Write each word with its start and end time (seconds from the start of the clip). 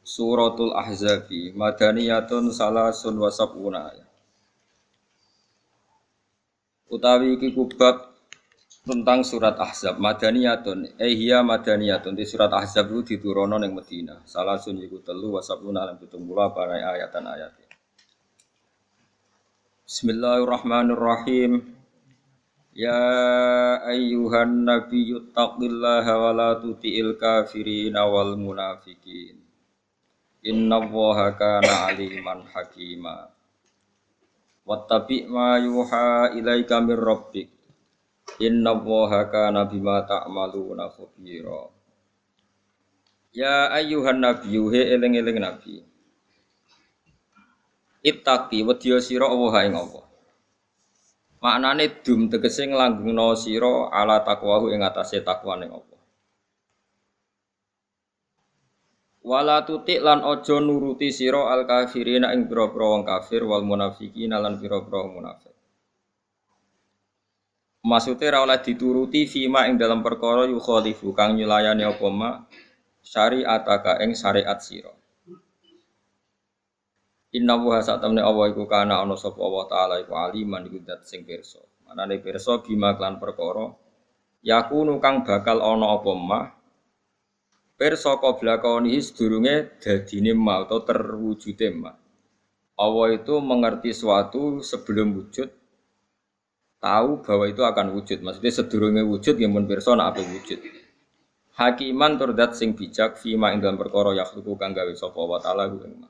Suratul 0.00 0.72
Ahzabi 0.72 1.52
Madaniyatun 1.52 2.50
salasun 2.50 3.20
wasabuna 3.20 3.92
Utawi 6.90 7.38
iki 7.38 7.54
kubab 7.54 8.10
tentang 8.82 9.22
surat 9.22 9.54
Ahzab 9.62 10.02
Madaniyatun 10.02 10.98
eh 10.98 11.14
iya 11.14 11.38
Madaniyatun. 11.46 12.18
Di 12.18 12.26
surat 12.26 12.50
Ahzab 12.50 12.90
itu 12.90 13.14
diturono 13.14 13.62
ning 13.62 13.78
Medina. 13.78 14.18
Salasun 14.26 14.82
iku 14.82 14.98
telu 14.98 15.38
wasabuna 15.38 15.86
lan 15.86 16.02
70 16.02 16.18
para 16.50 16.74
ayatan 16.82 17.24
ayat. 17.30 17.54
Bismillahirrahmanirrahim. 19.86 21.78
Ya 22.74 23.02
ayyuhan 23.86 24.66
nabiyyu 24.66 25.30
taqillaha 25.30 26.12
wa 26.16 26.30
la 26.34 26.50
tuti'il 26.58 27.14
kafirin 27.18 27.94
wal 27.94 28.34
munafikin 28.34 29.39
Inna 30.40 30.80
Allaha 30.80 31.36
kana 31.36 31.92
aliman 31.92 32.48
hakima. 32.48 33.28
Wattabi 34.64 35.28
ma 35.28 35.60
yuha 35.60 36.32
ilaika 36.32 36.80
min 36.80 36.96
rabbik. 36.96 37.52
Inna 38.40 38.72
Allaha 38.72 39.28
kana 39.28 39.68
bima 39.68 40.00
ta'maluna 40.08 40.88
khabira. 40.96 41.68
Ya 43.36 43.68
ayyuhan 43.68 44.16
nabiyyu 44.16 44.72
he 44.72 44.80
eling-eling 44.96 45.44
nabi. 45.44 45.84
Ittaqi 48.00 48.64
wedya 48.64 48.96
sira 49.04 49.28
Allah 49.28 49.54
ing 49.68 49.76
Allah. 49.76 50.04
Maknane 51.44 52.00
dum 52.00 52.32
tegese 52.32 52.64
nglanggengno 52.64 53.36
sira 53.36 53.92
ala 53.92 54.24
takwahu 54.24 54.72
ing 54.72 54.80
atase 54.80 55.20
takwane 55.20 55.68
Allah. 55.68 55.89
Wala 59.20 59.68
tutik 59.68 60.00
lan 60.00 60.24
ojo 60.24 60.64
nuruti 60.64 61.12
siro 61.12 61.52
al 61.52 61.68
kafirina 61.68 62.32
ing 62.32 62.48
pira-pira 62.48 62.86
wong 62.88 63.04
kafir 63.04 63.44
wal 63.44 63.60
munafiqina 63.60 64.40
lan 64.40 64.56
pira-pira 64.56 65.04
munafik. 65.04 65.52
Maksudnya 67.84 68.36
ra 68.36 68.38
oleh 68.44 68.60
dituruti 68.60 69.24
fima 69.24 69.68
ing 69.68 69.76
dalam 69.76 70.00
perkara 70.00 70.44
yukhalifu 70.48 71.12
kang 71.12 71.36
nyulayani 71.36 71.84
apa 71.84 72.08
ma 72.12 72.30
syariataka 73.04 74.00
ing 74.04 74.16
syariat 74.16 74.56
sira. 74.60 74.92
Inna 77.36 77.60
wa 77.60 77.80
satamne 77.80 78.24
Allah 78.24 78.52
iku 78.52 78.64
kana 78.64 79.04
ana 79.04 79.16
sapa 79.20 79.40
Allah 79.40 79.64
taala 79.68 79.94
iku 80.00 80.16
aliman 80.16 80.64
iku 80.64 80.80
dat 80.80 81.04
sing 81.04 81.28
pirsa. 81.28 81.60
Manane 81.88 82.20
pirsa 82.24 82.60
bima 82.64 82.96
klan 82.96 83.20
perkara 83.20 83.68
yakunu 84.44 84.96
kang 85.00 85.24
bakal 85.24 85.60
ana 85.60 85.92
apa 85.92 86.12
mah 86.16 86.44
Qabla 87.80 88.60
kaunihi 88.60 89.00
sedurunge 89.00 89.80
dadine 89.80 90.36
ma 90.36 90.60
atau 90.68 90.84
terwujude 90.84 91.68
ma. 91.72 91.96
Allah 92.76 93.08
itu 93.16 93.40
mengerti 93.40 93.96
suatu 93.96 94.60
sebelum 94.60 95.16
wujud 95.16 95.48
tahu 96.76 97.24
bahwa 97.24 97.48
itu 97.48 97.64
akan 97.64 97.96
wujud. 97.96 98.20
Maksudnya 98.20 98.52
sedurunge 98.52 99.00
wujud 99.00 99.32
yang 99.40 99.56
pun 99.56 99.64
perso 99.64 99.96
nak 99.96 100.12
apa 100.12 100.20
wujud. 100.20 100.60
Hakiman 101.56 102.20
turdat 102.20 102.52
sing 102.52 102.76
bijak 102.76 103.16
fima 103.16 103.56
ing 103.56 103.64
dalam 103.64 103.80
perkara 103.80 104.12
yakhluqu 104.12 104.60
kang 104.60 104.76
gawe 104.76 104.92
sapa 104.92 105.20
wa 105.20 105.40
taala 105.40 105.72
ing 105.72 106.04
ma. 106.04 106.08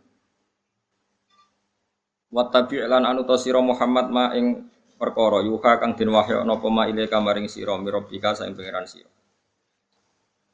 Wa 2.35 2.51
lan 2.91 3.03
anu 3.07 3.23
sira 3.39 3.63
Muhammad 3.63 4.11
ma 4.11 4.35
ing 4.35 4.67
perkara 4.99 5.47
yuha 5.47 5.79
kang 5.79 5.95
den 5.95 6.11
wahya 6.11 6.43
napa 6.43 6.67
ma 6.67 6.91
ile 6.91 7.07
kamaring 7.07 7.47
sira 7.47 7.79
saing 8.35 8.59
pangeran 8.59 8.91
sira. 8.91 9.20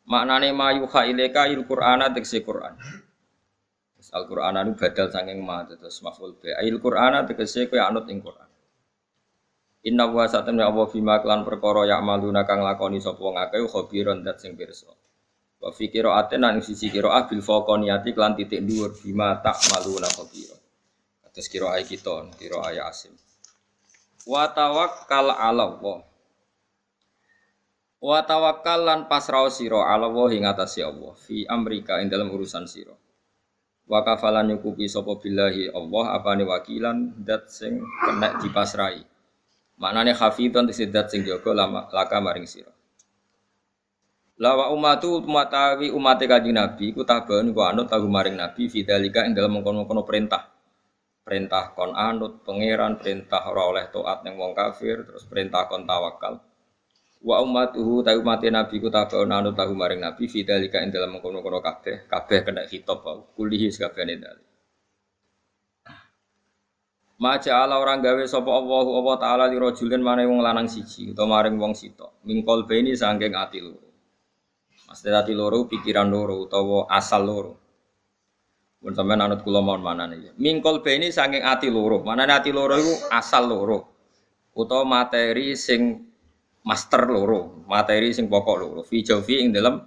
Maknane 0.06 0.54
mayuha 0.54 1.02
ilaika 1.10 1.50
il 1.50 1.66
Qur'ana 1.66 2.14
tegese 2.14 2.46
Qur'an. 2.46 2.78
Al 4.14 4.24
Qur'ana 4.30 4.62
nu 4.62 4.78
badal 4.78 5.10
saking 5.10 5.42
ma 5.42 5.66
terus 5.66 5.98
maf'ul 5.98 6.38
bi. 6.38 6.54
Il 6.62 6.78
Qur'ana 6.78 7.26
tegese 7.26 7.66
kowe 7.66 7.82
anut 7.82 8.06
ing 8.06 8.22
Qur'an. 8.22 8.46
Inna 9.86 10.06
wa 10.06 10.26
satamna 10.26 10.66
Allah 10.66 10.86
bima 10.90 11.18
klan 11.22 11.42
perkara 11.42 11.86
ya 11.86 11.98
maluna 12.02 12.46
kang 12.46 12.62
lakoni 12.62 13.02
sapa 13.02 13.22
wong 13.22 13.38
akeh 13.38 13.66
khabiron 13.66 14.22
dat 14.22 14.38
sing 14.38 14.54
pirsa. 14.54 14.90
Wa 15.58 15.74
fi 15.74 15.90
qira'atin 15.90 16.42
nang 16.42 16.62
sisi 16.62 16.86
qira'ah 16.86 17.26
bil 17.26 17.42
faqaniyati 17.42 18.14
klan 18.14 18.38
titik 18.38 18.62
dhuwur 18.62 18.94
bima 18.94 19.42
tak 19.42 19.58
maluna 19.74 20.06
khabira. 20.06 20.54
Terus 21.34 21.46
qira'ah 21.50 21.82
kita, 21.82 22.30
qira'ah 22.38 22.70
ya 22.72 22.88
asim. 22.90 23.14
Wa 24.26 24.50
tawakkal 24.54 25.34
'ala 25.34 25.66
Allah. 25.66 25.98
Wa 28.06 28.22
tawakkal 28.22 28.86
lan 28.86 29.00
pasrah 29.10 29.50
sira 29.50 29.82
ala 29.82 30.06
wa 30.06 30.30
ing 30.30 30.46
atase 30.46 30.78
Allah 30.78 31.10
fi 31.18 31.42
amrika 31.42 31.98
ing 31.98 32.06
dalam 32.06 32.30
urusan 32.30 32.62
sira. 32.62 32.94
Wa 33.82 34.06
kafalan 34.06 34.46
nyukupi 34.46 34.86
sapa 34.86 35.18
billahi 35.18 35.74
Allah 35.74 36.14
apane 36.14 36.46
wakilan 36.46 37.18
dat 37.18 37.50
sing 37.50 37.82
kena 37.82 38.38
dipasrai. 38.38 39.02
Maknane 39.82 40.14
hafidhon 40.14 40.70
tise 40.70 40.86
dat 40.86 41.10
sing 41.10 41.26
jaga 41.26 41.50
laka 41.90 42.22
maring 42.22 42.46
sira. 42.46 42.70
Lawa 44.38 44.70
umatu 44.70 45.18
umatawi 45.18 45.90
umat 45.90 46.22
kanjeng 46.22 46.54
Nabi 46.54 46.94
ku 46.94 47.02
tabaun 47.02 47.50
ku 47.50 47.58
anut 47.66 47.90
tahu 47.90 48.06
maring 48.06 48.38
Nabi 48.38 48.70
fidzalika 48.70 49.26
ing 49.26 49.34
dalam 49.34 49.58
mengkono-kono 49.58 50.06
perintah. 50.06 50.46
Perintah 51.26 51.74
kon 51.74 51.90
anut 51.90 52.46
pangeran, 52.46 53.02
perintah 53.02 53.50
ora 53.50 53.66
oleh 53.66 53.90
taat 53.90 54.22
ning 54.22 54.38
wong 54.38 54.54
kafir, 54.54 55.02
terus 55.02 55.26
perintah 55.26 55.66
kon 55.66 55.82
tawakal 55.82 56.38
wa 57.24 57.40
ummatuhu 57.40 58.04
ta 58.04 58.12
umat 58.18 58.42
nabi 58.44 58.76
ku 58.82 58.92
tabaun 58.92 59.32
anu 59.32 59.56
tahu 59.56 59.72
maring 59.72 60.02
nabi 60.02 60.28
fidzalika 60.28 60.82
ing 60.84 60.92
dalam 60.92 61.16
mengkono-kono 61.16 61.64
kabeh 61.64 62.04
kabeh 62.10 62.44
kena 62.44 62.68
khitab 62.68 63.00
bau 63.00 63.24
kulihi 63.38 63.72
sakabehane 63.72 64.20
dalil 64.20 64.46
Maja 67.16 67.64
ala 67.64 67.80
orang 67.80 68.04
gawe 68.04 68.20
sapa 68.28 68.52
Allahu 68.52 69.00
Allah 69.00 69.16
taala 69.16 69.44
li 69.48 69.56
rajulin 69.56 70.04
mane 70.04 70.28
wong 70.28 70.44
lanang 70.44 70.68
siji 70.68 71.16
utawa 71.16 71.40
maring 71.40 71.56
wong 71.56 71.72
sito 71.72 72.20
mingkol 72.28 72.68
beni 72.68 72.92
saking 72.92 73.32
ati 73.32 73.64
loro. 73.64 73.88
Mesti 74.84 75.08
ati 75.08 75.32
loro 75.32 75.64
pikiran 75.64 76.12
loro 76.12 76.44
utawa 76.44 76.84
asal 76.92 77.24
loro. 77.24 77.52
Mun 78.84 78.92
sampean 78.92 79.24
anut 79.24 79.40
kula 79.40 79.64
mawon 79.64 79.80
manane 79.80 80.36
Mingkol 80.36 80.84
beni 80.84 81.08
saking 81.08 81.40
ati 81.40 81.72
loro. 81.72 82.04
Manane 82.04 82.36
ati 82.36 82.52
loro 82.52 82.76
iku 82.76 83.08
asal 83.08 83.48
loro. 83.48 83.78
Utawa 84.52 84.84
materi 84.84 85.56
sing 85.56 86.04
master 86.66 87.06
loro, 87.06 87.62
materi 87.70 88.10
sing 88.10 88.26
pokok 88.26 88.56
loro. 88.58 88.80
Fi 88.82 89.06
jawfi 89.06 89.38
ing 89.38 89.54
dalam 89.54 89.78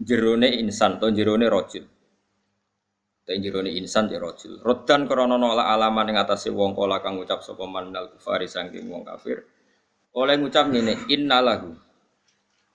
jerone 0.00 0.48
insan 0.56 0.96
atau 0.96 1.12
jerone 1.12 1.46
rojul. 1.46 1.84
Tapi 3.26 3.42
jerone 3.42 3.74
insan 3.76 4.08
ya 4.08 4.16
rojul. 4.22 4.62
Rodan 4.64 5.04
krono 5.04 5.36
nolak 5.36 5.66
alaman 5.66 6.14
ing 6.14 6.16
atase 6.16 6.48
wong 6.48 6.72
kala 6.72 7.04
kang 7.04 7.20
ngucap 7.20 7.44
sapa 7.44 7.66
man 7.68 7.92
minal 7.92 8.08
kufari 8.14 8.48
wong 8.86 9.02
kafir. 9.04 9.44
Oleh 10.16 10.40
ngucap 10.40 10.72
ngene, 10.72 11.10
innalahu. 11.12 11.76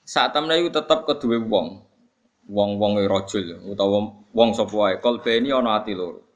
Saat 0.05 0.37
temne 0.37 0.61
iku 0.61 0.69
tetep 0.69 1.09
kedue 1.09 1.41
wong. 1.41 1.89
Wong-wong 2.51 2.99
rojul 3.07 3.63
utawa 3.63 4.11
wong 4.35 4.49
sapa 4.51 4.75
wae 4.75 4.95
kalbeni 4.99 5.55
ana 5.55 5.79
ati 5.79 5.95
loro. 5.95 6.30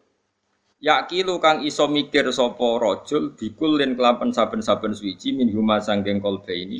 Yakilu 0.85 1.41
kang 1.41 1.65
iso 1.65 1.89
mikir 1.89 2.29
sapa 2.29 2.77
rajul 2.77 3.33
bikulin 3.33 3.97
kelapan 3.97 4.29
saben-saben 4.29 4.93
suci 4.93 5.33
min 5.33 5.49
huma 5.49 5.81
sanggeng 5.81 6.21
kolbe 6.21 6.53
ini. 6.53 6.77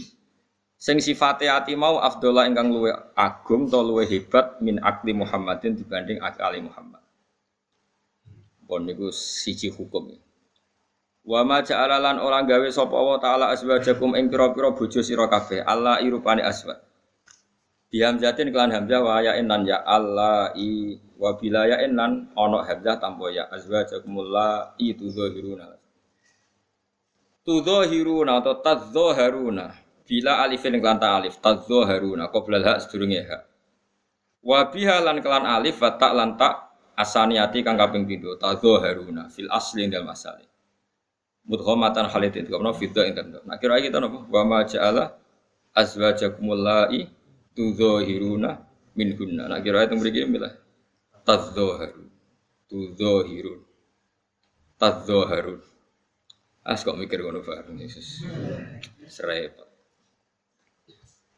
Sing 0.77 1.01
sifate 1.01 1.49
ati 1.49 1.73
mau 1.73 1.97
afdola 1.97 2.45
ingkang 2.45 2.69
luwe 2.69 2.93
agung 3.17 3.65
to 3.65 3.81
luwe 3.81 4.05
hebat 4.05 4.61
min 4.61 4.77
akli 4.77 5.17
Muhammadin 5.17 5.73
dibanding 5.73 6.21
akali 6.21 6.61
Muhammad. 6.61 7.01
Pon 8.69 8.85
niku 8.85 9.09
siji 9.09 9.73
hukum. 9.73 10.13
Wa 11.25 11.41
ma 11.41 11.65
ja'ala 11.65 11.97
lan 11.97 12.21
ora 12.21 12.45
gawe 12.45 12.69
sapa 12.69 12.93
Allah 12.93 13.17
taala 13.17 13.45
aswajakum 13.57 14.13
ing 14.13 14.29
pira-pira 14.29 14.69
bojo 14.77 15.01
sira 15.01 15.25
kabeh 15.25 15.65
Allah 15.65 15.97
irupane 16.05 16.45
aswad. 16.45 16.77
Bihamzatin 17.95 18.51
kelan 18.51 18.75
hamzah 18.75 18.99
wa 18.99 19.23
ya 19.23 19.39
lan 19.39 19.63
ya 19.63 19.79
Allah 19.87 20.51
i 20.59 20.99
wa 21.15 21.31
bilaya 21.39 21.79
lan 21.87 22.27
ana 22.35 22.59
hamzah 22.67 22.99
tanpa 22.99 23.31
ya 23.31 23.47
azwajakumul 23.47 24.35
la 24.35 24.75
itu 24.75 25.07
zahiruna. 25.07 25.79
Tudzahiruna 27.47 28.43
atau 28.43 28.59
tadzaharuna 28.59 29.79
bila 30.03 30.43
alifin 30.43 30.75
kelan 30.75 30.99
ta 30.99 31.23
alif 31.23 31.39
tadzaharuna 31.39 32.27
qabla 32.35 32.59
hak 32.67 32.83
sedurunge 32.83 33.23
hak. 33.31 33.47
Wa 34.43 34.67
biha 34.67 34.99
lan 34.99 35.23
kelan 35.23 35.47
alif 35.47 35.79
wa 35.79 35.95
ta 35.95 36.11
lan 36.11 36.35
ta 36.35 36.65
Asaniati 36.95 37.59
kang 37.59 37.75
kaping 37.75 38.07
pindho 38.07 38.39
haruna 38.39 39.27
fil 39.27 39.51
asli 39.51 39.83
ing 39.83 39.91
dalem 39.91 40.11
asale. 40.11 40.47
Mudghamatan 41.47 42.07
kamno 42.11 42.71
fidda 42.71 43.07
ing 43.07 43.15
dalem. 43.15 43.43
Nah 43.43 43.55
kira 43.59 43.79
kita 43.83 43.99
napa? 43.99 44.23
Wa 44.27 44.47
ma 44.47 44.63
ja'ala 44.63 45.11
azwajakumul 45.75 46.59
la'i 46.59 47.07
tudzahiruna 47.55 48.51
minhunna. 48.93 49.47
Nah 49.47 49.59
kira 49.63 49.87
itu 49.87 49.95
mriki 49.95 50.27
milah 50.27 50.53
tadzaharu. 51.25 52.05
Tudzahirun. 52.69 53.61
Tadzaharun. 54.77 55.61
As 56.65 56.81
kok 56.81 56.97
mikir 56.97 57.21
ngono 57.21 57.41
bareng 57.45 57.77
Yesus. 57.77 58.25
Serepot. 59.07 59.69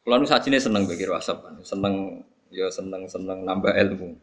Kalau 0.07 0.23
nu 0.23 0.27
sajine 0.27 0.55
seneng 0.55 0.87
pikir 0.87 1.11
WhatsApp, 1.11 1.43
seneng 1.67 2.23
ya 2.47 2.71
seneng 2.71 3.11
seneng 3.11 3.43
nambah 3.43 3.75
ilmu. 3.75 4.15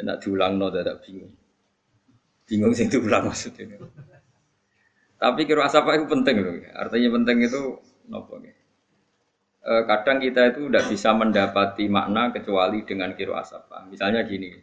Enak 0.00 0.24
diulang 0.24 0.56
no 0.56 0.72
tidak 0.72 1.04
bingung. 1.04 1.36
Bingung 2.48 2.72
sih 2.72 2.88
diulang 2.88 3.28
maksudnya. 3.28 3.76
Tapi 5.18 5.40
kira 5.44 5.68
asapa 5.68 6.00
itu 6.00 6.08
penting 6.08 6.40
loh. 6.40 6.54
Artinya 6.72 7.08
penting 7.20 7.44
itu 7.44 7.60
nopo 8.08 8.40
e, 8.40 8.54
kadang 9.62 10.18
kita 10.22 10.54
itu 10.54 10.70
tidak 10.70 10.84
bisa 10.88 11.10
mendapati 11.12 11.90
makna 11.90 12.30
kecuali 12.32 12.86
dengan 12.86 13.12
kiro 13.12 13.36
asapa. 13.36 13.84
Misalnya 13.90 14.24
gini. 14.24 14.54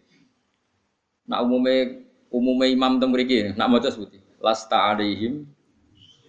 Nak 1.25 1.39
umumnya 1.41 2.05
umumnya 2.29 2.67
imam 2.69 3.01
tembriki, 3.01 3.53
nak 3.53 3.67
mau 3.69 3.81
sebuti. 3.81 4.21
Lasta 4.41 4.93
alaihim 4.93 5.45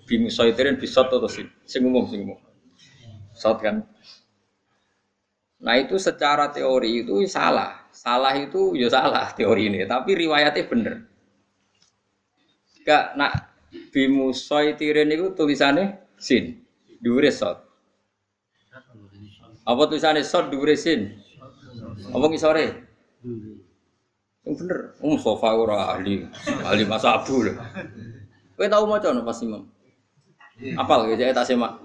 bimusaitirin 0.07 0.79
bisot 0.81 1.11
atau 1.11 1.29
sih. 1.29 1.45
Sing 1.69 1.85
umum, 1.85 2.07
sing 2.09 2.25
umum. 2.25 2.39
Sot 3.37 3.61
kan. 3.61 3.85
Nah 5.61 5.77
itu 5.77 5.99
secara 6.01 6.49
teori 6.49 7.05
itu 7.05 7.27
salah. 7.29 7.91
Salah 7.93 8.37
itu 8.39 8.77
ya 8.77 8.89
salah 8.93 9.33
teori 9.33 9.73
ini, 9.73 9.85
tapi 9.89 10.15
riwayatnya 10.15 10.69
bener. 10.69 10.95
Gak 12.87 13.19
nak 13.19 13.51
bimusoy 13.91 14.79
tiren 14.79 15.11
itu 15.11 15.35
tulisannya 15.35 15.99
sin, 16.17 16.63
dure 17.03 17.29
sot. 17.35 17.66
Apa 19.67 19.83
tulisannya 19.91 20.23
sot 20.23 20.49
dure 20.53 20.79
sin? 20.79 21.19
Apa 22.15 22.25
ngisore? 22.31 22.67
Yang 24.47 24.55
bener, 24.63 24.79
um 25.03 25.19
sofa 25.19 25.51
ora 25.59 25.99
ahli, 25.99 26.23
ahli 26.63 26.87
masabu 26.87 27.43
loh. 27.43 27.59
Kowe 28.55 28.71
tau 28.71 28.87
maca 28.87 29.11
no 29.11 29.27
pas 29.27 29.43
imam? 29.43 29.67
Apal 30.79 31.13
ya 31.13 31.35
tak 31.35 31.51
semak. 31.51 31.83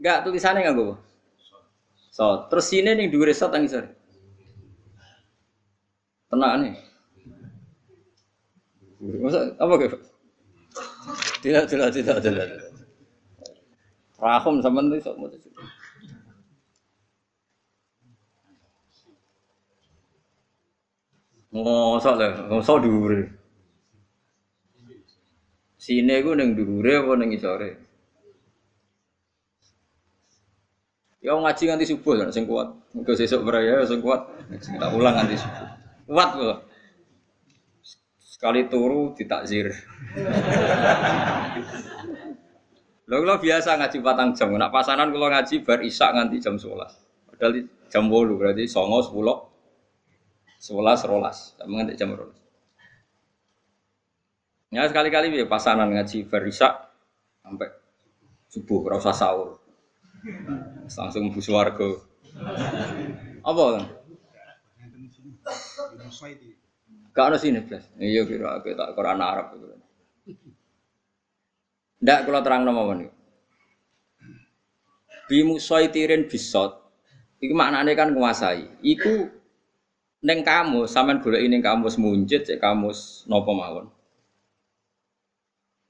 Enggak 0.00 0.24
tulisannya 0.26 0.66
enggak 0.66 0.74
gue. 0.74 0.96
So, 2.12 2.48
terus 2.50 2.66
sini 2.68 2.92
nih 2.92 3.08
dua 3.08 3.30
resort 3.30 3.54
yang 3.54 3.64
isor. 3.68 3.86
Tenang 6.32 6.64
nih. 6.64 6.74
Masa 9.22 9.52
apa 9.60 9.74
ke? 9.78 9.86
Tidak, 11.44 11.64
tidak, 11.68 11.88
tidak, 11.92 12.16
tidak. 12.24 12.71
Rahum 14.22 14.62
sama 14.62 14.86
nih 14.86 15.02
sok 15.02 15.18
mau 15.18 15.26
Mosok 21.52 22.16
lah, 22.16 22.32
mosok 22.48 22.80
dhuwure. 22.80 23.28
Sine 25.76 26.24
ku 26.24 26.32
ning 26.32 26.56
dhuwure 26.56 27.02
apa 27.02 27.12
ning 27.18 27.36
isore? 27.36 27.76
Ya 31.20 31.36
ngaji 31.36 31.62
nganti 31.68 31.92
subuh 31.92 32.16
kan 32.16 32.32
sing 32.32 32.48
kuat. 32.48 32.72
Muga 32.96 33.12
sesuk 33.12 33.44
beraya 33.44 33.82
ya 33.82 33.84
sing 33.84 34.00
kuat. 34.00 34.22
Tak 34.54 34.90
ulang 34.96 35.18
nganti 35.18 35.36
subuh. 35.36 35.68
Kuat 36.08 36.30
kok. 36.40 36.58
Sekali 38.24 38.72
turu 38.72 39.12
ditakzir. 39.12 39.68
Lho 43.12 43.20
kula 43.20 43.36
biasa 43.36 43.76
ngaji 43.76 44.00
patang 44.00 44.32
jam. 44.32 44.56
Nak 44.56 44.72
pasanan 44.72 45.12
kula 45.12 45.28
ngaji 45.28 45.68
bar 45.68 45.84
isak 45.84 46.16
nganti 46.16 46.40
jam 46.40 46.56
11. 46.56 46.96
Padahal 47.28 47.68
jam 47.92 48.08
8 48.08 48.40
berarti 48.40 48.64
9 48.64 49.12
10 49.12 49.12
11 49.12 51.12
rolas. 51.12 51.52
Sama 51.60 51.72
nganti 51.76 52.00
jam 52.00 52.16
12. 52.16 52.32
Ya 54.72 54.88
sekali-kali 54.88 55.28
ya 55.28 55.44
pasanan 55.44 55.92
ngaji 55.92 56.24
bar 56.24 56.40
isak 56.48 56.72
sampai 57.44 57.68
subuh 58.48 58.88
ora 58.88 58.96
usah 58.96 59.12
sahur. 59.12 59.60
Langsung 60.88 61.36
bus 61.36 61.52
warga. 61.52 61.92
Apa? 63.44 63.92
Gak 67.12 67.26
ada 67.28 67.36
sini. 67.36 67.60
Iya 68.00 68.24
kira 68.24 68.56
kita 68.64 68.96
Quran 68.96 69.20
Arab 69.20 69.52
itu. 69.60 69.81
Ndak 72.02 72.26
kalau 72.26 72.42
terang 72.42 72.66
nama 72.66 72.82
ini. 72.98 73.06
Bimusaitirin 75.30 76.26
bisot. 76.26 76.82
Iku 77.38 77.54
maknanya 77.54 77.94
kan 77.94 78.10
menguasai. 78.10 78.66
Iku 78.82 79.30
neng 80.26 80.42
kamu, 80.42 80.90
sampean 80.90 81.22
golek 81.22 81.46
ini 81.46 81.62
kamus 81.62 81.94
munjid, 81.98 82.42
cek 82.42 82.58
kamus 82.58 83.22
nopo 83.30 83.54
mawon. 83.54 83.86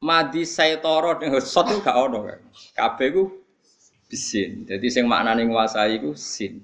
Madi 0.05 0.44
saitoro 0.44 1.17
ning 1.17 1.32
sot 1.41 1.73
itu 1.73 1.81
gak 1.81 1.97
ono 1.97 2.29
kan. 2.29 2.41
Kabeh 2.76 3.08
ku 3.17 3.23
bisin. 4.12 4.69
Jadi 4.69 4.87
sing 4.93 5.08
maknane 5.08 5.49
nguasai 5.49 5.97
iku 5.97 6.12
sin. 6.12 6.61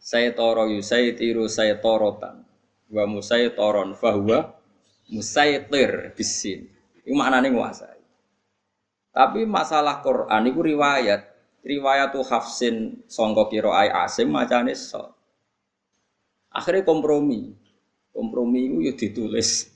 Saya 0.00 0.32
toro 0.32 0.64
yu 0.66 0.80
saya 0.80 1.12
tiru 1.12 1.44
saya 1.46 1.76
torotan. 1.76 2.40
Wa 2.88 3.04
musai 3.04 3.52
toron 3.52 3.92
fahuwa 3.92 4.56
musaitir 5.12 6.16
bisin. 6.16 6.71
Iku 7.02 7.14
maknane 7.14 7.50
nguasai. 7.50 8.00
Tapi 9.12 9.44
masalah 9.44 10.00
Quran 10.00 10.42
itu 10.48 10.60
riwayat. 10.62 11.20
Riwayat 11.62 12.10
tuh 12.10 12.26
hafsin 12.26 13.06
songkok 13.06 13.54
kiro 13.54 13.70
ay 13.70 13.90
asim 13.90 14.30
macane 14.30 14.74
so. 14.74 15.14
Akhirnya 16.50 16.82
kompromi. 16.86 17.54
Kompromi 18.12 18.66
itu 18.66 18.76
ya 18.82 18.92
ditulis. 18.92 19.70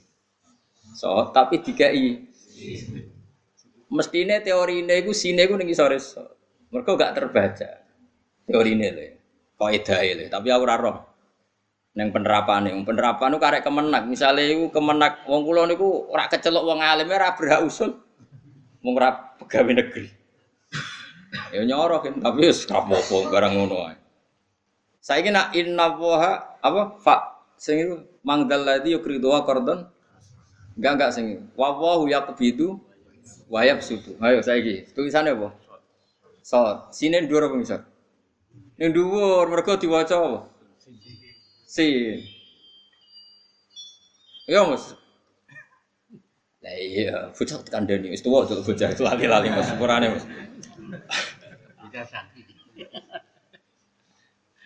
So, 0.97 1.29
tapi 1.31 1.61
dikai 1.61 2.27
mestine 3.91 4.43
teori 4.43 4.83
ini 4.83 5.03
gue 5.03 5.15
sini 5.15 5.47
gue 5.47 5.57
nih 5.57 5.77
sore 5.77 5.99
mereka 6.75 6.91
gak 6.99 7.15
terbaca 7.15 7.71
teori 8.47 8.71
ini 8.75 8.89
le 8.91 9.07
kau 9.55 9.71
le 9.71 10.25
tapi 10.27 10.49
aku 10.51 10.65
raro 10.67 11.16
neng 11.97 12.13
penerapan 12.13 12.69
nih 12.69 12.73
penerapan 12.85 13.33
itu 13.33 13.41
karek 13.41 13.63
kemenak 13.65 14.03
misalnya 14.05 14.45
itu 14.45 14.69
kemenak 14.69 15.25
wong 15.25 15.49
kulo 15.49 15.65
niku 15.65 16.07
ora 16.13 16.29
kecelok 16.29 16.65
wong 16.69 16.79
alim 16.85 17.09
ora 17.09 17.33
berhak 17.33 17.65
usul 17.65 17.97
wong 18.85 18.95
ora 19.01 19.17
pegawai 19.41 19.73
negeri 19.81 20.07
ya 21.57 21.65
nyorok 21.65 22.01
kan 22.05 22.15
tapi 22.21 22.53
wis 22.53 22.69
kapopo 22.69 23.33
barang 23.33 23.53
ngono 23.57 23.77
ae 23.89 23.97
saiki 25.01 25.33
nak 25.33 25.57
inna 25.57 25.97
waha 25.97 26.61
apa 26.61 27.01
fa 27.01 27.17
sing 27.57 27.81
itu 27.81 27.97
mangdal 28.21 28.61
ladzi 28.61 28.93
yukridu 28.93 29.33
qardon 29.49 29.89
enggak 30.77 30.93
enggak 31.01 31.11
sing 31.17 31.49
wa 31.57 31.73
wa 31.73 32.05
yaqbidu 32.05 32.77
Wayab 33.47 33.79
sudu. 33.79 34.19
Ayo 34.19 34.43
saya 34.43 34.59
gini. 34.59 34.83
Tulisannya 34.91 35.39
apa? 35.39 35.55
Sot. 36.43 36.91
Sini 36.91 37.27
dua 37.31 37.47
apa 37.47 37.55
misal? 37.55 37.81
Yang 38.75 38.91
dua 38.99 39.47
mereka 39.47 39.79
diwaca 39.79 40.15
apa? 40.19 40.41
Sin. 41.67 42.23
Ya 44.47 44.63
mas. 44.63 44.95
Lah 46.63 46.77
iya, 46.79 47.35
bocah 47.35 47.59
kandani 47.67 48.15
wis 48.15 48.23
tuwa 48.23 48.47
tuh 48.47 48.63
bocah 48.63 48.95
lali-lali 48.95 49.51
mas 49.51 49.67
sepurane 49.67 50.07
mas. 50.15 50.25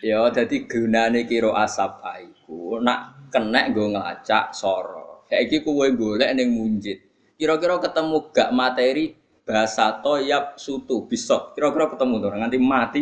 Ya 0.01 0.21
dadi 0.29 0.69
gunane 0.69 1.25
kira 1.25 1.49
asap 1.57 2.05
aiku 2.05 2.77
nak 2.77 3.29
kena 3.33 3.73
nggo 3.73 3.97
ngelacak 3.97 4.53
soro. 4.53 5.25
Saiki 5.25 5.65
kowe 5.65 5.89
golek 5.97 6.37
ning 6.37 6.53
munjid. 6.53 7.01
Kira-kira 7.37 7.81
ketemu 7.81 8.29
gak 8.29 8.53
materi 8.53 9.17
bahasa 9.41 9.97
toyab 10.05 10.53
sutu 10.61 11.09
bisok. 11.09 11.57
Kira-kira 11.57 11.89
ketemu 11.97 12.21
tuh 12.21 12.29
nganti 12.37 12.57
mati. 12.61 13.01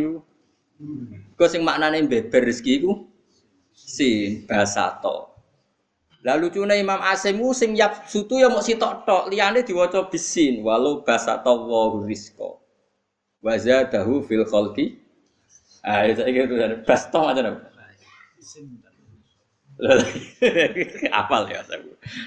Kau 1.35 1.47
sing 1.51 1.67
maknane 1.67 1.99
beber 2.07 2.47
rezeki 2.47 2.71
iku 2.79 2.91
sin 3.79 4.43
bahasa 4.43 4.99
to. 4.99 5.31
Lalu 6.19 6.51
cuna 6.51 6.75
Imam 6.75 6.99
Asim 6.99 7.39
sing 7.55 7.79
yap 7.79 8.03
sutu 8.11 8.43
ya 8.43 8.51
mau 8.51 8.59
sitok 8.59 9.07
tok, 9.07 9.23
liyane 9.31 9.63
diwaca 9.63 10.11
bisin 10.11 10.59
walau 10.59 10.99
bahasa 10.99 11.39
to 11.39 11.53
wa 11.55 12.03
rizqa. 12.03 12.59
Wa 13.39 13.55
zadahu 13.55 14.19
fil 14.27 14.43
khalqi. 14.43 14.99
Ah, 15.79 16.03
itu 16.03 16.19
gitu 16.27 16.59
dan 16.59 16.83
basto 16.83 17.23
aja 17.23 17.39
nih. 17.39 17.55
Apal 21.15 21.47
ya, 21.47 21.63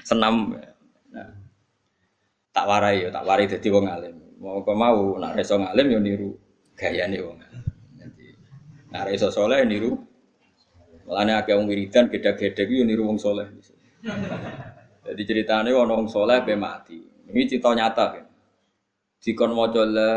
senam. 0.01 0.57
Nah 1.13 1.43
tak 2.53 2.69
warai 2.69 3.05
ya, 3.05 3.09
tak 3.09 3.25
warai 3.25 3.49
jadi 3.49 3.67
wong 3.73 3.85
alim. 3.89 4.15
Mau 4.37 4.61
kau 4.61 4.77
mau 4.77 5.17
nak 5.17 5.33
reso 5.33 5.57
ngalim 5.57 5.87
ya 5.89 5.99
niru 5.99 6.29
gaya 6.77 7.09
nih 7.09 7.21
wong. 7.25 7.41
Jadi 7.97 8.25
nak 8.93 9.09
reso 9.09 9.33
soleh 9.33 9.65
niru 9.65 9.97
Mulane 11.03 11.35
akeh 11.35 11.53
wong 11.55 11.67
wiridan 11.67 12.07
gedhe-gedhe 12.07 12.63
ku 12.63 12.83
niru 12.87 13.03
wong 13.07 13.19
saleh. 13.19 13.47
Jadi 15.03 15.21
ceritanya 15.27 15.75
orang 15.75 16.07
wong 16.07 16.09
soleh 16.09 16.39
be 16.47 16.55
mati. 16.55 16.99
Ini 17.27 17.43
cerita 17.47 17.75
nyata 17.75 18.05
kan. 18.15 18.25
Jika 19.23 19.47
maca 19.47 19.83
la 19.87 20.15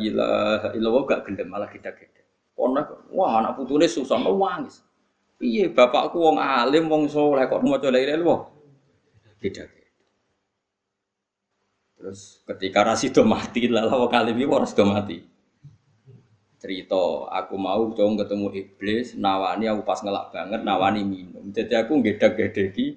ilaha 0.00 0.68
illallah 0.72 1.02
gak 1.04 1.20
gelem 1.28 1.48
malah 1.48 1.68
gede. 1.68 2.08
Ono 2.56 2.80
wah 3.12 3.40
anak 3.40 3.60
putune 3.60 3.84
susah 3.84 4.16
nangis. 4.16 4.80
Iya 5.36 5.68
bapakku 5.72 6.16
wong 6.16 6.40
alim 6.40 6.88
wong 6.88 7.08
soleh 7.08 7.44
kok 7.48 7.60
maca 7.64 7.88
la 7.92 8.00
ilaha 8.00 8.16
illallah. 8.16 8.40
Tidak. 9.40 9.68
Terus 11.96 12.44
ketika 12.44 12.80
Rasido 12.84 13.24
mati 13.24 13.68
wong 13.68 14.12
alim 14.12 14.36
iki 14.36 14.48
ora 14.48 14.68
mati. 14.84 15.35
Cerita 16.56 17.28
aku 17.28 17.54
mau 17.60 17.92
dong 17.92 18.16
ketemu 18.16 18.48
iblis 18.56 19.12
nawani 19.14 19.68
aku 19.68 19.84
pas 19.84 20.00
ngelak 20.00 20.32
banget 20.32 20.60
nawani 20.64 21.02
minum. 21.04 21.52
Jadi 21.52 21.74
aku 21.76 22.00
gedak-gedeki 22.00 22.96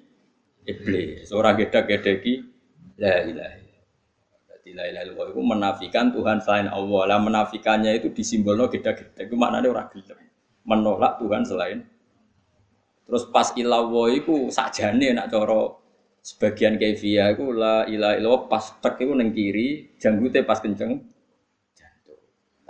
iblis. 0.64 1.28
Orang 1.32 1.60
gedak-gedeki 1.60 2.46
la 2.96 3.20
ilaha 3.24 3.60
Jadi 4.48 4.70
la 4.76 4.84
ilaha 4.88 5.04
illallah 5.08 5.28
itu 5.32 5.42
menafikan 5.44 6.06
Tuhan 6.12 6.40
selain 6.40 6.68
Allah. 6.72 7.02
Lah 7.16 7.18
menafikannya 7.20 7.96
itu 8.00 8.08
disimbolno 8.12 8.72
gedak-gedek. 8.72 9.28
Itu 9.28 9.36
maknanya 9.36 9.68
orang 9.68 9.88
gelem. 9.92 10.18
Menolak 10.64 11.20
Tuhan 11.20 11.44
selain 11.44 11.84
Terus 13.10 13.26
pas 13.26 13.50
ilawo 13.58 14.06
iku 14.06 14.54
sakjane 14.54 15.10
nak 15.10 15.34
cara 15.34 15.66
sebagian 16.22 16.78
kaifiah 16.78 17.34
iku 17.34 17.50
la 17.50 17.82
ilaha 17.90 18.14
illallah 18.14 18.46
pas 18.46 18.78
tek 18.78 19.02
iku 19.02 19.18
ning 19.18 19.34
kiri, 19.34 19.98
janggute 19.98 20.46
pas 20.46 20.62
kenceng. 20.62 21.02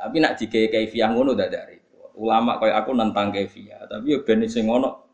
Tapi 0.01 0.17
nak 0.17 0.41
jike 0.41 0.73
kaifiah 0.73 1.13
ngono 1.13 1.37
dak 1.37 1.53
dari. 1.53 1.77
Ulama 2.17 2.57
kaya 2.57 2.81
aku 2.81 2.97
nentang 2.97 3.33
kaifiah, 3.33 3.85
tapi 3.85 4.17
yo 4.17 4.25
ben 4.25 4.45
sing 4.49 4.65
ngono 4.65 5.05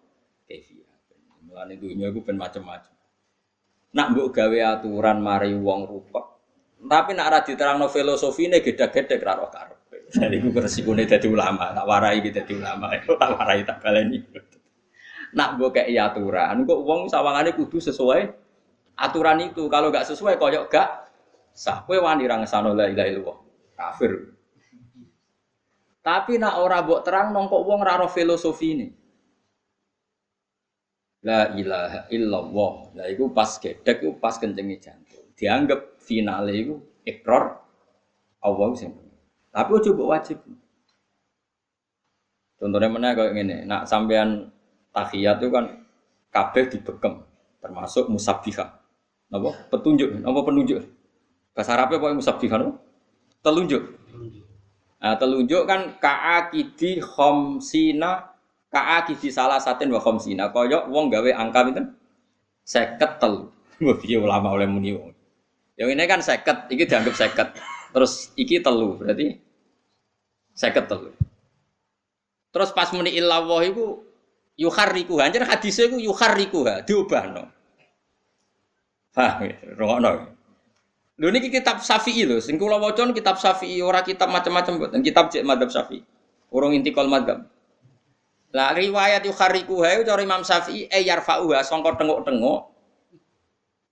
kaifiah. 0.46 0.94
Mulane 1.50 1.74
dunya 1.74 2.10
iku 2.14 2.22
ben 2.22 2.38
macam-macam. 2.38 2.94
Nak 3.94 4.06
mbok 4.14 4.28
gawe 4.30 4.58
aturan 4.78 5.18
mari 5.18 5.50
wong 5.54 5.90
rupa. 5.90 6.22
Tapi 6.86 7.10
nak 7.18 7.26
ora 7.34 7.40
diterangno 7.42 7.90
filosofine 7.90 8.62
gedhe-gedhe 8.62 9.18
ra 9.18 9.34
roh 9.34 9.50
karepe. 9.50 10.06
Jadi 10.14 10.38
iku 10.38 10.54
resikone 10.54 11.02
dadi 11.02 11.26
ulama, 11.26 11.74
tak 11.74 11.86
warai 11.88 12.22
iki 12.22 12.30
dadi 12.30 12.52
ulama. 12.54 12.94
Tak 13.20 13.30
warai 13.34 13.66
tak 13.66 13.82
baleni 13.82 14.22
nak 15.36 15.60
gue 15.60 15.68
kayak 15.68 16.16
aturan, 16.16 16.64
kok 16.64 16.80
uang 16.80 17.00
sawangannya 17.12 17.52
kudu 17.52 17.76
sesuai 17.76 18.24
aturan 18.96 19.42
itu. 19.44 19.66
Kalau 19.68 19.92
gak 19.92 20.08
sesuai, 20.08 20.40
koyok 20.40 20.72
gak 20.72 20.88
sah. 21.52 21.84
Kue 21.84 22.00
wani 22.00 22.24
rang 22.24 22.48
sano 22.48 22.72
la. 22.72 22.88
Kafir. 23.76 24.35
Tapi 26.06 26.38
nak 26.38 26.62
ora 26.62 26.86
buat 26.86 27.02
terang 27.02 27.34
nongkok 27.34 27.66
uang 27.66 27.82
raro 27.82 28.06
filosofi 28.06 28.78
ini. 28.78 28.86
La 31.26 31.50
ilaha 31.50 32.06
illallah. 32.14 32.94
Lah 32.94 33.06
iku 33.10 33.34
pas 33.34 33.58
gedek 33.58 34.06
iku 34.06 34.14
pas 34.14 34.38
kencengi 34.38 34.78
jantung. 34.78 35.26
Dianggap 35.34 35.98
finale 35.98 36.54
iku 36.54 36.78
ikrar 37.02 37.58
Allah 38.38 38.70
sing 38.78 38.94
Tapi 39.50 39.72
coba 39.82 40.14
wajib. 40.14 40.38
Contohnya 42.56 42.88
mana 42.88 43.12
kayak 43.12 43.34
gini, 43.36 43.56
nak 43.66 43.84
sampean 43.90 44.48
tahiyat 44.94 45.42
itu 45.42 45.50
kan 45.52 45.84
kabeh 46.30 46.70
dibekem 46.70 47.20
termasuk 47.60 48.08
musabbiha. 48.08 48.64
Napa? 49.28 49.50
Petunjuk, 49.74 50.22
napa 50.22 50.40
penunjuk? 50.46 50.86
Bahasa 51.52 51.74
Arabnya 51.74 51.98
apa 51.98 52.16
musabbiha? 52.16 52.56
Telunjuk. 53.42 53.82
Nah, 55.06 55.14
telunjuk 55.14 55.70
kan 55.70 55.94
ka'akidi 56.02 56.98
khomsina 56.98 58.26
ka'akidi 58.74 59.30
salah 59.30 59.62
satin 59.62 59.86
wa 59.94 60.02
khomsina. 60.02 60.50
Koyok 60.50 60.90
wong 60.90 61.14
gawe 61.14 61.30
angka 61.30 61.62
itu 61.70 61.82
seket 62.66 63.22
telu. 63.22 63.46
Piye 64.02 64.18
ulama 64.18 64.50
oleh 64.58 64.66
muni 64.66 64.98
wong. 64.98 65.14
Yang 65.78 65.88
ini 65.94 66.04
kan 66.10 66.18
seket, 66.26 66.66
iki 66.74 66.90
dianggap 66.90 67.14
seket. 67.14 67.54
Terus 67.94 68.34
iki 68.34 68.58
telu, 68.58 68.98
berarti 68.98 69.38
seket 70.58 70.90
telu. 70.90 71.14
Terus 72.50 72.74
pas 72.74 72.90
muni 72.90 73.14
illallah 73.14 73.62
itu 73.62 74.02
yuharriku 74.58 75.22
anjir 75.22 75.46
hadisnya 75.46 75.86
itu 75.86 76.10
yuharriku 76.10 76.66
diubahno 76.82 77.46
Hah, 79.14 79.38
rongokno. 79.78 80.35
Lho 81.16 81.32
niki 81.32 81.48
kitab 81.48 81.80
Syafi'i 81.80 82.28
lho, 82.28 82.44
sing 82.44 82.60
kula 82.60 82.76
waca 82.76 83.08
kitab 83.16 83.40
Syafi'i 83.40 83.80
ora 83.80 84.04
kitab 84.04 84.28
macam-macam 84.28 84.76
mboten, 84.76 85.00
kitab 85.00 85.32
cek 85.32 85.48
madzhab 85.48 85.72
Syafi'i. 85.72 86.04
Urung 86.52 86.76
intikal 86.76 87.08
madzhab. 87.08 87.48
Lah 88.52 88.76
riwayat 88.76 89.24
yuharriku 89.24 89.80
ha 89.84 89.96
cara 90.04 90.20
Imam 90.20 90.44
Syafi'i 90.44 90.88
e 90.88 90.98
yarfa'uha 91.04 91.60
sangka 91.64 91.96
tengok-tengok 92.00 92.60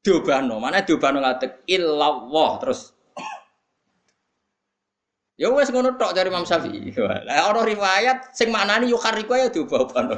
diubahno. 0.05 0.57
Mana 0.57 0.85
diubahno 0.85 1.21
ngatek 1.25 1.69
illallah 1.69 2.51
terus 2.65 2.93
Ya 5.41 5.53
wes 5.53 5.69
ngono 5.69 6.01
tok 6.01 6.17
dari 6.17 6.29
Imam 6.29 6.49
Syafi'i. 6.49 6.93
Lah 7.29 7.53
ana 7.53 7.61
riwayat 7.61 8.37
sing 8.37 8.53
maknani 8.53 8.89
yukhariku 8.89 9.37
ya 9.37 9.49
diubah-ubah. 9.53 10.01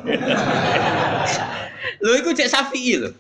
Lho 2.03 2.13
iku 2.19 2.35
cek 2.35 2.51
Syafi'i 2.51 3.03
lho. 3.03 3.11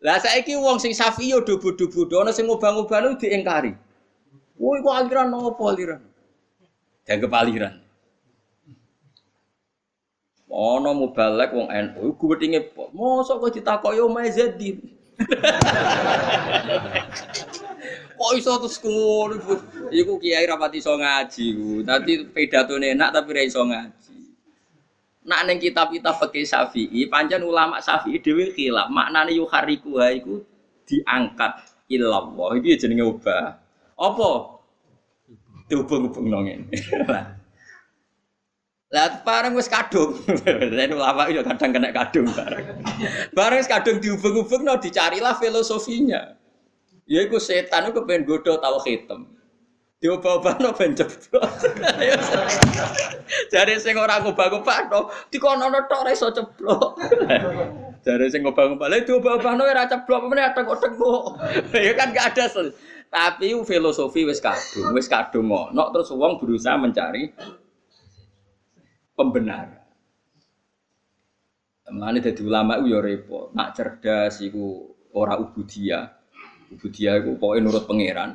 Lah 0.00 0.16
saiki 0.16 0.56
wong 0.56 0.80
sing 0.80 0.96
Syafi'i 0.96 1.36
yo 1.36 1.44
dubu-dubu 1.44 2.08
ana 2.16 2.32
sing 2.32 2.48
ngubah-ngubah 2.48 2.98
lu 3.04 3.20
diingkari. 3.20 3.76
Woi 4.56 4.80
kok 4.80 4.96
aliran 4.96 5.28
nopo 5.28 5.68
aliran? 5.68 6.00
Dianggap 7.04 7.32
aliran. 7.36 7.74
Ana 10.50 10.90
mubalek 10.96 11.52
wong 11.52 11.68
NU 11.68 12.16
iku 12.16 12.24
wetenge 12.32 12.72
mosok 12.96 13.44
kok 13.44 13.52
ditakoki 13.60 14.00
omahe 14.00 14.32
Zadin. 14.32 14.80
Kok 18.20 18.36
iso 18.36 18.52
terus 18.60 18.76
ngono? 18.84 19.40
Iku 19.88 20.20
kiai 20.20 20.44
rapati 20.44 20.84
iso 20.84 20.92
ngaji 20.92 21.46
ku. 21.56 21.80
Dadi 21.80 22.28
pedatone 22.28 22.92
enak 22.92 23.16
tapi 23.16 23.32
ra 23.32 23.40
iso 23.40 23.64
ngaji. 23.64 23.99
Nak 25.20 25.40
ning 25.44 25.60
kitab-kitab 25.60 26.16
fikih 26.16 26.48
Syafi'i, 26.48 27.04
pancen 27.12 27.44
ulama 27.44 27.76
Syafi'i 27.84 28.24
dhewe 28.24 28.56
khilaf. 28.56 28.88
Maknane 28.88 29.36
yuhariku 29.36 30.00
ha 30.00 30.08
iku 30.08 30.40
diangkat 30.88 31.60
illallah. 31.92 32.56
Iki 32.56 32.80
jenenge 32.80 33.04
ubah. 33.04 33.60
Apa? 34.00 34.30
Dihubung-hubung 35.68 36.32
nongin. 36.32 36.66
Lah 38.90 39.22
bareng 39.22 39.54
wis 39.54 39.70
kadung. 39.70 40.18
Lan 40.76 40.90
ulama 40.90 41.30
yo 41.30 41.46
kadang 41.46 41.70
kena 41.70 41.94
kadung 41.94 42.26
bareng. 42.26 42.82
Bareng 43.30 43.62
wis 43.62 43.70
kadung 43.70 44.02
dihubung-hubung 44.02 44.66
no 44.66 44.82
dicarilah 44.82 45.38
filosofinya. 45.38 46.34
Ya 47.06 47.22
iku 47.22 47.38
setan 47.38 47.94
iku 47.94 48.02
pengen 48.02 48.26
godho 48.26 48.58
tau 48.58 48.82
hitam. 48.82 49.30
Diobah-obahno 50.00 50.72
ben 50.72 50.96
jeblok. 50.96 51.44
Jare 53.52 53.76
sing 53.76 54.00
ora 54.00 54.24
ngobah-obahno 54.24 55.12
dikono 55.28 55.68
tok 55.68 56.00
ora 56.00 56.16
iso 56.16 56.32
ceblok. 56.32 56.96
Jare 58.00 58.26
sing 58.32 58.40
ngobah-obah 58.40 58.88
lha 58.88 59.04
diobah-obahno 59.04 59.68
ora 59.68 59.84
ceblok 59.84 60.32
meneh 60.32 60.48
tengok-tengok. 60.56 61.24
Ya 61.76 61.92
kan 61.92 62.16
gak 62.16 62.32
ada 62.32 62.44
sel. 62.48 62.72
Tapi 63.12 63.52
filosofi 63.66 64.24
wis 64.24 64.40
kadung, 64.40 64.96
wis 64.96 65.04
kadung 65.04 65.52
ngono 65.52 65.92
terus 65.92 66.14
wong 66.16 66.40
berusaha 66.40 66.80
mencari 66.80 67.28
pembenar. 69.12 69.84
Mulane 71.92 72.24
dadi 72.24 72.40
ulama 72.40 72.80
iku 72.80 72.86
ya 72.88 73.00
repot. 73.04 73.52
Nak 73.52 73.76
cerdas 73.76 74.40
iku 74.40 74.96
ora 75.12 75.36
ubudiyah 75.36 76.06
Ubudiyah 76.70 77.18
itu 77.18 77.34
pokoknya 77.34 77.66
nurut 77.66 77.84
pangeran. 77.84 78.30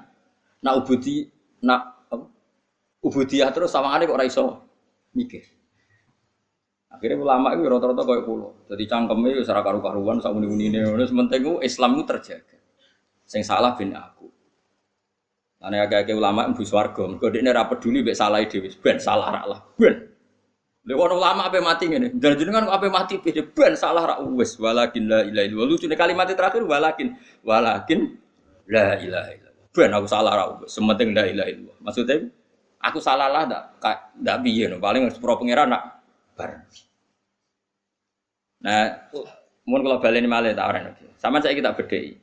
Nak 0.60 0.84
ubudi, 0.84 1.24
nak 1.66 1.82
ubudiyah 3.02 3.50
terus 3.50 3.74
sama 3.74 3.98
kok 3.98 4.14
ora 4.14 4.26
iso 4.26 4.62
mikir. 5.18 5.42
Akhirnya 6.96 7.20
ulama 7.20 7.52
itu 7.52 7.68
rata-rata 7.68 8.08
kayak 8.08 8.24
pulau. 8.24 8.56
Jadi 8.72 8.84
cangkemnya 8.88 9.30
itu 9.36 9.42
secara 9.44 9.68
karu-karuan, 9.68 10.24
sama 10.24 10.40
muni 10.40 10.72
ini. 10.72 10.80
Sementing 10.80 11.42
itu 11.44 11.54
Islam 11.60 12.00
itu 12.00 12.04
terjaga. 12.08 12.58
Sing 13.28 13.44
salah 13.44 13.76
bin 13.76 13.92
aku. 13.92 14.32
Karena 15.60 15.84
agak-agak 15.84 16.16
ulama 16.16 16.48
ibu 16.48 16.64
swargo. 16.64 17.20
Kau 17.20 17.28
ini 17.34 17.52
rapat 17.52 17.84
dulu, 17.84 18.00
bek 18.06 18.16
salah 18.16 18.40
ide, 18.40 18.64
ben 18.80 18.96
salah 19.02 19.28
rak 19.28 19.46
lah, 19.50 19.60
ben. 19.76 19.96
Lewat 20.86 21.18
ulama 21.18 21.50
apa 21.50 21.58
mati 21.60 21.90
ini? 21.90 22.14
Dan 22.14 22.38
jenengan 22.38 22.70
apa 22.70 22.86
mati? 22.88 23.18
Ben 23.20 23.74
salah 23.74 24.16
rak 24.16 24.20
wes. 24.38 24.56
Walakin 24.62 25.10
la 25.10 25.26
ilaha 25.26 25.46
illallah. 25.50 25.68
Lucu 25.68 25.90
nih 25.90 25.98
kalimat 25.98 26.30
terakhir 26.32 26.62
walakin, 26.64 27.18
walakin 27.42 28.22
La 28.70 28.98
illallah. 29.02 29.45
Ben 29.76 29.92
aku 29.92 30.08
salah 30.08 30.32
ra 30.32 30.46
sementing 30.72 31.12
la 31.12 31.28
ilaha 31.28 31.52
illallah. 31.52 31.78
Maksudnya 31.84 32.32
aku 32.80 33.04
salah 33.04 33.28
lah 33.28 33.44
ndak 33.44 33.64
ndak 34.24 34.38
piye 34.40 34.72
no. 34.72 34.80
Paling 34.80 35.12
sepuro 35.12 35.36
pangeran 35.36 35.76
nak 35.76 36.00
bar. 36.40 36.64
Nah, 38.64 39.12
mun 39.68 39.84
kalau 39.84 40.00
baleni 40.00 40.32
malih 40.32 40.56
tak 40.56 40.66
ora 40.72 40.80
Sama 41.20 41.44
saya 41.44 41.54
kita 41.54 41.76
bedhei. 41.76 42.18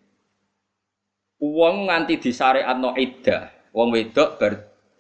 Uang 1.42 1.90
nganti 1.90 2.23
disyariatno 2.23 2.94
iddah, 2.97 3.71
wong 3.75 3.90
wedok 3.90 4.38
ber 4.38 4.52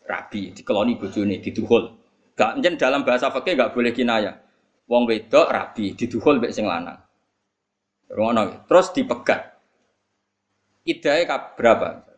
rabi, 0.04 0.50
dikeloni 0.50 0.98
bojone, 0.98 1.38
diduhul. 1.38 1.94
Gak 2.34 2.58
njen 2.58 2.74
dalam 2.74 3.06
bahasa 3.06 3.30
fikih 3.30 3.54
gak 3.54 3.72
boleh 3.72 3.94
kinaya. 3.94 4.42
Wong 4.90 5.06
wedok 5.06 5.48
rabi 5.48 5.94
diduhul 5.94 6.42
mbek 6.42 6.52
sing 6.52 6.66
lanang. 6.66 6.98
Terus 8.68 8.86
dipegat. 8.92 9.56
Idahnya 10.82 11.54
berapa? 11.54 12.11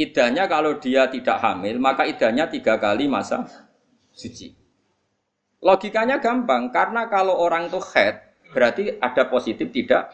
Idahnya 0.00 0.48
kalau 0.48 0.80
dia 0.80 1.12
tidak 1.12 1.44
hamil, 1.44 1.76
maka 1.76 2.08
idahnya 2.08 2.48
tiga 2.48 2.80
kali 2.80 3.04
masa 3.04 3.44
suci. 4.16 4.56
Logikanya 5.60 6.16
gampang, 6.24 6.72
karena 6.72 7.04
kalau 7.12 7.36
orang 7.36 7.68
itu 7.68 7.76
head, 7.92 8.16
berarti 8.56 8.96
ada 8.96 9.28
positif 9.28 9.68
tidak 9.68 10.08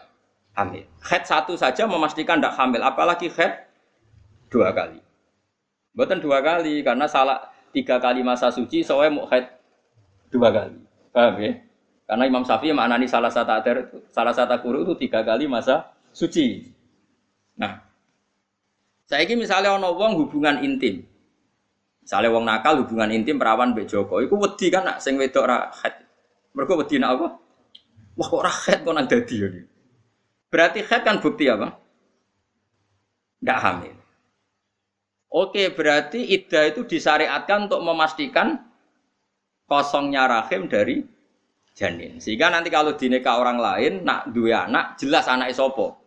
hamil. 0.58 0.82
Head 1.06 1.22
satu 1.22 1.54
saja 1.54 1.86
memastikan 1.86 2.42
tidak 2.42 2.58
hamil, 2.58 2.82
apalagi 2.82 3.30
head 3.30 3.70
dua 4.50 4.74
kali. 4.74 4.98
Bukan 5.94 6.18
dua 6.18 6.42
kali, 6.42 6.82
karena 6.82 7.06
salah 7.06 7.54
tiga 7.70 8.02
kali 8.02 8.26
masa 8.26 8.50
suci, 8.50 8.82
soalnya 8.82 9.22
mau 9.22 9.30
head 9.30 9.46
dua 10.34 10.50
kali. 10.50 10.82
Paham 11.14 11.38
ya? 11.46 11.62
Karena 12.10 12.26
Imam 12.26 12.42
Syafi'i 12.42 12.74
maknani 12.74 13.06
salah 13.06 13.30
satu 13.30 13.54
salah 14.10 14.34
satu 14.34 14.58
guru 14.66 14.82
itu 14.82 15.06
tiga 15.06 15.22
kali 15.22 15.46
masa 15.46 15.94
suci. 16.10 16.74
Nah, 17.54 17.85
saya 19.06 19.22
ini 19.22 19.46
misalnya 19.46 19.78
ono 19.78 19.94
wong 19.94 20.18
hubungan 20.18 20.62
intim, 20.66 21.06
misalnya 22.02 22.30
wong 22.34 22.42
nakal 22.42 22.82
hubungan 22.82 23.14
intim 23.14 23.38
perawan 23.38 23.70
Mbak 23.70 23.86
Joko, 23.86 24.18
itu 24.18 24.34
wedi 24.34 24.66
kan 24.66 24.82
nak 24.82 24.98
sing 24.98 25.14
wedok 25.14 25.46
rahat. 25.46 25.94
Mereka 26.52 26.72
wedi 26.74 26.98
nak 26.98 27.10
apa? 27.14 27.26
Wah 28.18 28.26
kok 28.26 28.42
rahat 28.42 28.78
kok 28.82 28.94
nang 28.96 29.06
dadi 29.06 29.36
ya. 29.38 29.48
Berarti 30.50 30.80
head 30.82 31.02
kan 31.06 31.22
bukti 31.22 31.46
apa? 31.46 31.78
Tidak 33.38 33.60
hamil. 33.62 33.96
Oke, 35.36 35.68
berarti 35.68 36.32
iddah 36.32 36.64
itu 36.70 36.88
disyariatkan 36.88 37.68
untuk 37.68 37.84
memastikan 37.84 38.56
kosongnya 39.68 40.24
rahim 40.30 40.70
dari 40.70 41.04
janin. 41.76 42.22
Sehingga 42.22 42.48
nanti 42.48 42.72
kalau 42.72 42.96
dineka 42.96 43.36
orang 43.36 43.60
lain, 43.60 43.92
nak 44.06 44.32
dua 44.32 44.64
anak, 44.64 44.96
jelas 44.96 45.28
anak 45.28 45.52
isopo. 45.52 46.05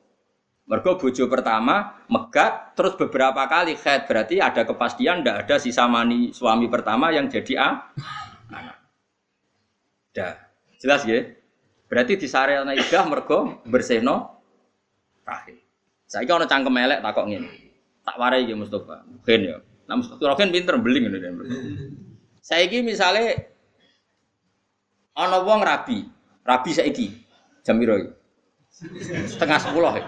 Mergo 0.70 1.02
bojo 1.02 1.26
pertama 1.26 2.06
megat 2.06 2.78
terus 2.78 2.94
beberapa 2.94 3.42
kali 3.50 3.74
head 3.74 4.06
berarti 4.06 4.38
ada 4.38 4.62
kepastian 4.70 5.26
tidak 5.26 5.50
ada 5.50 5.56
sisa 5.58 5.90
mani 5.90 6.30
suami 6.30 6.70
pertama 6.70 7.10
yang 7.10 7.26
jadi 7.26 7.58
a 7.58 7.70
anak. 8.54 8.78
Dah 10.14 10.38
jelas 10.78 11.10
ya. 11.10 11.26
Berarti 11.90 12.22
di 12.22 12.30
sarana 12.30 12.78
idah 12.78 13.02
mergo 13.10 13.66
berseno 13.66 14.46
rahim. 15.26 15.58
Saya 16.06 16.30
kira 16.30 16.38
orang 16.38 16.50
cangkem 16.54 16.78
elek 16.78 17.02
takok 17.02 17.26
ngene. 17.34 17.50
Tak 18.06 18.16
warai 18.22 18.46
ya 18.46 18.54
Mustafa. 18.54 19.02
Mungkin 19.10 19.40
ya. 19.42 19.58
Nah 19.90 19.96
Mustafa 19.98 20.38
kan 20.38 20.54
pinter 20.54 20.78
beling 20.78 21.10
ngene. 21.10 21.34
Saya 22.46 22.70
ini 22.70 22.94
misalnya 22.94 23.42
ana 25.18 25.42
wong 25.42 25.66
rabi, 25.66 26.06
rabi 26.46 26.70
saiki 26.78 27.10
jam 27.66 27.82
piro 27.82 27.98
Setengah 29.26 29.58
sepuluh 29.58 29.98
ya. 29.98 30.06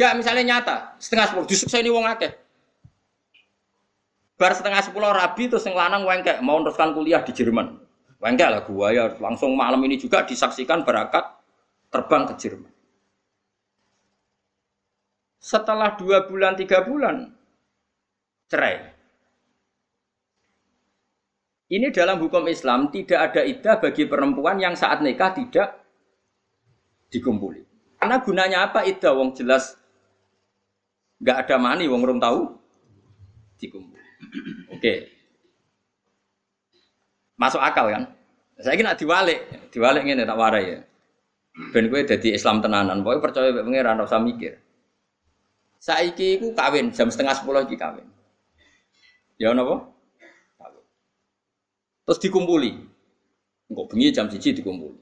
Gak 0.00 0.12
misalnya 0.16 0.44
nyata, 0.56 0.76
setengah 0.96 1.26
sepuluh, 1.28 1.46
ini 1.48 1.90
wong 1.92 2.06
akeh. 2.08 2.32
Bar 4.42 4.58
setengah 4.58 4.82
sepuluh 4.82 5.14
rabi 5.14 5.46
terus 5.46 5.62
yang 5.68 5.78
lanang 5.78 6.02
wengkek 6.02 6.42
mau 6.42 6.58
teruskan 6.66 6.90
kuliah 6.96 7.22
di 7.22 7.30
Jerman. 7.30 7.78
Wengkek 8.18 8.48
lah 8.50 8.62
gua 8.66 8.90
ya 8.90 9.14
langsung 9.22 9.54
malam 9.54 9.78
ini 9.86 9.94
juga 9.94 10.26
disaksikan 10.26 10.82
berakat 10.82 11.38
terbang 11.94 12.26
ke 12.26 12.34
Jerman. 12.42 12.72
Setelah 15.38 15.94
dua 15.94 16.26
bulan 16.26 16.58
tiga 16.58 16.82
bulan 16.82 17.34
cerai. 18.50 18.90
Ini 21.72 21.94
dalam 21.94 22.18
hukum 22.18 22.42
Islam 22.50 22.90
tidak 22.90 23.32
ada 23.32 23.42
idah 23.46 23.78
bagi 23.78 24.10
perempuan 24.10 24.58
yang 24.58 24.74
saat 24.74 25.00
nikah 25.00 25.38
tidak 25.38 25.86
dikumpuli. 27.14 27.62
Karena 27.96 28.18
gunanya 28.18 28.58
apa 28.66 28.84
idah? 28.84 29.14
Wong 29.14 29.38
jelas 29.38 29.78
nggak 31.22 31.46
ada 31.46 31.56
mani, 31.56 31.86
wong 31.86 32.02
rum 32.02 32.18
tahu 32.18 32.50
dikumpuli. 33.62 34.02
Oke, 34.74 35.06
masuk 37.38 37.62
akal 37.62 37.94
kan? 37.94 38.04
Saya 38.58 38.74
kira 38.74 38.98
diwalik, 38.98 39.70
diwalik 39.70 40.02
ini 40.02 40.26
tak 40.26 40.38
warai 40.38 40.66
ya. 40.66 40.80
Ben 41.70 41.86
gue 41.86 42.00
jadi 42.02 42.34
Islam 42.34 42.64
tenanan, 42.64 43.04
pokoknya 43.04 43.22
percaya 43.22 43.50
pengiran, 43.52 44.02
usah 44.02 44.22
mikir. 44.22 44.56
Saiki 45.82 46.38
ku 46.38 46.54
kawin 46.54 46.94
jam 46.94 47.10
setengah 47.10 47.34
sepuluh 47.34 47.66
lagi 47.66 47.74
kawin. 47.74 48.06
Ya 49.36 49.50
nopo? 49.50 49.90
Terus 52.06 52.18
dikumpuli. 52.22 52.72
Engkau 53.66 53.90
bengi 53.90 54.14
jam 54.14 54.30
siji 54.30 54.54
dikumpuli. 54.54 54.98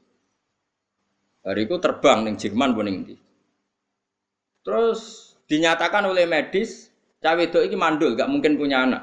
Hari 1.45 1.65
itu 1.65 1.77
terbang 1.81 2.25
neng 2.25 2.37
Jerman 2.37 2.77
pun 2.77 2.89
di. 2.89 3.17
Terus 4.61 5.30
dinyatakan 5.51 6.07
oleh 6.07 6.31
medis 6.31 6.95
cawe 7.19 7.43
itu 7.43 7.59
ini 7.67 7.75
mandul, 7.75 8.15
gak 8.15 8.31
mungkin 8.31 8.55
punya 8.55 8.87
anak. 8.87 9.03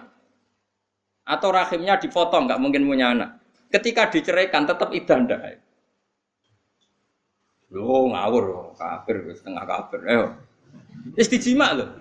Atau 1.27 1.51
rahimnya 1.51 1.99
dipotong, 1.99 2.47
gak 2.47 2.63
mungkin 2.63 2.87
punya 2.87 3.11
anak. 3.11 3.29
Ketika 3.67 4.07
diceraikan 4.07 4.63
tetap 4.63 4.95
idah 4.95 5.17
ndak. 5.27 5.59
Lo 7.75 8.07
ngawur, 8.07 8.71
kafir, 8.79 9.27
setengah 9.35 9.67
kafir. 9.67 9.99
Eh, 10.07 10.17
istijima 11.19 11.75
loh. 11.75 11.99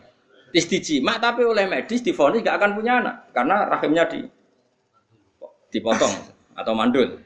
Istijima 0.55 1.19
tapi 1.19 1.43
oleh 1.43 1.67
medis 1.67 2.07
difonis 2.07 2.47
gak 2.47 2.63
akan 2.63 2.79
punya 2.79 3.03
anak 3.03 3.17
karena 3.35 3.67
rahimnya 3.67 4.07
di 4.07 4.21
dipotong 5.75 6.15
atau 6.55 6.73
mandul. 6.73 7.19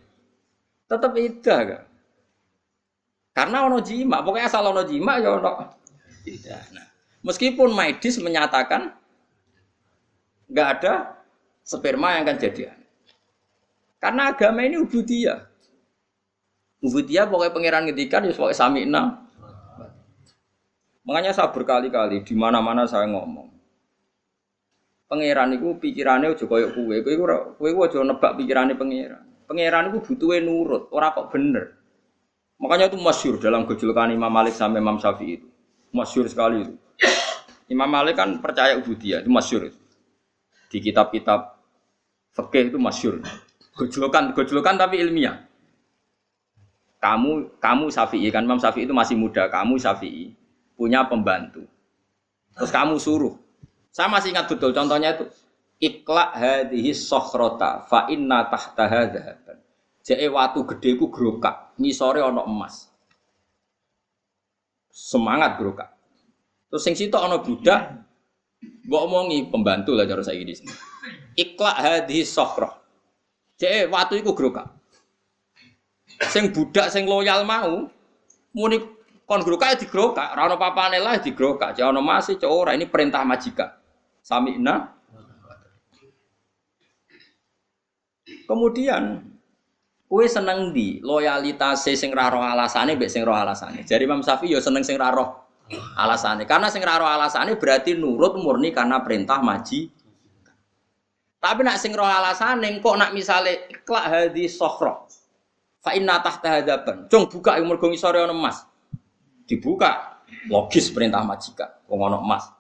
Tetap 0.89 1.13
idah 1.13 1.59
gak? 1.69 1.83
Karena 3.37 3.69
ono 3.69 3.79
jima, 3.85 4.25
pokoknya 4.25 4.49
asal 4.49 4.73
ono 4.73 4.83
jima 4.89 5.21
ya 5.21 5.37
ono 5.37 5.79
tidak. 6.27 6.63
Nah, 6.75 6.89
meskipun 7.25 7.73
medis 7.73 8.21
menyatakan 8.21 8.95
nggak 10.51 10.69
ada 10.79 11.21
sperma 11.63 12.19
yang 12.19 12.27
akan 12.27 12.39
jadi 12.39 12.63
Karena 14.01 14.33
agama 14.33 14.65
ini 14.65 14.81
ubudiyah. 14.81 15.45
Ubudiyah 16.81 17.29
pokoknya 17.29 17.53
pangeran 17.53 17.85
ngedikan 17.85 18.25
ya 18.25 18.33
pokoknya 18.33 18.57
sami 18.57 18.89
enam. 18.89 19.29
Makanya 21.05 21.37
saya 21.37 21.53
berkali-kali 21.53 22.25
di 22.25 22.33
mana-mana 22.33 22.89
saya 22.89 23.05
ngomong 23.05 23.51
pangeran 25.11 25.59
itu 25.59 25.75
pikirannya 25.75 26.39
udah 26.39 26.47
koyok 26.47 26.71
kue, 26.79 26.97
kue 27.03 27.15
kue 27.59 27.71
kue 27.75 27.83
aja 27.83 27.99
nebak 28.07 28.39
pikirannya 28.39 28.79
pangeran. 28.79 29.27
Pangeran 29.51 29.91
itu 29.91 29.99
butuhnya 30.07 30.47
nurut, 30.47 30.87
orang 30.95 31.11
kok 31.11 31.29
bener. 31.35 31.65
Makanya 32.63 32.95
itu 32.95 32.99
masyur 33.03 33.43
dalam 33.43 33.67
kejulukan 33.67 34.15
Imam 34.15 34.31
Malik 34.31 34.55
sampai 34.55 34.79
Imam 34.79 35.03
Syafi'i 35.03 35.43
itu. 35.43 35.50
Masyur 35.90 36.26
sekali 36.31 36.66
itu. 36.66 36.74
Imam 37.70 37.87
Malik 37.87 38.18
kan 38.18 38.38
percaya 38.42 38.74
ubudiyah, 38.79 39.22
itu 39.22 39.31
masyur. 39.31 39.70
Di 40.70 40.79
kitab-kitab 40.83 41.55
fikih 42.35 42.74
itu 42.74 42.79
masyur. 42.79 43.22
Gejulukan, 43.79 44.35
gejulukan 44.35 44.74
tapi 44.74 44.98
ilmiah. 44.98 45.46
Kamu, 46.98 47.59
kamu 47.62 47.88
Syafi'i 47.88 48.29
kan 48.29 48.44
Imam 48.44 48.59
Syafi'i 48.59 48.85
itu 48.85 48.94
masih 48.94 49.14
muda. 49.14 49.46
Kamu 49.46 49.79
Syafi'i 49.79 50.35
punya 50.74 51.07
pembantu. 51.07 51.64
Terus 52.59 52.70
kamu 52.74 52.98
suruh 52.98 53.38
saya 53.90 54.07
masih 54.07 54.31
ingat 54.31 54.46
betul 54.46 54.70
contohnya 54.70 55.18
itu 55.18 55.26
ikla 55.83 56.31
hadhihi 56.31 56.94
sokhrota 56.94 57.83
fa 57.90 58.07
inna 58.07 58.46
tahtaha 58.46 59.11
dzahaban. 59.11 59.59
Jake 60.00 60.26
watu 60.31 60.64
ku 60.64 61.07
grokak, 61.11 61.74
ngisore 61.76 62.22
ana 62.22 62.46
emas. 62.46 62.88
Semangat 65.01 65.57
grokak. 65.57 65.97
Terus 66.69 66.85
sing 66.85 66.93
situ 66.93 67.17
ana 67.17 67.41
budak 67.41 68.05
mbok 68.85 69.03
omongi 69.09 69.49
pembantu 69.49 69.97
lah 69.97 70.05
cara 70.05 70.21
saya 70.21 70.45
di 70.45 70.53
sini. 70.53 70.69
Ikla 71.41 71.73
hadhihi 71.73 72.21
sokhra. 72.21 72.69
Jake 73.57 73.89
watu 73.89 74.21
iku 74.21 74.37
grokak. 74.37 74.69
Sing 76.29 76.53
budak 76.53 76.93
sing 76.93 77.09
loyal 77.09 77.49
mau 77.49 77.89
muni 78.53 78.77
kon 79.25 79.41
grokak 79.41 79.81
digrokak, 79.81 80.37
ora 80.37 80.53
ana 80.53 80.57
papane 80.61 81.01
lah 81.01 81.17
digrokak. 81.17 81.73
Jek 81.73 81.87
ana 81.87 82.05
masih 82.05 82.37
cok 82.37 82.53
ora 82.53 82.77
ini 82.77 82.85
perintah 82.85 83.25
majikan. 83.25 83.73
Sami'na. 84.21 85.01
Kemudian 88.45 89.30
kue 90.11 90.27
seneng 90.27 90.75
di 90.75 90.99
loyalitas 90.99 91.87
sing 91.87 92.11
ra 92.11 92.35
roh 92.35 92.42
alasane 92.42 92.99
mbek 92.99 93.07
sing 93.07 93.23
roh 93.23 93.38
alasane. 93.38 93.87
Jadi 93.87 94.03
Imam 94.03 94.27
Syafi'i 94.27 94.51
yo 94.51 94.59
seneng 94.59 94.83
sing 94.83 94.99
ra 94.99 95.14
roh 95.14 95.46
alasane. 95.94 96.51
Karena 96.51 96.66
sing 96.66 96.83
ra 96.83 96.99
roh 96.99 97.07
alasane 97.07 97.55
berarti 97.55 97.94
nurut 97.94 98.35
murni 98.42 98.75
karena 98.75 99.07
perintah 99.07 99.38
maji. 99.38 99.87
Tapi 101.38 101.61
nak 101.62 101.79
sing 101.79 101.94
roh 101.94 102.11
alasane 102.11 102.83
kok 102.83 102.96
nak 102.99 103.14
misale 103.14 103.70
iklak 103.70 104.05
hadis 104.11 104.59
sokhro. 104.59 105.07
Fa 105.79 105.94
inna 105.94 106.18
tahta 106.18 106.59
hadaban. 106.59 107.07
Cung 107.07 107.31
buka 107.31 107.62
yang 107.62 107.70
mergo 107.70 107.87
ngisore 107.87 108.18
ana 108.18 108.35
emas. 108.35 108.66
Dibuka. 109.46 110.18
Logis 110.51 110.90
perintah 110.90 111.23
majikan. 111.23 111.70
Wong 111.87 112.03
ana 112.11 112.18
emas. 112.18 112.51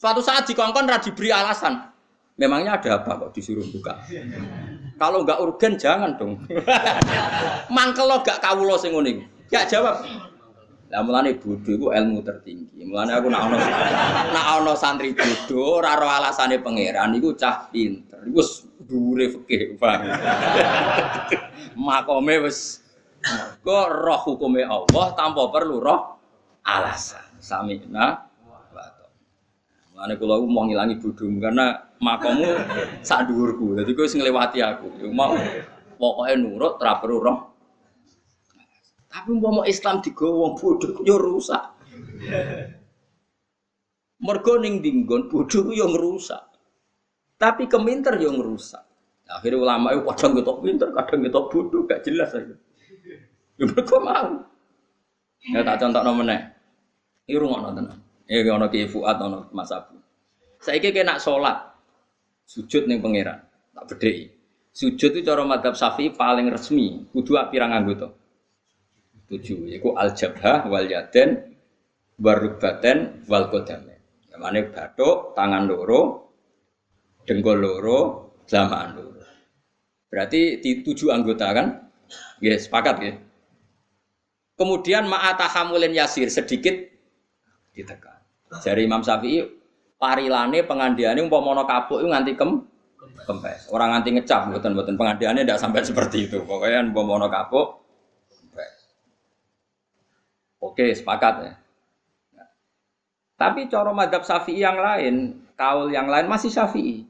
Suatu 0.00 0.24
saat 0.24 0.48
dikongkon 0.48 0.88
ra 0.88 0.96
diberi 0.96 1.28
alasan. 1.28 1.92
Memangnya 2.36 2.76
ada 2.76 3.00
apa 3.00 3.16
kok 3.16 3.32
disuruh 3.32 3.64
buka? 3.72 3.96
Kalau 5.00 5.24
nggak 5.24 5.40
urgen 5.40 5.80
jangan 5.80 6.20
dong. 6.20 6.36
Mangkel 7.74 8.04
lo 8.04 8.20
gak 8.20 8.44
kawulo 8.44 8.76
sing 8.76 8.92
ngene. 8.92 9.24
Gak 9.48 9.72
jawab. 9.72 10.04
Lah 10.92 11.00
mulane 11.00 11.40
bodho 11.40 11.72
iku 11.72 11.96
ilmu 11.96 12.20
tertinggi. 12.20 12.84
Mulane 12.84 13.16
aku 13.16 13.32
nak 13.32 13.40
ono 13.48 13.56
nak 14.68 14.76
santri 14.76 15.16
bodho 15.16 15.80
ora 15.80 15.96
ro 15.96 16.12
alasane 16.12 16.60
pangeran 16.60 17.16
iku 17.16 17.32
cah 17.32 17.72
pinter. 17.72 18.20
Iku 18.28 18.36
wis 18.36 18.68
dhuwure 18.84 19.32
fikih, 19.32 19.80
Bang. 19.80 20.04
Makome 21.88 22.44
wis 22.44 22.84
kok 23.64 23.86
roh 23.96 24.20
hukume 24.28 24.60
Allah 24.60 25.06
tanpa 25.16 25.48
perlu 25.48 25.80
roh 25.80 26.20
alasan. 26.68 27.24
Samina 27.40 28.25
Mulane 29.96 30.14
kula 30.20 30.36
mau 30.44 30.68
ngilangi 30.68 31.00
bodhomu 31.00 31.40
karena 31.40 31.72
makomu 32.04 32.44
sak 33.00 33.32
dhuwurku. 33.32 33.80
Dadi 33.80 33.96
kowe 33.96 34.04
sing 34.04 34.20
nglewati 34.20 34.60
aku. 34.60 34.92
Ya 35.00 35.08
mau 35.08 35.32
pokoke 35.96 36.36
nurut 36.36 36.76
ora 36.76 37.00
perlu 37.00 37.16
roh. 37.24 37.38
Tapi 39.08 39.32
umpama 39.32 39.64
Islam 39.64 40.04
digawa 40.04 40.36
wong 40.36 40.52
bodho 40.60 41.00
yo 41.00 41.16
rusak. 41.16 41.64
Mergo 44.20 44.60
ning 44.60 44.84
dinggon 44.84 45.32
bodho 45.32 45.72
yo 45.72 45.88
ngrusak. 45.88 46.44
Tapi 47.40 47.64
keminter 47.64 48.20
yo 48.20 48.36
ngrusak. 48.36 48.84
Akhirnya 49.32 49.58
ulama 49.58 49.96
itu 49.96 50.06
kadang 50.06 50.38
kita 50.38 50.52
pinter, 50.62 50.88
kadang 50.94 51.20
kita 51.26 51.40
bodoh, 51.50 51.82
gak 51.82 52.06
jelas 52.06 52.30
aja. 52.30 52.54
Ya 53.58 53.64
mereka 53.66 53.96
mau. 53.98 54.44
Ya 55.50 55.66
tak 55.66 55.82
contoh 55.82 56.00
nomornya. 56.04 56.54
Ini 57.26 57.34
rumah 57.40 57.58
nonton. 57.64 58.05
Ya 58.26 58.42
ono 58.50 58.66
Ki 58.66 58.90
Fuad 58.90 59.22
ono 59.22 59.50
Mas 59.54 59.70
Abu. 59.70 59.98
Saiki 60.58 60.90
kena 60.90 61.18
sholat 61.22 61.76
sujud 62.46 62.90
ning 62.90 62.98
pangeran. 63.02 63.42
Tak 63.74 63.84
bedheki. 63.94 64.34
Sujud 64.76 65.10
itu 65.16 65.24
cara 65.24 65.40
madhab 65.40 65.72
Syafi'i 65.72 66.12
paling 66.12 66.52
resmi, 66.52 67.08
kudu 67.08 67.32
pirang 67.48 67.72
anggota. 67.72 68.12
Tujuh, 69.26 69.72
yaiku 69.72 69.96
al 69.96 70.12
jabhah 70.12 70.68
wal 70.68 70.86
yaden 70.86 71.56
warubaten 72.20 73.26
wal 73.26 73.48
qadamain. 73.48 73.98
Ya 74.28 74.36
mane 74.36 74.68
bathuk, 74.68 75.32
tangan 75.32 75.64
loro, 75.64 76.30
dengkul 77.24 77.56
loro, 77.56 78.00
jamaah 78.44 78.92
loro. 78.94 79.24
Berarti 80.12 80.60
di 80.62 80.84
tujuh 80.84 81.10
anggota 81.10 81.50
kan? 81.56 81.66
Ya, 82.38 82.54
sepakat 82.54 82.96
ya. 83.02 83.12
Kemudian 84.56 85.08
ma'atahamulin 85.08 85.92
yasir 85.96 86.28
sedikit 86.28 86.76
ditekan. 87.76 88.15
Dari 88.46 88.86
Imam 88.86 89.02
Syafi'i 89.02 89.42
parilane 89.98 90.62
pengandiane 90.62 91.18
umpama 91.18 91.66
kapuk 91.66 92.04
itu 92.04 92.08
nganti 92.08 92.32
kem 92.38 92.62
kempes. 93.26 93.72
Orang 93.74 93.96
nganti 93.96 94.14
ngecap 94.14 94.52
mboten 94.52 94.72
mboten 94.76 94.94
pengandiane 94.94 95.42
tidak 95.42 95.58
sampai 95.58 95.82
seperti 95.82 96.30
itu. 96.30 96.46
Pokoknya 96.46 96.86
umpama 96.86 97.26
kapuk 97.26 97.82
kempes. 98.30 98.74
Oke, 100.62 100.94
sepakat 100.94 101.34
ya. 101.42 101.52
Tapi 103.36 103.68
cara 103.68 103.92
madhab 103.92 104.24
syafi'i 104.24 104.64
yang 104.64 104.80
lain, 104.80 105.44
kaul 105.60 105.92
yang 105.92 106.08
lain 106.08 106.24
masih 106.24 106.48
syafi'i. 106.48 107.04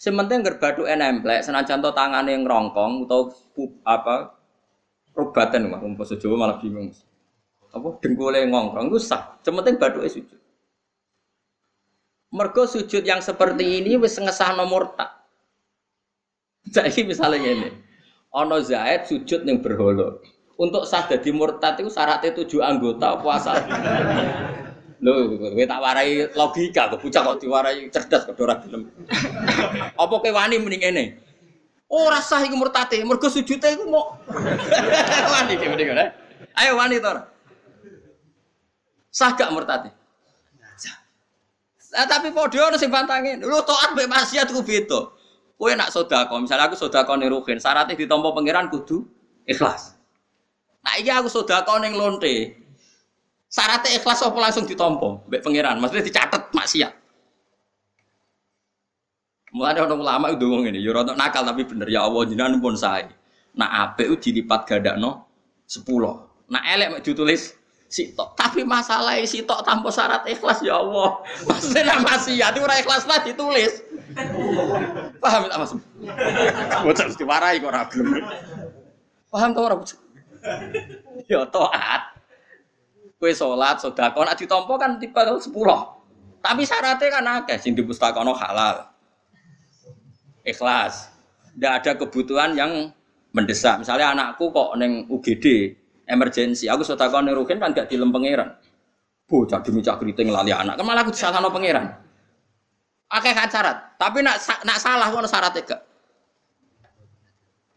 Sementing 0.00 0.40
gerbadu 0.40 0.88
enemplek, 0.88 1.44
senajan 1.44 1.84
to 1.84 1.92
tangan 1.92 2.24
yang 2.24 2.48
rongkong 2.48 3.04
atau 3.04 3.28
apa 3.84 4.32
rubatan 5.12 5.68
mah 5.68 5.84
umpama 5.84 6.16
Jawa 6.16 6.36
malah 6.40 6.56
bingung. 6.56 6.88
Apa 7.76 8.00
dengkule 8.00 8.48
ngongkrong 8.48 8.88
itu 8.88 8.98
sah. 8.98 9.36
Sementing 9.44 9.76
badu 9.76 10.00
sujud. 10.08 10.40
Mergo 12.30 12.62
sujud 12.62 13.02
yang 13.02 13.18
seperti 13.18 13.82
ini 13.82 13.98
wis 13.98 14.14
ngesah 14.14 14.54
nomor 14.54 14.94
tak. 14.94 15.10
Jadi 16.70 17.02
misalnya 17.02 17.42
ini, 17.42 17.68
ono 18.30 18.62
Zaid 18.62 19.10
sujud 19.10 19.42
yang 19.42 19.58
berholo. 19.58 20.22
Untuk 20.60 20.86
sah 20.86 21.08
jadi 21.08 21.32
murtad 21.34 21.80
itu 21.80 21.90
syaratnya 21.90 22.36
tujuh 22.36 22.60
anggota 22.60 23.18
puasa. 23.18 23.58
Lho, 25.00 25.40
kowe 25.40 25.64
tak 25.64 25.80
warai 25.80 26.28
logika, 26.36 26.92
kok 26.92 27.00
bocah 27.00 27.22
kok 27.24 27.38
diwarai 27.40 27.88
cerdas 27.88 28.28
kok 28.28 28.36
ora 28.36 28.60
gelem. 28.60 28.92
Apa 29.96 30.14
kowe 30.20 30.30
wani 30.30 30.60
mending 30.60 30.84
ngene? 30.84 31.04
Ora 31.88 32.20
sah 32.20 32.44
iku 32.44 32.60
murtate, 32.60 33.00
mergo 33.02 33.26
sujude 33.32 33.64
iku 33.64 33.88
mau. 33.88 34.20
wani 35.34 35.56
iki 35.56 35.66
mending 35.66 35.90
Ayo 36.60 36.76
wani 36.76 37.00
to. 37.00 37.10
Sah 39.10 39.34
gak 39.34 39.50
murtate? 39.50 39.99
Nah, 41.90 42.06
tapi 42.06 42.30
podo 42.30 42.58
ono 42.62 42.78
sing 42.78 42.90
bantangin. 42.90 43.42
Lu 43.42 43.58
taat 43.66 43.98
mbek 43.98 44.06
maksiat 44.06 44.54
ku 44.54 44.62
beda. 44.62 45.10
Kowe 45.60 45.72
nak 45.76 45.92
sedekah, 45.92 46.40
misalnya 46.40 46.72
aku 46.72 46.76
sedekah 46.78 47.20
ning 47.20 47.28
ruhin, 47.28 47.60
syaratnya 47.60 47.92
ditampa 47.92 48.32
pangeran 48.32 48.72
kudu 48.72 49.04
ikhlas. 49.44 49.92
Nah, 50.80 50.96
iki 50.96 51.12
aku 51.12 51.28
sedekah 51.28 51.76
ning 51.84 51.92
lonte. 51.92 52.56
Syaratnya 53.52 54.00
ikhlas 54.00 54.24
apa 54.24 54.38
langsung 54.40 54.64
ditampa 54.64 55.20
mbek 55.28 55.44
pangeran? 55.44 55.76
Maksudnya 55.82 56.06
dicatat 56.06 56.48
maksiat. 56.56 56.92
Ada 59.50 59.82
ulama 59.90 60.30
itu 60.30 60.46
ngomong 60.46 60.70
ini, 60.70 60.78
ya 60.78 60.94
nakal 61.02 61.42
tapi 61.42 61.66
bener 61.66 61.90
ya 61.90 62.06
Allah 62.06 62.22
jinan 62.22 62.62
pun 62.62 62.78
saya. 62.78 63.10
Nah 63.58 63.82
apik 63.82 64.22
dilipat 64.22 64.62
gadakno 64.62 65.26
sepuluh. 65.66 66.22
Nah 66.46 66.62
elek 66.70 67.02
ditulis 67.02 67.58
sitok. 67.90 68.38
Tapi 68.38 68.62
masalah 68.62 69.18
sitok 69.26 69.66
tanpa 69.66 69.90
syarat 69.90 70.22
ikhlas 70.30 70.62
ya 70.62 70.78
Allah. 70.78 71.18
Maksudnya 71.44 71.98
maksiat 71.98 72.54
itu 72.54 72.62
ora 72.62 72.76
ikhlas 72.78 73.04
lah 73.10 73.18
ditulis. 73.26 73.82
Paham 75.18 75.50
tak 75.50 75.58
Mas? 75.58 75.72
Bocah 76.86 77.04
mesti 77.10 77.24
warai 77.26 77.58
kok 77.58 77.74
gelem. 77.90 78.22
Paham 79.28 79.50
ta 79.50 79.60
ora 79.60 79.74
bocah? 79.74 79.98
Ya 81.26 81.42
taat. 81.50 82.02
Kue 83.20 83.36
sholat, 83.36 83.76
sedekah, 83.76 84.24
nek 84.24 84.32
ditampa 84.40 84.80
kan 84.80 84.96
tiba 84.96 85.28
10. 85.28 85.52
Tapi 86.40 86.62
syaratnya 86.64 87.08
kan 87.12 87.24
akeh 87.44 87.60
sing 87.60 87.76
dipustakono 87.76 88.32
halal. 88.32 88.88
Ikhlas. 90.40 91.12
Tidak 91.52 91.72
ada 91.84 91.92
kebutuhan 92.00 92.56
yang 92.56 92.88
mendesak. 93.36 93.84
Misalnya 93.84 94.16
anakku 94.16 94.48
kok 94.48 94.72
neng 94.80 95.04
UGD, 95.12 95.76
emergensi. 96.10 96.66
Aku 96.66 96.82
sudah 96.82 97.06
tahu 97.06 97.22
nih 97.22 97.32
Rukin 97.38 97.62
kan 97.62 97.70
gak 97.70 97.86
dilem 97.86 98.10
pangeran. 98.10 98.58
Bocah 99.30 99.62
demi 99.62 99.80
cak 99.80 100.02
keriting 100.02 100.34
lali 100.34 100.50
anak. 100.50 100.74
Kemalah 100.74 101.06
aku 101.06 101.14
salah 101.14 101.38
no 101.38 101.54
pangeran. 101.54 101.86
Oke 103.10 103.30
kan 103.30 103.46
syarat. 103.46 103.94
Tapi 103.94 104.26
nak 104.26 104.42
nak 104.66 104.78
salah 104.82 105.06
kok 105.06 105.30
syarat 105.30 105.54
gak. 105.62 105.80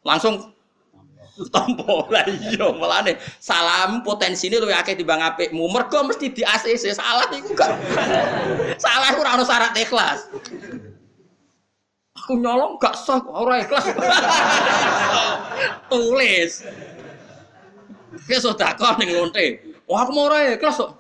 Langsung 0.04 0.54
tompo 1.50 2.06
lah 2.14 2.26
iya 2.30 2.70
nih 3.10 3.16
salam 3.42 4.06
potensi 4.06 4.46
ini 4.54 4.62
lu 4.62 4.70
akeh 4.70 4.94
timbang 4.94 5.18
apikmu 5.18 5.66
mergo 5.66 6.06
mesti 6.06 6.30
di 6.30 6.46
ACC 6.46 6.94
salah 6.94 7.26
iku 7.34 7.58
gak 7.58 7.74
salah 8.78 9.10
ora 9.18 9.30
ono 9.34 9.42
syarat 9.42 9.74
ikhlas 9.74 10.30
aku 12.14 12.38
nyolong 12.38 12.78
gak 12.78 12.94
sah 12.94 13.18
ora 13.34 13.66
ikhlas 13.66 13.86
tulis 15.90 16.52
Ki 18.28 18.38
sedekah 18.38 18.98
ning 19.02 19.14
lonte. 19.18 19.62
Wah 19.90 20.06
aku 20.06 20.12
mau 20.16 20.30
ora 20.30 20.54
ikhlas 20.54 20.80
kok. 20.80 20.92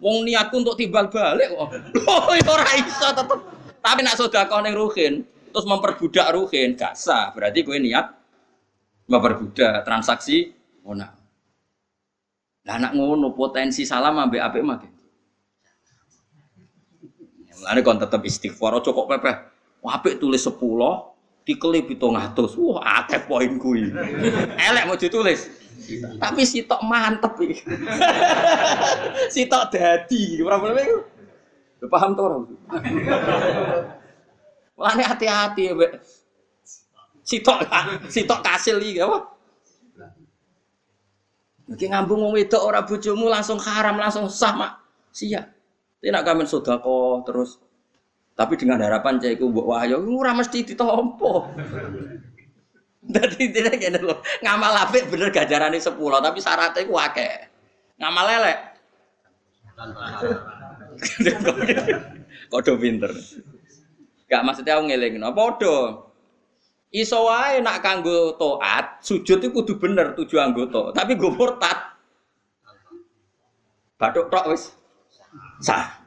Wong 0.00 0.28
niatku 0.28 0.60
untuk 0.60 0.76
timbal 0.76 1.08
balik 1.08 1.52
kok. 1.52 1.68
Oh 2.10 2.32
ora 2.32 2.66
iso 2.76 3.08
tetep. 3.12 3.38
Tapi 3.80 4.00
nak 4.02 4.18
sedekah 4.18 4.60
ning 4.66 4.74
ruhin, 4.74 5.22
terus 5.54 5.66
memperbudak 5.68 6.34
ruhin, 6.34 6.74
gak 6.74 6.98
sah. 6.98 7.30
Berarti 7.30 7.62
kowe 7.62 7.78
niat 7.78 8.10
memperbudak 9.06 9.86
transaksi 9.86 10.50
ngono. 10.82 11.06
Lah 12.66 12.74
anak 12.82 12.98
ngono 12.98 13.30
potensi 13.30 13.86
salam 13.86 14.18
ambek 14.18 14.42
apik 14.42 14.62
mah. 14.66 14.78
Mulane 17.56 17.80
kon 17.80 17.96
tetep 17.96 18.20
istighfar 18.26 18.76
aja 18.76 18.90
kok 18.92 19.08
pepeh. 19.08 19.36
Apik 19.86 20.18
tulis 20.18 20.42
10, 20.42 20.58
dikelip 21.46 21.86
700. 21.94 22.58
Wah, 22.58 22.82
akeh 23.00 23.22
poin 23.22 23.54
kuwi. 23.54 23.94
Elek 24.58 24.84
mau 24.90 24.98
ditulis. 24.98 25.46
Tapi 26.20 26.42
sitok 26.42 26.82
mantep 26.82 27.32
iki. 27.42 27.62
sitok 29.34 29.64
dadi, 29.72 30.42
ora 30.42 30.58
boleh 30.58 30.84
iku. 30.84 30.98
Paham 31.86 32.18
to 32.18 32.22
ora? 32.26 32.36
Mulane 34.76 35.02
hati-hati 35.08 35.72
mbek 35.72 35.92
sitok 37.26 37.66
sitok 38.06 38.40
kasil 38.40 38.78
iki 38.78 39.02
apa? 39.02 39.18
Iki 41.66 41.90
ngambung 41.90 42.22
wong 42.22 42.32
wedok 42.38 42.62
ora 42.62 42.86
bojomu 42.86 43.26
langsung 43.26 43.58
haram, 43.58 43.98
langsung 43.98 44.30
sah 44.30 44.54
mak. 44.54 44.72
Sia. 45.10 45.50
Tidak 45.98 46.22
kami 46.22 46.46
sodako 46.46 47.26
terus. 47.26 47.58
Tapi 48.38 48.54
dengan 48.54 48.78
harapan 48.78 49.18
cah 49.18 49.32
iku 49.32 49.50
mbok 49.50 49.74
wahyu 49.74 49.98
ora 50.14 50.38
mesti 50.38 50.62
ditompo. 50.62 51.42
Dadi 53.06 53.54
tidak 53.54 53.78
ngene 53.78 54.02
lho. 54.02 54.18
Ngamal 54.42 54.72
apik 54.86 55.06
bener 55.10 55.30
gajarane 55.30 55.78
10, 55.78 55.94
tapi 55.96 56.38
syaratnya 56.42 56.86
ku 56.86 56.94
akeh. 56.98 57.46
Ngamal 58.02 58.24
lelek. 58.26 58.58
Kode 62.50 62.72
pinter. 62.78 63.12
Gak 64.26 64.42
maksudnya 64.42 64.78
aku 64.78 64.90
ngelingno. 64.90 65.30
Padha. 65.30 66.06
Iso 66.94 67.26
wae 67.26 67.60
nak 67.60 67.82
kanggo 67.82 68.38
taat, 68.38 69.02
sujud 69.02 69.42
itu 69.42 69.50
kudu 69.50 69.76
bener 69.76 70.14
tujuh 70.14 70.38
anggota, 70.38 70.94
tapi 70.94 71.18
gue 71.18 71.28
murtad. 71.34 71.98
Batuk 73.98 74.30
tok 74.32 74.54
wis 74.54 74.70
sah. 75.60 75.98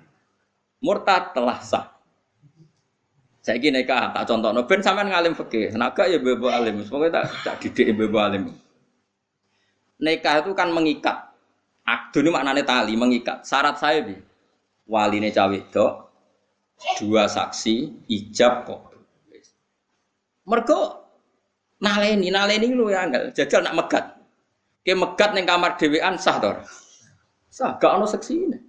Murtad 0.79 1.35
telah 1.35 1.59
sah. 1.59 1.98
Saya 3.49 3.57
gini 3.57 3.81
kak, 3.81 4.13
tak 4.13 4.29
contoh, 4.29 4.53
no, 4.53 4.69
ben 4.69 4.77
sampean 4.85 5.09
ngalim 5.09 5.33
fikih, 5.33 5.73
naga 5.73 6.05
ya 6.05 6.21
bebo 6.21 6.53
alim, 6.53 6.85
semoga 6.85 7.09
tak 7.09 7.33
tak 7.41 7.55
didik 7.65 7.97
bebo 7.97 8.21
alim. 8.21 8.53
Nikah 9.97 10.45
itu 10.45 10.53
kan 10.53 10.69
mengikat. 10.69 11.33
Akdu 11.81 12.21
ini 12.21 12.29
maknanya 12.29 12.61
tali, 12.61 12.93
mengikat. 12.93 13.41
Syarat 13.41 13.81
saya 13.81 14.05
bi, 14.05 14.13
wali 14.85 15.17
ini 15.17 15.33
cawe 15.33 15.57
dua 17.01 17.25
saksi, 17.25 18.05
ijab 18.05 18.69
kok. 18.69 18.93
Mergo 20.45 21.09
naleni, 21.81 22.29
naleni 22.29 22.69
lu 22.69 22.93
ya 22.93 23.09
enggak, 23.09 23.33
jajal 23.33 23.65
nak 23.65 23.73
megat. 23.81 24.05
Ke 24.85 24.93
megat 24.93 25.33
neng 25.33 25.49
kamar 25.49 25.73
dewean 25.73 26.21
sah 26.21 26.37
tor. 26.37 26.61
Sah, 27.49 27.81
gak 27.81 27.97
ono 27.97 28.05
seksi 28.05 28.33
ini. 28.45 28.68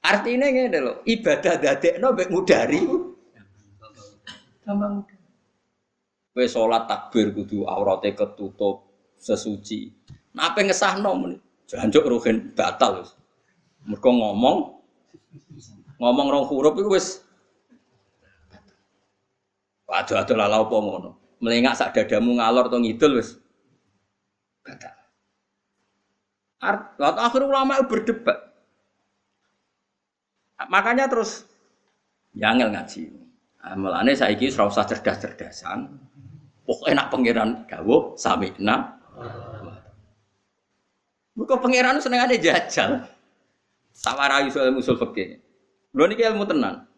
Artinya 0.00 0.48
ngene 0.48 0.78
lho, 0.80 0.92
ibadah 1.04 1.54
dadekno 1.60 2.08
mek 2.16 2.28
ngudari. 2.32 2.80
Gampang. 4.64 5.04
Kowe 6.30 6.46
salat 6.46 6.88
takbir 6.88 7.34
kudu 7.36 7.68
aurate 7.68 8.16
ketutup, 8.16 8.86
sesuci. 9.20 9.92
Nah, 10.32 10.54
apa 10.54 10.62
ngesahno 10.64 11.10
men? 11.18 11.32
Jancuk 11.68 12.06
ruhin 12.06 12.50
batal 12.56 13.04
wis. 13.04 13.14
Mergo 13.86 14.10
ngomong 14.10 14.82
ngomong 16.00 16.26
rong 16.28 16.46
huruf 16.50 16.74
iku 16.76 16.96
wis 16.96 17.22
Waduh 19.90 20.22
aduh 20.22 20.36
lala 20.38 20.62
apa 20.62 20.76
ngono. 20.78 21.10
Melengak 21.42 21.74
sak 21.74 21.94
dadamu 21.94 22.38
ngalor 22.38 22.70
to 22.70 22.78
ngidul 22.78 23.18
wis. 23.18 23.38
Batal. 24.62 24.94
Art, 26.62 26.94
akhir 27.00 27.42
ulama 27.42 27.82
berdebat. 27.82 28.49
Makanya 30.68 31.08
terus 31.08 31.48
yangel 32.36 32.68
ngaji. 32.74 33.08
Nah, 33.60 33.76
melane 33.76 34.12
saiki 34.16 34.52
ora 34.56 34.68
usah 34.68 34.84
cerdas-cerdasan. 34.88 35.88
Pokoknya 36.64 36.94
nak 37.04 37.08
pangeran 37.12 37.50
gawo 37.68 38.16
samikna. 38.16 39.00
Muka 41.36 41.56
pangeran 41.60 42.00
seneng 42.00 42.24
ada 42.24 42.36
jajal. 42.36 43.04
Sawarayu 43.92 44.48
soal 44.48 44.72
musul 44.72 44.96
fikih. 44.96 45.40
Lho 45.92 46.04
niki 46.08 46.24
ilmu 46.24 46.46
tenan. 46.48 46.88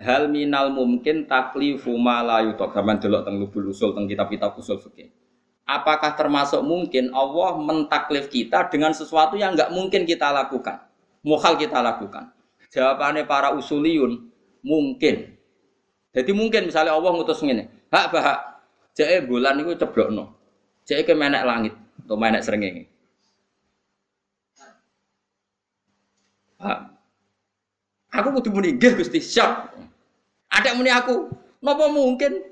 Hal 0.00 0.32
minal 0.32 0.72
mungkin 0.72 1.28
taklifu 1.28 1.92
ma 2.00 2.24
la 2.24 2.40
yutok. 2.40 2.72
Sampeyan 2.72 2.96
delok 3.02 3.22
teng 3.28 3.36
lubul 3.36 3.68
usul 3.68 3.92
teng 3.92 4.08
kitab-kitab 4.08 4.56
usul 4.56 4.80
fikih. 4.80 5.12
Apakah 5.68 6.16
termasuk 6.16 6.64
mungkin 6.64 7.12
Allah 7.12 7.54
mentaklif 7.60 8.26
kita 8.32 8.66
dengan 8.72 8.90
sesuatu 8.90 9.36
yang 9.36 9.52
nggak 9.54 9.70
mungkin 9.70 10.02
kita 10.02 10.32
lakukan? 10.34 10.89
Mukhal 11.20 11.60
kita 11.60 11.84
lakukan. 11.84 12.32
Jawabannya 12.72 13.28
para 13.28 13.52
usuliyun 13.52 14.30
mungkin. 14.64 15.36
Jadi 16.10 16.30
mungkin 16.34 16.66
misalnya 16.66 16.96
Allah 16.96 17.10
ngutus 17.14 17.42
ngene, 17.42 17.70
hak 17.90 18.06
bahak, 18.10 18.38
jake 18.98 19.30
bulan 19.30 19.62
itu 19.62 19.78
ceblokno, 19.78 20.34
jake 20.82 21.06
ke 21.06 21.14
menek 21.14 21.46
langit 21.46 21.74
atau 22.02 22.18
menek 22.18 22.42
serengenge. 22.42 22.90
Aku 28.10 28.28
kudu 28.34 28.50
muni 28.50 28.74
nggih 28.74 28.98
Gusti, 28.98 29.22
siap. 29.22 29.70
Ada 30.50 30.74
muni 30.74 30.90
aku, 30.90 31.30
napa 31.62 31.86
mungkin? 31.86 32.42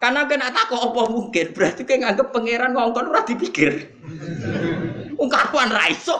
Karena 0.00 0.24
kena 0.24 0.48
takut 0.52 0.80
apa 0.80 1.08
mungkin, 1.08 1.52
berarti 1.52 1.84
kayak 1.84 2.00
nganggep 2.00 2.28
pangeran 2.32 2.72
ngongkon 2.72 3.08
ora 3.12 3.22
dipikir. 3.28 3.92
Wong 5.20 5.28
karuan 5.28 5.68
ra 5.68 5.88
iso. 5.88 6.16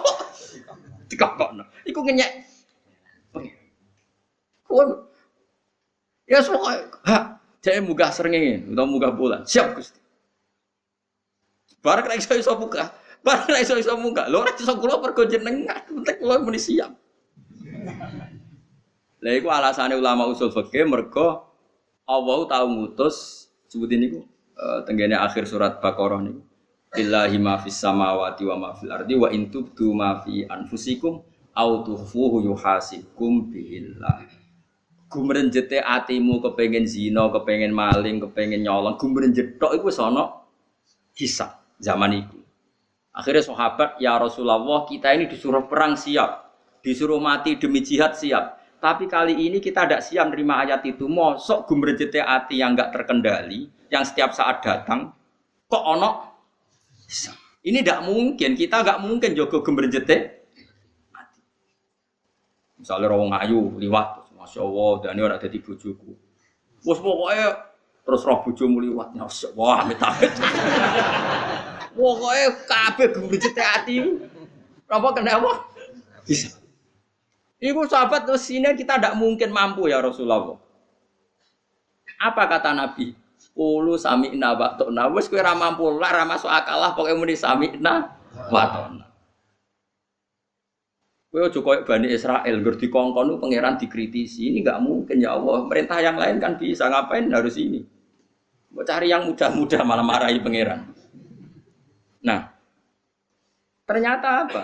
Dikokokno. 1.08 1.64
Iku 1.84 2.00
ngenyek. 2.04 2.30
Kuwi 4.64 4.84
Ya 6.24 6.40
pokoke 6.40 7.04
ha, 7.04 7.36
jek 7.60 7.84
munggah 7.84 8.08
srengenge 8.08 8.64
utawa 8.72 8.88
munggah 8.88 9.12
bulan. 9.12 9.40
Siap 9.44 9.76
Gusti. 9.76 10.00
Barang 11.84 12.08
ra 12.08 12.16
iso 12.16 12.32
iso 12.32 12.56
buka. 12.56 12.96
Barang 13.20 13.44
ra 13.44 13.60
iso 13.60 13.76
iso 13.76 13.92
munggah. 14.00 14.32
Lho 14.32 14.40
ora 14.40 14.56
iso 14.56 14.72
kula 14.80 15.04
pergo 15.04 15.28
jenengan. 15.28 15.84
Penting 15.84 16.16
kula 16.16 16.40
muni 16.40 16.56
siap. 16.56 16.96
Lah 19.20 19.32
iku 19.36 19.52
alasane 19.52 19.96
ulama 20.00 20.24
usul 20.32 20.48
fikih 20.48 20.88
mergo 20.88 21.44
Allah 22.08 22.44
tahu 22.48 22.66
ngutus 22.72 23.48
sebutin 23.68 24.00
niku 24.00 24.20
uh, 24.56 24.80
tenggene 24.88 25.16
akhir 25.16 25.44
surat 25.44 25.80
Baqarah 25.84 26.24
niku. 26.24 26.40
Billahi 26.94 27.42
ma 27.42 27.58
fis 27.58 27.74
samawati 27.74 28.46
wa 28.46 28.54
ma 28.54 28.70
fil 28.78 28.94
ardi 28.94 29.18
wa 29.18 29.26
in 29.34 29.50
tubdu 29.50 29.90
ma 29.90 30.22
fi 30.22 30.46
anfusikum 30.46 31.18
au 31.58 31.82
tukhfuhu 31.82 32.46
yuhasikum 32.46 33.50
billah. 33.50 34.22
Gumrenjete 35.10 35.82
atimu 35.82 36.38
kepengen 36.38 36.86
zina, 36.86 37.26
kepengen 37.34 37.74
maling, 37.74 38.22
kepengen 38.22 38.62
nyolong, 38.62 38.94
gumrenjet 38.94 39.58
tok 39.58 39.74
iku 39.74 39.90
wis 39.90 39.98
ana 39.98 40.38
hisab 41.18 41.66
zaman 41.82 42.14
itu. 42.14 42.38
Akhirnya 43.10 43.42
sahabat, 43.42 43.98
ya 43.98 44.14
Rasulullah, 44.18 44.86
kita 44.86 45.14
ini 45.14 45.30
disuruh 45.30 45.66
perang 45.70 45.98
siap, 45.98 46.50
disuruh 46.82 47.18
mati 47.22 47.58
demi 47.58 47.82
jihad 47.82 48.14
siap. 48.14 48.58
Tapi 48.82 49.06
kali 49.06 49.38
ini 49.38 49.62
kita 49.62 49.86
tidak 49.86 50.02
siap 50.02 50.30
menerima 50.30 50.54
ayat 50.66 50.80
itu. 50.86 51.06
Mosok 51.06 51.66
gumrejete 51.66 52.18
hati 52.22 52.58
yang 52.58 52.74
nggak 52.74 52.90
terkendali, 52.90 53.70
yang 53.90 54.02
setiap 54.02 54.34
saat 54.34 54.62
datang, 54.62 55.14
kok 55.70 55.82
ono? 55.82 56.33
Ini 57.64 57.80
tidak 57.80 58.04
mungkin. 58.04 58.50
Kita 58.56 58.84
nggak 58.84 59.00
mungkin 59.00 59.32
jogo 59.32 59.64
hati. 59.64 60.16
Misalnya 62.76 63.06
rawong 63.16 63.32
ayu 63.32 63.80
liwat, 63.80 64.36
masya 64.36 64.60
Allah, 64.60 64.92
dan 65.00 65.16
ini 65.16 65.22
orang 65.24 65.40
jadi 65.40 65.58
bujuku. 65.62 66.10
Bos 66.84 67.00
pokoknya 67.00 67.72
terus 68.04 68.20
roh 68.28 68.44
bujumu 68.44 68.84
liwat, 68.84 69.16
masya 69.16 69.48
Allah, 69.56 69.74
amit 69.80 69.98
amit. 70.04 70.32
Pokoknya 71.94 72.48
kabeh 72.66 73.06
gumrejete 73.14 73.62
hati. 73.62 74.02
Apa 74.90 75.08
kenapa? 75.14 75.62
Bisa. 76.26 76.58
Ibu 77.62 77.88
sahabat 77.88 78.28
terus 78.28 78.44
sini 78.44 78.68
kita 78.76 79.00
tidak 79.00 79.14
mungkin 79.16 79.48
mampu 79.54 79.88
ya 79.88 80.02
Rasulullah. 80.04 80.58
Apa 82.20 82.42
kata 82.50 82.76
Nabi? 82.76 83.16
Ulu 83.54 83.94
sami'na 83.94 84.58
wa 84.58 84.74
ta'na. 84.74 85.06
Wes 85.14 85.30
kowe 85.30 85.38
ora 85.38 85.54
mampu 85.54 85.86
lah 85.94 86.10
ora 86.10 86.26
masuk 86.26 86.50
akal 86.50 86.82
lah 86.82 86.90
pokoke 86.98 87.14
muni 87.14 87.38
sami'na 87.38 87.94
wa 88.50 88.64
ta'na. 88.66 89.06
Kowe 91.30 91.46
aja 91.46 91.58
koyo 91.62 91.86
Bani 91.86 92.10
Israel 92.10 92.54
ngger 92.62 92.78
dikongkon 92.82 93.38
pangeran 93.38 93.78
dikritisi. 93.78 94.50
Ini 94.50 94.66
nggak 94.66 94.82
mungkin 94.82 95.22
ya 95.22 95.38
Allah. 95.38 95.70
Perintah 95.70 95.98
yang 96.02 96.18
lain 96.18 96.42
kan 96.42 96.58
bisa 96.58 96.90
ngapain 96.90 97.30
harus 97.30 97.54
ini. 97.58 97.86
Mau 98.74 98.82
cari 98.82 99.14
yang 99.14 99.30
mudah-mudah 99.30 99.86
malah 99.86 100.02
marahi 100.02 100.42
pangeran. 100.42 100.90
Nah, 102.26 102.50
ternyata 103.86 104.50
apa? 104.50 104.62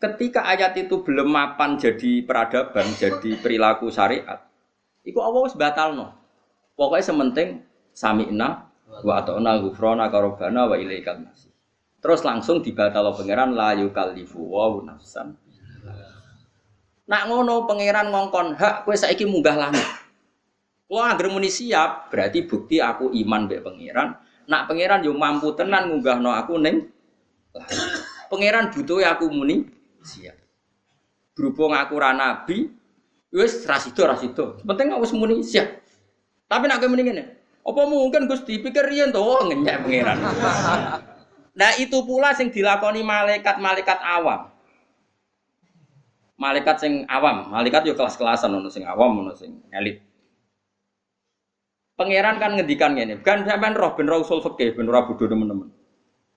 Ketika 0.00 0.48
ayat 0.48 0.72
itu 0.80 1.04
belum 1.04 1.28
mapan 1.28 1.76
jadi 1.76 2.24
peradaban, 2.24 2.88
jadi 2.96 3.36
perilaku 3.40 3.92
syariat, 3.92 4.48
itu 5.04 5.20
Allah 5.20 5.40
wis 5.44 5.56
no. 5.92 6.23
Pokoknya 6.74 7.06
sementing 7.06 7.48
sami'na 7.94 8.66
wa 9.06 9.12
ata'na 9.22 9.62
ghufrana 9.62 10.10
karobana 10.10 10.66
wa 10.66 10.74
ilaikal 10.74 11.22
masih. 11.22 11.54
Terus 12.02 12.20
langsung 12.26 12.60
dibatal 12.60 13.14
pangeran 13.14 13.54
la 13.54 13.72
yukallifu 13.78 14.42
wa 14.42 14.82
nafsan. 14.82 15.38
Nak 17.04 17.22
ngono 17.30 17.64
pangeran 17.64 18.10
ngongkon 18.10 18.58
hak 18.58 18.84
kowe 18.84 18.96
saiki 18.96 19.24
munggah 19.24 19.56
langit. 19.56 19.84
Wah, 20.84 21.16
anggere 21.16 21.32
muni 21.32 21.48
siap, 21.48 22.12
berarti 22.12 22.44
bukti 22.44 22.76
aku 22.76 23.08
iman 23.08 23.48
mbek 23.48 23.64
pangeran. 23.64 24.20
Nak 24.44 24.68
pangeran 24.68 25.00
yo 25.00 25.16
mampu 25.16 25.56
tenan 25.56 25.88
ngunggahno 25.88 26.28
aku 26.32 26.60
ning 26.60 26.92
Pangeran 28.26 28.74
butuh 28.74 28.98
aku 29.06 29.30
muni 29.30 29.62
siap. 30.02 30.34
Berhubung 31.38 31.70
aku 31.70 31.94
ra 31.98 32.10
nabi, 32.10 32.66
wis 33.30 33.62
rasido 33.62 34.02
rasido. 34.10 34.58
Penting 34.66 34.90
aku 34.90 35.06
muni 35.14 35.38
siap. 35.44 35.83
Tapi 36.44 36.64
nak 36.68 36.84
muni 36.84 37.02
ngene, 37.08 37.24
apa 37.64 37.80
mungkin 37.88 38.28
Gusti 38.28 38.60
pikir 38.60 38.84
riyen 38.84 39.10
to 39.10 39.20
oh, 39.20 39.48
ngenyek 39.48 39.80
pangeran. 39.80 40.18
Nah 41.54 41.70
itu 41.78 41.98
pula 42.04 42.34
sing 42.36 42.52
dilakoni 42.52 43.00
malaikat-malaikat 43.00 43.98
awam. 44.04 44.52
Malaikat 46.36 46.76
sing 46.82 47.08
awam, 47.08 47.48
malaikat 47.48 47.88
yo 47.88 47.94
kelas-kelasan 47.96 48.52
ono 48.52 48.68
sing 48.68 48.84
awam 48.84 49.24
ono 49.24 49.32
sing 49.32 49.64
elit. 49.72 50.02
Pangeran 51.94 52.42
kan 52.42 52.58
ngendikan 52.58 52.98
ngene, 52.98 53.22
kan 53.22 53.46
sampean 53.46 53.78
roh 53.78 53.94
ben 53.94 54.10
usul 54.10 54.42
fikih 54.42 54.74
ben 54.74 54.90
ora 54.90 55.06
bodho 55.06 55.30
teman-teman. 55.30 55.70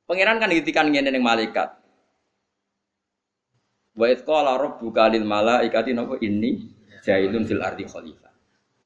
Pangeran 0.06 0.38
kan 0.38 0.54
ngendikan 0.54 0.94
ngene 0.94 1.10
ning 1.10 1.26
malaikat. 1.26 1.74
Wa 3.98 4.06
id 4.14 4.22
qala 4.22 4.62
rabbuka 4.62 5.10
lil 5.10 5.26
malaikati 5.26 5.98
napa 5.98 6.22
inni 6.22 6.70
jailun 7.02 7.50
fil 7.50 7.66
ardi 7.66 7.90
khalifah. 7.90 8.27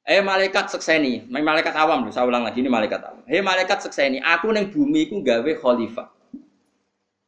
Eh 0.01 0.17
malaikat 0.17 0.73
sekseni, 0.73 1.29
malaikat 1.29 1.77
awam 1.77 2.09
saya 2.09 2.25
ulang 2.25 2.41
lagi 2.41 2.57
ini 2.57 2.73
malaikat 2.73 3.05
awam. 3.05 3.21
Hei 3.29 3.37
malaikat 3.37 3.85
sekseni, 3.85 4.17
aku 4.17 4.49
neng 4.49 4.73
bumi 4.73 5.05
ku 5.05 5.21
gawe 5.21 5.51
khalifah. 5.61 6.09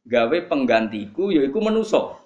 Gawe 0.04 0.38
penggantiku 0.50 1.30
yaiku 1.30 1.62
menuso. 1.62 2.18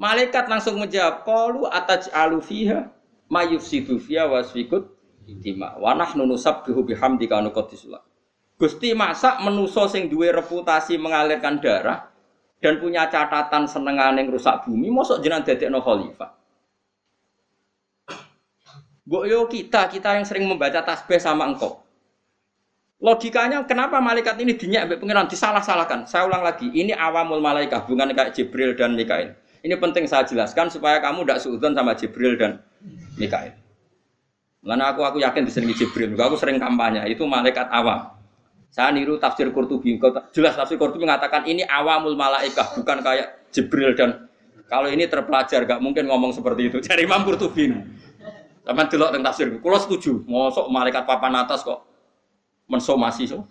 Malaikat 0.00 0.48
langsung 0.50 0.80
menjawab, 0.80 1.22
"Qalu 1.22 1.68
ataj'alu 1.68 2.40
fiha 2.42 2.90
mayufsidu 3.30 4.00
fiha 4.00 4.26
wasfikut 4.26 4.90
dima 5.24 5.76
wa 5.78 5.96
nahnu 5.96 6.28
nusabbihu 6.28 6.84
bihamdika 6.84 7.40
wa 7.40 7.48
nuqaddisu 7.48 7.96
Gusti 8.54 8.94
masak 8.94 9.42
menuso 9.42 9.84
sing 9.90 10.06
duwe 10.06 10.30
reputasi 10.30 10.94
mengalirkan 10.94 11.58
darah 11.58 12.06
dan 12.62 12.78
punya 12.80 13.10
catatan 13.10 13.66
senengane 13.68 14.24
rusak 14.30 14.64
bumi, 14.64 14.88
mosok 14.88 15.20
jenengan 15.20 15.44
dadekno 15.44 15.82
khalifah. 15.82 16.43
Mbok 19.04 19.24
yo 19.28 19.44
kita, 19.52 19.92
kita 19.92 20.16
yang 20.16 20.24
sering 20.24 20.48
membaca 20.48 20.80
tasbih 20.80 21.20
sama 21.20 21.44
engkau. 21.44 21.84
Logikanya 23.04 23.60
kenapa 23.68 24.00
malaikat 24.00 24.40
ini 24.40 24.56
dinyak 24.56 24.88
sampai 24.88 24.96
pengiran 24.96 25.28
disalah-salahkan? 25.28 26.08
Saya 26.08 26.24
ulang 26.24 26.40
lagi, 26.40 26.72
ini 26.72 26.96
awamul 26.96 27.36
malaikat, 27.36 27.84
bukan 27.84 28.16
kayak 28.16 28.32
Jibril 28.32 28.72
dan 28.72 28.96
Mikail. 28.96 29.36
Ini 29.60 29.76
penting 29.76 30.08
saya 30.08 30.24
jelaskan 30.24 30.72
supaya 30.72 31.04
kamu 31.04 31.28
tidak 31.28 31.44
suudon 31.44 31.76
sama 31.76 31.92
Jibril 31.92 32.40
dan 32.40 32.64
Mikail. 33.20 33.52
Karena 34.64 34.88
aku 34.88 35.04
aku 35.04 35.20
yakin 35.20 35.44
di 35.44 35.52
sini 35.52 35.76
Jibril, 35.76 36.16
aku 36.16 36.40
sering 36.40 36.56
kampanye, 36.56 37.04
itu 37.12 37.28
malaikat 37.28 37.68
awam. 37.68 38.08
Saya 38.72 38.88
niru 38.96 39.20
tafsir 39.20 39.52
Qurtubi. 39.52 40.00
Jelas 40.32 40.56
tafsir 40.56 40.80
Qurtubi 40.80 41.04
mengatakan 41.04 41.44
ini 41.44 41.60
awamul 41.60 42.16
malaikat, 42.16 42.72
bukan 42.80 43.04
kayak 43.04 43.52
Jibril 43.52 43.92
dan 43.92 44.32
kalau 44.64 44.88
ini 44.88 45.04
terpelajar, 45.04 45.68
gak 45.68 45.80
mungkin 45.84 46.08
ngomong 46.08 46.32
seperti 46.32 46.72
itu. 46.72 46.76
Cari 46.88 47.04
Imam 47.04 47.20
Qurtubi. 47.20 47.68
Sama 48.64 48.88
delok 48.88 49.12
tentang 49.12 49.28
tafsir. 49.28 49.52
Kulo 49.60 49.76
setuju. 49.76 50.24
Mosok 50.24 50.72
malaikat 50.72 51.04
papan 51.04 51.36
atas 51.36 51.60
kok 51.60 51.84
mensomasi 52.64 53.28
so. 53.28 53.44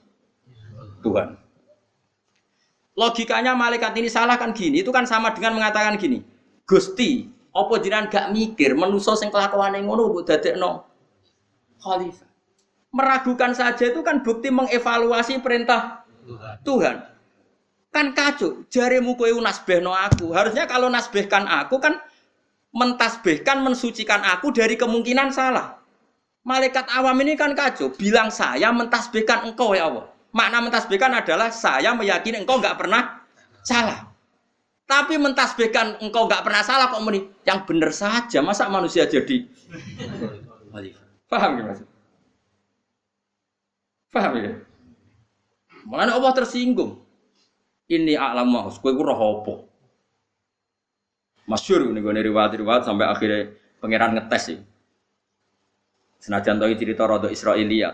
Tuhan. 1.06 1.38
Logikanya 2.98 3.54
malaikat 3.54 3.94
ini 3.98 4.10
salah 4.10 4.42
kan 4.42 4.58
gini. 4.58 4.82
Itu 4.82 4.90
kan 4.90 5.06
sama 5.06 5.34
dengan 5.38 5.62
mengatakan 5.62 6.02
gini. 6.02 6.26
Gusti, 6.66 7.30
apa 7.54 7.74
jiran 7.78 8.10
gak 8.10 8.34
mikir 8.34 8.74
menuso 8.74 9.14
sing 9.14 9.30
kelakuane 9.30 9.86
ngono 9.86 10.10
mbok 10.10 10.26
dadekno 10.26 10.88
khalifah. 11.78 12.30
Meragukan 12.94 13.52
saja 13.58 13.90
itu 13.90 14.06
kan 14.06 14.22
bukti 14.22 14.54
mengevaluasi 14.54 15.42
perintah 15.42 16.06
Tuhan. 16.26 16.56
Tuhan. 16.62 16.96
Kan 17.94 18.18
kacau, 18.18 18.66
jarimu 18.74 19.14
kowe 19.14 19.30
nasbehno 19.38 19.94
aku. 19.94 20.34
Harusnya 20.34 20.66
kalau 20.66 20.90
nasbehkan 20.90 21.46
aku 21.46 21.78
kan 21.78 22.02
mentasbihkan, 22.74 23.62
mensucikan 23.62 24.26
aku 24.26 24.50
dari 24.50 24.74
kemungkinan 24.74 25.30
salah. 25.30 25.80
Malaikat 26.44 26.92
awam 26.92 27.16
ini 27.24 27.40
kan 27.40 27.56
kacau, 27.56 27.94
bilang 27.96 28.28
saya 28.28 28.74
mentasbihkan 28.76 29.48
engkau 29.48 29.72
ya 29.78 29.88
Allah. 29.88 30.12
Makna 30.34 30.66
mentasbihkan 30.66 31.14
adalah 31.14 31.54
saya 31.54 31.94
meyakini 31.94 32.42
engkau 32.42 32.60
nggak 32.60 32.76
pernah 32.76 33.24
salah. 33.64 34.12
Tapi 34.84 35.16
mentasbihkan 35.16 36.04
engkau 36.04 36.28
nggak 36.28 36.44
pernah 36.44 36.60
salah 36.66 36.92
kok 36.92 37.00
meni 37.06 37.24
yang 37.48 37.64
benar 37.64 37.96
saja 37.96 38.44
masa 38.44 38.68
manusia 38.68 39.08
jadi 39.08 39.48
Paham 41.32 41.52
ya 41.58 41.64
mas? 41.66 41.80
Paham 44.14 44.34
ya? 44.38 44.54
Mana 45.90 46.14
Allah 46.14 46.34
tersinggung. 46.38 47.02
Ini 47.90 48.14
alam 48.16 48.54
mahus, 48.54 48.78
kue 48.78 48.94
roh 48.94 49.18
apa? 49.18 49.66
Masyur 51.44 51.92
ini 51.92 52.00
gue 52.00 52.14
riwayat-riwayat 52.14 52.88
sampai 52.88 53.06
akhirnya 53.08 53.52
pangeran 53.84 54.16
ngetes 54.16 54.44
sih. 54.48 54.60
Senajan 56.24 56.56
tahu 56.56 56.72
cerita 56.80 57.04
rodo 57.04 57.28
Israelia. 57.28 57.92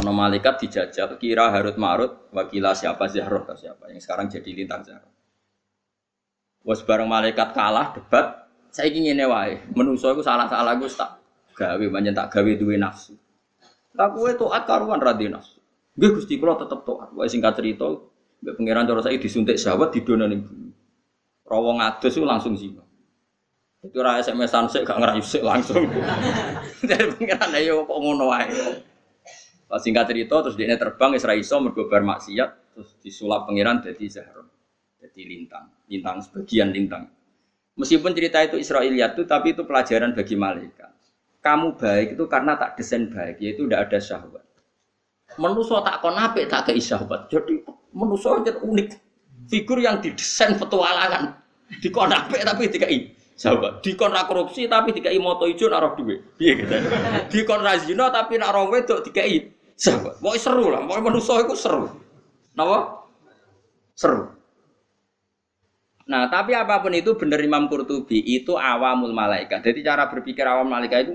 Ono 0.00 0.12
malaikat 0.16 0.64
dijajal 0.64 1.20
kira 1.20 1.52
Harut 1.52 1.76
Marut 1.76 2.32
wakila 2.32 2.72
siapa 2.72 3.04
Zahroh 3.12 3.44
atau 3.44 3.58
siapa 3.60 3.92
yang 3.92 4.00
sekarang 4.00 4.32
jadi 4.32 4.48
lintang 4.56 4.80
Zahroh. 4.88 5.12
Was 6.64 6.80
bareng 6.80 7.08
malaikat 7.08 7.52
kalah 7.52 7.92
debat, 7.92 8.48
saya 8.72 8.88
ingin 8.88 9.20
ini 9.20 9.26
wae. 9.28 9.60
Menungso 9.76 10.08
aku 10.08 10.24
salah-salah 10.24 10.80
gue 10.80 10.88
tak 10.88 11.20
gawe 11.60 11.84
banyak 11.92 12.16
tak 12.16 12.32
gawe 12.32 12.50
duwe 12.56 12.80
nafsu. 12.80 13.12
Tak 13.92 14.16
gue 14.16 14.30
toat 14.40 14.64
karuan 14.64 15.02
radhi 15.02 15.28
nafsu. 15.28 15.60
Gue 15.92 16.16
gusti 16.16 16.40
kulo 16.40 16.56
tetep 16.56 16.86
toat. 16.88 17.12
Wae 17.12 17.28
singkat 17.28 17.60
cerita, 17.60 17.84
gue 18.40 18.52
pangeran 18.56 18.88
cara 18.88 19.04
saya 19.04 19.20
disuntik 19.20 19.60
di 19.60 20.00
dona 20.00 20.24
bumi. 20.24 20.69
Rawong 21.50 21.82
adus 21.82 22.14
itu 22.14 22.22
langsung 22.22 22.54
zina. 22.54 22.86
Itu 23.82 23.98
ora 23.98 24.22
SMS-an 24.22 24.70
sik 24.70 24.86
gak 24.86 25.02
ngerayu 25.02 25.24
sik 25.24 25.42
langsung. 25.42 25.82
Dari 26.88 27.10
pengiran 27.10 27.50
ayo 27.58 27.82
kok 27.90 27.98
ngono 27.98 28.30
wae. 28.30 28.46
Pas 29.66 29.82
singkat 29.82 30.06
cerita 30.06 30.46
terus 30.46 30.54
dia 30.54 30.78
terbang 30.78 31.18
Isra 31.18 31.34
iso 31.34 31.58
mergo 31.58 31.90
bar 31.90 32.06
maksiat 32.06 32.74
terus 32.76 32.94
disulap 33.02 33.50
pengiran 33.50 33.82
jadi 33.82 34.04
Zahra. 34.06 34.46
Jadi 35.00 35.26
lintang, 35.26 35.74
lintang 35.90 36.22
sebagian 36.22 36.70
lintang. 36.70 37.10
Meskipun 37.74 38.12
cerita 38.12 38.44
itu 38.44 38.60
Israiliyat 38.60 39.16
itu 39.16 39.24
tapi 39.24 39.56
itu 39.56 39.64
pelajaran 39.64 40.12
bagi 40.12 40.36
malaikat. 40.36 40.92
Kamu 41.40 41.80
baik 41.80 42.20
itu 42.20 42.24
karena 42.28 42.60
tak 42.60 42.76
desain 42.76 43.08
baik, 43.08 43.40
yaitu 43.40 43.64
tidak 43.64 43.88
ada 43.88 43.98
syahwat. 43.98 44.44
Menuso 45.40 45.80
tak 45.80 46.04
kon 46.04 46.20
apik 46.20 46.52
tak 46.52 46.68
kei 46.68 46.76
syahwat. 46.76 47.32
Jadi 47.32 47.64
menuso 47.96 48.44
unik. 48.44 49.09
Figur 49.48 49.78
yang 49.80 50.02
didesain 50.02 50.58
petualangan. 50.58 51.38
Dikon 51.78 52.10
apik 52.10 52.42
tapi 52.42 52.66
dikai 52.66 52.98
sahabat. 53.38 53.80
Dikon 53.80 54.12
ra 54.12 54.26
korupsi 54.26 54.66
tapi 54.66 54.90
dikai 54.92 55.16
moto 55.22 55.46
ijo 55.46 55.70
nak 55.70 55.80
roh. 55.80 55.92
Piye 55.96 56.52
gitu. 56.60 56.74
Dikon 57.30 57.62
ra 57.62 57.78
zina 57.78 58.10
tapi 58.10 58.36
nak 58.36 58.52
roh 58.52 58.68
wedok 58.68 59.06
dikai 59.06 59.48
sahabat. 59.78 60.18
Mau 60.20 60.36
seru 60.36 60.68
lah, 60.68 60.82
mau 60.84 60.98
manusa 61.00 61.40
iku 61.40 61.54
seru. 61.56 61.88
Napa? 62.52 63.08
Seru. 63.96 64.36
Nah, 66.10 66.26
tapi 66.26 66.58
apa 66.58 66.82
pun 66.82 66.90
itu 66.90 67.14
benar 67.14 67.38
Imam 67.38 67.70
Qurtubi 67.70 68.18
itu 68.18 68.58
awamul 68.58 69.14
malaikat. 69.14 69.62
Jadi 69.62 69.86
cara 69.86 70.10
berpikir 70.10 70.42
awam 70.42 70.66
malaikat 70.66 71.06
itu 71.06 71.14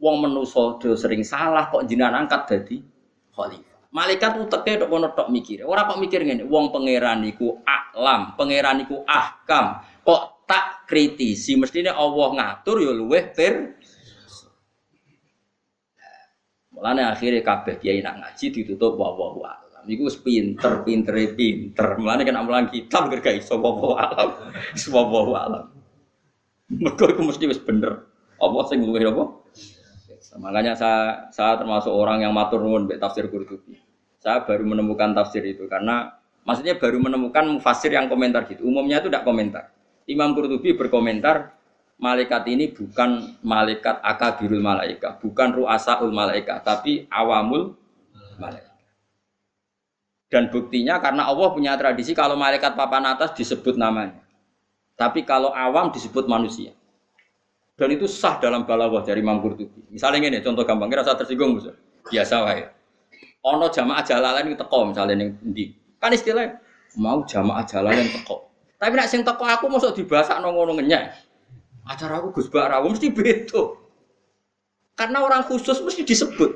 wong 0.00 0.24
menuso 0.24 0.80
do 0.80 0.96
sering 0.96 1.20
salah 1.20 1.68
kok 1.68 1.84
jinan 1.84 2.16
angkat 2.16 2.48
jadi 2.48 2.80
khalifah. 3.36 3.69
Malaikat 3.90 4.38
uteke 4.38 4.78
tok 4.78 4.86
kono 4.86 5.10
tok 5.10 5.34
mikir. 5.34 5.66
Ora 5.66 5.82
kok 5.90 5.98
mikir 5.98 6.22
ngene, 6.22 6.46
wong 6.46 6.70
pangeran 6.70 7.26
iku 7.26 7.58
alam, 7.66 8.38
pangeran 8.38 8.86
iku 8.86 9.02
ahkam 9.02 9.82
kok 10.06 10.46
tak 10.46 10.86
kritisi 10.86 11.58
mestinya 11.58 11.98
Allah 11.98 12.28
ngatur 12.38 12.76
ya 12.82 12.90
luweh 12.94 13.24
per 13.34 13.54
Mulane 16.70 17.02
akhirnya 17.04 17.44
kabeh 17.44 17.76
kiai 17.76 18.00
nak 18.00 18.24
ngaji 18.24 18.56
ditutup 18.56 18.96
wa 18.96 19.12
wa 19.12 19.36
alam. 19.52 19.84
Iku 19.84 20.08
wis 20.08 20.16
pinter, 20.16 20.80
pintere 20.80 21.36
pinter. 21.36 22.00
Mulane 22.00 22.24
kan 22.24 22.40
amalan 22.40 22.72
kitab 22.72 23.12
gak 23.12 23.36
iso 23.36 23.60
wa 23.60 23.68
wa 23.74 24.00
alam. 24.00 24.28
Wa 24.88 25.02
wa 25.04 25.38
alam. 25.44 25.64
Mergo 26.72 27.04
iku 27.10 27.20
mesti 27.20 27.44
wis 27.50 27.60
bener. 27.60 28.06
Apa 28.40 28.64
sing 28.72 28.80
luwih 28.80 29.12
apa? 29.12 29.39
Makanya 30.38 30.78
saya 30.78 31.26
saya 31.34 31.58
termasuk 31.58 31.90
orang 31.90 32.22
yang 32.22 32.30
matur 32.30 32.62
nuwun 32.62 32.86
tafsir 32.86 33.26
Qurtubi. 33.26 33.74
Saya 34.20 34.46
baru 34.46 34.62
menemukan 34.62 35.10
tafsir 35.10 35.42
itu 35.42 35.66
karena 35.66 36.20
maksudnya 36.46 36.78
baru 36.78 37.02
menemukan 37.02 37.50
mufasir 37.50 37.90
yang 37.90 38.06
komentar 38.06 38.46
gitu. 38.46 38.62
Umumnya 38.62 39.02
itu 39.02 39.10
tidak 39.10 39.26
komentar. 39.26 39.74
Imam 40.06 40.30
Qurtubi 40.36 40.78
berkomentar, 40.78 41.56
malaikat 41.98 42.46
ini 42.46 42.70
bukan 42.70 43.40
malaikat 43.42 43.98
akabirul 44.02 44.62
malaikat, 44.62 45.18
bukan 45.18 45.48
ru'asaul 45.54 46.14
malaikat, 46.14 46.62
tapi 46.62 47.10
awamul 47.10 47.74
malaikat. 48.38 48.70
Dan 50.30 50.46
buktinya 50.46 51.02
karena 51.02 51.26
Allah 51.26 51.48
punya 51.50 51.74
tradisi 51.74 52.14
kalau 52.14 52.38
malaikat 52.38 52.78
papan 52.78 53.02
atas 53.10 53.34
disebut 53.34 53.74
namanya. 53.74 54.22
Tapi 54.94 55.26
kalau 55.26 55.50
awam 55.50 55.90
disebut 55.90 56.30
manusia. 56.30 56.70
Dan 57.80 57.96
itu 57.96 58.04
sah 58.04 58.36
dalam 58.36 58.68
balawah 58.68 59.00
dari 59.00 59.24
Imam 59.24 59.40
Qurtubi. 59.40 59.88
Misalnya 59.88 60.28
ini 60.28 60.44
contoh 60.44 60.68
gampang, 60.68 60.92
kira 60.92 61.00
saya 61.00 61.16
tersinggung 61.16 61.56
bisa. 61.56 61.72
Biasa 62.12 62.44
wae. 62.44 62.68
Ono 63.40 63.72
jamaah 63.72 64.04
jalalan 64.04 64.52
itu 64.52 64.60
teko 64.60 64.92
misalnya 64.92 65.16
ini. 65.16 65.72
Kan 65.96 66.12
istilahnya 66.12 66.60
mau 67.00 67.24
jamaah 67.24 67.64
jalalan 67.64 68.04
teko. 68.04 68.52
Tapi 68.76 68.92
nak 69.00 69.08
sing 69.08 69.24
teko 69.24 69.48
aku 69.48 69.72
mosok 69.72 69.96
dibahas 69.96 70.28
ngono 70.28 70.76
ngenyek. 70.76 71.08
Acara 71.88 72.20
aku 72.20 72.36
Gus 72.36 72.52
Barawo 72.52 72.92
mesti 72.92 73.08
beda. 73.08 73.80
Karena 74.92 75.24
orang 75.24 75.48
khusus 75.48 75.80
mesti 75.80 76.04
disebut. 76.04 76.52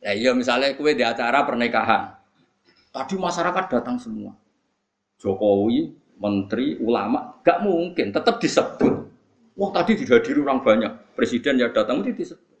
Ya 0.00 0.16
iya 0.16 0.32
misalnya 0.32 0.72
kue 0.80 0.96
di 0.96 1.04
acara 1.04 1.44
pernikahan. 1.44 2.16
Tadi 2.88 3.20
masyarakat 3.20 3.64
datang 3.68 4.00
semua. 4.00 4.32
Jokowi, 5.20 5.92
menteri, 6.18 6.78
ulama, 6.82 7.38
gak 7.42 7.62
mungkin 7.62 8.10
tetap 8.10 8.42
disebut. 8.42 8.94
Wah 9.58 9.70
tadi 9.74 9.98
dihadiri 9.98 10.38
orang 10.42 10.62
banyak, 10.62 11.18
presiden 11.18 11.58
ya 11.58 11.70
datang 11.74 12.02
mesti 12.02 12.14
disebut. 12.14 12.58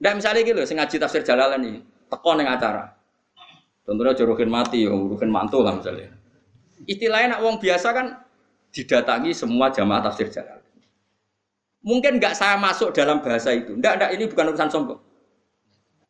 Nggak 0.00 0.14
misalnya 0.16 0.40
gitu, 0.44 0.60
sing 0.64 0.76
ngaji 0.80 0.96
tafsir 0.96 1.22
jalalan 1.24 1.60
nih, 1.60 1.76
teko 2.08 2.30
neng 2.36 2.48
acara. 2.48 2.92
Contohnya 3.84 4.16
jorokin 4.16 4.48
mati, 4.48 4.88
jorokin 4.88 5.28
mantul 5.28 5.60
lah 5.60 5.76
misalnya. 5.76 6.08
Istilahnya 6.88 7.36
nak 7.36 7.40
wong 7.44 7.56
biasa 7.60 7.88
kan 7.92 8.06
didatangi 8.72 9.30
semua 9.36 9.70
jamaah 9.70 10.08
tafsir 10.10 10.28
Jalal. 10.32 10.60
Mungkin 11.84 12.16
nggak 12.16 12.32
saya 12.32 12.56
masuk 12.56 12.96
dalam 12.96 13.20
bahasa 13.20 13.52
itu. 13.52 13.76
Nggak, 13.76 13.92
nggak, 14.00 14.10
ini 14.16 14.24
bukan 14.32 14.44
urusan 14.56 14.68
sombong. 14.72 15.00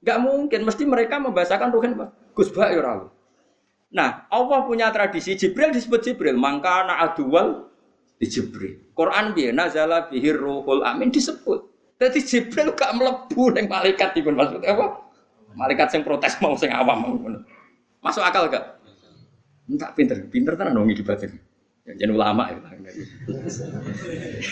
Nggak 0.06 0.18
mungkin, 0.22 0.60
mesti 0.62 0.86
mereka 0.86 1.18
membahasakan 1.18 1.74
ruhin 1.74 1.98
Gus 2.34 2.54
Bah 2.54 2.70
ya 2.70 3.10
Nah, 3.94 4.26
Allah 4.26 4.66
punya 4.66 4.90
tradisi 4.90 5.38
Jibril 5.38 5.70
disebut 5.70 6.02
Jibril, 6.02 6.34
maka 6.34 6.82
anak 6.82 7.14
adual 7.14 7.70
di 8.18 8.26
Jibril. 8.26 8.90
Quran 8.90 9.30
biar 9.38 9.54
nazala 9.54 10.10
bihir 10.10 10.34
ruhul 10.34 10.82
amin 10.82 11.14
disebut. 11.14 11.70
Jadi 12.02 12.18
Jibril 12.26 12.74
gak 12.74 12.90
melebu 12.98 13.54
neng 13.54 13.70
malaikat 13.70 14.18
itu 14.18 14.34
maksudnya 14.34 14.74
apa? 14.74 14.98
Malaikat 15.54 15.94
yang 15.94 16.02
protes 16.02 16.34
mau 16.42 16.58
sing 16.58 16.74
awam 16.74 16.98
mau. 16.98 17.14
Masuk 18.02 18.26
akal 18.26 18.50
gak? 18.50 18.82
Enggak 19.70 19.94
pinter, 19.94 20.18
pinter 20.26 20.58
tenan 20.58 20.74
dong 20.74 20.90
di 20.90 20.98
batin. 21.06 21.38
Jadi 21.86 22.10
ulama 22.10 22.50
ya. 22.50 22.58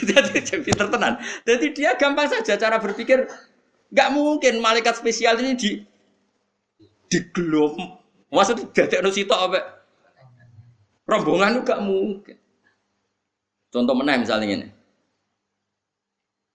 Jadi 0.06 0.60
pinter 0.70 0.86
tenan. 0.86 1.18
Jadi 1.42 1.66
dia 1.74 1.98
gampang 1.98 2.30
saja 2.30 2.54
cara 2.54 2.78
berpikir. 2.78 3.26
Gak 3.90 4.08
mungkin 4.14 4.62
malaikat 4.62 5.02
spesial 5.02 5.36
ini 5.42 5.58
di 5.58 5.70
di 7.10 7.18
gelom. 8.32 8.40
Maksudnya 8.40 8.64
dadek 8.72 9.12
sitok 9.12 9.40
apa? 9.52 9.60
Rombongan 11.04 11.60
gak 11.60 11.84
mungkin. 11.84 12.36
Contoh 13.68 13.92
mana 13.92 14.16
misalnya 14.16 14.48
ini. 14.48 14.68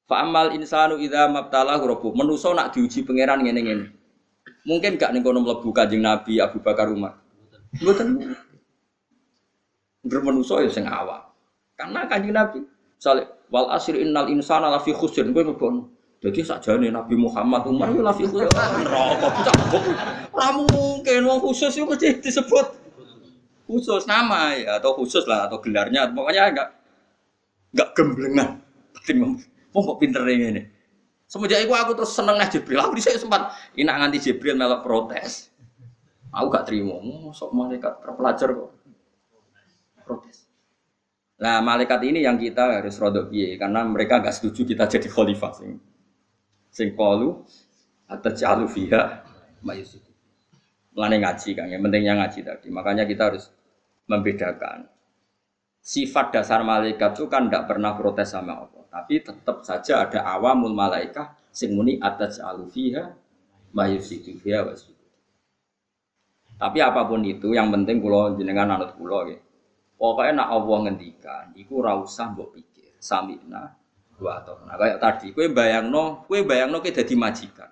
Fa'amal 0.09 0.57
insanu 0.57 0.97
idza 0.97 1.29
mabtalahu 1.29 1.83
rabbuh. 1.85 2.11
Menuso 2.17 2.49
nak 2.57 2.73
diuji 2.73 3.05
pangeran 3.05 3.45
ngene 3.45 3.61
ngene. 3.61 3.85
Mungkin 4.65 4.97
gak 4.97 5.13
ning 5.13 5.21
kono 5.21 5.45
mlebu 5.45 5.69
Kanjeng 5.69 6.01
Nabi 6.01 6.41
Abu 6.41 6.57
Bakar 6.63 6.89
Umar. 6.89 7.21
Mboten. 7.77 8.33
Bermenuso 10.01 10.63
ya 10.63 10.71
sing 10.73 10.89
awam. 10.89 11.29
Karena 11.77 12.09
Kanjeng 12.09 12.33
Nabi 12.33 12.65
misalnya 12.97 13.29
wal 13.53 13.69
asri 13.69 14.01
innal 14.01 14.31
insana 14.33 14.73
lafi 14.73 14.95
khusr 14.95 15.27
kowe 15.29 15.43
mbono. 15.45 15.96
Jadi 16.17 16.41
sakjane 16.41 16.89
Nabi 16.89 17.13
Muhammad 17.13 17.69
Umar 17.69 17.93
ya 17.93 18.01
lafi 18.01 18.25
khusr. 18.25 18.49
Neraka 18.49 19.27
bocah. 19.29 19.55
Ora 20.33 20.49
mungkin 20.57 21.19
wong 21.29 21.39
khusus 21.45 21.77
itu 21.77 21.85
mesti 21.85 22.17
disebut 22.17 22.67
khusus 23.69 24.07
nama 24.09 24.55
ya 24.57 24.81
atau 24.81 24.97
khusus 24.97 25.27
lah 25.29 25.45
atau 25.45 25.61
gelarnya 25.61 26.09
pokoknya 26.09 26.43
enggak 26.49 26.69
enggak 27.75 27.89
gemblengan. 27.93 28.49
Wong 29.75 29.83
kok 29.85 29.97
pinter 30.01 30.25
ini. 30.25 30.65
Semenjak 31.27 31.67
itu 31.67 31.75
aku 31.75 31.91
terus 31.93 32.15
seneng 32.15 32.39
nang 32.39 32.49
Jibril. 32.49 32.79
Aku 32.81 32.95
di 32.95 33.03
sini 33.03 33.19
sempat 33.19 33.53
inak 33.77 33.95
nganti 33.99 34.17
Jibril 34.31 34.55
melok 34.55 34.81
protes. 34.81 35.51
Aku 36.31 36.47
gak 36.47 36.71
terima. 36.71 37.03
Sok 37.35 37.51
malaikat 37.51 37.99
terpelajar 37.99 38.55
kok. 38.55 38.71
Protes. 40.07 40.47
Nah, 41.43 41.59
malaikat 41.59 41.99
ini 42.07 42.23
yang 42.23 42.39
kita 42.39 42.79
harus 42.79 42.95
rodok 42.95 43.27
karena 43.31 43.83
mereka 43.83 44.23
gak 44.23 44.39
setuju 44.39 44.63
kita 44.63 44.87
jadi 44.87 45.11
khalifah 45.11 45.51
sing 45.51 45.83
sing 46.77 46.93
kalu 46.93 47.33
atau 48.05 48.29
jalu 48.37 48.69
fiha 48.69 49.25
mayusik. 49.65 50.05
Mulane 50.93 51.17
ngaji 51.25 51.49
kan, 51.57 51.65
yang 51.73 51.81
pentingnya 51.81 52.13
ngaji 52.21 52.45
tadi. 52.45 52.67
Makanya 52.69 53.09
kita 53.09 53.33
harus 53.33 53.49
membedakan 54.05 54.85
sifat 55.81 56.37
dasar 56.37 56.61
malaikat 56.61 57.17
itu 57.17 57.25
kan 57.25 57.49
tidak 57.49 57.65
pernah 57.65 57.97
protes 57.97 58.29
sama 58.29 58.61
Allah. 58.61 58.85
Tapi 58.93 59.25
tetap 59.25 59.65
saja 59.65 60.05
ada 60.05 60.21
awamul 60.37 60.73
malaikah 60.73 61.33
sing 61.49 61.73
muni 61.73 61.97
atas 61.97 62.37
alufiha 62.37 63.09
mayusidu 63.73 64.37
fiha 64.37 64.61
Tapi 66.57 66.79
apa 66.81 67.05
pun 67.05 67.21
itu, 67.21 67.53
yang 67.53 67.69
penting 67.69 68.01
kulo 68.01 68.33
jenengan 68.37 68.77
anut 68.77 68.97
kulo 68.97 69.29
ya. 69.29 69.37
Pokoknya 69.97 70.45
nak 70.45 70.49
Allah 70.53 70.77
ngendikan, 70.89 71.45
iku 71.57 71.81
ora 71.81 71.97
usah 71.97 72.33
mbok 72.33 72.53
pikir. 72.53 72.97
Samina 72.97 73.77
wa 74.17 74.41
atau 74.41 74.57
nah 74.65 74.75
kayak 74.77 74.97
tadi, 74.97 75.29
kue 75.33 75.49
bayangno, 75.49 76.25
kue 76.25 76.41
bayangno 76.41 76.81
kita 76.81 77.05
dadi 77.05 77.13
majikan. 77.13 77.69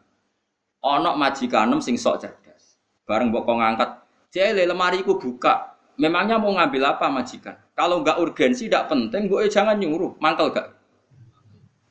Ono 0.85 1.17
majikanem 1.17 1.81
sing 1.81 1.97
sok 1.97 2.21
cerdas. 2.21 2.77
Bareng 3.09 3.33
mbok 3.33 3.49
ngangkat, 3.49 3.89
jele 4.29 4.69
lemari 4.69 5.01
ku 5.01 5.17
buka. 5.17 5.73
Memangnya 5.95 6.35
mau 6.35 6.51
ngambil 6.51 6.91
apa 6.91 7.07
majikan? 7.07 7.55
Kalau 7.71 8.03
nggak 8.03 8.19
urgensi, 8.19 8.67
tidak 8.67 8.91
penting, 8.91 9.31
gue 9.31 9.47
jangan 9.47 9.79
nyuruh, 9.79 10.19
mangkel 10.19 10.51
gak? 10.51 10.75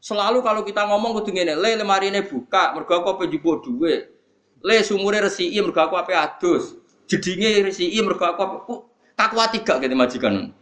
Selalu 0.04 0.44
kalau 0.44 0.60
kita 0.60 0.84
ngomong 0.84 1.16
kudu 1.16 1.32
ngene, 1.32 1.56
le 1.56 1.80
lemari 1.80 2.12
ini 2.12 2.20
buka, 2.20 2.76
mergo 2.76 3.00
aku 3.00 3.24
penjubo 3.24 3.64
duwe. 3.64 4.12
Le 4.60 4.76
sumure 4.84 5.24
resiki 5.24 5.56
mergo 5.64 5.80
aku 5.80 5.96
ape 5.96 6.12
adus. 6.12 6.76
Jedinge 7.08 7.64
resiki 7.64 7.96
mergo 8.04 8.28
aku 8.28 8.92
takwa 9.16 9.48
tiga 9.48 9.80
gitu 9.80 9.96
majikan. 9.96 10.52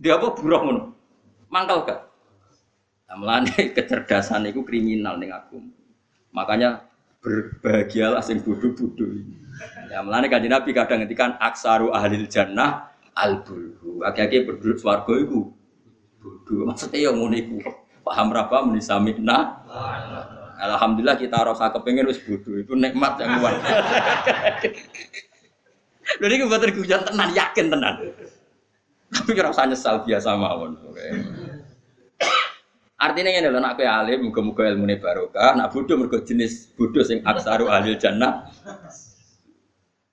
Dia 0.00 0.16
apa 0.16 0.32
buruh 0.32 0.60
ngono. 0.64 0.82
Mangkal 1.52 1.84
gak? 1.84 2.11
Nah, 3.12 3.20
melane 3.20 3.52
kecerdasan 3.76 4.48
itu 4.48 4.64
kriminal 4.64 5.20
ning 5.20 5.36
aku. 5.36 5.60
Makanya 6.32 6.88
berbahagialah 7.20 8.24
sing 8.24 8.40
bodoh-bodoh 8.40 9.04
ini. 9.04 9.36
Ya 9.92 10.00
melane 10.00 10.32
kanjeng 10.32 10.48
Nabi 10.48 10.72
kadang 10.72 11.04
ngendikan 11.04 11.36
aksaru 11.36 11.92
ahlil 11.92 12.24
jannah 12.24 12.88
albulhu. 13.12 14.00
Aki-aki 14.00 14.48
berduduk 14.48 14.80
swarga 14.80 15.12
iku 15.12 15.52
bodoh. 16.24 16.64
Maksudnya 16.72 17.12
yang 17.12 17.20
ngono. 17.20 17.60
Paham 18.00 18.32
berapa 18.32 18.64
menisamikna? 18.64 19.60
Alhamdulillah 20.56 21.20
kita 21.20 21.36
rasa 21.36 21.68
kepengen 21.68 22.08
wis 22.08 22.16
bodoh 22.24 22.56
itu 22.56 22.72
nikmat 22.72 23.20
yang 23.20 23.44
luar. 23.44 23.60
Lha 26.18 26.26
iki 26.32 26.44
mboten 26.48 26.72
tenan, 26.80 27.28
yakin 27.36 27.66
tenan. 27.68 27.94
Tapi 29.12 29.30
kira 29.36 29.52
usah 29.52 29.68
nyesal 29.68 30.00
biasa 30.00 30.32
mawon. 30.32 30.80
Artinya 33.02 33.34
ini 33.34 33.50
lho 33.50 33.58
nak 33.58 33.82
alim 33.82 34.30
muga-muga 34.30 34.70
ilmune 34.70 35.02
barokah, 35.02 35.58
nak 35.58 35.74
bodoh 35.74 35.98
mergo 35.98 36.22
jenis 36.22 36.70
bodoh 36.78 37.02
sing 37.02 37.18
aksaru 37.26 37.66
ahli 37.66 37.98
jannah. 37.98 38.46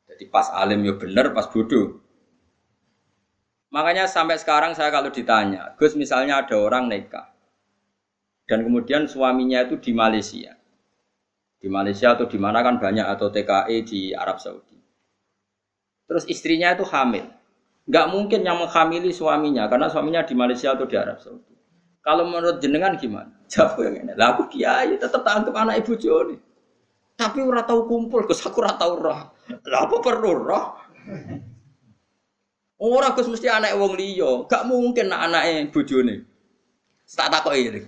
Jadi 0.10 0.26
pas 0.34 0.50
alim 0.58 0.82
yo 0.82 0.98
bener, 0.98 1.30
pas 1.30 1.46
bodoh. 1.46 2.02
Makanya 3.70 4.10
sampai 4.10 4.42
sekarang 4.42 4.74
saya 4.74 4.90
kalau 4.90 5.14
ditanya, 5.14 5.78
Gus 5.78 5.94
misalnya 5.94 6.42
ada 6.42 6.58
orang 6.58 6.90
nikah, 6.90 7.30
dan 8.50 8.66
kemudian 8.66 9.06
suaminya 9.06 9.62
itu 9.62 9.78
di 9.78 9.94
Malaysia. 9.94 10.58
Di 11.62 11.70
Malaysia 11.70 12.18
atau 12.18 12.26
di 12.26 12.42
mana 12.42 12.66
kan 12.66 12.82
banyak 12.82 13.06
atau 13.06 13.30
TKE 13.30 13.86
di 13.86 14.18
Arab 14.18 14.42
Saudi. 14.42 14.82
Terus 16.10 16.26
istrinya 16.26 16.74
itu 16.74 16.82
hamil. 16.90 17.30
Nggak 17.86 18.06
mungkin 18.10 18.42
yang 18.42 18.58
menghamili 18.58 19.14
suaminya 19.14 19.70
karena 19.70 19.94
suaminya 19.94 20.26
di 20.26 20.34
Malaysia 20.34 20.74
atau 20.74 20.90
di 20.90 20.98
Arab 20.98 21.22
Saudi. 21.22 21.59
Kalau 22.00 22.24
menurut 22.26 22.64
jenengan 22.64 22.96
gimana? 22.96 23.32
Jawab 23.52 23.82
yang 23.84 24.06
ini. 24.06 24.14
Lah 24.16 24.38
aku 24.38 24.48
kiai 24.48 24.96
tetap 24.96 25.22
tangkap 25.26 25.54
anak 25.56 25.84
ibu 25.84 25.98
Joni. 26.00 26.38
Tapi 27.20 27.44
ora 27.44 27.68
tahu 27.68 27.84
kumpul, 27.84 28.24
Gus 28.24 28.40
aku 28.46 28.64
ora 28.64 28.80
tahu 28.80 28.94
roh. 29.04 29.20
Lah 29.68 29.80
apa 29.84 29.96
perlu 30.00 30.32
roh? 30.40 30.66
Ora 32.80 33.12
Gus 33.12 33.28
mesti 33.28 33.52
anak 33.52 33.76
wong 33.76 34.00
liya, 34.00 34.48
gak 34.48 34.64
mungkin 34.64 35.12
anak 35.12 35.68
ibu 35.68 35.84
bojone. 35.84 36.24
Tak 37.10 37.28
takoki 37.28 37.68
iki. 37.68 37.82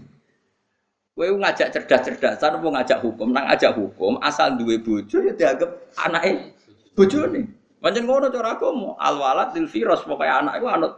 Kowe 1.12 1.28
ngajak 1.38 1.70
cerdas-cerdasan 1.70 2.57
mau 2.64 2.74
ngajak 2.74 3.05
hukum, 3.05 3.30
nang 3.30 3.45
ngajak 3.45 3.78
hukum 3.78 4.18
asal 4.26 4.57
duwe 4.57 4.82
bojo 4.82 5.22
ya 5.22 5.38
dianggap 5.38 5.70
anake 6.01 6.57
bojone. 6.97 7.45
Pancen 7.78 8.09
ngono 8.09 8.34
cara 8.34 8.57
aku 8.57 8.97
al 8.97 9.16
walad 9.22 9.53
lil 9.53 9.70
firas 9.70 10.01
pokoke 10.01 10.26
anak 10.26 10.57
iku 10.57 10.68
anut 10.72 10.93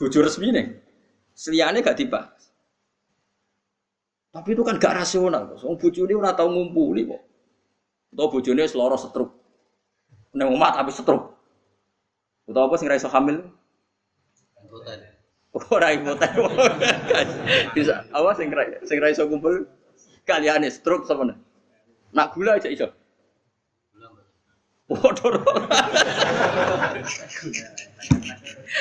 bojo 0.00 0.18
resmi 0.24 0.48
Seliyane 1.38 1.86
gak 1.86 1.94
dibahas. 1.94 2.50
Tapi 4.34 4.58
itu 4.58 4.66
kan 4.66 4.74
gak 4.82 4.98
rasional. 4.98 5.54
Wong 5.62 5.78
bojone 5.78 6.12
ora 6.18 6.34
tau 6.34 6.50
ngumpuli 6.50 7.06
kok. 7.06 7.22
Atau 8.10 8.26
bojone 8.34 8.66
seloro 8.66 8.98
setruk. 8.98 9.30
Nek 10.34 10.50
umat 10.50 10.74
tapi 10.74 10.90
setruk. 10.90 11.38
Utawa 12.50 12.66
apa 12.66 12.74
sing 12.74 12.90
ra 12.90 12.98
iso 12.98 13.06
hamil? 13.06 13.38
Ora 15.70 15.94
ipotek. 15.94 16.30
Bisa 17.78 18.02
awas 18.10 18.34
sing 18.34 18.50
ra 18.50 18.66
sing 18.82 18.98
ra 18.98 19.14
iso 19.14 19.30
kumpul 19.30 19.62
kaliane 20.26 20.66
stroke 20.74 21.06
sama 21.06 21.38
Nak 22.10 22.34
gula 22.34 22.58
aja 22.58 22.66
iso. 22.66 22.90
Waduh. 24.88 25.44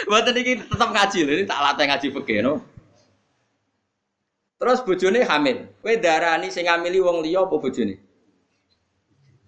Mboten 0.08 0.36
iki 0.39 0.53
tetep 0.64 0.89
ngaji 0.89 1.20
lho, 1.28 1.34
tak 1.43 1.60
latih 1.60 1.86
ngaji 1.91 2.08
fikih 2.16 2.39
no. 2.43 2.64
Terus 4.58 4.80
bojone 4.82 5.22
hamil. 5.28 5.68
Kowe 5.84 5.93
darani 5.99 6.47
sing 6.49 6.66
ngamili 6.66 7.03
wong 7.03 7.22
liya 7.22 7.45
apa 7.45 7.55
bojone? 7.60 7.95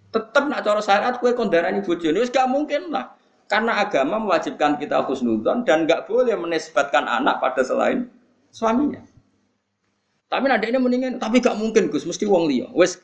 Tetep 0.09 0.43
nak 0.51 0.61
cara 0.67 0.81
syariat 0.83 1.15
kowe 1.17 1.31
kon 1.31 1.47
darani 1.47 1.79
bojone 1.79 2.19
wis 2.19 2.29
gak 2.29 2.51
mungkin 2.51 2.91
lah. 2.91 3.15
Karena 3.49 3.81
agama 3.81 4.21
mewajibkan 4.21 4.77
kita 4.77 5.01
khusnudon 5.09 5.65
dan 5.65 5.89
nggak 5.89 6.05
boleh 6.05 6.37
menisbatkan 6.37 7.09
anak 7.09 7.41
pada 7.41 7.65
selain 7.65 8.05
suaminya. 8.53 9.01
Tapi 10.29 10.45
nanti 10.45 10.69
ini 10.69 10.77
mendingan, 10.77 11.17
tapi 11.17 11.41
gak 11.41 11.57
mungkin 11.57 11.89
Gus, 11.89 12.05
mesti 12.05 12.29
wong 12.29 12.45
liya. 12.45 12.69
Wes 12.77 13.01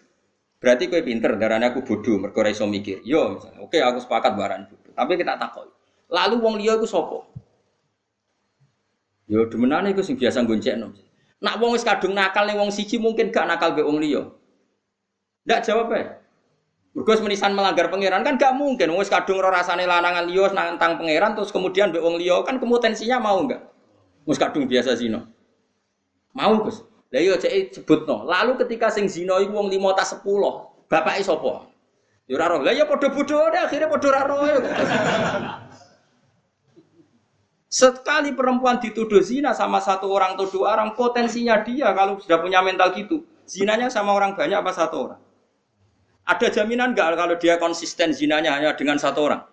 berarti 0.65 0.89
kue 0.89 1.05
pinter, 1.05 1.37
darahnya 1.37 1.69
aku 1.69 1.85
bodoh, 1.85 2.17
mereka 2.17 2.49
iso 2.49 2.65
mikir. 2.65 3.05
Yo, 3.05 3.37
misalnya, 3.37 3.61
oke 3.61 3.77
aku 3.77 4.01
sepakat 4.01 4.33
baran 4.33 4.65
bodoh. 4.65 4.89
Tapi 4.97 5.13
kita 5.13 5.37
takut. 5.37 5.69
Lalu 6.09 6.41
wong 6.41 6.57
liya 6.57 6.81
itu 6.81 6.89
sopo? 6.89 7.29
Yo 9.29 9.45
demenane 9.45 9.93
iku 9.93 10.01
sing 10.01 10.17
biasa 10.17 10.41
goncekno. 10.41 10.93
Nak 11.41 11.61
wong 11.61 11.77
wis 11.77 11.85
kadung 11.85 12.17
nakal 12.17 12.49
ning 12.49 12.57
wong 12.57 12.73
siji 12.73 12.97
mungkin 12.97 13.29
gak 13.29 13.45
nakal 13.45 13.77
be 13.77 13.85
wong 13.85 14.01
liya. 14.01 14.25
Ndak 15.45 15.61
jawab 15.65 15.93
ae. 15.93 16.05
Mergo 16.95 17.11
menisan 17.21 17.53
melanggar 17.53 17.91
pangeran 17.91 18.25
kan 18.25 18.41
gak 18.41 18.57
mungkin 18.57 18.89
wong 18.89 19.05
wis 19.05 19.13
kadung 19.13 19.37
ora 19.37 19.61
rasane 19.61 19.85
lanangan 19.85 20.25
liya 20.25 20.49
nantang 20.49 20.97
pangeran 20.97 21.37
terus 21.37 21.53
kemudian 21.53 21.93
be 21.93 22.01
wong 22.01 22.17
liya 22.17 22.41
kan 22.41 22.57
kemutensinya 22.57 23.21
mau 23.21 23.37
enggak? 23.41 23.61
Wis 24.25 24.41
kadung 24.41 24.65
biasa 24.65 24.97
zina. 24.97 25.25
Mau 26.33 26.65
Gus. 26.65 26.81
Lah 27.15 27.23
iya 27.23 27.39
cek 27.39 27.79
sebutno. 27.79 28.27
Lalu 28.27 28.59
ketika 28.59 28.91
sing 28.91 29.07
zina 29.07 29.39
iku 29.39 29.55
wong 29.55 29.71
5 29.71 29.95
ta 29.95 30.03
10, 30.03 30.91
bapake 30.91 31.23
sapa? 31.23 31.63
Ya 32.27 32.35
ora 32.35 32.51
roh. 32.51 32.59
Lah 32.59 32.75
ya 32.75 32.83
padha 32.83 33.07
bodhone 33.07 33.55
akhirnya 33.55 33.87
padha 33.87 34.07
ora 34.11 34.21
roh. 34.27 34.43
Sekali 37.71 38.35
perempuan 38.35 38.83
dituduh 38.83 39.23
zina 39.23 39.55
sama 39.55 39.79
satu 39.79 40.11
orang 40.11 40.35
atau 40.35 40.47
dua 40.51 40.75
orang, 40.75 40.91
potensinya 40.91 41.63
dia 41.63 41.95
kalau 41.95 42.19
sudah 42.19 42.43
punya 42.43 42.59
mental 42.59 42.91
gitu, 42.91 43.23
zinanya 43.47 43.87
sama 43.87 44.11
orang 44.11 44.35
banyak 44.35 44.59
apa 44.59 44.71
satu 44.75 44.95
orang? 45.07 45.21
Ada 46.27 46.51
jaminan 46.51 46.91
nggak 46.91 47.15
kalau 47.15 47.35
dia 47.39 47.55
konsisten 47.55 48.11
zinanya 48.11 48.59
hanya 48.59 48.75
dengan 48.75 48.99
satu 48.99 49.27
orang? 49.27 49.43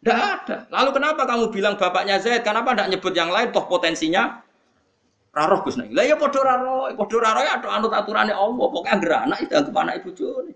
Tidak 0.00 0.16
ada. 0.16 0.56
Lalu 0.72 0.90
kenapa 0.92 1.24
kamu 1.24 1.52
bilang 1.52 1.74
bapaknya 1.80 2.20
Zaid? 2.20 2.44
Kenapa 2.44 2.72
tidak 2.76 2.88
nyebut 2.92 3.12
yang 3.16 3.32
lain? 3.32 3.52
Toh 3.52 3.64
potensinya 3.68 4.44
raroh 5.32 5.60
Gus 5.64 5.76
Lah 5.78 6.04
ya 6.04 6.16
podo 6.16 6.40
raroh, 6.42 6.90
podo 6.96 7.16
raroh 7.20 7.42
ya 7.44 7.60
ada 7.60 7.68
anut 7.74 7.92
aturannya 7.92 8.34
Allah. 8.34 8.66
Pokoknya 8.68 8.92
anggere 8.96 9.16
anak 9.28 9.38
itu 9.44 9.52
anggap 9.54 9.76
anak 9.76 9.94
ibu 10.02 10.10
jone. 10.16 10.52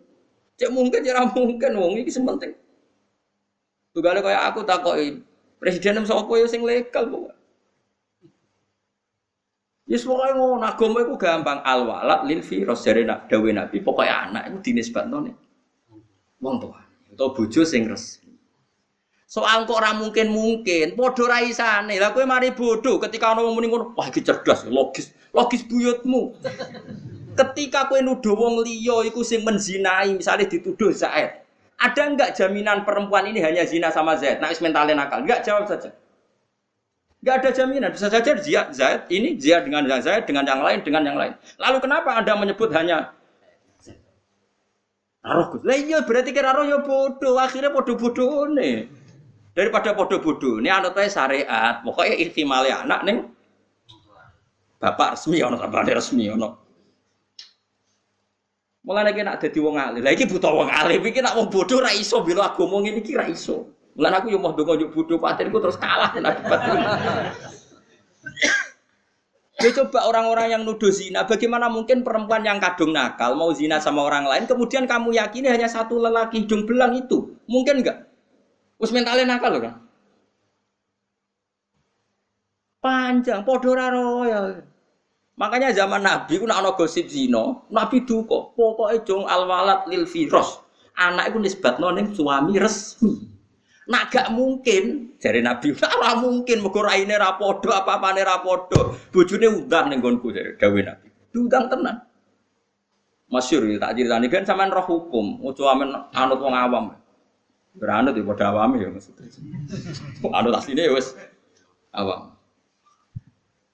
Cek 0.58 0.70
mungkin 0.72 1.00
ya 1.02 1.22
mungkin 1.26 1.70
wong 1.78 1.92
sementing. 2.08 2.52
Tugale 3.92 4.24
kaya 4.24 4.48
aku 4.48 4.64
takoki 4.64 5.20
Presiden 5.62 6.02
sapa 6.02 6.32
ya 6.34 6.46
sing 6.50 6.66
legal 6.66 7.06
kok. 7.06 7.38
Yes 9.86 10.02
pokoke 10.02 10.34
ngono 10.34 10.64
agama 10.64 11.04
iku 11.06 11.14
gampang 11.14 11.60
al 11.62 11.86
walad 11.86 12.26
lil 12.26 12.42
jare 12.42 13.02
nak 13.06 13.30
dawe 13.30 13.48
Nabi 13.52 13.78
pokoke 13.78 14.10
anak 14.10 14.50
iku 14.50 14.58
dinisbatno 14.58 15.22
nih. 15.22 15.36
Wong 16.42 16.56
tua 16.58 16.82
atau 17.12 17.30
bojo 17.30 17.62
sing 17.62 17.86
resmi. 17.86 18.32
Soal 19.33 19.64
kok 19.64 19.80
ora 19.80 19.97
mungkin 19.97 20.28
mungkin, 20.28 20.93
padha 20.93 21.24
ra 21.24 21.41
isane. 21.41 21.97
Lah 21.97 22.12
kowe 22.12 22.20
mari 22.28 22.53
bodoh 22.53 23.01
ketika 23.01 23.33
ana 23.33 23.41
wong 23.41 23.57
muni 23.57 23.72
wah 23.72 24.05
iki 24.05 24.20
cerdas, 24.20 24.68
logis, 24.68 25.16
logis 25.33 25.64
buyutmu. 25.64 26.37
ketika 27.41 27.89
kowe 27.89 27.97
nuduh 28.05 28.37
wong 28.37 28.61
liya 28.61 29.09
iku 29.09 29.24
sing 29.24 29.41
menzinai, 29.41 30.12
misalnya 30.12 30.45
dituduh 30.53 30.93
Zaid. 30.93 31.49
Ada 31.80 32.12
enggak 32.12 32.37
jaminan 32.37 32.85
perempuan 32.85 33.24
ini 33.24 33.41
hanya 33.41 33.64
zina 33.64 33.89
sama 33.89 34.20
Zaid? 34.20 34.37
Nah, 34.37 34.53
mentalnya 34.53 35.01
nakal. 35.01 35.24
Enggak, 35.24 35.49
jawab 35.49 35.64
saja. 35.64 35.97
Enggak 37.24 37.35
ada 37.41 37.51
jaminan. 37.57 37.89
Bisa 37.89 38.12
saja 38.12 38.37
Zaid, 38.37 38.76
Zaid 38.76 39.09
ini 39.09 39.41
Zaid 39.41 39.64
dengan 39.64 39.89
Zaid, 39.97 40.28
dengan 40.28 40.45
yang 40.45 40.61
lain, 40.61 40.85
dengan 40.85 41.09
yang 41.09 41.16
lain. 41.16 41.33
Lalu 41.57 41.80
kenapa 41.80 42.20
Anda 42.20 42.37
menyebut 42.37 42.68
hanya 42.76 43.16
Roh 45.24 45.62
Lah 45.62 45.78
iya 45.78 46.03
berarti 46.03 46.35
kira 46.35 46.51
roh 46.51 46.66
ya 46.66 46.83
bodoh. 46.83 47.39
Akhirnya 47.39 47.70
bodoh-bodoh 47.70 48.51
nih. 48.59 49.01
Daripada 49.53 49.92
bodoh-bodoh. 49.92 50.64
Ini 50.64 50.72
anak 50.72 50.96
saya 50.96 51.09
syariat. 51.12 51.84
Pokoknya 51.84 52.16
ihtimalnya 52.16 52.88
anak 52.88 53.00
nih. 53.05 53.16
Bapak 54.82 55.14
resmi 55.14 55.38
ono 55.44 55.61
bapak 55.61 55.94
resmi 55.94 56.26
ono. 56.26 56.59
Mulai 58.82 59.14
lagi 59.14 59.22
nak 59.22 59.38
jadi 59.38 59.59
wong 59.62 59.78
alim. 59.78 60.03
Lagi 60.03 60.26
butuh 60.26 60.50
wong 60.50 60.66
alim. 60.72 60.98
Iki 61.07 61.22
nak 61.22 61.38
wong 61.38 61.46
bodoh 61.55 61.78
ra 61.78 61.94
iso 61.94 62.18
bela 62.26 62.50
agama 62.50 62.82
ngene 62.82 62.98
iki 62.98 63.14
ra 63.14 63.30
iso. 63.30 63.70
Mulai 63.94 64.18
aku 64.18 64.32
yo 64.34 64.42
mau 64.42 64.57
dongo 64.57 64.74
yo 64.74 64.90
bodoh 64.90 65.22
patinku 65.22 65.62
terus 65.62 65.78
kalah 65.78 66.11
nek 66.18 66.34
akibat. 66.34 66.61
Ya 69.62 69.70
coba 69.70 70.11
orang-orang 70.11 70.59
yang 70.59 70.62
nuduh 70.66 70.90
zina, 70.90 71.22
bagaimana 71.22 71.70
mungkin 71.70 72.03
perempuan 72.03 72.42
yang 72.42 72.59
kadung 72.59 72.90
nakal 72.90 73.38
mau 73.38 73.55
zina 73.55 73.78
sama 73.78 74.03
orang 74.03 74.26
lain, 74.26 74.50
kemudian 74.50 74.90
kamu 74.90 75.14
yakini 75.14 75.46
hanya 75.46 75.70
satu 75.70 76.03
lelaki 76.03 76.42
hidung 76.42 76.66
itu, 76.98 77.38
mungkin 77.46 77.78
enggak? 77.78 78.01
Us 78.83 78.91
mentalnya 78.91 79.39
nakal 79.39 79.55
loh 79.55 79.62
kan? 79.62 79.74
Panjang, 82.83 83.47
podoraro 83.47 84.26
ya. 84.26 84.59
Makanya 85.39 85.70
zaman 85.70 86.03
Nabi 86.03 86.43
ku 86.43 86.51
ana 86.51 86.74
gosip 86.74 87.07
zina, 87.07 87.62
Nabi 87.70 88.03
duka, 88.03 88.51
pokoke 88.59 89.07
jong 89.07 89.30
alwalat 89.30 89.87
lil 89.87 90.03
firos. 90.05 90.66
Anak 90.99 91.30
iku 91.30 91.39
nisbatno 91.39 91.95
ning 91.95 92.11
suami 92.11 92.59
resmi. 92.59 93.33
Nak 93.87 94.11
gak 94.11 94.28
mungkin, 94.35 95.14
jare 95.22 95.41
Nabi, 95.41 95.78
ora 95.99 96.18
mungkin 96.18 96.59
mergo 96.59 96.83
raine 96.83 97.14
ra 97.14 97.39
padha, 97.39 97.87
apa-apane 97.87 98.22
ra 98.26 98.43
padha. 98.43 98.99
Bojone 99.14 99.47
undang 99.47 99.95
ning 99.95 100.03
nggonku 100.03 100.35
jare 100.35 100.59
Nabi. 100.59 101.09
Diundang 101.30 101.70
tenan. 101.70 101.97
Masyur 103.33 103.64
ya, 103.64 103.80
tak 103.80 103.97
ceritani 103.97 104.28
kan 104.28 104.45
sampean 104.45 104.68
roh 104.68 104.85
hukum, 104.85 105.41
ojo 105.41 105.64
anut 105.64 106.39
wong 106.43 106.53
awam. 106.53 106.93
Beranut 107.72 108.12
ya 108.12 108.24
padha 108.28 108.52
awam 108.52 108.76
ya 108.76 108.92
maksudnya. 108.92 109.32
Anut 110.28 110.52
asline 110.52 110.84
ya 110.84 110.92
wis 110.92 111.16
awam. 111.96 112.36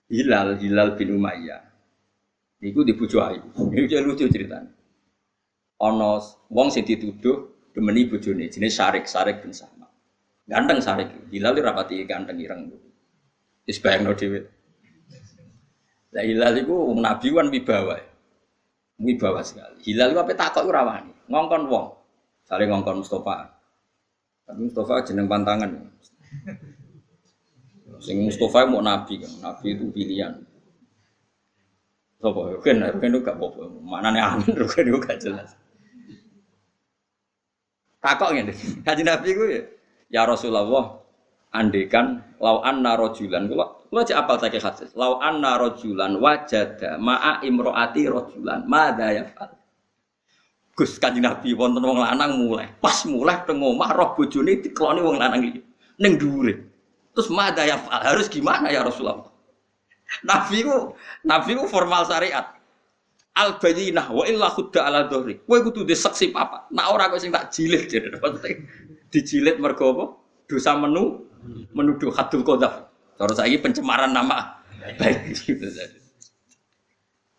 Hilal 0.07 0.55
Hilal 0.63 0.95
bin 0.95 1.19
Umayyah. 1.19 1.63
Iku 2.63 2.87
dibujuk 2.87 3.19
ayu. 3.19 3.43
Ini 3.75 4.03
lucu 4.03 4.31
ceritanya. 4.31 4.71
Ono 5.83 6.19
wong 6.51 6.69
sing 6.71 6.83
dituduh 6.87 7.71
demeni 7.71 8.07
bojone 8.11 8.51
jenis 8.51 8.79
Sarik 8.79 9.07
Sarik 9.07 9.43
bin 9.43 9.51
Sama. 9.55 9.87
Ganteng 10.47 10.79
Sarik. 10.79 11.11
Hilal 11.35 11.59
rapati 11.59 12.03
ganteng 12.07 12.39
ireng. 12.39 12.71
Wis 13.67 13.83
bayangno 13.83 14.15
dhewe. 14.15 14.47
Lah 16.15 16.23
Hilal 16.23 16.55
iku 16.63 16.95
wong 16.95 17.03
nabi 17.03 17.35
wan 17.35 17.51
wibawa. 17.51 17.99
Wibawa 18.99 19.43
sekali. 19.43 19.83
Hilal 19.87 20.15
iku 20.15 20.23
ape 20.23 20.35
takok 20.39 20.67
ora 20.71 20.87
wani. 20.87 21.13
Ngongkon 21.27 21.67
wong. 21.67 21.87
Saling 22.47 22.71
ngongkon 22.71 23.03
Mustafa. 23.03 23.58
Tapi 24.49 24.61
Mustafa 24.65 25.05
jeneng 25.05 25.29
pantangan. 25.29 25.71
Sing 28.01 28.25
Mustafa 28.25 28.65
mau 28.65 28.81
nabi 28.81 29.21
kan, 29.21 29.33
nabi 29.45 29.77
itu 29.77 29.85
pilihan. 29.93 30.41
Sopo 32.17 32.49
kan, 32.65 32.81
kan 32.83 33.09
itu 33.13 33.21
gak 33.23 33.39
apa 33.39 33.47
Mana 33.85 34.09
nih 34.11 34.25
amin, 34.25 34.57
kan 34.65 34.83
itu 34.89 34.99
gak 34.99 35.21
jelas. 35.21 35.53
Takok 37.99 38.31
ngene, 38.33 38.55
kaji 38.87 39.03
nabi 39.03 39.29
gue 39.35 39.49
ya, 39.51 39.63
ya 40.07 40.23
Rasulullah, 40.23 41.03
andekan 41.51 42.23
lau 42.39 42.63
anna 42.63 42.95
rojulan, 42.95 43.51
kalau 43.51 43.75
lo 43.91 44.01
cek 44.07 44.15
apal 44.15 44.39
sakit 44.39 44.63
hadis, 44.63 44.91
lau 44.95 45.19
anna 45.19 45.59
rojulan 45.59 46.15
wajada 46.23 46.95
ma'a 46.95 47.43
imroati 47.43 48.07
rojulan, 48.07 48.63
mada 48.71 49.11
ya 49.11 49.27
fal. 49.35 49.58
Gus 50.79 50.95
kanjeng 51.03 51.27
Nabi 51.27 51.59
wonten 51.59 51.83
wong 51.83 51.99
lanang 51.99 52.39
mulai, 52.39 52.71
pas 52.79 53.03
mulai 53.03 53.43
teng 53.43 53.59
omah 53.59 53.91
roh 53.99 54.15
bojone 54.15 54.63
dikeloni 54.63 55.03
wong 55.03 55.19
lanang 55.19 55.43
iki. 55.43 55.61
Ning 55.99 56.15
dhuwure. 56.15 56.55
Terus 57.19 57.35
mada 57.35 57.67
ya 57.67 57.83
harus 57.91 58.31
gimana 58.31 58.71
ya 58.71 58.87
Rasulullah? 58.87 59.27
Nabi 60.23 60.63
ku, 60.63 60.95
Nabi 61.27 61.59
ku 61.59 61.67
formal 61.67 62.07
syariat. 62.07 62.55
Al 63.35 63.59
bayinah 63.59 64.07
wa 64.07 64.23
illa 64.23 64.55
khudda 64.55 64.87
ala 64.87 65.11
dhahri. 65.11 65.43
Kowe 65.43 65.59
kudu 65.67 65.83
di 65.83 65.99
saksi 65.99 66.31
papa. 66.31 66.71
Nak 66.71 66.87
ora 66.95 67.11
kok 67.11 67.19
sing 67.19 67.35
tak 67.35 67.51
jilid 67.51 67.91
jadi 67.91 68.15
Dijilid 69.11 69.59
mergo 69.59 69.95
apa? 69.99 70.05
Dosa 70.47 70.79
menu 70.79 71.27
menuduh 71.75 72.15
hadul 72.15 72.47
qadzaf. 72.47 72.87
Cara 73.19 73.35
saiki 73.35 73.59
pencemaran 73.59 74.15
nama 74.15 74.63
baik. 75.03 75.35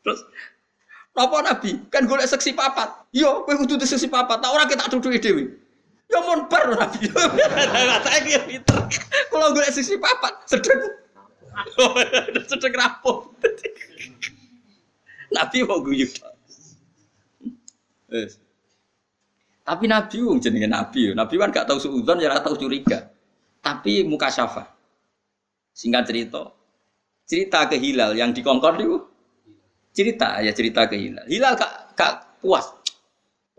Terus 0.04 0.20
apa 1.18 1.38
Nabi? 1.42 1.72
Kan 1.90 2.06
golek 2.06 2.30
saksi 2.30 2.54
papat. 2.54 3.10
Yo, 3.12 3.44
kowe 3.44 3.56
kudu 3.58 3.82
di 3.82 3.88
saksi 3.88 4.08
papat. 4.08 4.40
Tak 4.40 4.52
ora 4.54 4.64
kita 4.70 4.88
duduki 4.92 5.20
dhewe. 5.20 5.44
Ya 6.10 6.20
mon 6.26 6.50
bar 6.50 6.74
Nabi. 6.74 7.10
Saya 8.06 8.20
kira 8.26 8.42
pinter. 8.46 8.80
Kalau 9.30 9.54
gue 9.54 9.66
sisi 9.70 9.98
papat, 9.98 10.34
sedeng. 10.50 10.80
sedeng 12.50 12.74
rapuh. 12.74 13.30
Nabi 15.36 15.58
mau 15.66 15.82
guyu. 15.82 16.10
Tapi 19.62 19.86
Nabi 19.86 20.18
wong 20.26 20.42
jenenge 20.42 20.66
Nabi, 20.66 21.14
Nabi 21.14 21.34
kan 21.38 21.54
gak 21.54 21.70
tahu 21.70 21.78
suudzon 21.78 22.18
ya 22.18 22.42
tahu 22.42 22.58
curiga. 22.58 23.14
Tapi 23.62 24.02
muka 24.02 24.34
syafa. 24.34 24.66
Singkat 25.78 26.10
cerita, 26.10 26.50
cerita 27.30 27.70
ke 27.70 27.78
Hilal 27.78 28.18
yang 28.18 28.34
dikongkon 28.34 28.82
itu 28.82 28.98
cerita 29.94 30.42
ya 30.42 30.52
cerita 30.54 30.88
ke 30.88 30.96
Hilal. 30.96 31.26
Hilal 31.28 31.54
gak, 31.58 31.96
gak 31.98 32.14
puas. 32.40 32.66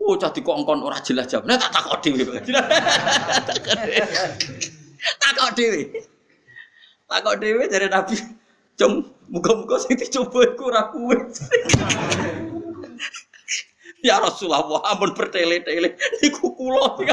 Oh, 0.01 0.17
jadi 0.17 0.41
kongkon 0.41 0.81
ora 0.81 0.97
jelas 1.05 1.29
jawab. 1.29 1.45
Nah, 1.45 1.61
tak 1.61 2.01
dewi. 2.01 2.25
takut 5.21 5.53
dewi. 5.53 5.93
Takut 7.05 7.37
dewi 7.37 7.69
dari 7.69 7.85
Nabi. 7.85 8.17
Cung, 8.81 9.05
muka-muka 9.29 9.77
sing 9.77 9.93
dicoba 9.93 10.41
iku 10.49 10.73
ora. 10.73 10.89
Ya 14.01 14.17
Rasulullah, 14.17 14.65
ampun 14.89 15.13
bertele-tele 15.13 15.93
niku 16.25 16.57
kula. 16.57 16.97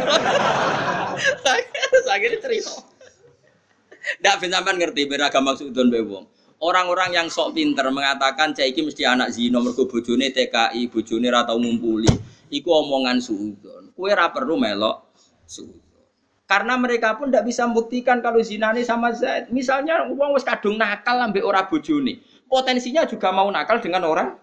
Sakit 2.09 2.41
cerita. 2.41 2.81
Gak 4.25 4.41
ben 4.41 4.49
sampean 4.49 4.81
ngerti 4.81 5.05
ben 5.05 5.21
agak 5.21 5.45
maksud 5.45 5.77
don 5.77 5.93
wong. 5.93 6.25
Orang-orang 6.59 7.15
yang 7.15 7.31
sok 7.31 7.55
pinter 7.55 7.87
mengatakan 7.95 8.51
cah 8.51 8.67
iki 8.67 8.83
mesti 8.83 9.07
anak 9.07 9.31
zina 9.31 9.63
mergo 9.63 9.87
bojone 9.87 10.35
TKI, 10.35 10.91
bojone 10.91 11.31
ra 11.31 11.47
tau 11.47 11.55
ngumpuli. 11.63 12.11
Iku 12.51 12.67
omongan 12.83 13.23
suudon. 13.23 13.95
Kue 13.95 14.11
ra 14.11 14.35
perlu 14.35 14.59
melok 14.59 15.15
suudon. 15.47 16.03
Karena 16.51 16.75
mereka 16.75 17.15
pun 17.15 17.31
tidak 17.31 17.47
bisa 17.47 17.63
membuktikan 17.71 18.19
kalau 18.19 18.43
zina 18.43 18.75
ini 18.75 18.83
sama 18.83 19.15
Zaid. 19.15 19.55
Misalnya 19.55 20.11
uang 20.11 20.35
wis 20.35 20.43
kadung 20.43 20.83
nakal 20.83 21.23
ambek 21.23 21.47
ora 21.47 21.63
bojone. 21.63 22.19
Potensinya 22.51 23.07
juga 23.07 23.31
mau 23.31 23.47
nakal 23.55 23.79
dengan 23.79 24.03
orang 24.11 24.35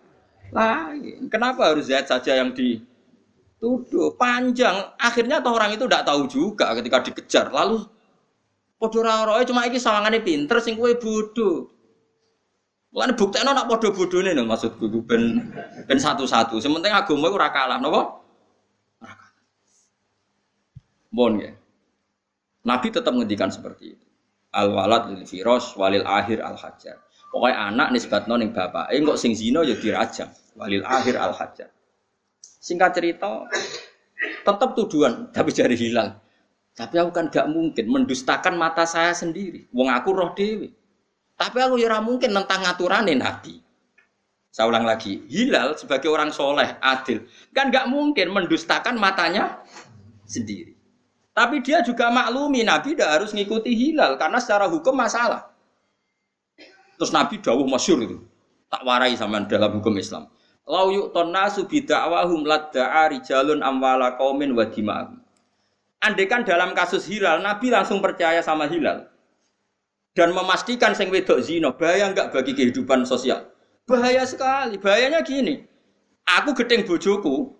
lain. 0.55 1.27
Kenapa 1.27 1.75
harus 1.75 1.91
Zaid 1.91 2.07
saja 2.07 2.39
yang 2.39 2.55
dituduh? 2.55 4.15
Panjang. 4.15 4.95
Akhirnya 4.95 5.43
toh 5.43 5.51
orang 5.51 5.75
itu 5.75 5.83
tidak 5.83 6.07
tahu 6.07 6.31
juga 6.31 6.71
ketika 6.79 7.03
dikejar. 7.03 7.51
Lalu 7.51 7.83
podo 8.79 9.03
cuma 9.51 9.67
iki 9.67 9.83
sawangane 9.83 10.23
pinter 10.23 10.63
sing 10.63 10.79
kowe 10.79 10.95
bodoh. 10.95 11.74
Lan 12.95 13.11
buktekno 13.19 13.51
nak 13.51 13.67
padha 13.67 13.91
bodhone 13.91 14.31
lho 14.31 14.47
maksudku 14.47 14.87
ben 15.03 15.51
ben 15.83 15.99
satu-satu. 15.99 16.63
Sementing 16.63 16.95
agama 16.95 17.27
iku 17.27 17.35
ora 17.35 17.51
kalah 17.51 17.75
napa? 17.75 18.23
Ora 19.03 19.13
kalah. 19.19 19.43
Bon 21.11 21.35
ya. 21.35 21.51
Nabi 22.63 22.87
tetap 22.95 23.11
ngendikan 23.11 23.51
seperti 23.51 23.99
itu. 23.99 24.07
Al 24.55 24.71
walad 24.71 25.11
lil 25.11 25.27
firos 25.27 25.75
walil 25.75 26.07
akhir 26.07 26.39
al 26.39 26.55
hajar. 26.55 27.03
Pokoknya 27.35 27.67
anak 27.67 27.91
nisbatno 27.91 28.39
ning 28.39 28.55
bapak. 28.55 28.87
Eh 28.95 29.03
kok 29.03 29.19
sing 29.19 29.35
zina 29.35 29.59
ya 29.67 29.75
dirajam. 29.75 30.31
Walil 30.55 30.87
akhir 30.87 31.19
al 31.19 31.35
hajar. 31.35 31.67
Singkat 32.39 32.95
cerita, 32.95 33.43
tetap 34.47 34.71
tuduhan 34.71 35.35
tapi 35.35 35.51
jari 35.51 35.75
hilal. 35.75 36.15
Tapi 36.75 36.95
aku 36.95 37.11
kan 37.11 37.27
gak 37.27 37.47
mungkin 37.51 37.91
mendustakan 37.91 38.55
mata 38.55 38.87
saya 38.87 39.11
sendiri. 39.11 39.67
Wong 39.75 39.91
aku 39.91 40.15
roh 40.15 40.31
dewi. 40.31 40.71
Tapi 41.35 41.57
aku 41.59 41.75
ya 41.75 41.99
mungkin 41.99 42.31
tentang 42.31 42.63
ngaturane 42.63 43.11
Nabi. 43.11 43.59
Saya 44.55 44.71
ulang 44.71 44.87
lagi, 44.87 45.19
Hilal 45.27 45.75
sebagai 45.75 46.07
orang 46.07 46.31
soleh, 46.31 46.79
adil, 46.79 47.27
kan 47.51 47.67
nggak 47.67 47.91
mungkin 47.91 48.31
mendustakan 48.31 48.95
matanya 48.95 49.59
sendiri. 50.23 50.79
Tapi 51.35 51.59
dia 51.59 51.83
juga 51.83 52.07
maklumi 52.07 52.63
Nabi 52.63 52.95
tidak 52.95 53.19
harus 53.19 53.35
ngikuti 53.35 53.75
Hilal 53.75 54.15
karena 54.15 54.39
secara 54.39 54.71
hukum 54.71 54.95
masalah. 54.95 55.51
Terus 56.95 57.11
Nabi 57.11 57.43
dawuh 57.43 57.67
masyur 57.67 57.99
itu, 57.99 58.23
tak 58.71 58.87
warai 58.87 59.19
sama 59.19 59.43
dalam 59.43 59.75
hukum 59.75 59.91
Islam. 59.99 60.31
Lau 60.63 60.87
yuk 60.87 61.11
nasu 61.27 61.67
bidakwahum 61.67 62.47
ladda'a 62.47 63.11
rijalun 63.11 63.59
amwala 63.59 64.15
qaumin 64.15 64.55
wa 64.55 64.63
dima'ahum. 64.71 65.19
Andekan 65.99 66.47
dalam 66.47 66.71
kasus 66.71 67.03
Hilal, 67.11 67.43
Nabi 67.43 67.75
langsung 67.75 67.99
percaya 67.99 68.39
sama 68.39 68.71
Hilal 68.71 69.11
dan 70.15 70.31
memastikan 70.31 70.95
sing 70.95 71.11
wedok 71.11 71.43
zina 71.43 71.75
bahaya 71.75 72.07
enggak 72.07 72.31
bagi 72.31 72.55
kehidupan 72.55 73.03
sosial? 73.03 73.51
Bahaya 73.83 74.23
sekali. 74.23 74.79
Bahayanya 74.79 75.21
gini. 75.21 75.61
Aku 76.25 76.55
gedeng 76.57 76.87
bojoku 76.87 77.53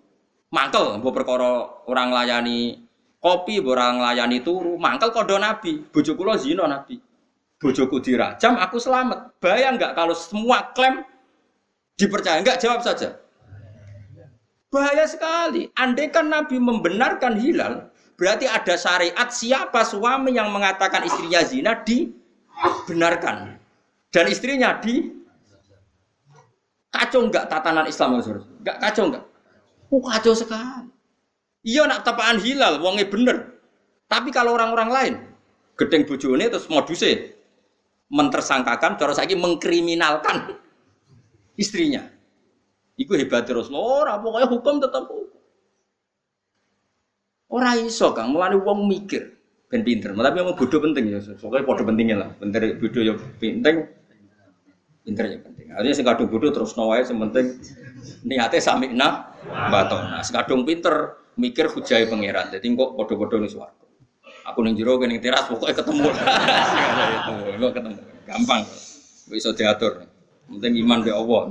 mangkel 0.50 0.98
mbok 0.98 1.12
perkara 1.22 1.68
orang 1.86 2.10
layani 2.10 2.82
kopi 3.20 3.60
orang 3.62 4.00
layani 4.02 4.40
turu 4.40 4.80
mangkel 4.80 5.12
kodo 5.12 5.36
nabi. 5.36 5.84
Bojoku 5.92 6.24
lo 6.24 6.34
zina 6.40 6.64
nabi. 6.64 6.98
Bojoku 7.60 8.00
dirajam 8.00 8.56
aku 8.56 8.80
selamat. 8.80 9.36
Bahaya 9.38 9.70
enggak 9.70 9.92
kalau 9.92 10.16
semua 10.16 10.72
klaim 10.72 11.04
dipercaya? 12.00 12.40
Enggak 12.40 12.58
jawab 12.58 12.80
saja. 12.80 13.20
Bahaya 14.72 15.04
sekali. 15.06 15.68
Andai 15.76 16.08
kan 16.08 16.32
nabi 16.32 16.56
membenarkan 16.56 17.36
hilal 17.36 17.92
berarti 18.16 18.48
ada 18.48 18.80
syariat 18.80 19.28
siapa 19.28 19.84
suami 19.84 20.32
yang 20.32 20.48
mengatakan 20.48 21.04
istrinya 21.04 21.44
zina 21.44 21.76
di 21.84 22.25
benarkan. 22.88 23.58
Dan 24.10 24.24
istrinya 24.32 24.78
di 24.80 25.12
kacau 26.88 27.28
enggak 27.28 27.52
tatanan 27.52 27.84
Islam 27.84 28.16
enggak 28.24 28.76
kacau 28.80 29.04
enggak 29.12 29.24
oh 29.92 30.02
kacau 30.02 30.32
sekali. 30.32 30.88
Iya 31.66 31.84
nak 31.90 32.06
tepaan 32.06 32.38
hilal 32.38 32.78
wongnya 32.78 33.10
bener. 33.10 33.36
Tapi 34.06 34.30
kalau 34.30 34.54
orang-orang 34.54 34.90
lain 34.90 35.14
gedeng 35.76 36.06
bojone 36.06 36.46
terus 36.46 36.70
modusnya 36.70 37.34
mentersangkakan 38.06 38.96
cara 38.96 39.12
saya 39.12 39.34
mengkriminalkan 39.34 40.56
istrinya. 41.58 42.06
Iku 42.96 43.12
hebat 43.18 43.44
terus 43.44 43.68
ora 43.68 44.16
pokoknya 44.16 44.48
hukum 44.48 44.74
tetap 44.80 45.04
hukum. 45.04 45.36
Ora 47.46 47.78
iso 47.78 48.10
Kang, 48.10 48.34
mulane 48.34 48.58
wong 48.58 48.88
mikir 48.88 49.35
ben 49.66 49.82
pinter. 49.82 50.14
Tapi 50.14 50.36
memang 50.38 50.54
bodoh 50.54 50.78
penting 50.78 51.04
ya. 51.10 51.18
Pokoknya 51.38 51.64
bodoh 51.66 51.84
pentingnya 51.86 52.16
lah. 52.22 52.28
Pinter 52.38 52.62
bodoh 52.78 53.02
ya 53.02 53.14
penting. 53.38 53.76
Pinter 55.02 55.24
ya 55.26 55.38
penting. 55.42 55.66
Artinya 55.74 55.94
sing 55.94 56.06
kadung 56.06 56.28
bodoh 56.30 56.50
terus 56.54 56.74
nawae 56.78 57.02
sementing 57.02 57.58
niate 58.22 58.58
samikna 58.62 59.34
batona. 59.70 60.22
Sekadung 60.22 60.62
pinter 60.62 61.18
mikir 61.36 61.68
hujai 61.70 62.06
pangeran. 62.06 62.50
Jadi 62.54 62.66
kok 62.74 62.90
bodoh-bodoh 62.94 63.38
nih 63.42 63.50
suaraku. 63.50 63.86
Aku 64.46 64.62
ning 64.62 64.78
jero 64.78 64.96
ning 65.02 65.18
teras 65.18 65.50
pokoknya 65.50 65.74
ketemu. 65.82 66.06
itu, 67.58 67.66
ketemu. 67.74 68.02
Gampang. 68.26 68.62
Bisa 69.26 69.50
diatur. 69.50 70.06
Penting 70.46 70.72
iman 70.86 71.02
be 71.02 71.10
Allah. 71.10 71.50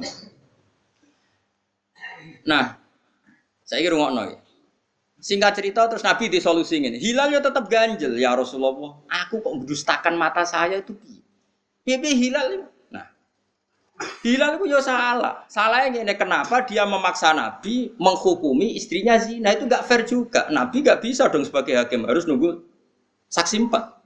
Nah, 2.47 2.79
saya 3.67 3.79
kira 3.83 3.99
ngokno 3.99 4.21
ya. 4.31 4.37
Singkat 5.25 5.57
cerita 5.57 5.89
terus 5.89 6.05
Nabi 6.05 6.29
disolusi 6.29 6.77
ini. 6.77 7.01
Hilal 7.01 7.33
ya 7.33 7.41
tetap 7.41 7.65
ganjel 7.65 8.13
ya 8.13 8.37
Rasulullah. 8.37 9.01
Aku 9.25 9.41
kok 9.41 9.57
mendustakan 9.57 10.21
mata 10.21 10.45
saya 10.45 10.85
itu 10.85 10.93
piye? 10.93 11.97
Piye 11.97 12.13
hilal 12.13 12.45
itu? 12.53 12.67
Nah, 12.93 13.09
hilal 14.21 14.61
itu 14.61 14.69
ya 14.69 14.85
salah. 14.85 15.41
Salahnya 15.49 16.05
ini 16.05 16.13
kenapa 16.13 16.61
dia 16.69 16.85
memaksa 16.85 17.33
Nabi 17.33 17.89
menghukumi 17.97 18.77
istrinya 18.77 19.17
zina 19.17 19.57
itu 19.57 19.65
gak 19.65 19.89
fair 19.89 20.05
juga. 20.05 20.45
Nabi 20.53 20.85
gak 20.85 21.01
bisa 21.01 21.25
dong 21.33 21.41
sebagai 21.41 21.73
hakim 21.73 22.05
harus 22.05 22.29
nunggu 22.29 22.61
saksi 23.25 23.65
empat. 23.65 23.97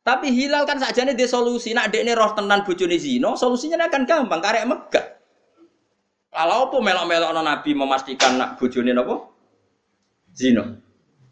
Tapi 0.00 0.32
hilal 0.32 0.64
kan 0.64 0.80
saja 0.80 1.04
nih 1.04 1.28
solusi. 1.28 1.76
Nak 1.76 1.92
dek 1.92 2.08
roh 2.16 2.32
tenan 2.32 2.64
bojone 2.64 2.96
zina, 2.96 3.36
solusinya 3.36 3.84
akan 3.84 4.08
gampang. 4.08 4.40
Karek 4.40 4.64
megah. 4.64 5.06
Kalau 6.32 6.72
apa 6.72 6.76
melok-melok 6.80 7.36
Nabi 7.36 7.76
memastikan 7.76 8.40
nak 8.40 8.56
bojone 8.56 8.96
apa? 8.96 9.33
Zino. 10.34 10.82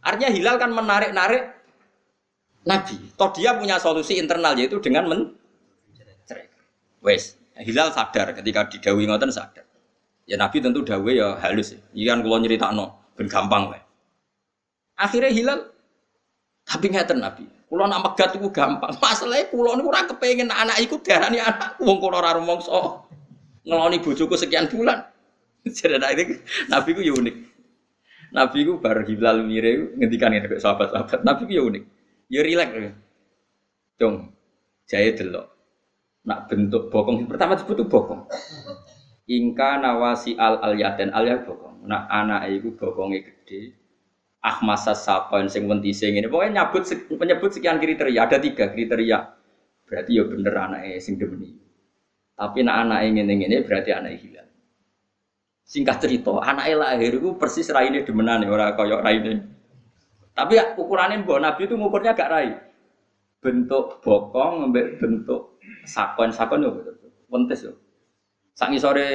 Artinya 0.03 0.31
hilal 0.31 0.57
kan 0.57 0.71
menarik-narik 0.71 1.43
Nabi. 2.63 2.97
Toh 3.19 3.31
dia 3.35 3.59
punya 3.59 3.83
solusi 3.83 4.17
internal 4.17 4.55
yaitu 4.55 4.79
dengan 4.79 5.11
men 5.11 5.23
Wes, 7.03 7.35
hilal 7.59 7.91
sadar 7.91 8.31
ketika 8.31 8.71
didawi 8.71 9.11
ngoten 9.11 9.35
sadar. 9.35 9.67
Ya 10.23 10.39
Nabi 10.39 10.63
tentu 10.63 10.87
dawe 10.87 11.11
ya 11.11 11.35
halus. 11.43 11.75
Iya 11.91 12.15
kan 12.15 12.23
kalau 12.23 12.39
no, 12.79 12.87
ben 13.19 13.27
gampang 13.27 13.75
weh. 13.75 13.83
Akhirnya 14.95 15.35
hilal 15.35 15.67
tapi 16.63 16.95
ngeten 16.95 17.19
Nabi. 17.19 17.43
Kulo 17.67 17.91
nak 17.91 18.07
megat 18.07 18.39
itu 18.39 18.47
gampang. 18.55 18.95
Masalahnya 19.03 19.51
kulo 19.51 19.75
niku 19.75 19.91
ora 19.91 20.07
kepengin 20.07 20.53
anak 20.53 20.79
iku 20.79 21.03
diarani 21.03 21.43
anak 21.43 21.75
wong 21.83 21.99
kulo 21.99 22.23
ora 22.23 22.39
rumangsa 22.39 23.03
ngeloni 23.67 23.99
bojoku 23.99 24.39
sekian 24.39 24.71
bulan. 24.71 25.03
Jadi 25.67 26.39
Nabi 26.71 26.91
ku 26.95 27.03
ya 27.03 27.19
unik. 27.19 27.52
Nabi 28.33 28.65
ku 28.65 28.81
bar 28.81 29.05
hilal 29.05 29.45
mire 29.45 29.93
ngendikan 29.97 30.33
ngene 30.33 30.57
sahabat-sahabat. 30.57 31.21
Nabi 31.21 31.45
ku 31.45 31.53
ya 31.53 31.63
unik. 31.63 31.85
Ya 32.33 32.41
rileks. 32.41 32.97
Dong. 34.01 34.33
Jae 34.89 35.13
delok. 35.13 35.53
Nak 36.25 36.49
bentuk 36.49 36.89
bokong 36.89 37.29
pertama 37.29 37.61
disebut 37.61 37.85
bokong. 37.87 38.25
Ingka 39.29 39.85
nawasi 39.85 40.35
al 40.41 40.65
al 40.65 40.75
yaten 40.81 41.13
al 41.13 41.29
ya 41.29 41.37
bokong. 41.45 41.85
Nak 41.85 42.09
anak 42.09 42.49
iku 42.57 42.73
bokonge 42.73 43.21
gede. 43.21 43.77
Ahmasa 44.43 44.97
sapoin 44.97 45.47
sing 45.53 45.69
wentise 45.69 46.09
ngene. 46.09 46.33
Pokoknya 46.33 46.65
nyebut 46.67 46.89
menyebut 47.15 47.53
sekian 47.53 47.77
kriteria. 47.79 48.27
Ada 48.27 48.41
tiga 48.41 48.73
kriteria. 48.73 49.19
Berarti 49.85 50.11
ya 50.17 50.25
bener 50.25 50.55
anaknya 50.57 50.97
sing 51.05 51.21
demeni. 51.21 51.53
Tapi 52.33 52.65
nak 52.65 52.77
anaknya 52.89 53.23
ngene-ngene 53.23 53.57
berarti 53.63 53.91
anaknya 53.93 54.19
hilal. 54.19 54.49
Singkat 55.73 56.05
cerita, 56.05 56.37
anak 56.45 56.69
lahir 56.77 57.17
itu 57.17 57.33
persis 57.41 57.73
raine 57.73 58.05
demenan 58.05 58.45
orang 58.45 58.77
koyok 58.77 59.01
raine. 59.01 59.41
Tapi 60.37 60.61
ya, 60.61 60.77
ukurannya 60.77 61.25
mbok 61.25 61.41
Nabi 61.41 61.65
itu 61.65 61.81
ngukurnya 61.81 62.13
gak 62.13 62.29
rai. 62.29 62.53
Bentuk 63.41 64.05
bokong, 64.05 64.69
bentuk 64.73 65.57
sakon 65.89 66.29
sakon 66.29 66.69
yo 66.69 66.77
betul. 66.77 67.09
Wentes 67.33 67.65
yo. 67.65 67.73
Sangi 68.53 68.77
sore 68.77 69.09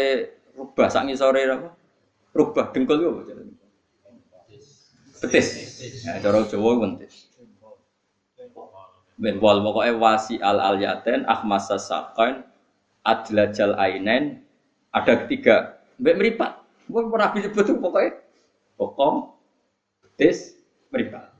rubah, 0.58 0.90
sangi 0.90 1.14
sore 1.14 1.46
apa? 1.46 1.70
Rubah 2.34 2.74
dengkul 2.74 3.06
yo. 3.06 3.12
Betis. 5.22 5.48
Ya, 6.06 6.18
cara 6.18 6.42
Jawa 6.42 6.82
wentes. 6.82 7.30
Ben 9.18 9.38
wal 9.42 9.62
pokoknya 9.62 9.94
wasi 9.98 10.42
al 10.42 10.58
al 10.58 10.78
yaten 10.82 11.26
ahmasa 11.26 11.78
sakon 11.78 12.46
adlajal 13.02 13.78
ainen 13.78 14.46
ada 14.94 15.26
ketiga 15.26 15.77
Mbak 15.98 16.16
meripat. 16.18 16.52
Gue 16.88 17.02
pernah 17.10 17.30
tuh 17.34 17.78
pokoknya. 17.82 18.12
Bokong, 18.78 19.34
betis, 20.06 20.54
meripat. 20.94 21.34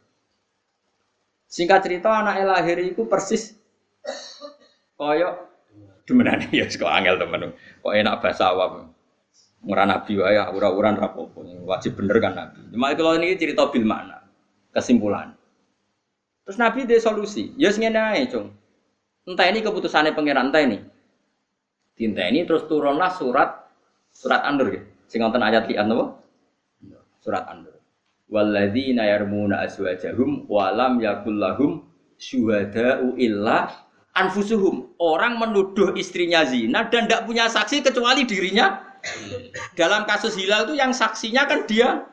Singkat 1.48 1.80
cerita 1.86 2.12
anak 2.12 2.44
lahir 2.44 2.78
itu 2.84 3.08
persis 3.08 3.56
koyok 4.98 5.48
demenane 6.04 6.50
ya 6.60 6.66
kok 6.68 6.90
angel 6.90 7.16
temen. 7.22 7.54
Kok 7.84 7.94
enak 7.94 8.20
bahasa 8.20 8.52
awam. 8.52 8.92
Ora 9.68 9.84
nabi 9.84 10.20
wae 10.20 10.36
ura-uran 10.36 11.00
rapopo. 11.00 11.44
Wajib 11.44 11.96
bener 12.00 12.18
kan 12.20 12.34
nabi. 12.36 12.60
Cuma 12.72 12.92
kalau 12.96 13.16
ini 13.20 13.36
cerita 13.40 13.68
bil 13.72 13.84
makna. 13.88 14.24
Kesimpulan. 14.76 15.36
Terus 16.48 16.58
nabi 16.60 16.88
dia 16.88 17.00
solusi. 17.00 17.52
Ya 17.60 17.72
sing 17.72 17.84
ngene 17.84 18.28
Cung. 18.32 18.52
Entah 19.28 19.48
ini 19.52 19.60
keputusannya 19.60 20.16
pangeran 20.16 20.52
entah 20.52 20.64
ini. 20.64 20.80
Tinta 21.98 22.24
ini 22.30 22.48
terus 22.48 22.64
turunlah 22.70 23.12
surat 23.12 23.57
surat 24.18 24.42
Andur 24.42 24.74
ya. 24.74 24.82
Sing 25.06 25.22
wonten 25.22 25.46
ayat 25.46 25.70
lian 25.70 25.86
napa? 25.86 26.18
Surat 27.22 27.46
Andur. 27.46 27.78
Walladzina 28.28 29.06
yarmuna 29.06 29.64
azwajahum 29.64 30.50
wa 30.50 30.74
lam 30.74 31.00
yakul 31.00 31.38
lahum 31.38 31.86
syuhada'u 32.18 33.16
illa 33.16 33.72
anfusuhum. 34.18 34.98
Orang 34.98 35.38
menuduh 35.38 35.94
istrinya 35.94 36.44
zina 36.44 36.90
dan 36.90 37.06
tidak 37.06 37.30
punya 37.30 37.46
saksi 37.48 37.86
kecuali 37.86 38.26
dirinya 38.26 38.84
dalam 39.78 40.04
kasus 40.10 40.36
hilal 40.36 40.68
itu 40.68 40.76
yang 40.76 40.92
saksinya 40.92 41.46
kan 41.46 41.64
dia. 41.70 42.10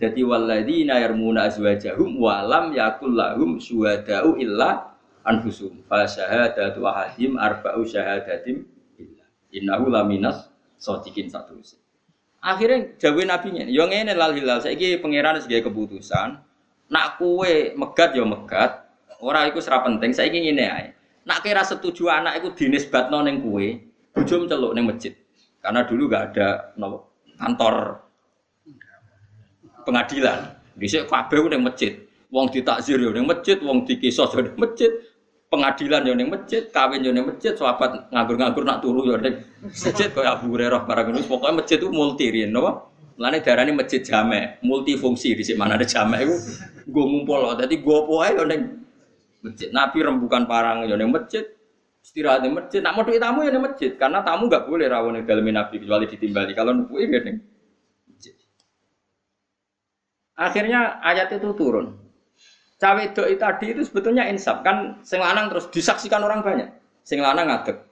Jadi 0.00 0.24
walladzina 0.24 0.98
yarmuna 0.98 1.46
azwajahum 1.52 2.18
wa 2.18 2.42
lam 2.42 2.74
yakul 2.74 3.14
lahum 3.14 3.62
syuhada'u 3.62 4.40
illa 4.42 4.96
anfusum. 5.22 5.86
Fa 5.86 6.02
syahadatu 6.08 6.82
ahadim 6.82 7.38
arba'u 7.38 7.86
syahadatim 7.86 8.66
billah. 8.98 9.28
Innahu 9.54 9.86
laminas 9.92 10.50
sadiqin 10.78 11.26
satu. 11.28 11.58
Akhirnya 12.38 12.94
jawe 13.02 13.22
nabinya, 13.26 13.66
yo 13.66 13.90
ngene 13.90 14.14
lal 14.14 14.30
hilal 14.32 14.62
saiki 14.62 15.02
pangeran 15.02 15.42
sebagai 15.42 15.68
keputusan. 15.68 16.38
Nak 16.88 17.20
kue 17.20 17.74
megat 17.76 18.14
yo 18.16 18.24
megat, 18.24 18.88
ora 19.20 19.44
iku 19.50 19.58
serap 19.58 19.84
penting. 19.84 20.14
Saiki 20.14 20.38
ngene 20.38 20.64
ae. 20.70 20.86
Nak 21.26 21.44
kira 21.44 21.66
setuju 21.66 22.08
anak 22.08 22.40
iku 22.40 22.54
dinisbatno 22.54 23.20
ning 23.26 23.42
kue, 23.42 23.82
bojo 24.14 24.46
celuk 24.48 24.72
ning 24.72 24.86
masjid. 24.86 25.12
Karena 25.58 25.84
dulu 25.84 26.08
gak 26.08 26.32
ada 26.32 26.72
no, 26.78 27.10
kantor 27.36 28.06
pengadilan. 29.82 30.56
Dhisik 30.78 31.10
kabeh 31.10 31.50
ning 31.50 31.66
masjid. 31.66 32.06
Wong 32.30 32.48
ditakzir 32.54 33.02
yo 33.02 33.10
ning 33.10 33.26
masjid, 33.26 33.58
wong 33.58 33.82
dikisos 33.82 34.30
yo 34.32 34.40
ning 34.46 34.56
masjid, 34.56 34.94
pengadilan 35.48 36.04
yo 36.04 36.12
ning 36.12 36.28
masjid, 36.28 36.68
kawin 36.68 37.00
yo 37.00 37.12
ning 37.12 37.24
masjid, 37.24 37.56
sahabat 37.56 38.12
nganggur-nganggur 38.12 38.64
nak 38.68 38.84
turu 38.84 39.08
yo 39.08 39.16
ning 39.16 39.40
masjid 39.64 40.12
kaya 40.12 40.36
Abu 40.36 40.52
Hurairah 40.52 40.84
barang 40.84 41.04
ngono. 41.08 41.24
Pokoke 41.24 41.52
masjid 41.56 41.80
itu 41.80 41.88
multi 41.88 42.28
riyen 42.28 42.52
napa? 42.52 42.92
Mulane 43.18 43.42
darani 43.42 43.72
masjid 43.74 43.98
jamek, 44.04 44.62
multifungsi 44.62 45.34
di 45.34 45.42
mana 45.58 45.74
ada 45.74 45.82
jamek 45.88 46.22
iku 46.22 46.36
nggo 46.86 47.02
ngumpul. 47.02 47.40
Dadi 47.58 47.76
go 47.82 48.06
apa 48.06 48.14
ae 48.28 48.30
yo 48.36 48.44
ning 48.44 48.60
masjid. 49.42 49.68
Nabi 49.72 49.98
rembukan 50.04 50.44
parang 50.44 50.84
yo 50.84 50.94
ning 50.94 51.10
masjid, 51.10 51.42
istirahat 52.04 52.44
di 52.44 52.52
masjid. 52.52 52.78
Nak 52.84 52.92
mau 52.94 53.02
tamu 53.02 53.42
ya 53.42 53.50
di 53.50 53.60
masjid, 53.60 53.90
karena 53.96 54.22
tamu 54.22 54.46
nggak 54.46 54.68
boleh 54.68 54.86
rawon 54.86 55.18
di 55.18 55.26
dalam 55.26 55.48
nabi 55.48 55.80
kecuali 55.80 56.06
ditimbali. 56.06 56.52
Kalau 56.54 56.76
nunggu 56.76 56.96
ya 57.00 57.20
di. 57.24 57.32
Akhirnya 60.38 61.02
ayat 61.02 61.34
itu 61.34 61.50
turun. 61.58 61.98
Cawe 62.78 63.10
doi 63.10 63.34
tadi 63.34 63.74
itu 63.74 63.82
sebetulnya 63.82 64.30
insaf 64.30 64.62
kan, 64.62 65.02
sing 65.02 65.18
lanang 65.18 65.50
terus 65.50 65.66
disaksikan 65.74 66.22
orang 66.22 66.46
banyak. 66.46 66.70
Sing 67.02 67.18
lanang 67.18 67.50
ngadeg. 67.50 67.82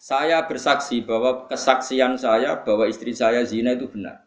Saya 0.00 0.42
bersaksi 0.48 1.04
bahwa 1.04 1.46
kesaksian 1.46 2.16
saya 2.16 2.58
bahwa 2.64 2.88
istri 2.88 3.12
saya 3.12 3.44
zina 3.44 3.76
itu 3.76 3.86
benar. 3.92 4.24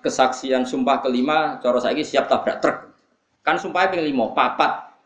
Kesaksian 0.00 0.64
sumpah 0.64 1.04
kelima, 1.04 1.60
coro 1.60 1.78
saya 1.78 2.00
siap 2.00 2.26
tabrak 2.26 2.64
truk. 2.64 2.88
Kan 3.44 3.60
sumpahnya 3.60 3.92
pengen 3.92 4.08
lima, 4.08 4.32
papat 4.32 4.96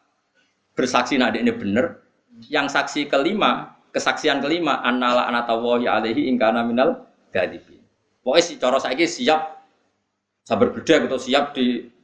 bersaksi 0.79 1.19
nak 1.19 1.35
ini 1.35 1.51
bener. 1.51 1.99
Yang 2.47 2.79
saksi 2.79 3.11
kelima, 3.11 3.75
kesaksian 3.91 4.39
kelima, 4.39 4.79
annala 4.87 5.27
anatawahi 5.27 5.91
alaihi 5.91 6.31
ingkana 6.31 6.63
minal 6.63 7.11
gadibin. 7.35 7.83
Pokoknya 8.23 8.43
si 8.47 8.55
coro 8.57 8.79
saya 8.79 8.95
siap 9.03 9.67
sabar 10.47 10.71
beda 10.71 11.05
atau 11.05 11.19
siap 11.19 11.53
di 11.59 11.98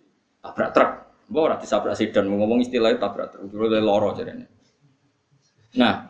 tabrak 0.45 0.71
truk. 0.77 0.91
Mbak 1.25 1.41
ora 1.41 1.57
disabrak 1.57 1.97
sedan, 1.97 2.29
ngomong 2.29 2.61
istilahnya 2.61 3.01
tabrak 3.01 3.33
truk, 3.33 3.49
dulu 3.49 3.73
dari 3.73 3.81
loro 3.81 4.13
jadinya. 4.13 4.45
Nah, 5.81 6.05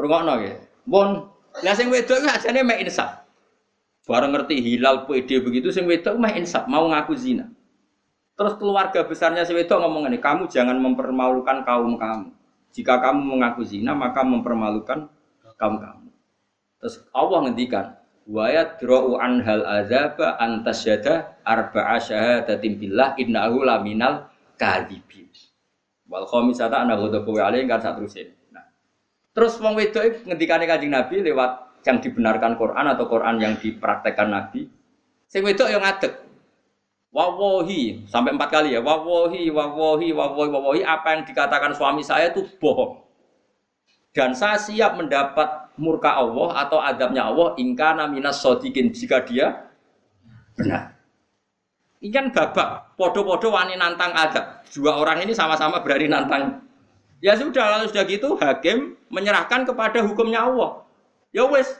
rungokno 0.00 0.34
ya. 0.40 0.56
Bon, 0.88 1.28
lah 1.60 1.74
sing 1.76 1.92
wedok 1.92 2.24
iki 2.24 2.28
ajane 2.32 2.64
mek 2.64 2.80
insaf. 2.80 3.28
Bareng 4.08 4.32
ngerti 4.32 4.60
hilal 4.60 5.04
PD 5.04 5.44
begitu 5.44 5.68
sing 5.68 5.84
wedok 5.84 6.16
mek 6.16 6.40
insaf, 6.40 6.64
mau 6.64 6.88
ngaku 6.88 7.12
zina. 7.12 7.52
Terus 8.34 8.58
keluarga 8.58 9.04
besarnya 9.04 9.44
si 9.44 9.52
wedok 9.52 9.84
ngomong 9.84 10.08
ini, 10.10 10.18
kamu 10.18 10.48
jangan 10.48 10.80
mempermalukan 10.80 11.62
kaum 11.62 11.94
kamu. 12.00 12.32
Jika 12.74 12.98
kamu 12.98 13.20
mengaku 13.36 13.62
zina, 13.62 13.94
maka 13.94 14.26
mempermalukan 14.26 15.06
kaum 15.54 15.76
kamu. 15.78 16.10
Terus 16.82 17.04
Allah 17.14 17.38
ngendikan, 17.46 17.94
wa 18.24 18.48
yadra'u 18.48 19.20
an 19.20 19.44
hal 19.44 19.62
azaba 19.64 20.40
antasyada 20.40 21.38
arba'a 21.44 22.00
syahadatin 22.00 22.80
billah 22.80 23.16
innahu 23.20 23.64
laminal 23.64 24.28
kadhibin. 24.56 25.28
Wal 26.08 26.28
khamisata 26.28 26.84
ana 26.84 26.96
ghadabu 27.00 27.36
alaihi 27.36 27.68
kan 27.68 27.80
saterusé. 27.80 28.36
Nah. 28.52 28.64
Terus 29.32 29.56
wong 29.60 29.74
wedok 29.76 30.28
ngendikane 30.28 30.68
Kanjeng 30.68 30.92
Nabi 30.92 31.24
lewat 31.24 31.82
yang 31.84 32.00
dibenarkan 32.00 32.56
Quran 32.56 32.86
atau 32.92 33.04
Quran 33.08 33.36
yang 33.40 33.54
dipraktekkan 33.60 34.28
Nabi. 34.32 34.68
Sing 35.28 35.42
wedok 35.42 35.68
yang 35.68 35.82
ngadeg, 35.82 36.24
Wawohi 37.14 38.10
sampai 38.10 38.34
empat 38.34 38.50
kali 38.50 38.74
ya. 38.74 38.82
Wawohi, 38.82 39.46
wawohi, 39.46 40.10
wawohi, 40.10 40.50
wawohi. 40.50 40.80
Apa 40.82 41.14
yang 41.14 41.22
dikatakan 41.22 41.70
suami 41.70 42.02
saya 42.02 42.34
itu 42.34 42.42
bohong. 42.58 43.06
Dan 44.10 44.34
saya 44.34 44.58
siap 44.58 44.98
mendapat 44.98 45.63
murka 45.78 46.14
Allah 46.14 46.66
atau 46.66 46.78
adabnya 46.78 47.26
Allah 47.26 47.58
ingkana 47.58 48.06
minas 48.06 48.38
sodikin 48.38 48.94
jika 48.94 49.22
dia 49.26 49.70
benar. 50.54 50.94
Ini 52.04 52.12
kan 52.12 52.28
babak, 52.36 53.00
podo-podo 53.00 53.48
wani 53.48 53.80
nantang 53.80 54.12
adab. 54.12 54.60
Dua 54.68 55.00
orang 55.00 55.24
ini 55.24 55.32
sama-sama 55.32 55.80
berani 55.80 56.04
nantang. 56.04 56.60
Ya 57.24 57.32
sudah, 57.32 57.80
lalu 57.80 57.88
sudah 57.88 58.04
gitu 58.04 58.36
hakim 58.36 59.00
menyerahkan 59.08 59.64
kepada 59.64 60.04
hukumnya 60.04 60.44
Allah. 60.44 60.84
Ya 61.32 61.48
wes, 61.48 61.72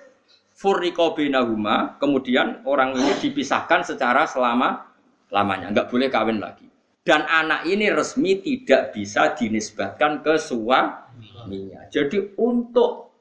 furriko 0.56 1.12
binahuma, 1.12 2.00
kemudian 2.00 2.64
orang 2.64 2.96
ini 2.96 3.12
dipisahkan 3.20 3.84
secara 3.84 4.24
selama 4.24 4.88
lamanya, 5.28 5.76
nggak 5.76 5.92
boleh 5.92 6.08
kawin 6.08 6.40
lagi. 6.40 6.72
Dan 7.04 7.28
anak 7.28 7.68
ini 7.68 7.92
resmi 7.92 8.40
tidak 8.40 8.96
bisa 8.96 9.36
dinisbatkan 9.36 10.24
ke 10.24 10.40
suaminya. 10.40 11.84
Jadi 11.92 12.32
untuk 12.40 13.13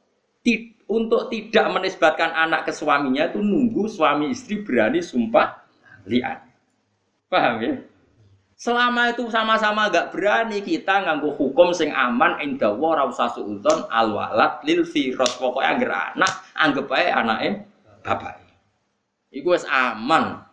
untuk 0.94 1.32
tidak 1.32 1.66
menisbatkan 1.72 2.32
anak 2.36 2.68
ke 2.68 2.72
suaminya 2.76 3.32
itu 3.32 3.40
nunggu 3.40 3.88
suami 3.88 4.30
istri 4.30 4.62
berani 4.62 5.00
sumpah 5.00 5.64
lian. 6.06 6.38
Paham 7.32 7.64
ya? 7.64 7.74
Selama 8.54 9.12
itu 9.12 9.28
sama-sama 9.28 9.90
gak 9.90 10.14
berani 10.14 10.62
kita 10.62 11.04
nganggu 11.04 11.34
hukum 11.36 11.74
sing 11.74 11.90
aman 11.92 12.40
indah 12.40 12.72
wa 12.78 12.96
ra 12.96 13.10
usah 13.10 13.28
suudon 13.34 13.90
al 13.90 14.14
walad 14.14 14.62
lil 14.64 14.86
firas 14.86 15.36
pokoke 15.36 15.66
anggere 15.66 16.14
anak 16.14 16.32
anggap 16.56 16.88
ae 16.94 17.10
anake 17.10 17.50
bapak. 18.06 18.40
Iku 19.34 19.58
wis 19.58 19.66
aman. 19.66 20.46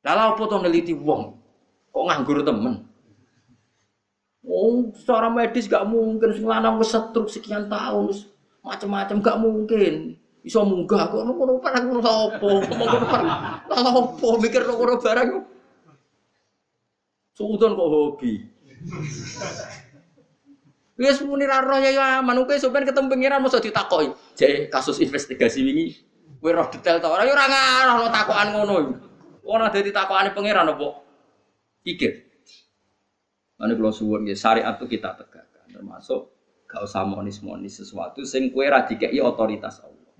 Lalu 0.00 0.20
apa 0.22 0.42
tuh 0.46 0.60
neliti 0.62 0.94
wong? 0.96 1.36
Kok 1.90 2.04
nganggur 2.06 2.40
temen? 2.46 2.86
Oh, 4.46 4.88
secara 4.96 5.28
medis 5.28 5.68
gak 5.68 5.84
mungkin 5.84 6.32
sing 6.32 6.46
lanang 6.48 6.80
setruk 6.80 7.28
sekian 7.28 7.68
tahun 7.68 8.14
macam-macam 8.64 9.16
gak 9.20 9.38
mungkin. 9.40 10.16
Iso 10.40 10.64
munggah 10.64 11.12
kok 11.12 11.20
ngono 11.20 11.60
barang 11.60 11.84
ngono 11.84 12.00
apa? 12.00 12.48
Ngono 12.64 12.96
barang. 13.04 13.28
Lah 13.68 13.92
apa 13.92 14.28
mikir 14.40 14.64
ngono 14.64 14.96
barang. 14.96 15.28
Suudon 17.36 17.76
kok 17.76 17.90
hobi. 17.92 18.32
Wis 21.00 21.20
muni 21.24 21.44
ra 21.44 21.60
roh 21.64 21.80
ya 21.80 22.20
aman 22.20 22.44
kowe 22.44 22.56
sampean 22.56 22.88
ketemu 22.88 23.08
pengiran 23.08 23.40
mosok 23.44 23.68
ditakoki. 23.68 24.16
Jek 24.36 24.72
kasus 24.72 25.00
investigasi 25.00 25.60
wingi 25.60 25.96
kowe 26.40 26.52
roh 26.56 26.68
detail 26.72 27.00
ta 27.04 27.12
ora 27.12 27.28
ya 27.28 27.36
ora 27.36 27.44
ngarah 27.44 28.08
takokan 28.08 28.48
ngono. 28.56 28.76
Ora 29.44 29.68
dadi 29.68 29.92
takokane 29.92 30.32
pangeran 30.32 30.72
apa? 30.72 30.88
Pikir. 31.84 32.12
Mane 33.60 33.76
kula 33.76 33.92
suwun 33.92 34.24
nggih 34.24 34.40
syariat 34.40 34.72
itu 34.80 34.88
kita 34.88 35.20
tegakkan 35.20 35.68
termasuk 35.68 36.32
gak 36.70 36.86
usah 36.86 37.02
monis-monis 37.02 37.82
sesuatu 37.82 38.22
sing 38.22 38.54
kowe 38.54 38.62
ra 38.62 38.86
dikeki 38.86 39.18
otoritas 39.18 39.82
Allah. 39.82 40.14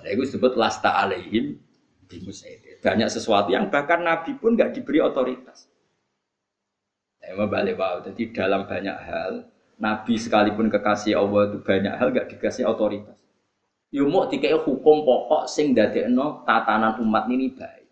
Nah, 0.00 0.08
itu 0.08 0.24
disebut 0.24 0.56
lasta 0.56 0.96
alaihim 0.96 1.60
bimusaid. 2.08 2.80
Banyak 2.80 3.08
sesuatu 3.08 3.52
yang 3.52 3.68
bahkan 3.68 4.00
Nabi 4.00 4.36
pun 4.36 4.56
nggak 4.56 4.76
diberi 4.76 5.00
otoritas. 5.04 5.68
Ya, 7.22 7.38
balik 7.38 7.78
wow. 7.78 8.02
Jadi 8.02 8.34
dalam 8.34 8.66
banyak 8.66 8.96
hal 8.98 9.46
Nabi 9.78 10.18
sekalipun 10.18 10.68
kekasih 10.68 11.16
Allah 11.16 11.48
itu 11.48 11.58
banyak 11.62 11.94
hal 11.94 12.08
nggak 12.12 12.28
dikasih 12.36 12.68
otoritas. 12.68 13.16
Yo 13.92 14.08
mau 14.08 14.24
dikei 14.24 14.56
hukum 14.56 15.04
pokok 15.04 15.44
sing 15.48 15.76
dadekno 15.76 16.48
tatanan 16.48 16.96
umat 17.04 17.28
ini 17.28 17.52
baik. 17.52 17.84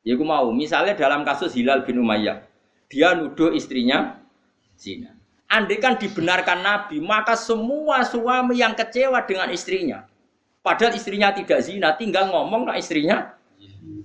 Ya 0.00 0.16
mau, 0.16 0.48
misalnya 0.48 0.96
dalam 0.96 1.28
kasus 1.28 1.52
Hilal 1.52 1.84
bin 1.84 2.00
Umayyah. 2.00 2.40
Dia 2.88 3.12
nuduh 3.12 3.52
istrinya 3.52 4.16
zina. 4.76 5.19
Andai 5.50 5.82
kan 5.82 5.98
dibenarkan 5.98 6.62
Nabi, 6.62 7.02
maka 7.02 7.34
semua 7.34 8.06
suami 8.06 8.62
yang 8.62 8.70
kecewa 8.70 9.18
dengan 9.26 9.50
istrinya, 9.50 10.06
padahal 10.62 10.94
istrinya 10.94 11.34
tidak 11.34 11.58
zina, 11.66 11.90
tinggal 11.98 12.30
ngomong 12.30 12.70
ke 12.70 12.78
istrinya, 12.78 13.34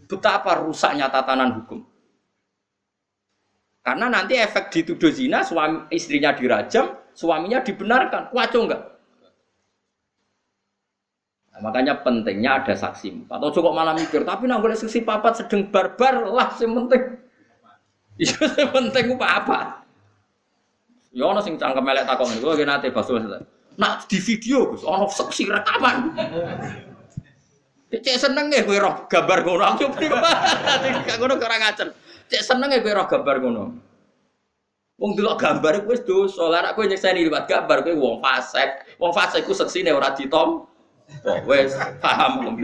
betapa 0.10 0.58
rusaknya 0.66 1.06
tatanan 1.14 1.62
hukum. 1.62 1.86
Karena 3.86 4.10
nanti 4.10 4.34
efek 4.42 4.74
dituduh 4.74 5.14
zina, 5.14 5.46
suami 5.46 5.86
istrinya 5.94 6.34
dirajam, 6.34 6.98
suaminya 7.14 7.62
dibenarkan. 7.62 8.34
Waco 8.34 8.58
enggak? 8.66 8.82
Nah, 11.54 11.60
makanya 11.62 12.02
pentingnya 12.02 12.66
ada 12.66 12.74
saksi 12.74 13.30
Atau 13.30 13.54
cukup 13.54 13.78
malah 13.78 13.94
mikir, 13.94 14.26
tapi 14.26 14.50
nang 14.50 14.66
boleh 14.66 14.74
saksi 14.74 15.06
papat 15.06 15.46
sedang 15.46 15.70
barbar 15.70 16.26
lah, 16.26 16.58
yang 16.58 16.74
penting. 16.74 17.04
Iya, 18.16 18.48
yang 18.72 19.20
apa 19.20 19.28
apa? 19.28 19.85
Ya 21.16 21.24
ono 21.32 21.40
sing 21.40 21.56
cangkem 21.56 21.80
melek 21.80 22.04
takon 22.04 22.28
iku 22.36 22.52
lagi 22.52 22.68
nate 22.68 22.92
baso 22.92 23.16
Nak 23.76 24.08
di 24.12 24.20
video 24.20 24.72
Gus, 24.72 24.84
ono 24.84 25.08
saksi 25.08 25.48
rekaman. 25.48 26.12
Cek 27.92 28.20
seneng 28.20 28.52
ya 28.52 28.68
kowe 28.68 28.76
roh 28.76 29.08
gambar 29.08 29.48
ngono. 29.48 29.64
Aku 29.64 29.88
gak 31.08 31.16
ngono 31.16 31.40
ora 31.40 31.58
ngacen. 31.60 31.96
Cek 32.28 32.44
seneng 32.44 32.76
ya 32.76 32.84
kowe 32.84 32.92
roh 32.92 33.08
gambar 33.08 33.36
ngono. 33.40 33.64
Wong 35.00 35.12
delok 35.16 35.40
gambar 35.40 35.88
wis 35.88 36.04
dosa. 36.04 36.52
Lah 36.52 36.60
nek 36.68 36.76
kowe 36.76 36.84
nyekseni 36.84 37.28
gambar 37.28 37.78
kowe 37.88 37.96
wong 37.96 38.16
fasik. 38.20 39.00
Wong 39.00 39.12
fasik 39.16 39.48
ku 39.48 39.56
seksine 39.56 39.96
ora 39.96 40.12
ditom. 40.12 40.68
Oh, 41.24 41.40
wis 41.48 41.72
paham 42.04 42.44
wong 42.44 42.56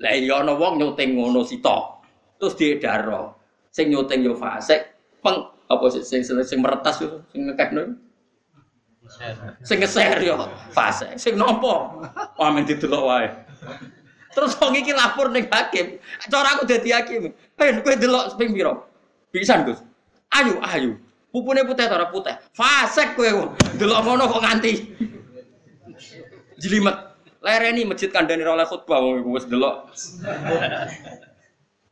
Lah 0.00 0.12
iya 0.16 0.40
ana 0.40 0.56
wong 0.56 0.80
nyuting 0.80 1.16
ngono 1.16 1.44
sitok. 1.44 2.04
Terus 2.40 2.56
diedaro. 2.56 3.36
Sing 3.72 3.88
nyuting 3.88 4.24
yo 4.24 4.36
fasik, 4.36 4.84
peng 5.24 5.48
apa 5.72 5.84
sih 5.88 6.04
sing 6.04 6.20
sing, 6.20 6.36
sing 6.44 6.60
meretas 6.60 7.00
yo 7.00 7.24
sing 7.32 7.48
ngekekno 7.48 7.96
sing 9.64 9.80
ngeser 9.80 10.20
yo. 10.20 10.36
Fase 10.70 11.16
sing 11.16 11.40
nopo? 11.40 12.04
Amin 12.36 12.68
didelok 12.68 13.02
wae. 13.08 13.28
Terus 14.32 14.56
wong 14.60 14.76
iki 14.76 14.92
lapor 14.92 15.28
ning 15.32 15.48
hakim. 15.48 16.00
Cara 16.28 16.56
aku 16.56 16.68
dadi 16.68 16.92
hakim. 16.92 17.32
Ben 17.56 17.80
kowe 17.80 17.96
delok 17.96 18.36
ping 18.36 18.52
pira 18.52 18.76
pisan 19.32 19.64
Gus. 19.64 19.80
Ayo 20.32 20.60
ayo 20.64 20.96
pupune 21.32 21.64
putih 21.64 21.88
ta 21.88 21.96
ora 21.96 22.08
putih? 22.12 22.36
Fasek 22.52 23.16
kowe 23.16 23.56
delok 23.80 24.00
ngono 24.04 24.28
kok 24.28 24.42
nganti. 24.44 24.72
Jelimet 26.60 26.96
lereni 27.42 27.82
masjid 27.88 28.08
kandhane 28.12 28.46
oleh 28.46 28.64
khutbah 28.64 29.02
wong 29.02 29.34
wis 29.34 29.44
delok 29.50 29.90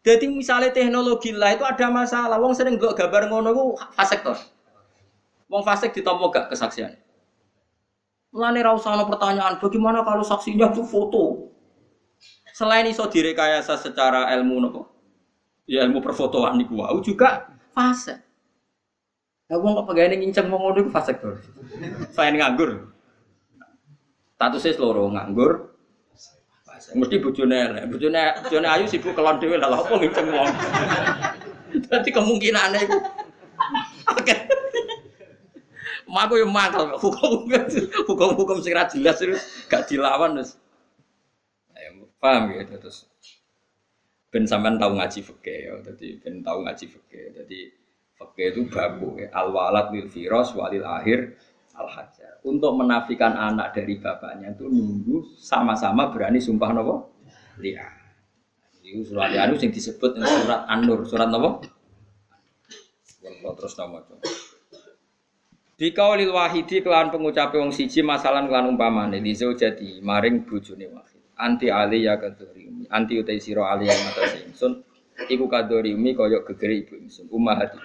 jadi 0.01 0.25
misalnya 0.33 0.73
teknologi 0.73 1.29
lah 1.37 1.53
itu 1.53 1.65
ada 1.65 1.93
masalah. 1.93 2.41
Wong 2.41 2.57
sering 2.57 2.81
gak 2.81 2.97
gambar 2.97 3.29
ngono 3.29 3.49
ku 3.53 3.65
fasek 3.93 4.25
toh. 4.25 4.39
Wong 5.53 5.61
fasek 5.61 5.93
ditompo 5.93 6.33
gak 6.33 6.49
kesaksian. 6.49 6.97
Mulane 8.33 8.63
ra 8.63 8.73
usah 8.73 8.95
pertanyaan, 9.05 9.59
bagaimana 9.59 10.07
kalau 10.07 10.23
saksinya 10.23 10.71
itu 10.71 10.87
foto? 10.87 11.51
Selain 12.55 12.87
iso 12.87 13.05
direkayasa 13.11 13.75
secara 13.75 14.31
ilmu 14.39 14.63
nopo? 14.63 14.83
Ya 15.67 15.85
ilmu 15.85 16.01
perfotoan 16.01 16.57
niku 16.57 16.81
wau 16.81 17.03
juga 17.05 17.51
fasek. 17.77 18.23
Lah 19.51 19.59
wong 19.59 19.83
kok 19.83 19.87
pegawai 19.91 20.17
nginceng 20.17 20.47
wong 20.49 20.63
ngono 20.63 20.79
iku 20.87 20.91
fasek 20.95 21.21
toh. 21.21 21.37
Selain 22.15 22.39
nganggur. 22.39 22.89
Statusnya 24.39 24.81
loro 24.81 25.13
nganggur, 25.13 25.77
Mesti 26.97 27.17
bojone 27.21 27.57
elek. 27.57 27.85
Bojone 27.93 28.69
ayu 28.69 28.85
sibuk 28.89 29.13
kelon 29.13 29.37
dhewe 29.37 29.61
lah 29.61 29.69
apa 29.69 29.93
ngiceng 30.01 30.29
wong. 30.33 30.49
Dadi 31.87 32.11
kemungkinane 32.11 32.79
iku 32.83 32.99
oke. 34.11 34.37
Maku 36.11 36.43
yo 36.43 36.47
mangkel 36.51 36.91
hukum 36.99 37.47
hukum-hukum 38.11 38.59
sing 38.59 38.75
ra 38.75 38.91
jelas 38.91 39.23
terus 39.23 39.43
gak 39.71 39.87
dilawan 39.87 40.41
terus. 40.41 40.59
Paham 42.21 42.53
ya 42.53 42.67
terus. 42.67 43.09
Ben 44.29 44.45
sampean 44.45 44.77
tahu 44.77 44.99
ngaji 44.99 45.21
fikih 45.23 45.59
ya. 45.71 45.73
Dadi 45.81 46.19
ben 46.19 46.43
tahu 46.43 46.67
ngaji 46.67 46.85
fikih. 46.91 47.25
Dadi 47.39 47.61
fikih 48.19 48.47
itu 48.51 48.61
babu 48.69 49.17
ya. 49.23 49.31
Al 49.31 49.55
walad 49.55 49.95
lil 49.95 50.11
firas 50.11 50.53
walil 50.53 50.85
akhir 50.85 51.39
al 51.81 51.89
hajar. 51.89 52.45
Untuk 52.45 52.77
menafikan 52.77 53.33
anak 53.33 53.73
dari 53.73 53.97
bapaknya 53.97 54.53
itu 54.53 54.69
nunggu 54.69 55.37
sama-sama 55.41 56.13
berani 56.13 56.37
sumpah 56.37 56.71
nopo 56.77 57.17
lihat. 57.61 57.97
Itu 58.85 59.07
surat 59.07 59.33
Anu 59.33 59.55
yang 59.55 59.71
disebut 59.71 60.19
surat 60.19 60.67
An-Nur, 60.69 61.07
surat 61.09 61.29
nopo? 61.31 61.63
Terus 63.21 63.75
nama 63.77 64.01
Di 65.81 65.97
kaulil 65.97 66.33
wahidi 66.33 66.85
kelan 66.85 67.09
pengucape 67.09 67.57
wong 67.57 67.73
siji 67.73 68.05
masalah 68.05 68.45
kelan 68.45 68.77
umpamane 68.77 69.17
di 69.25 69.33
jadi 69.33 70.05
maring 70.05 70.45
bojone 70.45 70.93
wahid. 70.93 71.25
Anti 71.41 71.73
ali 71.73 72.05
ya 72.05 72.21
kadori 72.21 72.69
anti 72.93 73.17
utai 73.17 73.41
siro 73.41 73.65
ali 73.65 73.89
yang 73.89 73.97
mata 74.05 74.29
ingsun 74.45 74.85
iku 75.25 75.49
kadori 75.49 75.97
umi 75.97 76.13
koyok 76.13 76.53
gegeri 76.53 76.85
ibu 76.85 77.01
ingsun 77.01 77.33
hati. 77.49 77.81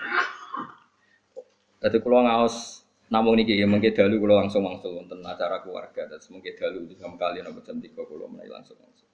Dadi 1.80 1.98
kula 2.04 2.28
ngaos 2.28 2.85
namun 3.06 3.38
niki 3.38 3.54
ya 3.54 3.70
mungkin 3.70 3.94
dalu 3.94 4.18
kalau 4.18 4.36
langsung 4.42 4.66
langsung 4.66 4.98
wonten 4.98 5.22
acara 5.22 5.62
keluarga 5.62 6.10
dan 6.10 6.20
mungkin 6.34 6.54
dalu 6.58 6.78
itu 6.90 6.94
sama 6.98 7.16
kalian 7.22 7.46
apa 7.54 7.60
jam 7.62 7.78
tiga 7.78 8.02
kalau 8.02 8.26
mulai 8.26 8.50
langsung 8.50 8.78
langsung. 8.82 9.10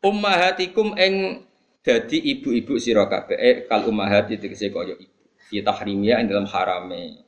Ummahatikum 0.00 0.96
eng 0.96 1.44
jadi 1.84 2.16
ibu-ibu 2.16 2.80
sira 2.80 3.04
kabeh 3.04 3.36
eh, 3.36 3.56
kal 3.68 3.84
ummahati 3.84 4.40
tegese 4.40 4.72
kaya 4.72 4.96
ibu. 4.96 5.20
Fi 5.50 5.60
tahrimia 5.60 6.16
ing 6.24 6.32
dalam 6.32 6.48
harame 6.48 7.20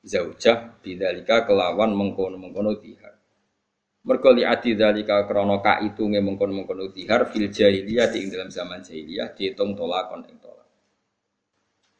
zaujah 0.00 0.80
bidzalika 0.80 1.44
kelawan 1.44 1.92
mengkono-mengkono 1.92 2.80
li 4.06 4.42
adi 4.46 4.78
dzalika 4.78 5.26
krana 5.26 5.58
kaitunge 5.58 6.22
mengkono-mengkono 6.22 6.94
tihar 6.94 7.26
fil 7.28 7.50
jahiliyah 7.50 8.08
ing 8.14 8.30
dalam 8.30 8.48
zaman 8.48 8.80
jahiliyah 8.80 9.34
dihitung 9.34 9.74
tolakon 9.76 10.24
ing 10.30 10.38
tolak. 10.38 10.55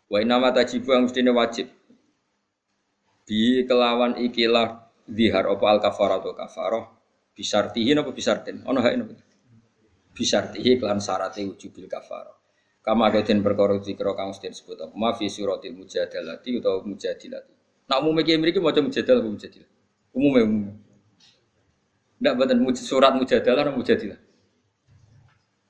Wa 0.06 0.18
inama 0.22 0.54
tajibu 0.54 0.94
yang 0.94 1.10
mestinya 1.10 1.34
wajib. 1.34 1.70
Bi 3.26 3.66
kelawan 3.66 4.14
ikilah 4.22 4.86
dihar 5.06 5.50
apa 5.50 5.64
al 5.66 5.78
kafarah 5.82 6.22
atau 6.22 6.34
kafarah 6.34 6.84
bisartihi 7.34 7.94
apa 7.98 8.10
bisartin? 8.14 8.62
Ono 8.66 8.78
hak 8.78 8.94
nopo 8.94 9.14
bisartihi 10.16 10.80
kelan 10.80 10.96
syarate 10.96 11.44
wujubil 11.44 11.84
kafarah 11.92 12.32
kama 12.80 13.10
den 13.10 13.42
perkara 13.42 13.82
dikira 13.82 14.14
kang 14.14 14.30
mesti 14.30 14.46
disebut 14.46 14.78
apa? 14.78 14.94
Ma 14.94 15.10
fi 15.10 15.26
suratil 15.26 15.74
mujadalati 15.74 16.54
utawa 16.54 16.86
mujadilati. 16.86 17.52
Nak 17.90 17.98
umume 17.98 18.22
ki 18.22 18.38
mriki 18.38 18.62
maca 18.62 18.78
mujadalah 18.78 19.26
apa 19.26 19.30
mujadilah? 19.34 19.70
Umume 20.14 20.40
umume. 20.46 20.72
Ndak 22.22 22.32
boten 22.38 22.58
surat 22.78 23.12
mujadalah 23.18 23.66
atau 23.66 23.74
mujadilah? 23.74 24.20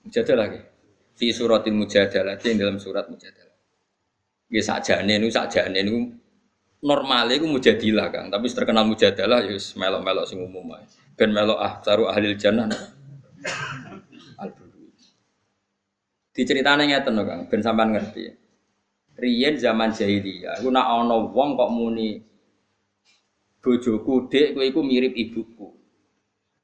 Mujadalah 0.04 0.46
ke 0.52 0.60
fi 1.16 1.32
suratil 1.32 1.72
mujadalati 1.72 2.52
dalam 2.52 2.76
surat 2.76 3.08
mujadalah 3.08 3.45
Nggih 4.46 4.64
sakjane 4.64 5.18
niku 5.18 5.32
sakjane 5.34 5.78
niku 5.82 6.00
normal 6.86 7.26
iku 7.34 7.50
mujadilah 7.50 8.14
Kang, 8.14 8.30
tapi 8.30 8.46
terkenal 8.46 8.86
mujadalah 8.86 9.42
ya 9.42 9.58
wis 9.58 9.74
melok-melok 9.74 10.24
sing 10.28 10.38
umum 10.38 10.76
ae. 10.78 10.86
Ben 11.18 11.34
melok 11.34 11.58
ah 11.58 11.82
taru 11.82 12.06
ahli 12.06 12.36
jannah. 12.38 12.70
Al 14.38 14.50
Diceritane 16.30 16.86
ngeten 16.86 17.16
Kang, 17.26 17.40
ben 17.50 17.60
sampean 17.64 17.90
ngerti. 17.96 18.30
Riyen 19.16 19.56
zaman 19.56 19.96
jahiliyah, 19.96 20.60
iku 20.60 20.68
nak 20.68 20.86
ana 20.92 21.16
wong 21.16 21.56
kok 21.56 21.72
muni 21.72 22.20
bojoku 23.64 24.28
dek 24.28 24.52
kowe 24.52 24.62
iku 24.62 24.84
mirip 24.84 25.16
ibuku. 25.16 25.72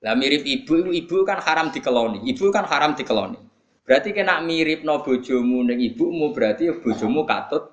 Lah 0.05 0.13
mirip 0.13 0.45
ibu, 0.45 0.93
ibu 0.93 1.17
kan 1.25 1.41
haram 1.41 1.73
dikeloni. 1.73 2.29
Ibu 2.29 2.53
kan 2.53 2.69
haram 2.69 2.93
dikeloni. 2.93 3.41
Berarti 3.83 4.13
kena 4.15 4.45
mirip 4.45 4.85
no 4.85 5.01
bojomu 5.01 5.65
neng 5.65 5.81
ibumu 5.81 6.31
berarti 6.31 6.71
bojomu 6.71 7.25
katut 7.27 7.72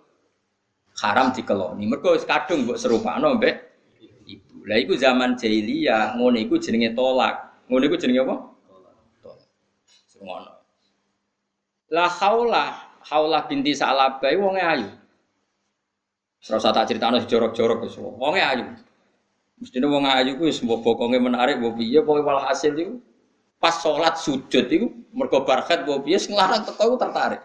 haram 1.04 1.32
dikeloni. 1.32 1.88
Mergo 1.88 2.16
kadung 2.24 2.68
mbok 2.68 2.78
serupakno 2.80 3.40
mbek 3.40 3.56
ibu. 4.28 4.68
Lah 4.68 4.78
iku 4.78 4.94
zaman 5.00 5.40
jahiliyah, 5.40 6.20
ngono 6.20 6.38
iku 6.38 6.60
jenenge 6.60 6.94
tolak. 6.94 7.66
Ngono 7.72 7.84
iku 7.88 7.96
jenenge 7.98 8.22
apa? 8.28 8.36
Tolak. 8.70 8.96
Semono. 10.08 10.52
La 11.90 12.06
haula, 12.06 12.66
haula 13.10 13.40
binti 13.50 13.74
Salabah 13.74 14.30
wonge 14.38 14.62
ayu. 14.62 14.90
Serasa 16.40 16.72
tak 16.72 16.88
critakno 16.88 17.20
jorok-jorok 17.26 17.88
wis 17.88 17.96
wonge 17.98 18.42
ayu. 18.44 18.66
Mestine 19.60 19.92
wong 19.92 20.08
ayu 20.08 20.40
ku 20.40 20.48
wis 20.48 20.64
mbok 20.64 20.86
bokonge 20.86 21.20
menarik 21.20 21.60
mbok 21.60 21.76
piye 21.76 22.00
pokoke 22.00 22.24
walhasil 22.24 22.72
iku 22.80 22.96
pas 23.60 23.76
sholat 23.76 24.16
sujud 24.16 24.72
itu 24.72 24.88
mergo 25.12 25.44
barkat 25.44 25.84
bawa 25.84 26.00
bias 26.00 26.32
ngelarang 26.32 26.64
teko 26.64 26.96
tertarik 26.96 27.44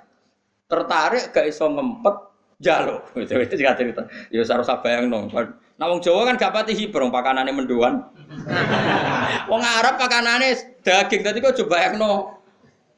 tertarik 0.70 1.34
gak 1.34 1.50
iso 1.50 1.66
ngempet 1.66 2.34
jalo 2.64 3.04
itu 3.20 3.36
itu 3.36 3.54
juga 3.60 3.76
cerita 3.76 4.02
ya 4.32 4.40
harus 4.40 4.68
apa 4.72 4.86
yang 4.88 5.12
nong 5.12 5.28
nah 5.74 5.90
wong 5.90 6.00
Jawa 6.00 6.32
kan 6.32 6.40
gak 6.40 6.54
pati 6.54 6.72
hibrong 6.72 7.12
pakanane 7.12 7.52
menduan 7.52 8.08
wong 9.52 9.60
Arab 9.60 10.00
pakanane 10.00 10.80
daging 10.80 11.20
tadi 11.20 11.38
kok 11.44 11.52
coba 11.60 11.76
yang 11.84 12.00
no 12.00 12.40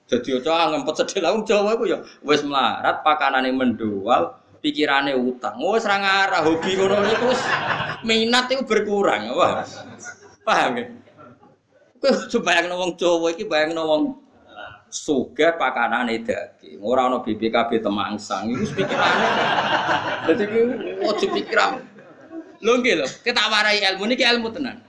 Jadi 0.06 0.38
ojo 0.38 0.54
ngempet 0.54 0.94
sedih 1.02 1.18
lah 1.18 1.34
wong 1.34 1.42
Jawa 1.42 1.74
iku 1.74 1.84
ya 1.90 1.98
wis 2.22 2.46
melarat 2.46 3.02
pakanane 3.02 3.50
mendual, 3.50 4.38
pikirane 4.62 5.18
utang. 5.18 5.58
Wis 5.58 5.82
ra 5.82 5.98
ngarah 5.98 6.46
hobi 6.46 6.78
ngono 6.78 7.02
iku 7.10 7.34
minat 8.06 8.46
iku 8.54 8.62
berkurang. 8.62 9.34
Wah. 9.34 9.66
Paham 10.46 10.78
ya? 10.78 10.86
Kowe 11.98 12.14
coba 12.30 12.54
bayangno 12.54 12.74
wong 12.78 12.90
Jawa 12.94 13.34
iki 13.34 13.50
bayangno 13.50 13.82
wong 13.82 14.02
sugih 14.90 15.54
pakanane 15.58 16.22
daging. 16.22 16.78
Ora 16.80 17.06
ana 17.10 17.20
BPKB 17.22 17.82
temangsang. 17.82 18.50
Iku 18.50 18.64
pikirane. 18.72 19.26
Dadi 20.26 20.44
ojo 21.02 21.26
pikiran. 21.34 21.72
Lho 22.62 22.72
nggih 22.80 23.04
kita 23.22 23.42
warai 23.52 23.84
ilmu 23.84 24.04
niki 24.08 24.24
ilmu 24.24 24.48
tenan. 24.54 24.80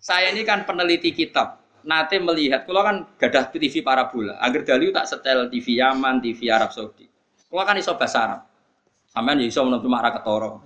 Saya 0.00 0.32
ini 0.32 0.42
kan 0.48 0.64
peneliti 0.64 1.12
kitab. 1.12 1.60
Nate 1.80 2.20
melihat, 2.20 2.68
kalau 2.68 2.84
kan 2.84 3.08
gadah 3.16 3.48
TV 3.48 3.80
parabola. 3.80 4.36
Agar 4.44 4.68
dali 4.68 4.92
tak 4.92 5.08
setel 5.08 5.48
TV 5.48 5.80
Yaman, 5.80 6.20
TV 6.20 6.52
Arab 6.52 6.76
Saudi. 6.76 7.08
Kalau 7.48 7.64
kan 7.64 7.76
iso 7.80 7.96
bahasa 7.96 8.18
Arab. 8.20 8.40
Sampean 9.08 9.40
ya 9.40 9.48
iso 9.48 9.64
menurut 9.64 9.88
marah 9.88 10.12
ketoro. 10.12 10.60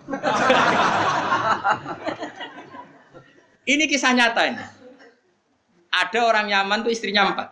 ini 3.72 3.84
kisah 3.86 4.12
nyata 4.12 4.42
ini. 4.53 4.64
Ada 5.95 6.20
orang 6.26 6.51
Yaman 6.51 6.82
tuh 6.82 6.90
istrinya 6.90 7.30
empat. 7.30 7.49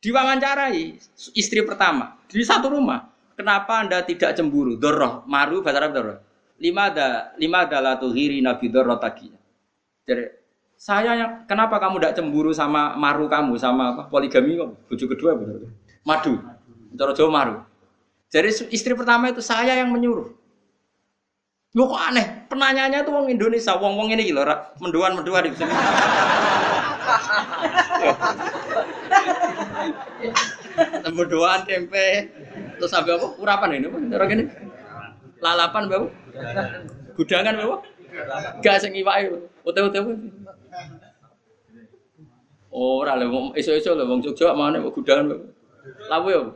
Diwawancarai 0.00 0.96
istri 1.36 1.60
pertama 1.60 2.16
di 2.24 2.40
satu 2.40 2.72
rumah. 2.72 3.12
Kenapa 3.36 3.84
anda 3.84 4.00
tidak 4.00 4.36
cemburu? 4.36 4.76
Doroh, 4.76 5.24
maru 5.28 5.60
bahasa 5.60 5.80
Arab 5.80 5.92
doroh. 5.96 6.18
Lima 6.60 6.92
ada 6.92 7.32
lima 7.40 7.64
adalah 7.64 7.96
tuhiri 7.96 8.44
nabi 8.44 8.68
doroh 8.68 9.00
taginya. 9.00 9.40
Jadi 10.04 10.40
saya 10.80 11.12
yang 11.12 11.44
kenapa 11.44 11.76
kamu 11.76 12.00
tidak 12.00 12.16
cemburu 12.16 12.56
sama 12.56 12.96
maru 12.96 13.28
kamu 13.28 13.60
sama 13.60 13.92
apa 13.92 14.08
poligami 14.08 14.56
kok 14.56 14.80
bujuk 14.88 15.12
kedua 15.12 15.36
benar 15.36 15.68
madu 16.08 16.40
cara 16.96 17.12
Jawa 17.12 17.28
maru 17.28 17.60
jadi 18.32 18.48
istri 18.72 18.96
pertama 18.96 19.28
itu 19.28 19.44
saya 19.44 19.76
yang 19.76 19.92
menyuruh 19.92 20.32
Lu 21.70 21.86
kok 21.86 22.00
aneh 22.00 22.48
penanyanya 22.48 23.04
tuh 23.04 23.12
wong 23.12 23.28
Indonesia 23.28 23.76
wong 23.76 23.94
wong 23.94 24.08
ini 24.16 24.32
gitu 24.32 24.40
menduan 24.80 25.20
menduan 25.20 25.44
di 25.44 25.52
sini 25.52 25.70
menduan 31.10 31.60
tempe 31.66 32.30
terus 32.78 32.90
sampai 32.90 33.18
apa 33.18 33.26
urapan 33.36 33.76
ini 33.76 33.86
apa 33.90 34.24
gini 34.30 34.44
lalapan 35.42 35.84
bawa 35.90 36.08
gudangan 37.18 37.54
bawa 37.58 37.76
gak 38.62 38.78
sing 38.80 38.92
iwake 38.94 39.28
ote-ote 39.66 39.98
Ora 42.70 43.18
lho 43.18 43.50
iso-iso 43.58 43.98
lho 43.98 44.06
wong 44.06 44.22
Jogja 44.22 44.54
mana 44.54 44.78
kok 44.78 44.94
gudangan. 44.94 45.26
Lawe 46.06 46.30
yo. 46.30 46.54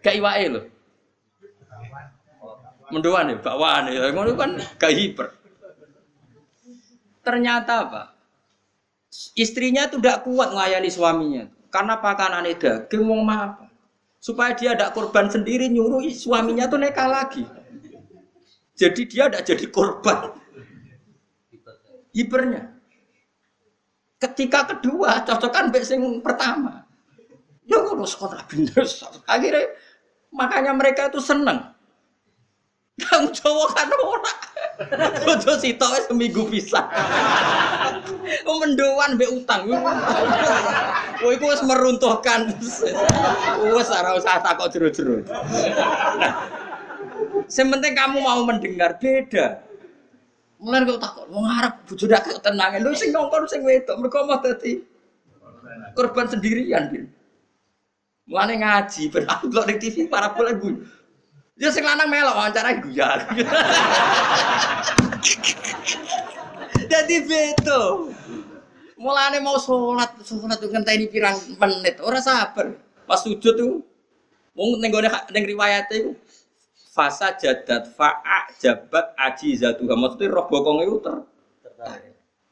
Gak 0.00 0.16
iwake 0.16 0.48
lho. 0.48 0.60
Mendoan 2.88 3.32
ya, 3.32 3.36
bakwaan 3.36 3.92
ya. 3.92 4.08
Ngono 4.16 4.32
kan 4.32 4.56
gak 4.80 4.92
hiper. 4.96 5.28
Ternyata 7.20 7.72
apa? 7.88 8.02
Istrinya 9.36 9.92
tuh 9.92 10.00
tidak 10.00 10.24
kuat 10.24 10.56
ngayani 10.56 10.88
suaminya. 10.88 11.44
Karena 11.72 11.96
pakanan 11.96 12.44
daging 12.52 13.00
mau 13.00 13.24
apa? 13.32 13.72
Supaya 14.20 14.52
dia 14.52 14.76
tidak 14.76 14.92
korban 14.92 15.32
sendiri 15.32 15.72
nyuruh 15.72 16.04
suaminya 16.12 16.68
tuh 16.68 16.78
neka 16.78 17.08
lagi. 17.08 17.42
Jadi 18.76 19.08
dia 19.08 19.32
tidak 19.32 19.42
jadi 19.48 19.66
korban. 19.72 20.36
Hipernya. 22.12 22.76
Ketika 24.20 24.68
kedua 24.68 25.24
cocokan 25.24 25.72
mbek 25.72 25.82
sing 25.82 26.20
pertama. 26.20 26.84
Ya 27.64 27.80
ngono 27.80 28.04
sekolah 28.04 28.44
bener. 28.46 28.84
Akhirnya 29.24 29.72
makanya 30.28 30.76
mereka 30.76 31.08
itu 31.08 31.18
seneng. 31.24 31.71
Kang 33.00 33.32
Jawa 33.32 33.72
kan 33.72 33.88
ora. 34.04 34.34
Bodo 35.24 35.56
sitok 35.56 36.12
seminggu 36.12 36.44
bisa. 36.52 36.84
Oh 38.44 38.60
mendoan 38.60 39.16
mbek 39.16 39.32
utang. 39.32 39.64
Oh 41.24 41.30
iku 41.32 41.48
wis 41.48 41.64
meruntuhkan. 41.64 42.52
Wis 43.72 43.88
ora 43.88 44.12
usah 44.12 44.44
takok 44.44 44.68
jero-jero. 44.76 45.24
Sementing 47.48 47.96
kamu 47.96 48.20
mau 48.20 48.44
mendengar 48.44 49.00
beda. 49.00 49.64
Mulai 50.62 50.86
kau 50.86 50.94
takut, 50.94 51.26
mau 51.26 51.42
ngarep 51.42 51.74
bujuk 51.90 52.06
dak 52.06 52.22
tenangin, 52.38 52.86
lu 52.86 52.94
sing 52.94 53.10
ngongkon 53.10 53.50
sing 53.50 53.66
wedok, 53.66 53.98
mereka 53.98 54.22
mau 54.22 54.38
tadi 54.38 54.78
korban 55.98 56.30
sendirian. 56.30 57.10
Mulai 58.30 58.62
ngaji, 58.62 59.10
berarti 59.10 59.50
lo 59.50 59.66
di 59.66 59.74
TV 59.82 60.06
para 60.06 60.30
boleh. 60.30 60.54
Dia 61.56 61.68
sing 61.68 61.84
lanang 61.84 62.08
melok 62.08 62.34
wawancara 62.36 62.80
ya. 62.88 63.22
Jadi 66.92 67.16
beto. 67.24 68.12
Mulane 68.96 69.42
mau 69.42 69.58
sholat, 69.58 70.14
sholat 70.22 70.58
tuh 70.62 70.70
ngenteni 70.70 71.10
pirang 71.10 71.34
menit, 71.58 71.98
ora 71.98 72.22
sabar. 72.22 72.70
Pas 73.02 73.18
sujud 73.18 73.54
tuh, 73.58 73.82
mau 74.54 74.78
nenggone 74.78 75.10
neng 75.34 75.42
riwayat 75.42 75.90
itu, 75.90 76.14
fasa 76.92 77.32
jadat 77.40 77.88
fa'a 77.96 78.52
jabat 78.60 79.16
aji 79.16 79.56
zatuha 79.56 79.96
maksudnya 79.96 80.28
roh 80.28 80.44
bokong 80.44 80.84
itu 80.84 81.00
ter 81.00 81.16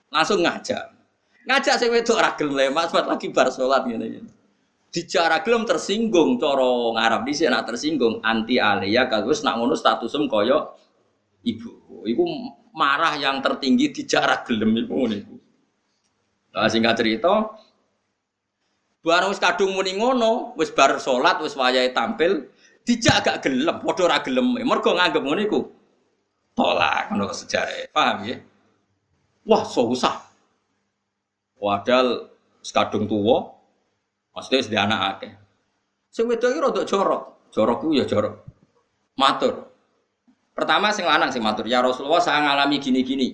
langsung 0.08 0.40
ngajak 0.40 0.96
ngajak 1.44 1.74
saya 1.76 2.00
itu 2.00 2.12
ragil 2.16 2.48
lemas 2.48 2.88
lagi 2.88 3.28
bar 3.28 3.52
sholat 3.52 3.84
gitu, 3.84 4.00
gitu. 4.00 4.30
Di 4.90 5.06
cara 5.06 5.38
gelem 5.46 5.62
tersinggung 5.62 6.36
coro 6.36 6.98
ngarap 6.98 7.22
di 7.22 7.32
sini 7.32 7.54
tersinggung 7.62 8.18
anti 8.26 8.58
alia 8.58 9.06
kagus 9.06 9.46
nak 9.46 9.62
ngono 9.62 9.78
statusem 9.78 10.26
koyo 10.26 10.74
ibu 11.46 12.02
ibu 12.04 12.24
marah 12.74 13.14
yang 13.14 13.38
tertinggi 13.38 13.94
di 13.94 14.02
cara 14.04 14.42
gelem 14.42 14.74
ibu 14.74 14.94
ibu 15.06 15.34
nah, 16.50 16.66
singkat 16.66 16.98
cerita 16.98 17.54
barang 19.06 19.30
wis 19.30 19.38
kadung 19.38 19.78
muni 19.78 19.94
ngono 19.94 20.58
wis 20.58 20.74
bar 20.74 20.98
sholat 20.98 21.38
wis 21.38 21.54
wayahe 21.54 21.94
tampil 21.94 22.50
Dijak 22.80 23.22
agak 23.22 23.36
gelem, 23.44 23.76
padha 23.84 24.02
ora 24.08 24.18
gelem. 24.24 24.56
Mergo 24.64 24.96
nganggep 24.96 25.22
ngono 25.22 25.40
iku 25.44 25.60
tolak 26.56 27.12
ngono 27.12 27.28
sejarah. 27.30 27.92
Paham 27.92 28.24
ya? 28.24 28.36
Wah, 29.44 29.62
susah. 29.62 30.16
Wadal 31.60 32.32
sekadung 32.64 33.04
tuwa 33.04 33.59
maksudnya 34.34 34.60
sedih 34.62 34.80
anak 34.82 35.00
akeh. 35.16 35.32
Sing 36.10 36.26
wedok 36.26 36.50
iki 36.50 36.60
rada 36.60 36.82
jorok. 36.82 37.22
Jorok 37.50 37.76
ku 37.82 37.94
ya 37.94 38.06
jorok. 38.06 38.46
Matur. 39.18 39.70
Pertama 40.54 40.92
sing 40.92 41.08
lanang 41.08 41.32
sing 41.32 41.40
matur, 41.40 41.64
ya 41.64 41.80
Rasulullah 41.80 42.20
saya 42.20 42.44
ngalami 42.44 42.76
gini-gini. 42.82 43.32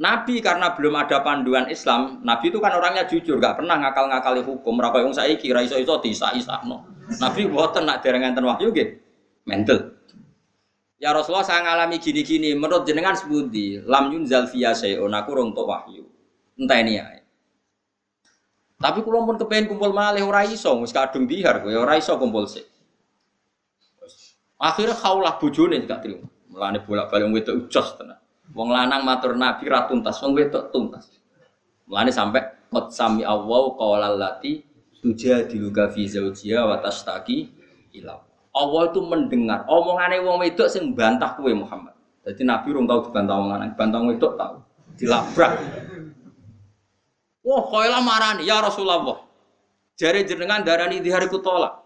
Nabi 0.00 0.40
karena 0.40 0.72
belum 0.72 0.96
ada 0.96 1.20
panduan 1.20 1.68
Islam, 1.68 2.24
Nabi 2.24 2.48
itu 2.48 2.56
kan 2.56 2.72
orangnya 2.72 3.04
jujur, 3.04 3.36
gak 3.36 3.60
pernah 3.60 3.76
ngakal-ngakali 3.76 4.40
hukum. 4.40 4.80
Rapa 4.80 5.04
yang 5.04 5.12
saya 5.12 5.36
kira 5.36 5.60
iso-iso 5.60 6.00
disa 6.00 6.32
no. 6.64 6.88
Nabi 7.20 7.44
buatan 7.44 7.84
nak 7.84 8.00
dereng 8.00 8.24
enten 8.24 8.48
wahyu 8.48 8.72
gitu, 8.72 8.96
mental. 9.44 9.92
Ya 10.96 11.12
Rasulullah 11.12 11.44
saya 11.44 11.60
ngalami 11.68 12.00
gini-gini, 12.00 12.56
menurut 12.56 12.88
jenengan 12.88 13.12
sebuti, 13.12 13.84
lam 13.84 14.08
yunzal 14.08 14.48
fiya 14.48 14.72
sayun 14.72 15.12
aku 15.12 15.36
rong 15.36 15.52
wahyu. 15.52 16.08
Entah 16.56 16.80
ini 16.80 16.96
ya. 16.96 17.19
Tapi 18.80 19.04
kalau 19.04 19.28
pun 19.28 19.36
kepengen 19.36 19.68
kumpul 19.68 19.92
malih 19.92 20.24
ora 20.24 20.40
iso, 20.48 20.72
wis 20.80 20.88
kadung 20.88 21.28
bihar 21.28 21.60
kowe 21.60 21.68
ora 21.68 22.00
iso 22.00 22.16
kumpul 22.16 22.48
sih. 22.48 22.64
Akhirnya 24.56 24.96
kaulah 24.96 25.36
bojone 25.36 25.84
gak 25.84 26.00
terima. 26.00 26.24
Mulane 26.48 26.80
bolak-balik 26.84 27.28
wedok 27.28 27.54
ujos 27.68 28.00
tenan. 28.00 28.16
Wong 28.56 28.72
lanang 28.72 29.04
matur 29.04 29.36
Nabi 29.36 29.68
ra 29.68 29.84
tuntas, 29.84 30.16
wong 30.24 30.32
wedok 30.32 30.72
tuntas. 30.72 31.12
Mulane 31.84 32.08
sampai 32.08 32.72
qad 32.72 32.88
sami 32.88 33.20
Allah 33.20 33.64
qaulal 33.76 34.16
lati 34.16 34.64
tujadiluka 35.04 35.92
fi 35.92 36.08
zawjiha 36.08 36.64
wa 36.64 36.80
tashtaki 36.80 37.52
ila. 38.00 38.16
Allah 38.56 38.82
itu 38.88 39.00
mendengar 39.04 39.68
omongane 39.68 40.24
wong 40.24 40.40
wedok 40.40 40.72
sing 40.72 40.96
bantah 40.96 41.36
kowe 41.36 41.52
Muhammad. 41.52 41.92
Jadi 42.24 42.48
Nabi 42.48 42.68
rum 42.72 42.88
tau 42.88 43.04
dibantah 43.04 43.36
wong 43.36 43.48
lanang, 43.52 43.76
bantah 43.76 44.00
wong 44.00 44.08
wedok 44.16 44.40
tau. 44.40 44.64
Dilabrak. 44.96 45.52
Wah, 47.40 47.62
kowe 47.68 47.86
lah 47.88 48.04
marani 48.04 48.44
ya 48.44 48.60
Rasulullah. 48.60 49.24
Jare 49.96 50.24
jenengan 50.24 50.64
darani 50.64 51.00
di 51.00 51.08
hari 51.12 51.28
kutolak. 51.28 51.80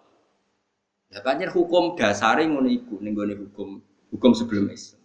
Ya 1.11 1.23
banyak 1.23 1.55
hukum 1.55 1.95
dasare 1.95 2.43
ngono 2.47 2.67
iku 2.67 2.99
ning 2.99 3.15
hukum 3.15 3.79
hukum 4.11 4.31
sebelum 4.35 4.71
Islam. 4.71 5.03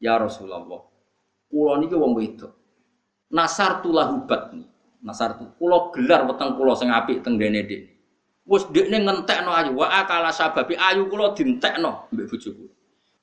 Ya 0.00 0.16
Rasulullah, 0.16 0.64
pulau 1.48 1.76
ini 1.76 1.92
wong 1.92 2.16
wedok. 2.16 2.52
Nasar 3.28 3.84
tulah 3.84 4.08
hubat 4.16 4.56
nih. 4.56 4.64
Nasar 5.04 5.36
tu, 5.36 5.48
pulau 5.56 5.92
gelar 5.92 6.24
weteng 6.28 6.56
pulau 6.56 6.76
sing 6.76 6.92
apik 6.92 7.20
teng 7.20 7.36
dene 7.36 7.64
dek. 7.64 7.88
Wes 8.48 8.64
dekne 8.68 9.00
ngentekno 9.00 9.52
ayu, 9.52 9.76
wa 9.76 9.88
akala 9.92 10.32
sababi 10.32 10.76
ayu 10.76 11.08
kula 11.08 11.32
dintekno 11.36 12.08
mbek 12.12 12.28
bojoku. 12.28 12.66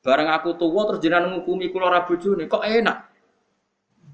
Bareng 0.05 0.29
aku 0.29 0.55
tuwa 0.57 0.87
terus 0.87 1.01
jenengan 1.01 1.33
ngukumi 1.37 1.69
kula 1.73 1.89
ra 1.89 2.05
bojone, 2.05 2.45
kok 2.45 2.63
enak. 2.63 2.97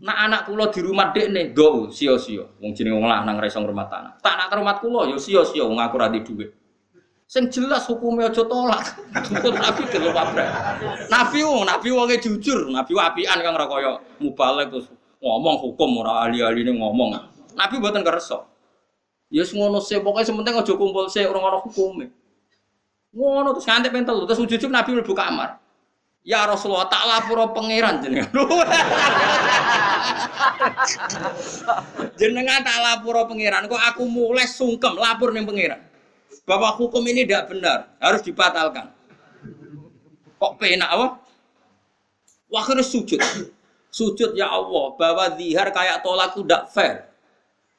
Nak 0.03 0.17
anak 0.19 0.41
kula 0.51 0.67
di 0.67 0.83
rumah 0.83 1.15
dekne, 1.15 1.55
do 1.55 1.87
sia-sia. 1.87 2.43
Wong 2.59 2.75
jenenge 2.75 2.99
wong 2.99 3.07
lanang 3.07 3.39
ra 3.39 3.47
iso 3.47 3.63
ngrumat 3.63 3.87
anak. 3.87 4.13
Tak 4.19 4.35
nak 4.35 4.51
rumah 4.51 4.75
kula 4.83 5.07
ya 5.07 5.15
sia-sia 5.15 5.63
wong 5.63 5.79
aku 5.79 5.95
ra 5.95 6.11
dhuwit. 6.11 6.51
Sing 7.23 7.47
jelas 7.47 7.87
hukumnya 7.87 8.27
aja 8.27 8.43
tolak. 8.43 8.83
Nabi 9.31 9.83
delu 9.87 10.11
pabrak. 10.11 10.47
Nabi 11.07 11.39
wong, 11.47 11.63
Nabi 11.63 11.87
wonge 11.95 12.19
jujur, 12.19 12.67
Nabi 12.67 12.91
apian 12.99 13.39
kang 13.39 13.55
ora 13.55 13.95
mubalek 14.19 14.75
terus 14.75 14.91
ngomong 15.23 15.55
hukum 15.71 16.03
ora 16.03 16.27
ahli-ahline 16.27 16.75
ngomong. 16.75 17.15
Nabi 17.55 17.79
mboten 17.79 18.03
kersa. 18.03 18.43
Ya 19.31 19.41
yes, 19.41 19.55
ngono 19.55 19.79
sih, 19.81 19.97
pokoknya 20.03 20.29
sementing 20.29 20.61
aja 20.61 20.73
kumpul 20.75 21.07
sih 21.09 21.25
orang 21.25 21.47
orang 21.47 21.63
hukum. 21.63 22.05
Ngono 23.15 23.55
terus 23.55 23.65
ngantek 23.71 23.91
pentel 23.95 24.27
terus 24.27 24.43
ujug 24.43 24.67
Nabi 24.67 24.99
mlebu 24.99 25.15
kamar. 25.15 25.62
Ya 26.23 26.47
Rasulullah 26.47 26.87
tak 26.87 27.03
lapor 27.03 27.51
pangeran 27.51 27.99
jenengan. 27.99 28.31
jenengan 32.19 32.63
tak 32.63 32.79
lapor 32.79 33.27
pangeran 33.27 33.67
kok 33.67 33.83
aku 33.91 34.07
mulai 34.07 34.47
sungkem 34.47 34.95
lapor 34.95 35.35
nih 35.35 35.43
pangeran. 35.43 35.83
Bahwa 36.47 36.71
hukum 36.79 37.03
ini 37.07 37.27
tidak 37.27 37.51
benar, 37.51 37.91
harus 37.99 38.23
dibatalkan. 38.23 38.91
Kok 40.39 40.59
penak 40.59 40.91
apa? 40.91 41.07
Wakil 42.51 42.79
sujud. 42.83 43.19
Sujud 43.93 44.35
ya 44.35 44.47
Allah, 44.51 44.95
bahwa 44.99 45.27
zihar 45.37 45.71
kayak 45.71 46.03
tolak 46.03 46.35
itu 46.35 46.43
tidak 46.43 46.71
fair. 46.71 47.12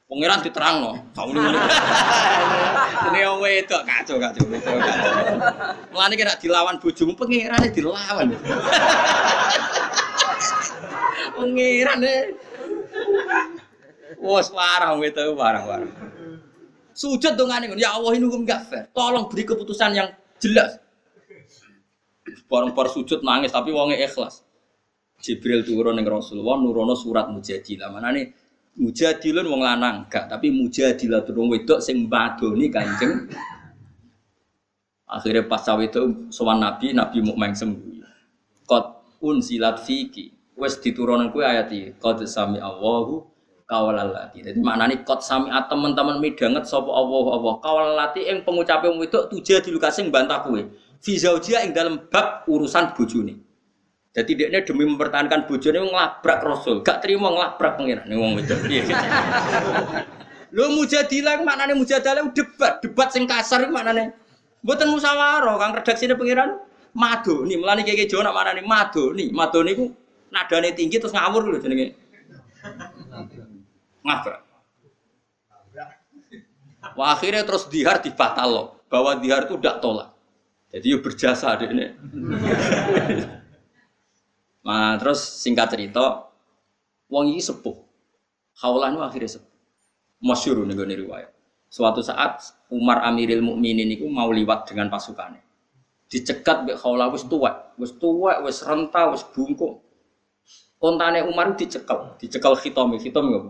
Pangeran 0.05 0.39
diterang 0.45 0.75
loh. 0.85 0.95
Kau 1.17 1.33
ini 1.33 1.41
Ini 3.09 3.19
yang 3.25 3.41
itu 3.41 3.73
kacau 3.73 4.21
kacau 4.21 4.45
kacau. 4.45 4.77
Mulane 5.89 6.13
kira 6.13 6.37
dilawan 6.37 6.77
bojomu 6.77 7.17
pangeran 7.17 7.57
dilawan. 7.73 8.29
pangeran 11.35 11.99
e. 12.05 12.17
Wes 14.21 14.47
parah 14.53 14.93
itu 15.01 15.25
parah 15.33 15.63
parah. 15.65 15.89
Sujud 16.95 17.33
dongane 17.35 17.67
ya 17.75 17.97
Allah 17.97 18.13
ini 18.13 18.29
hukum 18.29 18.45
gak 18.45 18.61
fair. 18.69 18.85
Tolong 18.93 19.25
beri 19.27 19.43
keputusan 19.43 19.91
yang 19.97 20.13
jelas. 20.37 20.79
Barang 22.45 22.77
par 22.77 22.93
sujud 22.93 23.25
nangis 23.25 23.51
tapi 23.51 23.73
wonge 23.73 23.97
ikhlas. 23.97 24.45
Jibril 25.19 25.65
turun 25.65 25.97
ning 25.97 26.05
Rasulullah 26.05 26.61
nurono 26.61 26.93
surat 26.93 27.25
mujadilah. 27.27 27.89
Mana 27.89 28.13
nih 28.13 28.44
mujadilun 28.75 29.47
wong 29.47 29.61
lanang 29.63 30.05
gak 30.11 30.27
tapi 30.27 30.51
mujadilah 30.51 31.23
wong 31.31 31.47
wedok 31.51 31.79
sing 31.79 32.11
badoni 32.11 32.67
kanjeng. 32.67 33.31
Akhirnya 35.05 35.47
pas 35.47 35.63
cawe 35.63 35.79
itu 35.79 36.27
sowan 36.33 36.59
nabi 36.59 36.91
nabi 36.91 37.23
mau 37.23 37.39
main 37.39 37.55
sembuh. 37.55 38.03
Kot 38.67 38.85
unzilat 39.23 39.85
fiki 39.85 40.33
wes 40.59 40.79
diturunkan 40.81 41.31
kue 41.31 41.43
ayat 41.45 41.71
ini 41.71 41.95
kot 42.01 42.23
sami 42.25 42.59
allahu 42.59 43.23
kawalalati 43.65 44.45
jadi 44.45 44.59
mana 44.61 44.85
nih 44.85 45.01
kot 45.01 45.21
sami 45.21 45.51
teman-teman 45.51 46.19
midanget 46.19 46.65
sopo 46.65 46.91
allah 46.91 47.37
allah. 47.37 47.53
Kawalalati 47.61 48.27
yang 48.27 48.41
pengucapnya 48.43 48.91
itu 48.91 49.19
tujuh 49.29 49.61
di 49.61 49.69
lukas 49.71 49.95
yang 50.01 50.09
bantah 50.09 50.41
kue 50.41 50.67
fizaujia 51.05 51.63
yang 51.63 51.71
dalam 51.71 51.95
bab 52.09 52.43
urusan 52.49 52.97
bujuni 52.97 53.44
jadi 54.15 54.31
dia 54.47 54.63
demi 54.63 54.87
mempertahankan 54.87 55.43
bojone 55.43 55.91
ngelabrak 55.91 56.39
Rasul, 56.39 56.79
gak 56.87 57.03
terima 57.03 57.27
ngelabrak 57.27 57.75
pengiran 57.75 58.07
nih 58.07 58.15
wong 58.15 58.39
itu. 58.39 58.55
Lo 60.55 60.71
mujadilah 60.71 61.43
mana 61.43 61.67
nih 61.67 61.75
mujadilah 61.75 62.31
debat, 62.31 62.79
debat 62.79 63.11
sing 63.11 63.27
kasar 63.27 63.67
mana 63.67 63.91
nih? 63.91 64.07
Buatan 64.63 64.87
musyawarah, 64.87 65.59
kang 65.59 65.75
redaksi 65.75 66.07
nih 66.07 66.15
pengiran 66.15 66.63
madu 66.95 67.43
nih 67.43 67.59
melani 67.59 67.83
kayak 67.83 68.07
Jawa 68.07 68.31
mana 68.31 68.55
nih 68.55 68.63
madu 68.63 69.11
nih 69.11 69.27
madu 69.35 69.59
nih 69.67 69.75
ku 69.75 69.91
nadane 70.31 70.71
tinggi 70.71 70.95
terus 70.95 71.11
ngawur 71.11 71.43
loh 71.51 71.59
jenenge 71.59 71.99
ngabrak. 73.99 74.41
Wah 76.95 77.19
akhirnya 77.19 77.43
terus 77.43 77.67
dihar 77.67 77.99
dibatal 77.99 78.47
loh, 78.47 78.67
bahwa 78.87 79.19
dihar 79.19 79.49
itu 79.49 79.59
udah 79.59 79.83
tolak. 79.83 80.15
Jadi 80.71 80.85
yuk 80.95 81.03
berjasa 81.03 81.51
deh 81.59 81.67
ini. 81.67 81.91
Nah, 84.65 84.97
terus 84.97 85.21
singkat 85.21 85.69
cerita, 85.69 86.25
wong 87.05 87.29
ini 87.29 87.41
sepuh. 87.41 87.77
Khawlah 88.57 88.89
itu 88.89 89.01
akhirnya 89.05 89.31
sepuh. 89.37 89.53
Masyur 90.25 90.65
nih 90.65 90.73
gue 90.73 91.05
riwayat. 91.05 91.31
Suatu 91.69 92.01
saat 92.01 92.41
Umar 92.73 93.05
Amiril 93.05 93.45
Mukminin 93.45 93.93
itu 93.93 94.09
mau 94.09 94.33
liwat 94.33 94.65
dengan 94.65 94.89
pasukannya. 94.89 95.43
Dicegat 96.09 96.65
Mbak 96.65 96.81
Khawlah 96.81 97.13
wis 97.13 97.29
tua, 97.29 97.75
wis 97.77 97.93
tua, 98.01 98.41
wis 98.41 98.65
renta, 98.65 99.13
wis 99.13 99.21
bungkung. 99.29 99.85
Kontane 100.81 101.21
Umar 101.25 101.53
dicekel, 101.53 102.17
dicekel 102.17 102.53
khitom, 102.57 102.97
khitom 102.97 103.23
gue 103.29 103.41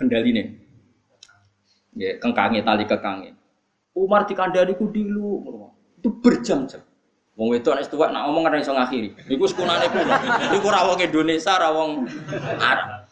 kendaline. 0.00 0.62
Ya, 1.92 2.16
kengkange 2.16 2.64
tali 2.64 2.88
kekange. 2.88 3.36
Umar 3.92 4.24
dikandani 4.24 4.72
ku 4.72 4.88
dilu, 4.88 5.44
itu 6.00 6.08
berjam-jam. 6.24 6.80
Wong 7.32 7.48
wedok 7.48 7.80
nek 7.80 7.88
tuwek 7.88 8.12
nak 8.12 8.28
ngomong 8.28 8.44
ora 8.44 8.60
iso 8.60 8.76
ngakhiri. 8.76 9.16
Iku 9.32 9.48
sekunane 9.48 9.88
kuno. 9.88 10.12
Iku 10.52 10.66
ora 10.68 10.84
wong 10.84 11.00
Indonesia, 11.00 11.56
ora 11.56 11.68
wong 11.72 12.04
Arab. 12.60 13.08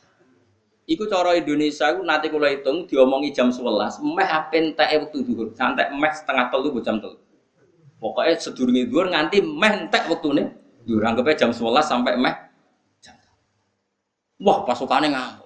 Iku 0.84 1.08
cara 1.08 1.32
Indonesia 1.38 1.88
iku 1.88 2.04
nanti 2.04 2.28
kula 2.28 2.52
hitung 2.52 2.84
diomongi 2.84 3.32
jam 3.32 3.48
11, 3.48 4.04
meh 4.04 4.28
ape 4.28 4.56
enteke 4.60 4.94
wektu 5.00 5.24
dhuwur. 5.24 5.56
Santai 5.56 5.88
meh 5.96 6.12
setengah 6.12 6.52
telu 6.52 6.68
jam 6.84 7.00
telu. 7.00 7.16
Pokoknya 7.96 8.36
sedurunge 8.36 8.84
dhuwur 8.92 9.08
nganti 9.08 9.40
meh 9.40 9.88
entek 9.88 10.04
wektune. 10.12 10.52
Dhuwur 10.84 11.00
anggape 11.00 11.32
jam 11.40 11.54
11 11.56 11.80
sampai 11.80 12.20
meh 12.20 12.34
jam. 13.00 13.16
Wah, 14.44 14.68
pasukane 14.68 15.08
ngamuk. 15.08 15.39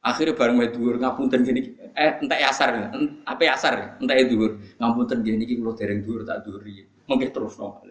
Akhirnya 0.00 0.32
bareng 0.32 0.56
wae 0.56 0.72
dhuwur 0.72 0.96
ngapunten 0.96 1.44
gini, 1.44 1.76
eh 1.92 2.16
entek 2.24 2.40
asar, 2.40 2.88
apa 3.28 3.42
asar, 3.52 4.00
entek 4.00 4.32
dhuwur. 4.32 4.56
Ngapunten 4.80 5.20
gini 5.20 5.44
iki 5.44 5.60
kula 5.60 5.76
dereng 5.76 6.00
dhuwur 6.00 6.24
tak 6.24 6.40
dhuwuri. 6.40 6.88
Mengke 7.04 7.28
terus 7.28 7.60
no. 7.60 7.84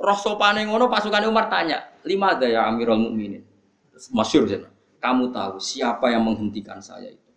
Roh 0.00 0.18
sopane 0.18 0.64
ngono 0.64 0.88
pasukan 0.88 1.28
Umar 1.28 1.52
tanya, 1.52 2.00
lima 2.08 2.32
ada 2.32 2.48
ya 2.48 2.64
Amirul 2.72 3.04
Mukminin. 3.04 3.44
Masyur 4.16 4.48
sana. 4.48 4.68
Kamu 4.98 5.28
tahu 5.28 5.60
siapa 5.60 6.08
yang 6.08 6.24
menghentikan 6.24 6.80
saya 6.80 7.12
itu? 7.12 7.30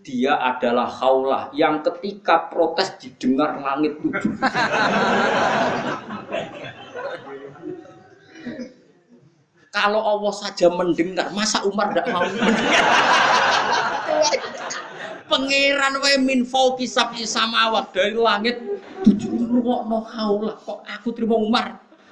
Dia 0.00 0.36
adalah 0.36 0.88
Khaulah 0.88 1.52
yang 1.56 1.80
ketika 1.80 2.48
protes 2.52 3.00
didengar 3.00 3.56
langit 3.60 3.96
tujuh. 4.00 4.32
Kalau 9.80 10.04
Allah 10.04 10.34
saja 10.36 10.68
mendengar, 10.68 11.32
masa 11.32 11.64
Umar 11.64 11.96
tidak 11.96 12.12
mau 12.12 12.20
mendengar? 12.20 12.84
Pangeran 15.24 15.94
wae 16.04 16.20
min 16.20 16.44
fauqi 16.44 16.84
sab'i 16.84 17.24
samawat 17.24 17.88
dari 17.96 18.12
langit 18.12 18.60
tujuh 19.00 19.30
rungokno 19.40 20.04
haula 20.04 20.52
kok 20.60 20.84
aku 20.84 21.16
terima 21.16 21.40
Umar. 21.40 21.66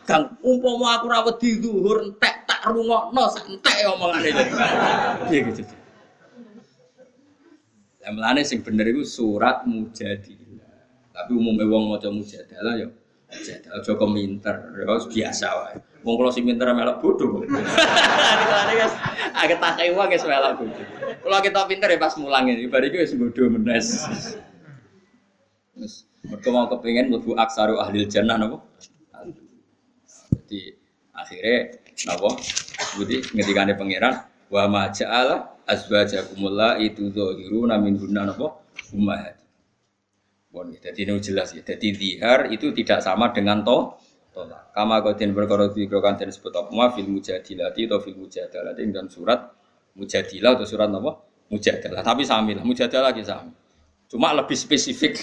Kang 0.08 0.40
umpama 0.40 0.96
aku 0.96 1.12
ra 1.12 1.20
wedi 1.28 1.60
zuhur 1.60 2.08
entek 2.08 2.48
tak 2.48 2.64
rungokno 2.64 3.28
entek 3.36 3.76
omongane. 3.92 4.30
Piye 5.28 5.38
gitu. 5.52 5.60
Lah 8.00 8.10
melane 8.16 8.48
sing 8.48 8.64
bener 8.64 8.88
surat 9.04 9.68
mujadilah. 9.68 10.72
Tapi 11.12 11.30
umumnya 11.36 11.68
wong 11.68 11.92
maca 11.92 12.08
mujadalah 12.08 12.80
ya 12.80 12.88
mujadalah 13.28 13.84
aja 13.84 13.92
komentar 13.92 14.56
ya 14.72 14.96
biasa 15.04 15.46
wae. 15.52 15.87
Wong 16.06 16.14
kula 16.14 16.30
sing 16.30 16.46
pinter 16.46 16.70
melok 16.70 17.02
bodho. 17.02 17.42
guys, 18.78 18.94
agak 19.34 19.58
tak 19.58 19.72
kaya 19.82 20.02
guys 20.06 20.22
melok 20.22 20.52
bodho. 20.62 20.82
Kalau 21.18 21.38
kita 21.42 21.60
pinter 21.66 21.88
ya 21.90 21.98
pas 21.98 22.14
mulang 22.14 22.46
ini, 22.46 22.70
bari 22.70 22.94
wis 22.94 23.18
bodho 23.18 23.50
menes. 23.50 24.06
Wis 25.74 26.06
mergo 26.26 26.48
mau 26.54 26.70
kepengin 26.70 27.10
mlebu 27.10 27.34
aksaru 27.34 27.82
ahli 27.82 28.06
jannah 28.06 28.38
napa? 28.38 28.62
Jadi 30.46 30.74
akhirnya 31.14 31.56
napa? 32.06 32.30
Budi 32.94 33.18
ngendikane 33.34 33.74
pangeran 33.74 34.14
wa 34.48 34.64
ma 34.70 34.82
ja'ala 34.94 35.58
azwajakumul 35.66 36.54
la 36.54 36.70
itu 36.78 37.10
dzahiruna 37.10 37.74
min 37.82 37.98
hunna 37.98 38.30
napa? 38.30 38.54
Ummahat. 38.94 39.38
Bon, 40.48 40.64
jadi 40.64 41.04
ini 41.04 41.20
jelas 41.20 41.52
ya. 41.52 41.60
Jadi 41.60 41.92
zihar 41.92 42.48
itu 42.48 42.72
tidak 42.72 43.04
sama 43.04 43.36
dengan 43.36 43.60
toh 43.66 44.00
tolak. 44.38 44.70
Kama 44.70 45.02
kodin 45.02 45.34
berkoro 45.34 45.74
dikro 45.74 45.98
kanten 45.98 46.30
sebut 46.30 46.54
apa 46.54 46.70
ma 46.70 46.86
fil 46.94 47.10
mujadilati 47.10 47.90
atau 47.90 47.98
fil 47.98 48.14
mujadalati 48.14 48.86
dan 48.94 49.10
surat 49.10 49.50
mujadilah 49.98 50.54
atau 50.54 50.66
surat 50.66 50.86
apa? 50.86 51.12
Mujadalah. 51.50 52.06
Tapi 52.06 52.22
sami 52.22 52.54
lah, 52.54 52.62
mujadalah 52.62 53.10
lagi 53.10 53.26
sami. 53.26 53.50
Cuma 54.06 54.30
lebih 54.36 54.54
spesifik. 54.54 55.16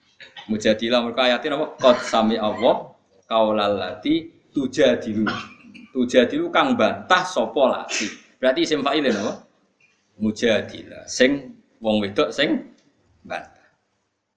Mujadilah 0.52 1.00
mereka 1.00 1.24
ayatin 1.24 1.56
apa? 1.56 1.66
Qad 1.80 1.98
sami 2.04 2.36
Allah 2.36 2.92
kaulalati 3.24 4.28
tujadilu. 4.52 5.24
Tujadilu 5.90 6.52
kang 6.52 6.76
bantah 6.76 7.24
sopo 7.24 7.64
lati. 7.64 8.06
Berarti 8.36 8.60
isim 8.68 8.84
fa'ilin 8.84 9.16
apa? 9.24 9.32
Mujadilah. 10.20 11.08
Sing 11.08 11.56
wong 11.80 12.04
wedok 12.04 12.28
sing 12.28 12.60
bantah. 13.24 13.59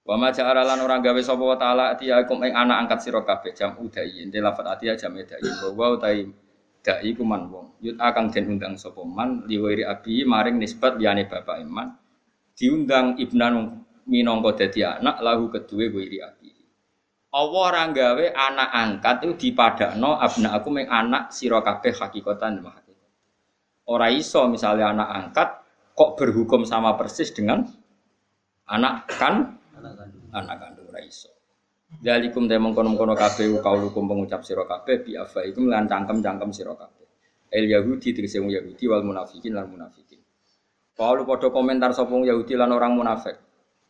Wa 0.04 0.20
ma 0.20 0.28
ja'ala 0.28 0.68
lan 0.68 0.84
ora 0.84 1.00
gawe 1.00 1.20
sapa 1.24 1.40
wa 1.40 1.56
ta'ala 1.56 1.96
atiyakum 1.96 2.44
ing 2.44 2.52
anak 2.52 2.84
angkat 2.84 3.08
sira 3.08 3.24
kabeh 3.24 3.56
jam 3.56 3.72
udai. 3.80 4.20
Ente 4.20 4.36
lafat 4.36 4.76
atiya 4.76 5.00
jam 5.00 5.16
udai. 5.16 5.40
Wa 5.72 5.86
utai 5.96 6.28
dai 6.84 7.00
iku 7.00 7.24
man 7.24 7.48
wong 7.48 7.80
yut 7.80 7.96
akang 7.96 8.28
den 8.28 8.54
undang 8.54 8.76
sapa 8.76 9.00
man 9.08 9.48
liwiri 9.48 9.88
abi 9.88 10.28
maring 10.28 10.60
nisbat 10.60 11.00
liyane 11.00 11.24
bapak 11.24 11.64
iman 11.64 11.96
diundang 12.52 13.16
ibnan 13.16 13.80
minangka 14.04 14.60
dadi 14.60 14.84
anak 14.84 15.16
lahu 15.24 15.48
kedue 15.48 15.88
wiri 15.88 16.20
abi 16.20 16.52
Allah 17.34 17.62
ora 17.72 17.88
gawe 17.88 18.26
anak 18.36 18.70
angkat 18.70 19.16
itu 19.24 19.34
dipadakno 19.48 20.20
abna 20.20 20.54
aku 20.54 20.68
meng 20.70 20.86
anak 20.86 21.32
sira 21.32 21.64
kabeh 21.64 21.96
hakikatan 21.96 22.60
mah 22.60 22.84
Ora 23.84 24.08
iso 24.08 24.48
misalnya 24.48 24.96
anak 24.96 25.08
angkat 25.12 25.48
kok 25.92 26.16
berhukum 26.16 26.64
sama 26.64 26.96
persis 26.96 27.36
dengan 27.36 27.68
anak 28.64 29.04
kan 29.12 29.60
anak 30.34 30.56
kandung 30.58 30.90
ora 30.90 31.00
iso. 31.00 31.30
Dalikum 32.02 32.50
te 32.50 32.58
mengkono-kono 32.58 33.14
kabeh 33.14 33.62
kaulukum 33.62 34.10
pengucap 34.10 34.42
sira 34.42 34.66
kabeh 34.66 35.06
bi 35.06 35.14
afaikum 35.14 35.70
lan 35.70 35.86
cangkem-cangkem 35.86 36.50
sira 36.50 36.74
kabeh. 36.74 37.06
El 37.54 37.70
Yahudi 37.70 38.10
tegese 38.10 38.42
wong 38.42 38.50
Yahudi 38.50 38.84
wal 38.90 39.06
munafikin 39.06 39.54
lan 39.54 39.70
munafikin. 39.70 40.18
Kalau 40.98 41.22
padha 41.22 41.54
komentar 41.54 41.94
sapa 41.94 42.10
Yahudi 42.18 42.58
lan 42.58 42.74
orang 42.74 42.98
munafik. 42.98 43.38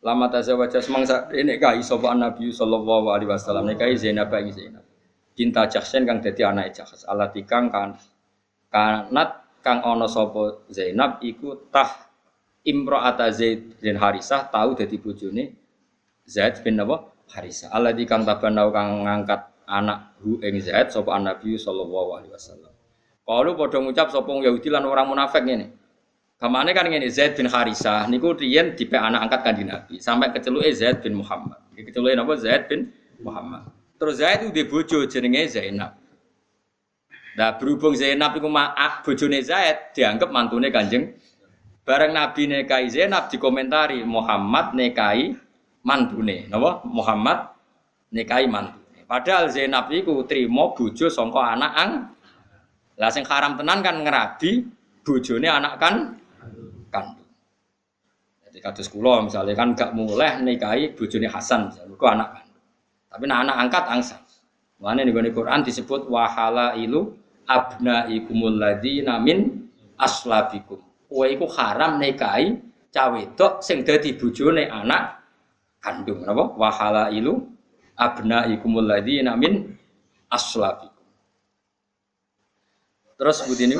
Lama 0.05 0.29
tazawwaja 0.29 0.85
semangsa 0.85 1.33
ini 1.33 1.57
kai 1.57 1.81
sapa 1.81 2.13
Nabi 2.13 2.53
sallallahu 2.53 3.09
alaihi 3.09 3.29
wasallam 3.33 3.65
kai 3.73 3.97
Zainab 3.97 4.29
ing 4.37 4.53
Zainab. 4.53 4.85
Cinta 5.33 5.65
Jahsen 5.65 6.05
kang 6.05 6.21
dadi 6.21 6.45
anake 6.45 6.77
Jahs. 6.77 7.09
Allah 7.09 7.33
tikang 7.33 7.73
kan 7.73 7.97
kanat 8.69 9.49
kang 9.65 9.81
ana 9.81 10.05
sapa 10.05 10.61
Zainab 10.69 11.25
iku 11.25 11.57
tah 11.73 12.05
imra'ata 12.61 13.33
Zaid 13.33 13.81
bin 13.81 13.97
Harisah 13.97 14.53
tahu 14.53 14.77
dadi 14.77 15.01
bojone 15.01 15.64
Zaid 16.25 16.65
bin 16.65 16.81
apa 16.81 17.13
Harisa. 17.29 17.69
Allah 17.69 17.93
di 17.93 18.05
kang 18.05 18.25
tabanau 18.25 18.73
kang 18.73 19.05
ngangkat 19.05 19.45
anak 19.69 20.17
hu 20.21 20.41
ing 20.41 20.57
Zaid 20.61 20.89
sapa 20.89 21.13
Nabi 21.21 21.57
sallallahu 21.57 22.21
alaihi 22.21 22.33
wasallam. 22.33 22.73
Kalau 23.25 23.53
padha 23.57 23.77
ngucap 23.81 24.09
sapa 24.13 24.29
Yahudi 24.29 24.69
lan 24.69 24.85
orang 24.85 25.09
munafik 25.09 25.45
ngene. 25.45 25.73
Kamane 26.37 26.73
kan 26.75 26.85
ngene 26.89 27.09
Zaid 27.09 27.37
bin 27.37 27.49
Harisa 27.49 28.05
niku 28.09 28.33
riyen 28.33 28.77
dipe 28.77 28.97
anak 28.97 29.29
angkat 29.29 29.41
kanjeng 29.45 29.69
Nabi 29.69 30.01
sampai 30.01 30.33
keceluke 30.33 30.69
Zaid 30.73 31.01
bin 31.01 31.17
Muhammad. 31.17 31.61
Keceluke 31.73 32.13
napa 32.13 32.33
Zaid 32.37 32.69
bin 32.69 32.93
Muhammad. 33.21 33.69
Terus 33.95 34.19
Zaid 34.19 34.45
itu 34.45 34.51
di 34.51 34.63
bojo 34.67 35.05
jenenge 35.07 35.47
Zainab. 35.47 35.97
Nah 37.35 37.51
berhubung 37.59 37.95
Zainab 37.95 38.35
itu 38.35 38.47
maaf 38.47 39.05
bojone 39.05 39.39
Zaid 39.45 39.95
dianggap 39.95 40.29
mantune 40.29 40.69
kanjeng. 40.73 41.15
Bareng 41.85 42.17
Nabi 42.17 42.49
nekai 42.49 42.89
Zainab 42.89 43.29
dikomentari 43.29 44.01
Muhammad 44.01 44.73
nekai 44.73 45.37
mantune, 45.85 46.49
napa? 46.49 46.81
Muhammad 46.89 47.53
nikahi 48.09 48.49
mantune. 48.49 49.05
Padahal 49.05 49.53
Zainab 49.53 49.93
iku 49.93 50.25
trimo 50.25 50.73
bojo 50.73 51.05
sangka 51.07 51.53
anak 51.53 51.71
ang. 51.77 51.91
Lah 52.97 53.11
sing 53.13 53.21
haram 53.29 53.53
tenan 53.53 53.85
kan 53.85 54.01
ngerabi 54.01 54.65
bojone 55.05 55.45
anak 55.45 55.77
kan 55.77 56.17
kandung. 56.89 57.29
Jadi 58.49 58.57
kados 58.63 58.87
kula 58.89 59.21
misalnya 59.29 59.53
kan 59.53 59.77
gak 59.77 59.93
mulai 59.93 60.41
nikahi 60.41 60.97
bojone 60.97 61.29
Hasan, 61.29 61.69
kok 61.69 62.09
anak 62.09 62.29
kandung. 62.33 62.63
Tapi 63.13 63.23
nah 63.29 63.37
anak 63.45 63.55
angkat 63.67 63.83
angsa. 63.87 64.17
Mana 64.75 65.07
nih 65.07 65.31
Quran 65.31 65.63
disebut 65.63 66.11
wahala 66.11 66.75
ilu 66.75 67.15
abnaikumul 67.47 68.57
ladina 68.59 69.21
min 69.21 69.69
aslabikum. 69.95 70.81
Kowe 71.05 71.27
haram 71.55 72.01
nikahi 72.01 72.59
cawe 72.91 73.21
dok 73.37 73.61
sing 73.63 73.85
dadi 73.85 74.17
bojone 74.17 74.67
anak 74.67 75.24
kandung 75.85 76.25
napa 76.25 76.57
wahala 76.57 77.13
ilu 77.13 77.45
abna 77.93 78.49
ikumul 78.49 78.89
ladzina 78.89 79.37
min 79.37 79.77
aslabi 80.33 80.89
terus 83.21 83.45
budini 83.45 83.77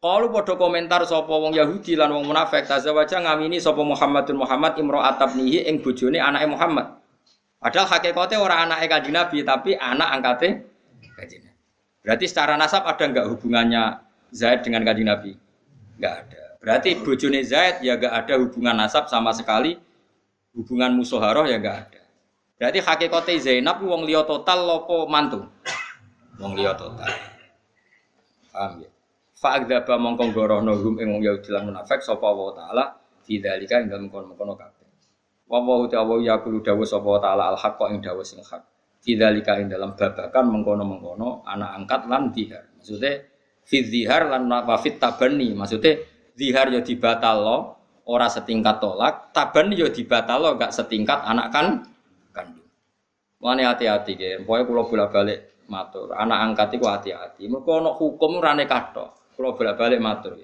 kalau 0.00 0.32
pada 0.32 0.56
komentar 0.56 1.04
sapa 1.04 1.28
wong 1.28 1.52
Yahudi 1.52 1.92
lan 1.92 2.08
wong 2.16 2.24
munafik 2.24 2.64
tazawaja 2.64 3.20
ngamini 3.20 3.60
sapa 3.60 3.84
Muhammadun 3.84 4.40
Muhammad 4.40 4.80
imra'at 4.80 5.20
tabnihi 5.20 5.68
ing 5.68 5.84
bojone 5.84 6.16
anake 6.16 6.48
Muhammad. 6.48 6.96
Padahal 7.60 7.84
hakikatnya 7.84 8.40
orang 8.40 8.58
anaknya 8.64 8.86
kanjeng 8.88 9.12
Nabi 9.12 9.44
tapi 9.44 9.76
anak 9.76 10.08
angkatnya. 10.16 10.64
Berarti 12.00 12.24
secara 12.24 12.56
nasab 12.56 12.88
ada 12.88 13.04
enggak 13.04 13.28
hubungannya 13.28 14.00
Zaid 14.32 14.64
dengan 14.64 14.88
kanjeng 14.88 15.04
Nabi? 15.04 15.36
Enggak 16.00 16.14
ada. 16.24 16.42
Berarti 16.64 16.90
bojone 17.04 17.44
Zaid 17.44 17.84
ya 17.84 18.00
enggak 18.00 18.24
ada 18.24 18.34
hubungan 18.40 18.80
nasab 18.80 19.04
sama 19.12 19.36
sekali 19.36 19.76
hubungan 20.54 20.98
musuharoh 20.98 21.46
ya 21.46 21.58
enggak 21.58 21.76
ada. 21.88 22.02
Berarti 22.60 22.78
hakikate 22.84 23.34
Zainab 23.40 23.80
wong 23.80 24.04
liya 24.04 24.20
total 24.28 24.68
lopo 24.68 25.08
mantu? 25.08 25.48
Wong 26.36 26.52
liya 26.52 26.76
total. 26.76 27.08
Paham 28.52 28.84
ya? 28.84 28.90
Fa'adzaba 29.40 29.96
mongko 29.96 30.36
gorono 30.36 30.76
hum 30.76 31.00
ing 31.00 31.08
wong 31.16 31.24
Yahudi 31.24 31.48
lan 31.48 31.72
munafik 31.72 32.04
sapa 32.04 32.28
wa 32.28 32.52
taala 32.52 33.00
fi 33.24 33.40
dzalika 33.40 33.80
ing 33.80 33.88
dalem 33.88 34.12
kono-kono 34.12 34.52
kabeh. 34.52 34.84
Wa 35.48 35.64
wa 35.64 35.88
ta'ala 35.88 36.20
yaqulu 36.20 36.60
dawu 36.60 36.84
sapa 36.84 37.08
taala 37.24 37.48
al 37.48 37.56
haqqa 37.56 37.88
ing 37.96 38.04
dawu 38.04 38.20
sing 38.20 38.44
hak. 38.44 38.60
Fi 39.00 39.16
ing 39.16 39.66
dalam 39.72 39.96
babakan 39.96 40.44
mengkono-mengkono 40.52 41.48
anak 41.48 41.70
angkat 41.80 42.00
lan 42.12 42.28
dihar. 42.28 42.68
Maksudnya 42.76 43.24
fi 43.64 44.04
lan 44.04 44.44
wa 44.44 44.76
fit 44.76 45.00
tabani. 45.00 45.56
Maksudnya 45.56 45.96
dihar 46.36 46.68
ya 46.68 46.84
dibatalno 46.84 47.79
ora 48.10 48.26
setingkat 48.26 48.82
tolak, 48.82 49.30
taban 49.30 49.70
yo 49.70 49.86
dibatalo 49.86 50.58
gak 50.58 50.74
setingkat 50.74 51.22
anak 51.22 51.54
kan 51.54 51.66
kandung. 52.34 52.66
Wani 53.38 53.62
hati-hati 53.62 54.12
ge, 54.18 54.30
pokoke 54.42 54.66
kula 54.66 54.82
bolak-balik 54.90 55.40
matur, 55.70 56.10
anak 56.18 56.38
angkat 56.50 56.74
iku 56.74 56.90
hati-hati. 56.90 57.46
Mergo 57.46 57.78
ana 57.78 57.94
hukum 57.94 58.42
rane 58.42 58.66
kathok. 58.66 59.38
Kula 59.38 59.54
bolak-balik 59.54 60.02
matur. 60.02 60.34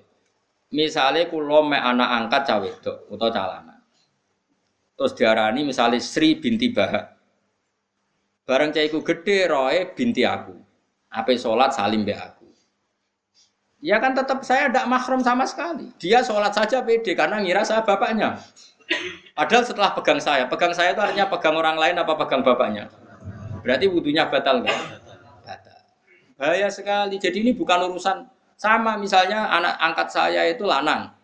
Misale 0.70 1.26
kula 1.26 1.66
mek 1.66 1.82
anak 1.82 2.08
angkat 2.10 2.42
cah 2.46 2.58
wedok 2.62 2.96
utawa 3.10 3.30
calana. 3.34 3.76
Terus 4.96 5.12
diarani 5.12 5.60
misalnya 5.66 6.00
Sri 6.00 6.38
binti 6.40 6.72
Bahak. 6.72 7.04
Bareng 8.46 8.70
cah 8.70 8.82
iku 8.82 9.02
gedhe 9.02 9.50
roe 9.50 9.92
binti 9.92 10.22
aku. 10.22 10.54
Ape 11.12 11.34
salat 11.36 11.74
salim 11.74 12.06
be 12.06 12.14
aku. 12.14 12.35
Ya 13.86 14.02
kan 14.02 14.18
tetap 14.18 14.42
saya 14.42 14.66
tidak 14.66 14.90
mahrum 14.90 15.22
sama 15.22 15.46
sekali. 15.46 15.94
Dia 16.02 16.18
sholat 16.18 16.50
saja 16.50 16.82
pede 16.82 17.14
karena 17.14 17.38
ngira 17.38 17.62
saya 17.62 17.86
bapaknya. 17.86 18.34
Padahal 19.38 19.62
setelah 19.62 19.94
pegang 19.94 20.18
saya, 20.18 20.50
pegang 20.50 20.74
saya 20.74 20.90
itu 20.90 20.98
artinya 20.98 21.30
pegang 21.30 21.54
orang 21.54 21.78
lain 21.78 21.94
apa 21.94 22.18
pegang 22.18 22.42
bapaknya? 22.42 22.90
Berarti 23.62 23.86
wudhunya 23.86 24.26
batal 24.26 24.66
nggak? 24.66 24.78
Batal. 25.46 25.78
Bahaya 26.34 26.66
sekali. 26.66 27.22
Jadi 27.22 27.46
ini 27.46 27.54
bukan 27.54 27.86
urusan 27.86 28.26
sama 28.58 28.98
misalnya 28.98 29.54
anak 29.54 29.78
angkat 29.78 30.08
saya 30.10 30.42
itu 30.50 30.66
lanang. 30.66 31.14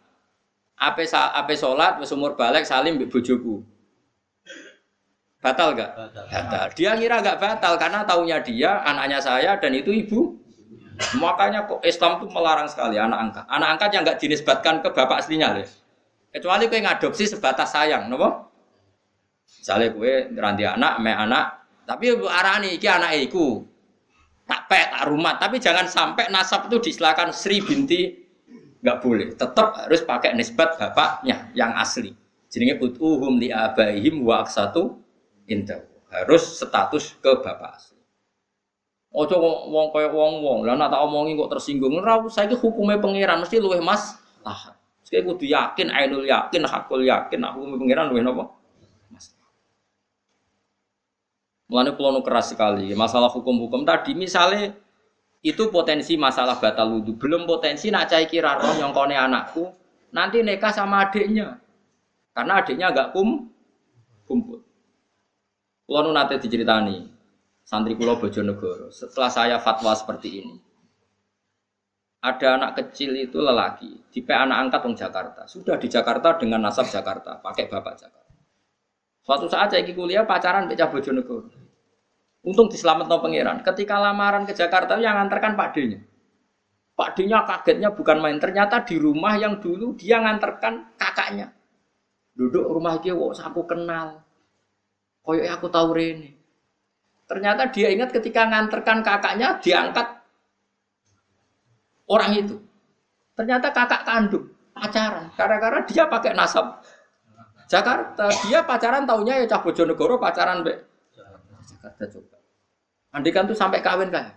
Ape 0.78 1.02
ape 1.10 1.54
sholat, 1.58 1.98
umur 2.14 2.38
balik 2.38 2.62
salim 2.62 2.94
bojoku. 3.10 3.66
Batal 5.42 5.74
nggak? 5.74 5.90
Batal. 6.30 6.66
Dia 6.78 6.94
ngira 6.94 7.26
nggak 7.26 7.42
batal 7.42 7.74
karena 7.74 8.06
taunya 8.06 8.38
dia 8.38 8.86
anaknya 8.86 9.18
saya 9.18 9.58
dan 9.58 9.74
itu 9.74 9.90
ibu 9.90 10.41
Makanya 11.16 11.64
kok 11.68 11.80
Islam 11.84 12.20
itu 12.20 12.26
melarang 12.32 12.68
sekali 12.68 13.00
anak 13.00 13.18
angkat. 13.18 13.44
Anak 13.48 13.68
angkat 13.76 13.88
yang 13.96 14.02
nggak 14.04 14.18
dinisbatkan 14.20 14.84
ke 14.84 14.88
bapak 14.92 15.24
aslinya, 15.24 15.56
les. 15.56 15.82
Kecuali 16.32 16.68
kue 16.68 16.80
ngadopsi 16.80 17.28
sebatas 17.28 17.72
sayang, 17.76 18.08
nopo? 18.08 18.52
Misalnya 19.60 19.92
kue 19.92 20.32
ranti 20.32 20.64
anak, 20.64 20.98
me 21.04 21.12
anak, 21.12 21.44
tapi 21.84 22.14
arani 22.14 22.80
iki 22.80 22.88
anak 22.88 23.14
iku 23.20 23.62
tak 24.48 24.68
pek 24.68 24.86
tak 24.90 25.04
rumah, 25.06 25.38
tapi 25.38 25.62
jangan 25.62 25.86
sampai 25.86 26.28
nasab 26.28 26.66
itu 26.68 26.90
disilakan 26.90 27.30
Sri 27.30 27.62
binti 27.62 28.10
nggak 28.82 28.98
boleh. 28.98 29.32
Tetap 29.38 29.86
harus 29.86 30.02
pakai 30.02 30.34
nisbat 30.34 30.76
bapaknya 30.76 31.48
yang 31.54 31.72
asli. 31.78 32.10
Jadi 32.52 32.76
utuhum 32.76 33.40
li 33.40 33.48
abaihim 33.48 34.20
wa 34.26 34.44
aksatu 34.44 35.00
intahu. 35.48 35.80
Harus 36.12 36.60
status 36.60 37.16
ke 37.16 37.40
bapak 37.40 37.70
asli. 37.80 38.01
Ojo 39.12 39.36
wong 39.68 39.92
kaya 39.92 40.08
wong-wong. 40.08 40.64
Lah 40.64 40.72
nak 40.72 40.88
tak 40.88 41.04
omongi 41.04 41.36
kok 41.36 41.52
tersinggung. 41.52 42.00
Ora 42.00 42.24
saiki 42.32 42.56
hukume 42.56 42.96
pangeran 42.96 43.44
mesti 43.44 43.60
luwih 43.60 43.84
Mas. 43.84 44.16
Ah. 44.40 44.72
Saya 45.04 45.28
kudu 45.28 45.44
yakin, 45.44 45.92
ainul 45.92 46.24
yakin, 46.24 46.64
hakul 46.64 47.04
yakin, 47.04 47.44
aku 47.44 47.60
hukume 47.60 47.76
pangeran 47.76 48.08
luwih 48.08 48.24
napa? 48.24 48.56
Mas. 49.12 49.36
Mulane 51.68 51.92
kula 51.92 52.24
keras 52.24 52.56
sekali 52.56 52.96
masalah 52.96 53.28
hukum-hukum 53.28 53.84
tadi 53.84 54.16
misalnya 54.16 54.72
itu 55.44 55.68
potensi 55.68 56.16
masalah 56.16 56.56
batal 56.56 56.96
wudhu 56.96 57.18
belum 57.18 57.44
potensi 57.44 57.90
nak 57.92 58.08
cai 58.08 58.30
kira 58.30 58.62
roh 58.62 58.78
anakku 58.78 59.74
nanti 60.14 60.38
nikah 60.40 60.70
sama 60.70 61.10
adiknya 61.10 61.58
karena 62.32 62.62
adiknya 62.64 62.86
agak 62.88 63.12
kum 63.12 63.52
kumpul. 64.24 64.64
Kulo 65.84 66.08
nate 66.16 66.40
diceritani 66.40 67.11
santri 67.62 67.94
Pulau 67.94 68.18
Bojonegoro. 68.18 68.90
Setelah 68.90 69.30
saya 69.30 69.56
fatwa 69.58 69.94
seperti 69.94 70.42
ini, 70.42 70.56
ada 72.22 72.54
anak 72.54 72.78
kecil 72.78 73.18
itu 73.18 73.42
lelaki, 73.42 74.06
tipe 74.14 74.30
anak 74.30 74.70
angkat 74.70 74.80
di 74.86 74.94
Jakarta. 74.94 75.42
Sudah 75.50 75.74
di 75.78 75.90
Jakarta 75.90 76.38
dengan 76.38 76.62
nasab 76.62 76.86
Jakarta, 76.86 77.42
pakai 77.42 77.66
bapak 77.66 77.94
Jakarta. 77.98 78.34
Suatu 79.22 79.46
saat 79.46 79.70
saya 79.70 79.86
kuliah 79.86 80.26
pacaran 80.26 80.66
pecah 80.66 80.90
Bojonegoro. 80.90 81.62
Untung 82.42 82.66
diselamat 82.66 83.06
no 83.06 83.22
pangeran. 83.22 83.62
Ketika 83.62 84.02
lamaran 84.02 84.42
ke 84.42 84.50
Jakarta 84.50 84.98
yang 84.98 85.14
antarkan 85.14 85.54
Pak 85.54 85.78
D-nya. 85.78 86.02
Pak 86.98 87.14
D-nya 87.14 87.46
kagetnya 87.46 87.94
bukan 87.94 88.18
main. 88.18 88.42
Ternyata 88.42 88.82
di 88.82 88.98
rumah 88.98 89.38
yang 89.38 89.62
dulu 89.62 89.94
dia 89.94 90.18
nganterkan 90.18 90.98
kakaknya. 90.98 91.54
Duduk 92.34 92.66
rumah 92.66 92.98
dia, 92.98 93.14
wah 93.14 93.30
aku 93.30 93.62
kenal. 93.62 94.26
Koyok 95.22 95.46
aku 95.54 95.66
tahu 95.70 95.88
Rene. 95.94 96.41
Ternyata 97.32 97.72
dia 97.72 97.88
ingat 97.88 98.12
ketika 98.12 98.44
nganterkan 98.44 99.00
kakaknya 99.00 99.56
diangkat 99.64 100.20
orang 102.04 102.36
itu. 102.36 102.60
Ternyata 103.32 103.72
kakak 103.72 104.04
kandung 104.04 104.52
pacaran. 104.76 105.32
Karena-karena 105.32 105.80
dia 105.88 106.04
pakai 106.12 106.36
nasab 106.36 106.84
Jakarta. 107.72 108.28
Dia 108.44 108.68
pacaran 108.68 109.08
taunya 109.08 109.40
ya 109.40 109.48
Cah 109.48 109.64
Bojonegoro 109.64 110.20
pacaran 110.20 110.60
be 110.60 110.76
Jakarta 111.64 112.04
coba. 112.12 112.36
Andikan 113.16 113.48
tuh 113.48 113.56
sampai 113.56 113.80
kawin 113.80 114.12
kan? 114.12 114.36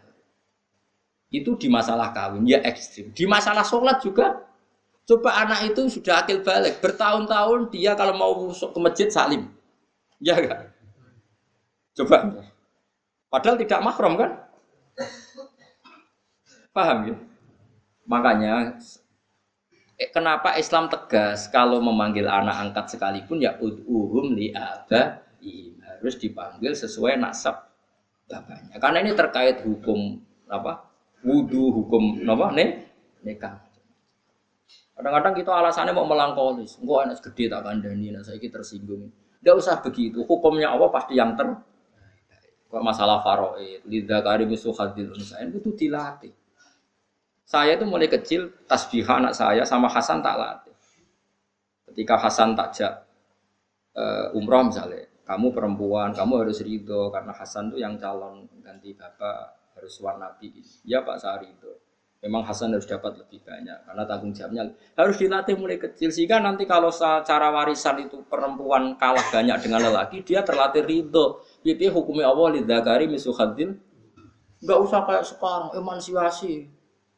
Itu 1.28 1.60
di 1.60 1.68
masalah 1.68 2.16
kawin 2.16 2.48
ya 2.48 2.64
ekstrim. 2.64 3.12
Di 3.12 3.28
masalah 3.28 3.68
sholat 3.68 4.00
juga. 4.00 4.40
Coba 5.04 5.36
anak 5.44 5.68
itu 5.68 6.00
sudah 6.00 6.24
akil 6.24 6.48
balik. 6.48 6.80
Bertahun-tahun 6.80 7.76
dia 7.76 7.92
kalau 8.00 8.16
mau 8.16 8.32
ke 8.48 8.80
masjid 8.80 9.12
salim. 9.12 9.52
Ya 10.24 10.40
kan? 10.40 10.72
Coba. 11.92 12.55
Padahal 13.27 13.57
tidak 13.60 13.80
mahram 13.84 14.14
kan? 14.15 14.31
Paham 16.76 16.97
ya? 17.07 17.15
Makanya 18.06 18.77
eh, 19.97 20.10
kenapa 20.14 20.56
Islam 20.60 20.88
tegas 20.88 21.49
kalau 21.49 21.81
memanggil 21.81 22.27
anak 22.27 22.69
angkat 22.69 22.95
sekalipun 22.95 23.41
ya 23.41 23.57
ud'uhum 23.57 24.35
li 24.35 24.53
harus 24.53 26.15
dipanggil 26.22 26.76
sesuai 26.76 27.18
nasab 27.18 27.65
bapaknya. 28.30 28.77
Karena 28.77 29.02
ini 29.02 29.11
terkait 29.18 29.65
hukum 29.65 30.22
apa? 30.52 30.95
wudhu 31.26 31.73
hukum 31.73 32.22
apa 32.30 32.53
nih 32.53 32.69
nikah 33.26 33.57
kadang-kadang 34.95 35.34
kita 35.34 35.52
alasannya 35.52 35.91
mau 35.91 36.06
melangkolis 36.06 36.77
enggak 36.80 36.99
anak 37.10 37.19
gede 37.26 37.49
tak 37.49 37.65
kandani 37.65 38.14
nah 38.14 38.22
saya 38.22 38.38
tersinggung 38.38 39.10
tidak 39.41 39.56
usah 39.57 39.81
begitu 39.81 40.22
hukumnya 40.23 40.72
apa 40.72 40.93
pasti 40.93 41.18
yang 41.18 41.34
ter 41.34 41.49
masalah 42.81 43.22
faroid 43.22 43.84
lidah 43.85 44.23
karim 44.26 44.52
suhadil 44.56 45.14
unsain 45.14 45.52
itu 45.52 45.72
dilatih. 45.76 46.34
Saya 47.45 47.77
itu 47.77 47.85
mulai 47.85 48.10
kecil 48.10 48.49
tasbih 48.65 49.06
anak 49.06 49.38
saya 49.38 49.61
sama 49.64 49.85
Hasan 49.85 50.26
tak 50.26 50.35
latih. 50.35 50.76
Ketika 51.85 52.18
Hasan 52.18 52.57
takjak 52.57 53.06
uh, 53.95 54.35
umroh 54.38 54.65
misalnya 54.68 55.07
kamu 55.26 55.52
perempuan 55.52 56.14
kamu 56.14 56.45
harus 56.45 56.61
ridho 56.61 57.10
karena 57.10 57.34
Hasan 57.34 57.73
tuh 57.73 57.81
yang 57.81 57.97
calon 57.97 58.45
ganti 58.61 58.93
bapak 58.93 59.73
harus 59.76 59.95
warna 59.99 60.31
nabi 60.31 60.53
ya 60.85 61.02
Pak 61.02 61.18
Sari 61.18 61.49
itu 61.49 61.72
memang 62.22 62.45
Hasan 62.45 62.73
harus 62.73 62.85
dapat 62.85 63.18
lebih 63.22 63.41
banyak 63.41 63.89
karena 63.89 64.03
tanggung 64.06 64.34
jawabnya 64.34 64.69
harus 64.97 65.15
dilatih 65.18 65.56
mulai 65.57 65.81
kecil 65.81 66.14
sehingga 66.14 66.38
nanti 66.41 66.69
kalau 66.69 66.93
secara 66.93 67.49
warisan 67.49 68.06
itu 68.06 68.22
perempuan 68.30 68.97
kalah 69.02 69.26
banyak 69.34 69.57
dengan 69.65 69.89
lelaki 69.89 70.22
dia 70.22 70.45
terlatih 70.45 70.85
ridho 70.85 71.41
itu 71.66 71.90
hukumnya 71.90 72.30
Allah 72.30 72.62
lidakari 72.62 73.10
misuhadin 73.10 73.82
nggak 74.62 74.80
usah 74.86 75.02
kayak 75.04 75.26
sekarang 75.26 75.74
emansipasi 75.74 76.70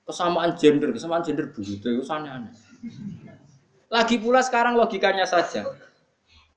kesamaan 0.07 0.55
gender 0.55 0.95
kesamaan 0.95 1.21
gender 1.21 1.51
begitu 1.51 1.99
itu 1.99 2.03
aneh 2.07 2.55
lagi 3.91 4.15
pula 4.17 4.39
sekarang 4.39 4.79
logikanya 4.79 5.27
saja 5.27 5.67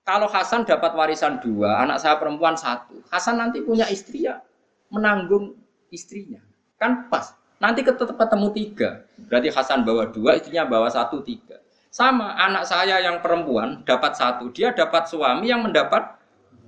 kalau 0.00 0.26
Hasan 0.26 0.66
dapat 0.66 0.96
warisan 0.96 1.38
dua, 1.38 1.86
anak 1.86 2.00
saya 2.02 2.18
perempuan 2.18 2.56
satu, 2.58 2.98
Hasan 3.12 3.38
nanti 3.38 3.62
punya 3.62 3.86
istri 3.86 4.26
ya 4.26 4.42
menanggung 4.90 5.54
istrinya. 5.94 6.42
Kan 6.80 7.06
pas. 7.06 7.36
Nanti 7.60 7.84
tetap 7.84 8.16
ketemu 8.16 8.48
tiga. 8.56 9.04
Berarti 9.28 9.48
Hasan 9.52 9.84
bawa 9.84 10.08
dua, 10.08 10.40
istrinya 10.40 10.64
bawa 10.64 10.88
satu, 10.88 11.20
tiga. 11.20 11.60
Sama 11.92 12.32
anak 12.38 12.64
saya 12.64 13.02
yang 13.04 13.20
perempuan 13.20 13.84
dapat 13.84 14.16
satu, 14.16 14.48
dia 14.50 14.72
dapat 14.72 15.06
suami 15.06 15.52
yang 15.52 15.60
mendapat 15.60 16.16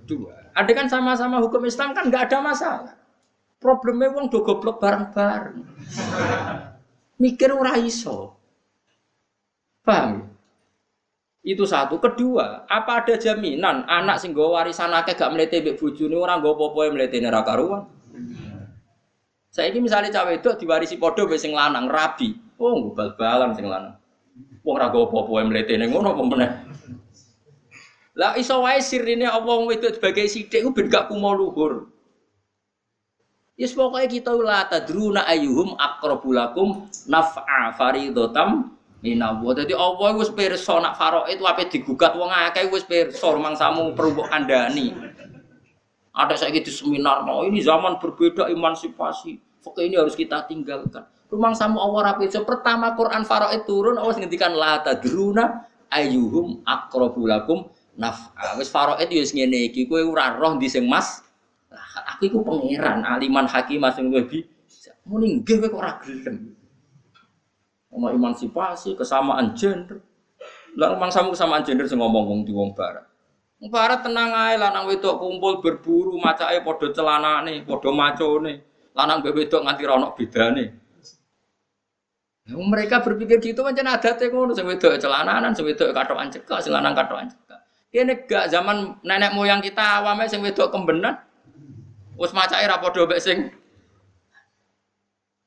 dua. 0.04 0.41
Ada 0.52 0.72
kan 0.76 0.86
sama-sama 0.88 1.40
hukum 1.40 1.64
Islam 1.64 1.96
kan 1.96 2.12
nggak 2.12 2.28
ada 2.28 2.38
masalah. 2.44 2.94
Problemnya 3.62 4.12
uang 4.12 4.26
do 4.28 4.42
goblok 4.42 4.82
bareng-bareng. 4.82 5.62
Mikir 7.22 7.54
ora 7.54 7.78
iso. 7.78 8.34
Paham? 9.86 10.26
Itu 11.42 11.66
satu. 11.66 11.98
Kedua, 11.98 12.66
apa 12.66 13.02
ada 13.02 13.14
jaminan 13.18 13.86
anak 13.86 14.18
sing 14.22 14.34
warisan 14.34 14.94
akeh 14.94 15.14
gak 15.14 15.30
mlete 15.34 15.62
mbek 15.62 15.78
bojone 15.78 16.14
ora 16.14 16.38
nggo 16.38 16.54
apa-apa 16.54 16.94
mletene 16.94 17.30
ra 17.30 17.42
karuan? 17.42 17.86
Saya 19.50 19.70
ini 19.70 19.84
misalnya 19.84 20.10
cawe 20.10 20.32
itu 20.32 20.48
diwarisi 20.58 20.98
podo 20.98 21.26
be 21.26 21.38
sing 21.38 21.54
lanang 21.54 21.90
rabi. 21.90 22.34
Oh, 22.58 22.94
bal-balan 22.94 23.54
sing 23.54 23.66
lanang. 23.66 23.94
Wong 24.62 24.74
ora 24.78 24.90
apa-apa 24.90 25.42
mletene 25.46 25.86
ngono 25.90 26.14
apa. 26.14 26.71
Lah 28.12 28.36
iso 28.36 28.60
wae 28.60 28.80
sirine 28.84 29.24
Allah 29.24 29.56
itu 29.72 29.88
sebagai 29.88 30.28
sithik 30.28 30.68
ku 30.68 30.70
ben 30.76 30.92
gak 30.92 31.08
kumo 31.08 31.32
luhur. 31.32 31.88
Yes 33.56 33.72
pokoknya 33.72 34.08
kita 34.08 34.32
la 34.36 34.68
tadruna 34.68 35.24
ayyuhum 35.28 35.76
aqrabulakum 35.80 36.88
naf'a 37.08 37.72
faridotam 37.72 38.76
minawo. 39.00 39.56
Dadi 39.56 39.72
Allah 39.72 40.12
wis 40.16 40.28
pirsa 40.28 40.76
nak 40.80 41.00
itu 41.28 41.44
apa 41.44 41.64
digugat 41.68 42.12
wong 42.12 42.28
akeh 42.28 42.68
wis 42.68 42.84
pirsa 42.84 43.32
mangsamu 43.36 43.96
perlu 43.96 44.28
kandhani. 44.28 44.92
Ada 46.12 46.44
saya 46.44 46.52
gitu 46.52 46.68
seminar, 46.68 47.24
oh, 47.24 47.40
ini 47.48 47.64
zaman 47.64 47.96
berbeda 47.96 48.44
emansipasi. 48.52 49.40
Oke 49.64 49.80
ini 49.80 49.96
harus 49.96 50.12
kita 50.12 50.44
tinggalkan. 50.44 51.08
Rumang 51.32 51.56
sama 51.56 51.80
Allah 51.80 52.12
rapi. 52.12 52.28
So, 52.28 52.44
pertama 52.44 52.92
Quran 52.92 53.24
Faraid 53.24 53.64
turun, 53.64 53.96
Allah 53.96 54.12
ngendikan 54.20 54.52
la 54.52 54.84
tadruna 54.84 55.64
ayyuhum 55.88 56.60
akrobulakum 56.68 57.71
naf'a. 57.96 58.56
Wis 58.56 58.72
Faraid 58.72 59.08
yo 59.12 59.22
ngene 59.22 59.72
iki, 59.72 59.88
kowe 59.88 60.00
ora 60.00 60.36
roh 60.36 60.56
di 60.56 60.68
sing 60.68 60.88
Mas. 60.88 61.20
Aku 62.16 62.28
iku 62.28 62.38
pangeran, 62.44 63.04
aliman 63.04 63.48
hakim 63.48 63.84
sing 63.92 64.12
kowe 64.12 64.22
bi. 64.24 64.44
Muni 65.08 65.42
nggih 65.42 65.56
kowe 65.60 65.68
kok 65.72 65.80
ora 65.82 65.92
gelem. 66.00 66.56
Ono 67.92 68.08
emansipasi, 68.08 68.96
kesamaan 68.96 69.52
gender. 69.52 70.00
Lah 70.80 70.96
rumang 70.96 71.12
sama 71.12 71.36
kesamaan 71.36 71.60
gender 71.60 71.84
sing 71.84 72.00
ngomong 72.00 72.24
wong 72.24 72.40
di 72.48 72.52
wong 72.56 72.72
barat. 72.72 73.04
Barat 73.62 74.02
tenang 74.02 74.32
ae 74.34 74.58
lanang 74.58 74.90
wedok 74.90 75.22
kumpul 75.22 75.62
berburu 75.62 76.18
macake 76.18 76.64
padha 76.64 76.88
celanane, 76.90 77.62
padha 77.62 77.90
macone. 77.92 78.52
Lanang 78.96 79.20
mbek 79.20 79.36
wedok 79.36 79.62
nganti 79.62 79.82
ra 79.84 79.94
ono 80.00 80.16
bedane. 80.16 80.64
Mereka 82.42 83.06
berpikir 83.06 83.38
gitu 83.38 83.62
macam 83.62 83.86
ada 83.86 84.18
ngono 84.18 84.50
sing 84.56 84.66
wedok 84.66 84.98
celananan, 84.98 85.54
sing 85.54 85.62
wedok 85.68 85.94
katokan 85.94 86.32
cekak, 86.32 86.58
sing 86.58 86.72
katokan 86.74 87.28
cekak. 87.30 87.51
Kene 87.92 88.24
gak 88.24 88.48
zaman 88.48 88.96
nenek 89.04 89.36
moyang 89.36 89.60
kita 89.60 90.00
awame 90.00 90.24
sing 90.24 90.40
wedok 90.40 90.72
kembenan. 90.72 91.20
Wis 92.16 92.32
macake 92.32 92.64
ra 92.64 92.80
padha 92.80 93.04
mbek 93.04 93.20
sing 93.20 93.52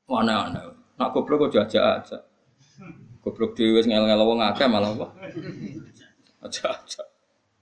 mana 0.06 0.46
ana. 0.46 0.60
Nak 0.94 1.10
goblok 1.10 1.50
kok 1.50 1.66
aja-aja. 1.66 2.22
Goblok 3.20 3.58
dhewe 3.58 3.82
wis 3.82 3.90
ngel-ngel 3.90 4.22
wong 4.22 4.38
akeh 4.38 4.70
malah 4.70 4.94
apa. 4.94 5.06
Aja-aja. 6.46 7.02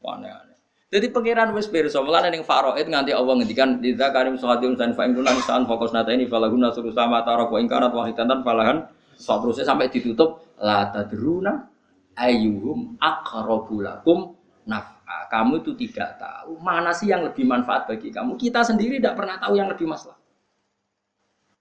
Aneh-aneh. 0.05 0.55
Jadi 0.93 1.11
pangeran 1.11 1.51
wis 1.56 1.66
pirsa, 1.66 2.05
mulane 2.05 2.28
ning 2.28 2.44
faraid 2.44 2.86
nganti 2.86 3.11
Allah 3.11 3.40
ngendikan 3.40 3.81
lidza 3.81 4.12
karim 4.12 4.36
sahadim 4.36 4.77
san 4.77 4.93
fa 4.93 5.09
san 5.43 5.65
fokus 5.66 5.90
nata 5.90 6.12
ini 6.12 6.28
falahuna 6.28 6.70
suru 6.70 6.93
sama 6.93 7.24
tarak 7.24 7.51
wa 7.51 7.59
ingkarat 7.59 7.90
wahidatan 7.90 8.44
falahan 8.47 8.86
sabruse 9.19 9.66
sampai 9.66 9.90
ditutup 9.90 10.44
la 10.61 10.93
tadruna 10.94 11.66
ayyuhum 12.15 12.94
aqrabu 13.02 13.82
lakum 13.82 14.39
naf'a. 14.69 15.28
Kamu 15.28 15.65
itu 15.65 15.73
tidak 15.77 16.20
tahu 16.20 16.61
mana 16.61 16.93
sih 16.93 17.09
yang 17.09 17.24
lebih 17.24 17.45
manfaat 17.45 17.89
bagi 17.89 18.12
kamu. 18.12 18.36
Kita 18.36 18.61
sendiri 18.65 19.01
tidak 19.01 19.16
pernah 19.16 19.36
tahu 19.41 19.55
yang 19.57 19.69
lebih 19.69 19.89
masalah. 19.89 20.16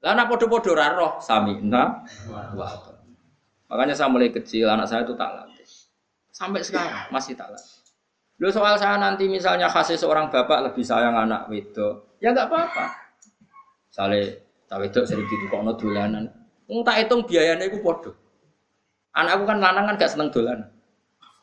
Karena 0.03 0.27
podo-podo 0.27 0.75
roh 0.75 1.15
sami'na 1.23 2.03
wa 2.27 2.67
Makanya 3.71 3.95
saya 3.95 4.11
mulai 4.11 4.29
kecil 4.29 4.67
anak 4.69 4.85
saya 4.85 5.07
itu 5.07 5.15
tak 5.15 5.33
latih. 5.33 5.69
Sampai 6.29 6.61
sekarang 6.61 7.09
masih 7.09 7.33
tak 7.33 7.55
latih. 7.55 7.81
Lo 8.37 8.51
soal 8.51 8.75
saya 8.75 8.99
nanti 8.99 9.25
misalnya 9.31 9.71
kasih 9.71 9.95
seorang 9.95 10.27
bapak 10.27 10.69
lebih 10.69 10.83
sayang 10.83 11.15
anak 11.15 11.47
wedo, 11.47 12.17
ya 12.19 12.35
nggak 12.35 12.51
apa-apa. 12.51 12.85
Sale 13.87 14.45
tak 14.67 14.83
wedo 14.83 15.07
sering 15.07 15.25
kok 15.25 15.63
dolanan. 15.79 16.29
Wong 16.67 16.83
tak 16.83 17.05
hitung 17.05 17.23
biayanya 17.23 17.65
itu 17.65 17.79
podo. 17.79 18.13
Anakku 19.13 19.45
kan 19.45 19.61
lanang 19.61 19.93
kan 19.93 19.95
gak 20.01 20.09
seneng 20.09 20.33
dolanan. 20.33 20.73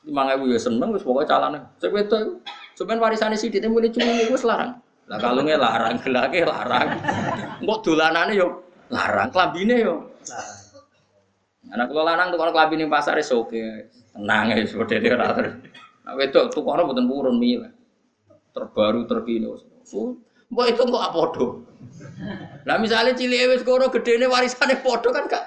Lima 0.01 0.33
ribu 0.33 0.49
ya 0.49 0.61
seneng, 0.61 0.97
wis 0.97 1.05
pokoknya 1.05 1.29
calon. 1.29 1.61
Cek 1.77 1.93
wedo, 1.93 2.41
cuman 2.77 2.99
warisan 3.01 3.37
sih 3.37 3.53
dia 3.53 3.69
mulai 3.69 3.93
cuma 3.93 4.09
itu 4.17 4.37
larang. 4.49 4.81
Lah 5.11 5.19
kalungnya 5.21 5.61
larang, 5.61 5.99
gelake 6.03 6.41
larang. 6.47 6.89
Mbok 7.61 7.79
dolanane 7.85 8.33
yo 8.33 8.65
larang, 8.89 9.29
klambine 9.29 9.77
yo. 9.77 10.09
Anak 11.71 11.93
kula 11.93 12.17
lanang 12.17 12.33
tuh 12.33 12.39
kalau 12.41 12.53
klambine 12.57 12.89
pasar 12.89 13.21
wis 13.21 13.29
oke. 13.29 13.93
Tenang 14.17 14.51
ya, 14.51 14.65
seperti 14.65 15.05
itu 15.05 15.15
Nah, 15.15 16.17
wedok 16.17 16.51
tukangnya 16.51 16.89
buatan 16.89 17.07
purun 17.07 17.37
mila. 17.37 17.69
Terbaru 18.57 19.07
terkini. 19.07 19.47
Mbok 20.51 20.67
itu 20.67 20.83
kok 20.83 21.05
apa 21.05 21.21
do? 21.37 21.47
Lah 22.65 22.77
misalnya 22.81 23.13
cilik 23.15 23.57
wis 23.57 23.63
koro 23.63 23.93
gedene 23.93 24.27
warisane 24.27 24.81
padha 24.81 25.09
kan 25.13 25.25
gak 25.29 25.45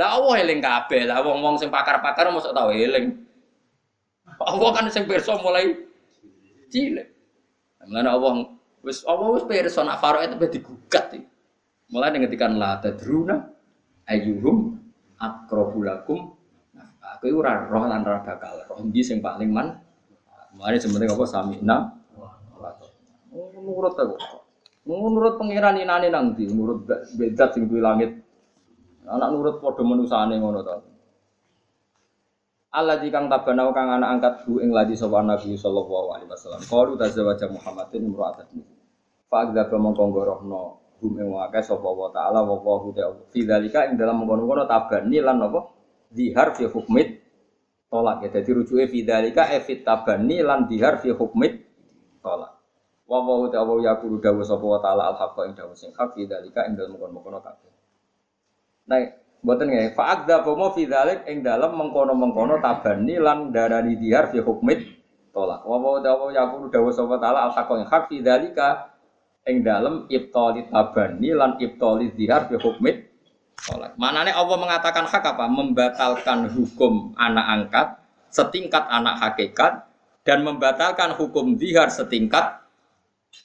Lah 0.00 0.16
Allah 0.16 0.40
eling 0.40 0.64
kabeh. 0.64 1.04
Lah 1.04 1.20
wong-wong 1.20 1.60
sing 1.60 1.68
pakar-pakar 1.68 2.32
mosok 2.32 2.56
tau 2.56 2.72
eling. 2.72 3.20
Allah 4.40 4.68
kan 4.72 4.88
sing 4.88 5.04
pirsa 5.04 5.36
mulai 5.36 5.76
cilik. 6.72 7.04
Mulane 7.84 8.08
Allah 8.08 8.32
wis 8.80 9.04
Allah 9.04 9.28
wis 9.36 9.44
pirsa 9.44 9.84
nak 9.84 10.00
Faro 10.00 10.24
itu 10.24 10.40
digugat. 10.40 11.12
Mulai 11.92 12.16
ngetikan 12.16 12.56
la 12.56 12.80
tadruna 12.80 13.44
ayyuhum 14.08 14.80
aqrabu 15.20 15.84
lakum. 15.84 16.32
Aku 17.20 17.36
ora 17.36 17.68
roh 17.68 17.84
lan 17.84 18.00
ora 18.00 18.24
bakal 18.24 18.64
roh 18.72 18.80
ndi 18.80 19.04
sing 19.04 19.20
paling 19.20 19.52
man. 19.52 19.76
Mulane 20.56 20.80
sebenarnya 20.80 21.12
apa 21.12 21.24
samina. 21.28 21.76
Oh, 23.30 23.52
menurut 23.52 23.92
aku. 23.92 24.16
Menurut 24.88 25.36
pangeran 25.36 25.76
inane 25.76 26.08
nang 26.08 26.32
ndi? 26.32 26.48
Menurut 26.48 26.88
bedat 27.20 27.52
sing 27.52 27.68
duwe 27.68 27.84
langit. 27.84 28.29
Anak 29.08 29.28
nurut 29.32 29.56
padha 29.64 29.82
manusane 29.86 30.36
ngono 30.36 30.60
to. 30.60 30.74
Allah 32.70 33.02
jikang 33.02 33.26
tabana 33.26 33.66
kang 33.74 33.90
anak 33.90 34.08
angkat 34.14 34.34
bu 34.46 34.62
ing 34.62 34.70
ladi 34.70 34.94
sapa 34.94 35.26
Nabi 35.26 35.58
sallallahu 35.58 36.14
alaihi 36.14 36.30
wasallam. 36.30 36.62
Qalu 36.62 36.94
tazawwaja 36.94 37.50
Muhammadin 37.50 38.06
imra'atan. 38.06 38.46
Fa 39.26 39.42
agdaba 39.42 39.74
mongko 39.74 40.02
ngorohno 40.06 40.62
hum 41.02 41.12
ing 41.18 41.34
akeh 41.34 41.66
sapa 41.66 41.88
wa 41.90 42.14
taala 42.14 42.46
wa 42.46 42.62
wa 42.62 42.94
ta'ala. 42.94 43.26
Fi 43.34 43.42
dzalika 43.42 43.90
ing 43.90 43.98
dalam 43.98 44.22
mengkono-kono 44.22 44.70
tabani 44.70 45.18
lan 45.18 45.42
apa? 45.42 45.66
Dihar 46.14 46.54
fi 46.54 46.70
hukmit 46.70 47.18
tolak 47.90 48.22
ya. 48.22 48.38
Jadi 48.38 48.50
rujuke 48.62 48.86
fi 48.86 49.02
dzalika 49.02 49.50
e 49.50 49.58
fi 49.66 49.82
tabani 49.82 50.38
lan 50.38 50.70
dihar 50.70 51.02
fi 51.02 51.10
hukmit 51.10 51.66
tolak. 52.22 52.54
Wa 53.10 53.18
wa 53.18 53.50
ta'ala 53.50 53.82
yaqulu 53.82 54.22
dawu 54.22 54.46
sapa 54.46 54.62
wa 54.62 54.78
taala 54.78 55.10
al 55.10 55.18
haqqa 55.18 55.50
ing 55.50 55.58
dawu 55.58 55.74
sing 55.74 55.90
hak 55.90 56.14
fi 56.14 56.22
dzalika 56.22 56.70
ing 56.70 56.78
dalam 56.78 56.94
mengkono-kono 56.94 57.42
kabeh. 57.42 57.79
Nah, 58.90 59.20
Mboten 59.40 59.72
nggih, 59.72 59.96
fa'adza 59.96 60.44
bomo 60.44 60.68
fi 60.76 60.84
dzalik 60.84 61.24
ing 61.24 61.40
dalem 61.40 61.72
mengkono-mengkono 61.72 62.60
tabani 62.60 63.16
lan 63.16 63.48
darani 63.48 63.96
dihar 63.96 64.28
fi 64.28 64.44
hukmit 64.44 64.84
tolak. 65.32 65.64
Wa 65.64 65.80
wa 65.80 65.96
dawa 65.96 66.28
yaqulu 66.28 66.68
dawa 66.68 66.92
sapa 66.92 67.16
taala 67.16 67.48
al 67.48 67.52
ing 67.56 67.88
hak 67.88 68.12
fi 68.12 68.20
dzalika 68.20 68.92
ing 69.48 69.64
dalem 69.64 70.04
ibtali 70.12 70.68
tabani 70.68 71.32
lan 71.32 71.56
ibtali 71.56 72.12
dihar 72.12 72.52
fi 72.52 72.60
hukmit 72.60 73.08
tolak. 73.64 73.96
Manane 73.96 74.28
Allah 74.28 74.56
mengatakan 74.60 75.08
hak 75.08 75.24
apa? 75.24 75.48
Membatalkan 75.48 76.52
hukum 76.52 77.16
anak 77.16 77.46
angkat 77.48 77.88
setingkat 78.28 78.84
anak 78.92 79.24
hakikat 79.24 79.88
dan 80.20 80.44
membatalkan 80.44 81.16
hukum 81.16 81.56
dihar 81.56 81.88
setingkat 81.88 82.60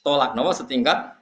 tolak. 0.04 0.36
Napa 0.36 0.52
setingkat 0.52 1.16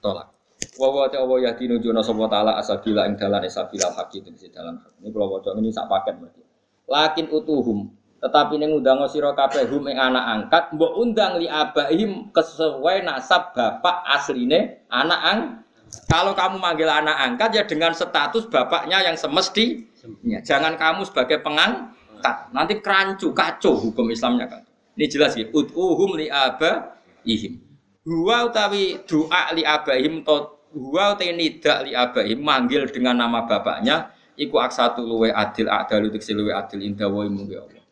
tolak. 0.00 0.33
Wa 0.80 0.88
wa 0.90 1.06
ta 1.08 1.22
wa 1.22 1.36
yahdinu 1.38 1.78
juna 1.78 2.00
sapa 2.00 2.26
taala 2.30 2.56
asabila 2.58 3.06
ing 3.06 3.14
dalan 3.18 3.44
sabila 3.46 3.92
haqi 3.94 4.24
tegese 4.24 4.50
dalan. 4.50 4.80
Ini 5.02 5.12
kula 5.12 5.26
waca 5.28 5.54
ini 5.56 5.70
sak 5.70 5.86
paket 5.86 6.18
berarti. 6.18 6.42
Lakin 6.84 7.26
utuhum 7.32 7.88
tetapi 8.24 8.56
ning 8.56 8.72
undang 8.72 9.04
sira 9.04 9.36
kabeh 9.36 9.68
hum 9.68 9.84
ing 9.84 10.00
anak 10.00 10.24
angkat 10.24 10.72
mbok 10.72 10.96
undang 10.96 11.36
li 11.36 11.44
abaihim 11.44 12.32
kesesuai 12.32 13.04
nasab 13.04 13.52
bapak 13.52 14.00
asline 14.16 14.80
anak 14.88 15.20
ang 15.20 15.40
kalau 16.08 16.32
kamu 16.32 16.56
manggil 16.56 16.88
anak 16.90 17.16
angkat 17.20 17.50
ya 17.54 17.62
dengan 17.64 17.92
status 17.94 18.50
bapaknya 18.50 19.04
yang 19.04 19.16
semestinya. 19.16 20.40
Jangan 20.42 20.74
kamu 20.74 21.06
sebagai 21.06 21.40
pengangkat. 21.40 22.36
Nanti 22.50 22.82
kerancu, 22.82 23.30
kacau 23.30 23.78
hukum 23.78 24.10
Islamnya 24.10 24.50
kan. 24.50 24.62
Ini 24.94 25.06
jelas 25.06 25.38
ya. 25.38 25.46
Ud'uhum 25.50 26.18
li 26.18 26.26
abaihim. 26.26 27.62
Huwa 28.04 28.52
utawi 28.52 29.00
doa 29.08 29.52
li 29.56 29.64
abaihim 29.64 30.20
to 30.24 30.54
Huwa 30.74 31.14
te 31.14 31.30
nida 31.30 31.86
li 31.86 31.94
abai 31.94 32.34
manggil 32.34 32.90
dengan 32.90 33.14
nama 33.14 33.46
bapaknya 33.46 34.10
iku 34.34 34.58
aksatu 34.58 35.06
luwe 35.06 35.30
adil 35.30 35.70
adalu 35.70 36.10
tiksi 36.10 36.34
luwe 36.34 36.50
adil 36.50 36.82
indah 36.82 37.06
wa 37.06 37.22
imu 37.22 37.46
ya 37.46 37.62
Allah. 37.62 37.82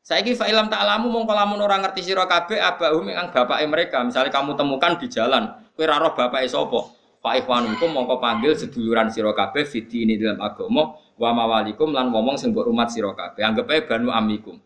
Saiki 0.00 0.32
fa 0.32 0.48
ilam 0.48 0.72
ta'lamu 0.72 1.12
mongko 1.12 1.36
lamun 1.36 1.60
ora 1.60 1.76
ngerti 1.76 2.00
sira 2.00 2.24
kabeh 2.24 2.56
abahum 2.56 3.12
ing 3.12 3.28
bapake 3.28 3.68
mereka. 3.68 4.00
Misalnya 4.00 4.32
kamu 4.32 4.56
temukan 4.56 4.96
di 4.96 5.12
jalan, 5.12 5.52
kowe 5.76 5.84
ora 5.84 6.00
roh 6.00 6.16
bapake 6.16 6.48
sapa? 6.48 6.80
Fa 7.20 7.36
ikhwanukum 7.36 7.92
mongko 7.92 8.16
panggil 8.16 8.56
seduluran 8.56 9.12
sira 9.12 9.36
kabeh 9.36 9.68
fiti 9.68 10.08
ini 10.08 10.16
dalam 10.16 10.40
agama 10.40 10.96
wa 11.20 11.30
mawalikum 11.36 11.92
lan 11.92 12.08
ngomong 12.08 12.40
sing 12.40 12.56
mbok 12.56 12.72
rumat 12.72 12.88
sira 12.88 13.12
kabeh. 13.12 13.44
Anggap 13.44 13.68
ae 13.68 13.84
banu 13.84 14.08
amikum. 14.08 14.56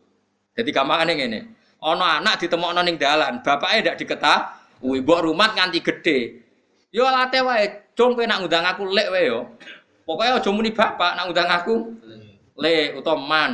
Jadi 0.54 0.70
gampangane 0.70 1.18
ngene. 1.18 1.40
Ana 1.82 2.22
anak 2.22 2.38
ditemokno 2.38 2.86
ning 2.86 3.02
dalan, 3.02 3.42
bapake 3.42 3.82
ndak 3.82 3.98
diketahui, 4.84 5.00
mbok 5.00 5.20
rumat 5.24 5.50
nganti 5.56 5.80
gede. 5.80 6.18
Yo 6.92 7.08
late 7.08 7.40
wae, 7.40 7.64
cung 7.96 8.14
kowe 8.14 8.24
nak 8.28 8.44
ngundang 8.44 8.64
aku 8.68 8.84
lek 8.92 9.08
wae 9.10 9.32
yo. 9.32 9.40
Pokoke 10.04 10.28
aja 10.28 10.50
muni 10.52 10.70
bapak 10.76 11.16
nak 11.16 11.24
ngundang 11.26 11.48
aku 11.48 11.74
le 12.60 12.92
utawa 13.00 13.16
man. 13.16 13.52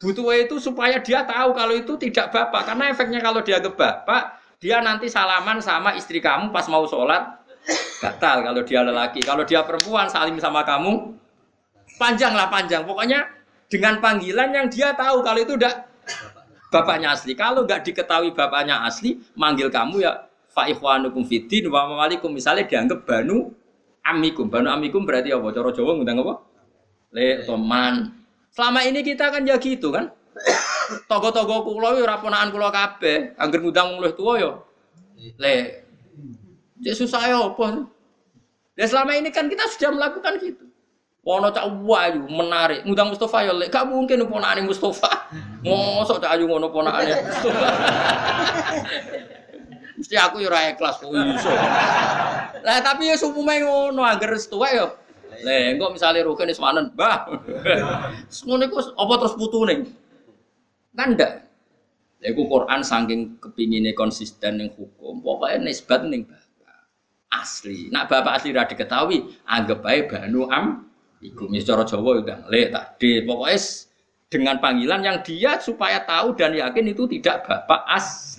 Butuh 0.00 0.32
itu 0.36 0.56
supaya 0.60 1.00
dia 1.00 1.24
tahu 1.24 1.52
kalau 1.54 1.76
itu 1.76 1.92
tidak 2.00 2.32
bapak 2.32 2.66
karena 2.66 2.92
efeknya 2.92 3.20
kalau 3.20 3.40
dia 3.40 3.60
ke 3.60 3.70
bapak 3.72 4.40
dia 4.60 4.80
nanti 4.80 5.08
salaman 5.08 5.60
sama 5.60 5.96
istri 5.96 6.20
kamu 6.20 6.52
pas 6.52 6.68
mau 6.68 6.84
sholat 6.88 7.40
batal 8.00 8.44
kalau 8.44 8.60
dia 8.64 8.84
lelaki 8.84 9.24
kalau 9.24 9.44
dia 9.48 9.64
perempuan 9.64 10.08
salim 10.12 10.36
sama 10.36 10.60
kamu 10.60 11.16
panjang 11.96 12.36
lah 12.36 12.52
panjang 12.52 12.84
pokoknya 12.84 13.24
dengan 13.72 14.00
panggilan 14.04 14.52
yang 14.52 14.66
dia 14.68 14.92
tahu 14.92 15.24
kalau 15.24 15.40
itu 15.40 15.56
udah 15.56 15.72
bapaknya 16.74 17.14
asli 17.14 17.38
kalau 17.38 17.62
nggak 17.62 17.86
diketahui 17.86 18.34
bapaknya 18.34 18.82
asli 18.82 19.22
manggil 19.38 19.70
kamu 19.70 20.02
ya 20.02 20.26
fa 20.50 20.66
ikhwanukum 20.66 21.22
fiddin 21.22 21.70
wa 21.70 21.86
mawalikum 21.86 22.34
misalnya 22.34 22.66
dianggap 22.66 23.06
banu 23.06 23.54
amikum. 24.04 24.46
Banu 24.52 24.68
amikum 24.68 25.02
berarti 25.08 25.32
apa? 25.32 25.48
Cara 25.50 25.72
Jawa 25.72 25.96
ngundang 25.96 26.20
apa? 26.20 26.34
Le 27.16 27.42
toman. 27.48 28.12
Selama 28.52 28.86
ini 28.86 29.00
kita 29.02 29.32
kan 29.32 29.42
ya 29.42 29.56
gitu 29.58 29.90
kan. 29.90 30.12
Togo-togo 31.08 31.64
kula 31.64 31.96
yo 31.96 32.04
ora 32.04 32.20
ponakan 32.20 32.52
kula 32.52 32.68
kabeh. 32.70 33.34
Angger 33.40 33.64
ngundang 33.64 33.96
wong 33.96 34.12
tua 34.14 34.32
yo. 34.38 34.50
Le. 35.40 35.82
Cek 36.84 36.94
susah 36.94 37.22
ya 37.24 37.40
apa? 37.40 37.88
Ya 38.76 38.84
selama 38.84 39.16
ini 39.16 39.32
kan 39.32 39.48
kita 39.48 39.64
sudah 39.72 39.90
melakukan 39.94 40.36
gitu. 40.42 40.64
Wono 41.24 41.48
cak 41.48 41.64
wayu 41.88 42.28
menarik, 42.28 42.84
ngundang 42.84 43.08
Mustafa 43.08 43.48
ya 43.48 43.56
lek 43.56 43.72
gak 43.72 43.88
mungkin 43.88 44.28
ponakane 44.28 44.60
Mustafa. 44.60 45.32
Mosok 45.64 46.20
cak 46.20 46.36
ayu 46.36 46.44
ngono 46.44 46.68
ponakane 46.68 47.24
Mustafa. 47.24 47.68
Mesti 49.96 50.20
aku 50.20 50.44
yo 50.44 50.52
ora 50.52 50.68
ikhlas 50.68 51.00
kok 51.00 51.08
iso. 51.16 51.48
Lah 52.60 52.76
tapi 52.84 53.08
ya 53.08 53.16
umume 53.24 53.56
ngono 53.64 54.04
angger 54.04 54.36
tuwek 54.36 54.72
yo. 54.76 54.92
Lah 55.48 55.56
engko 55.72 55.96
misale 55.96 56.20
rugen 56.20 56.52
wis 56.52 56.60
manen, 56.60 56.92
Mbah. 56.92 57.32
Ngono 58.44 58.62
iku 58.68 58.84
apa 58.84 59.14
terus 59.24 59.34
putune? 59.40 59.74
Kan 60.92 61.16
ndak. 61.16 61.40
Lha 62.20 62.36
iku 62.36 62.52
Quran 62.52 62.84
saking 62.84 63.40
kepingine 63.40 63.96
konsisten 63.96 64.60
ning 64.60 64.76
hukum, 64.76 65.24
pokoke 65.24 65.56
nisbat 65.56 66.04
ning 66.04 66.28
bapak. 66.28 66.84
Asli. 67.32 67.88
Nak 67.88 68.12
bapak 68.12 68.44
asli 68.44 68.52
ra 68.52 68.68
diketahui, 68.68 69.24
anggap 69.48 69.80
bae 69.80 70.04
banu 70.04 70.52
am 70.52 70.92
iku 71.24 71.48
mis 71.48 71.64
cara 71.64 71.88
Jawa 71.88 72.20
udah 72.20 72.38
le 72.52 72.68
tadi. 72.68 73.24
Pokoknya 73.24 73.56
dengan 74.28 74.56
panggilan 74.60 75.00
yang 75.00 75.18
dia 75.24 75.56
supaya 75.56 76.04
tahu 76.04 76.36
dan 76.36 76.52
yakin 76.52 76.92
itu 76.92 77.08
tidak 77.08 77.48
bapak 77.48 77.80
as. 77.88 78.38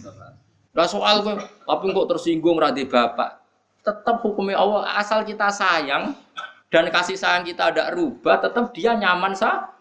Lah 0.75 0.85
soal 0.85 1.25
kowe 1.25 1.39
tapi 1.39 1.85
kok 1.89 2.07
tersinggung 2.13 2.61
radhi 2.61 2.85
bapak. 2.85 3.41
Tetap 3.81 4.21
hukumnya 4.21 4.59
Allah 4.59 4.97
asal 4.97 5.25
kita 5.25 5.49
sayang 5.49 6.13
dan 6.73 6.89
kasih 6.89 7.15
sayang 7.15 7.45
kita 7.45 7.71
ada 7.71 7.93
rubah, 7.93 8.41
tetap 8.41 8.73
dia 8.75 8.97
nyaman 8.97 9.31
saja. 9.37 9.71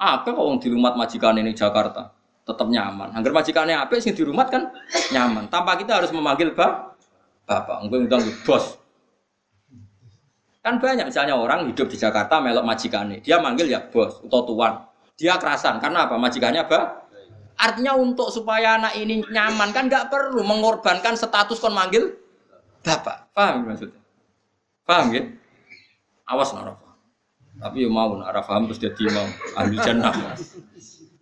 Apa 0.00 0.32
kok 0.32 0.64
di 0.64 0.72
rumah 0.72 0.96
majikan 0.96 1.36
ini 1.36 1.52
Jakarta? 1.52 2.08
Tetap 2.48 2.72
nyaman. 2.72 3.12
Angger 3.12 3.36
majikannya 3.36 3.76
apa 3.76 4.00
sih 4.00 4.16
di 4.16 4.24
rumah 4.24 4.48
kan 4.48 4.72
nyaman. 5.12 5.52
Tanpa 5.52 5.76
kita 5.76 6.00
harus 6.00 6.08
memanggil 6.08 6.56
bap 6.56 6.96
bapak. 7.44 7.84
Engko 7.84 7.96
undang 8.08 8.24
bos. 8.48 8.79
Kan 10.60 10.76
banyak 10.76 11.08
misalnya 11.08 11.40
orang 11.40 11.72
hidup 11.72 11.88
di 11.88 11.96
Jakarta 11.96 12.36
melok 12.36 12.68
majikannya, 12.68 13.24
dia 13.24 13.40
manggil 13.40 13.64
ya 13.64 13.80
bos 13.80 14.20
atau 14.28 14.44
tuan. 14.44 14.84
Dia 15.16 15.40
kerasan 15.40 15.80
karena 15.80 16.04
apa? 16.04 16.20
Majikannya 16.20 16.68
apa? 16.68 17.08
Artinya 17.60 17.96
untuk 17.96 18.28
supaya 18.28 18.76
anak 18.76 18.96
ini 18.96 19.24
nyaman 19.28 19.72
kan 19.72 19.88
nggak 19.88 20.12
perlu 20.12 20.40
mengorbankan 20.44 21.16
status 21.16 21.60
kon 21.60 21.72
manggil 21.72 22.12
bapak. 22.84 23.32
Paham 23.32 23.68
maksudnya? 23.68 24.00
Paham 24.84 25.12
ya? 25.12 25.22
Awas 26.28 26.52
nara 26.56 26.76
Tapi 27.60 27.84
ya 27.84 27.88
mau 27.92 28.16
nara 28.16 28.40
paham 28.40 28.68
terus 28.68 28.80
jadi 28.80 29.04
mau 29.12 29.28
ahli 29.60 29.76
jannah. 29.80 30.12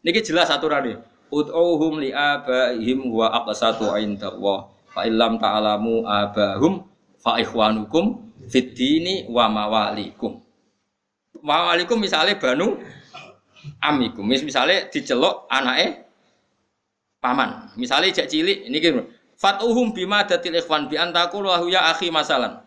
Niki 0.06 0.22
jelas 0.22 0.50
aturan 0.50 0.86
ini. 0.86 0.94
Ud'uhum 1.28 1.98
li 1.98 2.14
abaihim 2.14 3.10
wa 3.10 3.34
aqsatu 3.42 3.90
inda 3.98 4.30
Allah. 4.30 4.70
Fa 4.94 5.06
illam 5.06 5.42
ta'alamu 5.42 6.06
abahum 6.06 6.86
fa 7.18 7.36
ikhwanukum 7.42 8.27
fid 8.48 8.74
dini 8.74 9.28
wa 9.28 9.46
mawalikum. 9.48 10.42
Mawalikum 11.44 12.00
misalnya 12.02 12.40
banu 12.40 12.80
amikum. 13.78 14.24
Misalnya 14.26 14.88
dicelok 14.90 15.46
anaknya 15.52 16.08
paman. 17.22 17.70
Misalnya 17.78 18.10
cek 18.10 18.28
cilik 18.28 18.58
ini 18.66 18.76
gitu. 18.82 19.06
Fatuhum 19.38 19.94
bima 19.94 20.26
datil 20.26 20.58
ikhwan 20.58 20.90
bi 20.90 20.98
antaku 20.98 21.46
ya 21.70 21.94
akhi 21.94 22.10
masalan. 22.10 22.58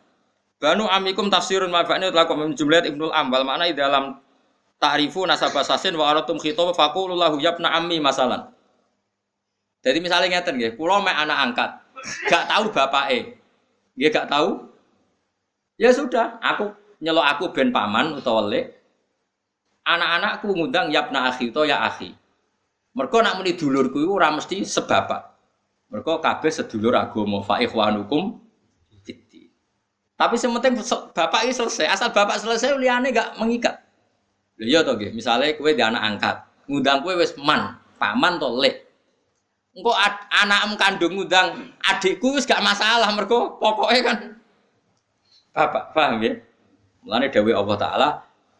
Banu 0.62 0.86
amikum 0.88 1.28
tafsirun 1.28 1.74
mafa'ni 1.74 2.14
telah 2.14 2.30
komen 2.30 2.54
jumlah 2.54 2.86
Ibnu 2.86 3.10
Ambal 3.10 3.42
mana 3.42 3.66
di 3.66 3.74
dalam 3.74 4.22
ta'rifu 4.78 5.26
nasabah 5.26 5.66
sasin 5.66 5.98
wa 5.98 6.10
aratum 6.10 6.38
khitab 6.38 6.72
faqulu 6.78 7.18
lahu 7.18 7.42
yabna 7.42 7.74
ammi 7.74 7.98
masalan. 7.98 8.50
Jadi 9.82 9.98
misalnya 9.98 10.38
ngeten 10.38 10.62
nggih, 10.62 10.78
kula 10.78 11.02
mek 11.02 11.18
anak 11.18 11.38
angkat, 11.42 11.70
gak 12.30 12.46
tahu 12.46 12.70
bapake. 12.70 13.42
Nggih 13.98 14.10
gak 14.14 14.30
tahu? 14.30 14.71
Ya 15.82 15.90
sudah, 15.90 16.38
aku 16.38 16.70
nyelok 17.02 17.26
aku 17.26 17.44
ben 17.58 17.74
paman 17.74 18.22
utawa 18.22 18.46
lek. 18.46 18.78
Anak-anakku 19.82 20.54
ngundang 20.54 20.94
yabna 20.94 21.34
akhi 21.34 21.50
utawa 21.50 21.66
ya 21.66 21.82
akhi. 21.90 22.14
Mergo 22.94 23.18
nak 23.26 23.42
muni 23.42 23.58
dulurku 23.58 23.98
iku 23.98 24.22
ora 24.22 24.30
mesti 24.30 24.62
sebapak. 24.62 25.34
Mergo 25.90 26.22
kabeh 26.22 26.54
sedulur 26.54 26.94
agama 26.94 27.42
fa 27.42 27.58
ikhwanukum 27.58 28.38
tapi 30.22 30.38
sementing 30.38 30.78
bapak 31.18 31.50
ini 31.50 31.54
selesai. 31.58 31.90
Asal 31.90 32.14
bapak 32.14 32.38
selesai, 32.38 32.78
liane 32.78 33.10
gak 33.10 33.42
mengikat. 33.42 33.74
Lha 34.62 34.70
iya 34.70 34.80
to 34.86 34.94
nggih, 34.94 35.18
misale 35.18 35.58
kowe 35.58 35.74
di 35.74 35.82
anak 35.82 35.98
angkat, 35.98 36.36
ngundang 36.70 37.02
kowe 37.02 37.18
wis 37.18 37.34
man, 37.42 37.82
paman 37.98 38.38
to 38.38 38.46
lek. 38.54 38.86
Engko 39.74 39.90
anakmu 40.30 40.78
kandung 40.78 41.18
ngundang 41.18 41.74
adikku 41.82 42.38
wis 42.38 42.46
gak 42.46 42.62
masalah 42.62 43.10
mergo 43.18 43.58
pokoknya 43.58 44.02
kan 44.06 44.18
bapak, 45.52 45.96
paham 45.96 46.20
ya? 46.24 46.34
Mulane 47.02 47.28
dawuh 47.32 47.56
Allah 47.56 47.78
taala 47.78 48.10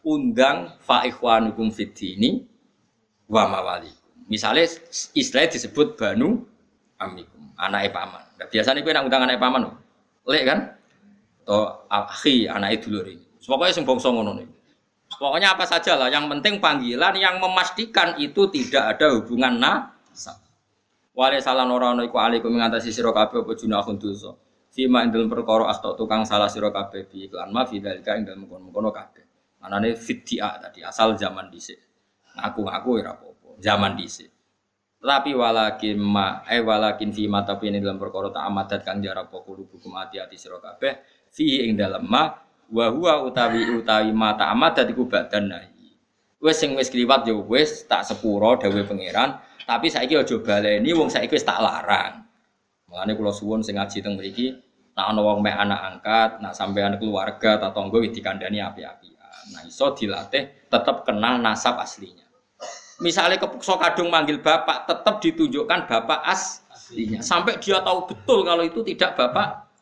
undang 0.02 0.76
fa 0.82 1.06
ikhwanukum 1.06 1.70
fid 1.70 1.94
dini 1.94 2.42
wa 3.30 3.48
mawali. 3.48 3.90
Misalnya 4.26 4.64
istilah 5.12 5.50
disebut 5.50 5.98
banu 5.98 6.42
amikum, 6.96 7.52
anake 7.58 7.92
paman. 7.92 8.24
Nah, 8.38 8.46
biasanya 8.48 8.80
kowe 8.80 8.92
nak 8.94 9.04
undang 9.06 9.22
anake 9.28 9.40
paman, 9.40 9.62
lek 10.26 10.44
kan? 10.46 10.60
atau 11.42 11.84
akhi 11.90 12.46
anak 12.46 12.86
dulur 12.86 13.02
ini. 13.10 13.26
Pokoknya 13.42 13.74
sing 13.74 13.84
bangsa 13.84 14.08
ngono. 14.14 14.38
Pokoknya 15.10 15.52
apa 15.52 15.66
saja 15.66 15.98
lah, 15.98 16.08
yang 16.08 16.30
penting 16.30 16.62
panggilan 16.62 17.12
yang 17.18 17.42
memastikan 17.42 18.16
itu 18.16 18.48
tidak 18.48 18.96
ada 18.96 19.18
hubungan 19.18 19.58
nasab. 19.58 20.38
Wale 21.12 21.42
salah 21.44 21.68
orang 21.68 22.00
iku 22.08 22.16
alaikum 22.16 22.48
mengatasi 22.48 22.88
sira 22.88 23.12
kabeh 23.12 23.44
apa 23.44 23.52
junahun 23.52 24.00
dosa. 24.00 24.32
Fima 24.72 25.04
ing 25.04 25.12
dalem 25.12 25.28
perkara 25.28 25.68
asta 25.68 25.92
tukang 25.92 26.24
salah 26.24 26.48
sira 26.48 26.72
kabeh 26.72 27.04
bi 27.04 27.28
iklan 27.28 27.52
ma 27.52 27.68
fi 27.68 27.76
dalika 27.76 28.16
ing 28.16 28.24
dalem 28.24 28.48
kono-kono 28.48 28.88
kabeh. 28.88 29.20
Anane 29.60 29.92
fidya 29.92 30.56
tadi 30.56 30.80
asal 30.80 31.12
zaman 31.20 31.52
dhisik. 31.52 31.76
Ngaku-ngaku 32.32 32.88
ora 32.96 33.12
apa-apa, 33.12 33.60
zaman 33.60 33.92
dhisik. 34.00 34.32
Tapi 34.96 35.36
walakin 35.36 36.00
ma 36.00 36.40
eh 36.48 36.64
walakin 36.64 37.12
fi 37.12 37.28
mata 37.28 37.52
tapi 37.52 37.68
ini 37.68 37.84
dalam 37.84 38.00
perkara 38.00 38.32
tak 38.32 38.48
amadat 38.48 38.80
kang 38.80 39.04
jarap 39.04 39.28
kudu 39.28 39.68
hukum 39.68 39.92
hati-hati 39.98 40.40
sira 40.40 40.56
kabeh 40.56 41.04
fi 41.28 41.68
ing 41.68 41.76
dalem 41.76 42.08
ma 42.08 42.32
wa 42.72 42.86
huwa 42.88 43.28
utawi 43.28 43.76
utawi 43.76 44.08
mata 44.16 44.48
amat 44.56 44.80
dadi 44.80 44.96
badan 44.96 45.52
nahi. 45.52 45.92
Wis 46.40 46.56
sing 46.56 46.72
wis 46.72 46.88
kliwat 46.88 47.28
ya 47.28 47.36
wis 47.36 47.84
tak 47.84 48.08
sepuro 48.08 48.56
dawuh 48.56 48.88
pangeran, 48.88 49.36
tapi 49.68 49.92
saiki 49.92 50.16
aja 50.16 50.36
baleni 50.40 50.90
wong 50.96 51.12
saiki 51.12 51.36
wis 51.36 51.44
tak 51.44 51.60
larang. 51.60 52.24
Mulane 52.92 53.16
kula 53.16 53.32
suwun 53.32 53.64
sing 53.64 53.80
ngaji 53.80 54.04
teng 54.04 54.20
mriki 54.20 54.52
nek 54.92 55.06
ana 55.08 55.20
wong 55.24 55.40
mek 55.40 55.56
anak 55.56 55.80
angkat, 55.80 56.30
nak 56.44 56.52
sampean 56.52 57.00
keluarga 57.00 57.56
ta 57.56 57.72
tangga 57.72 57.96
wis 57.96 58.12
dikandani 58.12 58.60
api-apian. 58.60 59.16
Nah 59.56 59.64
iso 59.64 59.96
dilatih 59.96 60.68
tetap 60.68 61.08
kenal 61.08 61.40
nasab 61.40 61.80
aslinya. 61.80 62.28
Misalnya 63.00 63.40
kepukso 63.40 63.80
kadung 63.80 64.12
manggil 64.12 64.44
bapak, 64.44 64.84
tetap 64.84 65.24
ditunjukkan 65.24 65.88
bapak 65.88 66.20
aslinya. 66.28 67.24
Sampai 67.24 67.56
dia 67.56 67.80
tahu 67.80 68.04
betul 68.04 68.44
kalau 68.44 68.62
itu 68.62 68.84
tidak 68.84 69.16
bapak 69.16 69.72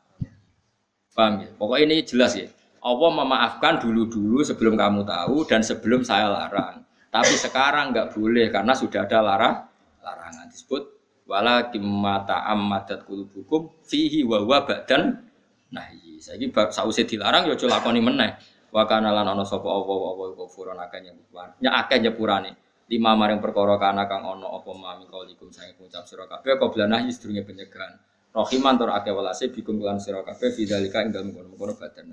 Paham 1.11 1.43
ya? 1.43 1.51
Pokoknya 1.59 1.85
ini 1.91 1.97
jelas 2.07 2.33
ya. 2.39 2.49
Allah 2.81 3.11
memaafkan 3.13 3.77
dulu-dulu 3.83 4.41
sebelum 4.41 4.79
kamu 4.79 5.05
tahu 5.05 5.45
dan 5.45 5.61
sebelum 5.61 6.01
saya 6.01 6.33
larang. 6.33 6.81
Tapi 7.13 7.35
sekarang 7.37 7.93
nggak 7.93 8.15
boleh 8.15 8.49
karena 8.49 8.73
sudah 8.73 9.05
ada 9.05 9.19
larang 9.21 9.57
larangan 10.01 10.49
disebut 10.49 11.00
wala 11.31 11.71
kimata 11.71 12.43
ammadat 12.43 13.07
kulubukum 13.07 13.71
fihi 13.87 14.27
wa 14.27 14.43
wa 14.43 14.67
badan 14.67 15.23
nahi. 15.71 16.19
Saiki 16.19 16.51
sause 16.75 17.07
dilarang 17.07 17.47
ya 17.47 17.55
aja 17.55 17.71
lakoni 17.71 18.03
meneh. 18.03 18.35
Wa 18.75 18.83
kana 18.91 19.15
lan 19.15 19.31
ana 19.31 19.47
sapa 19.47 19.67
apa 19.67 19.93
apa 19.95 20.23
kufurun 20.35 20.79
akeh 20.79 21.01
nyepurane. 21.07 21.55
Ya 21.63 21.79
akeh 21.79 22.03
nyepurane. 22.03 22.51
Lima 22.91 23.15
maring 23.15 23.39
perkara 23.39 23.79
kana 23.79 24.11
kang 24.11 24.27
ana 24.27 24.51
apa 24.51 24.71
mami 24.75 25.07
kaulikum 25.07 25.55
sange 25.55 25.79
ngucap 25.79 26.03
sira 26.11 26.27
kabeh 26.27 26.59
qabla 26.59 26.91
nahi 26.91 27.15
sedurunge 27.15 27.47
penyegahan. 27.47 27.95
Rohiman 28.35 28.75
tur 28.75 28.91
akeh 28.91 29.15
walase 29.15 29.55
bikum 29.55 29.79
lan 29.79 30.03
sira 30.03 30.27
kabeh 30.27 30.51
fidzalika 30.51 31.07
ing 31.07 31.15
dalem 31.15 31.31
kono-kono 31.31 31.79
badan. 31.79 32.11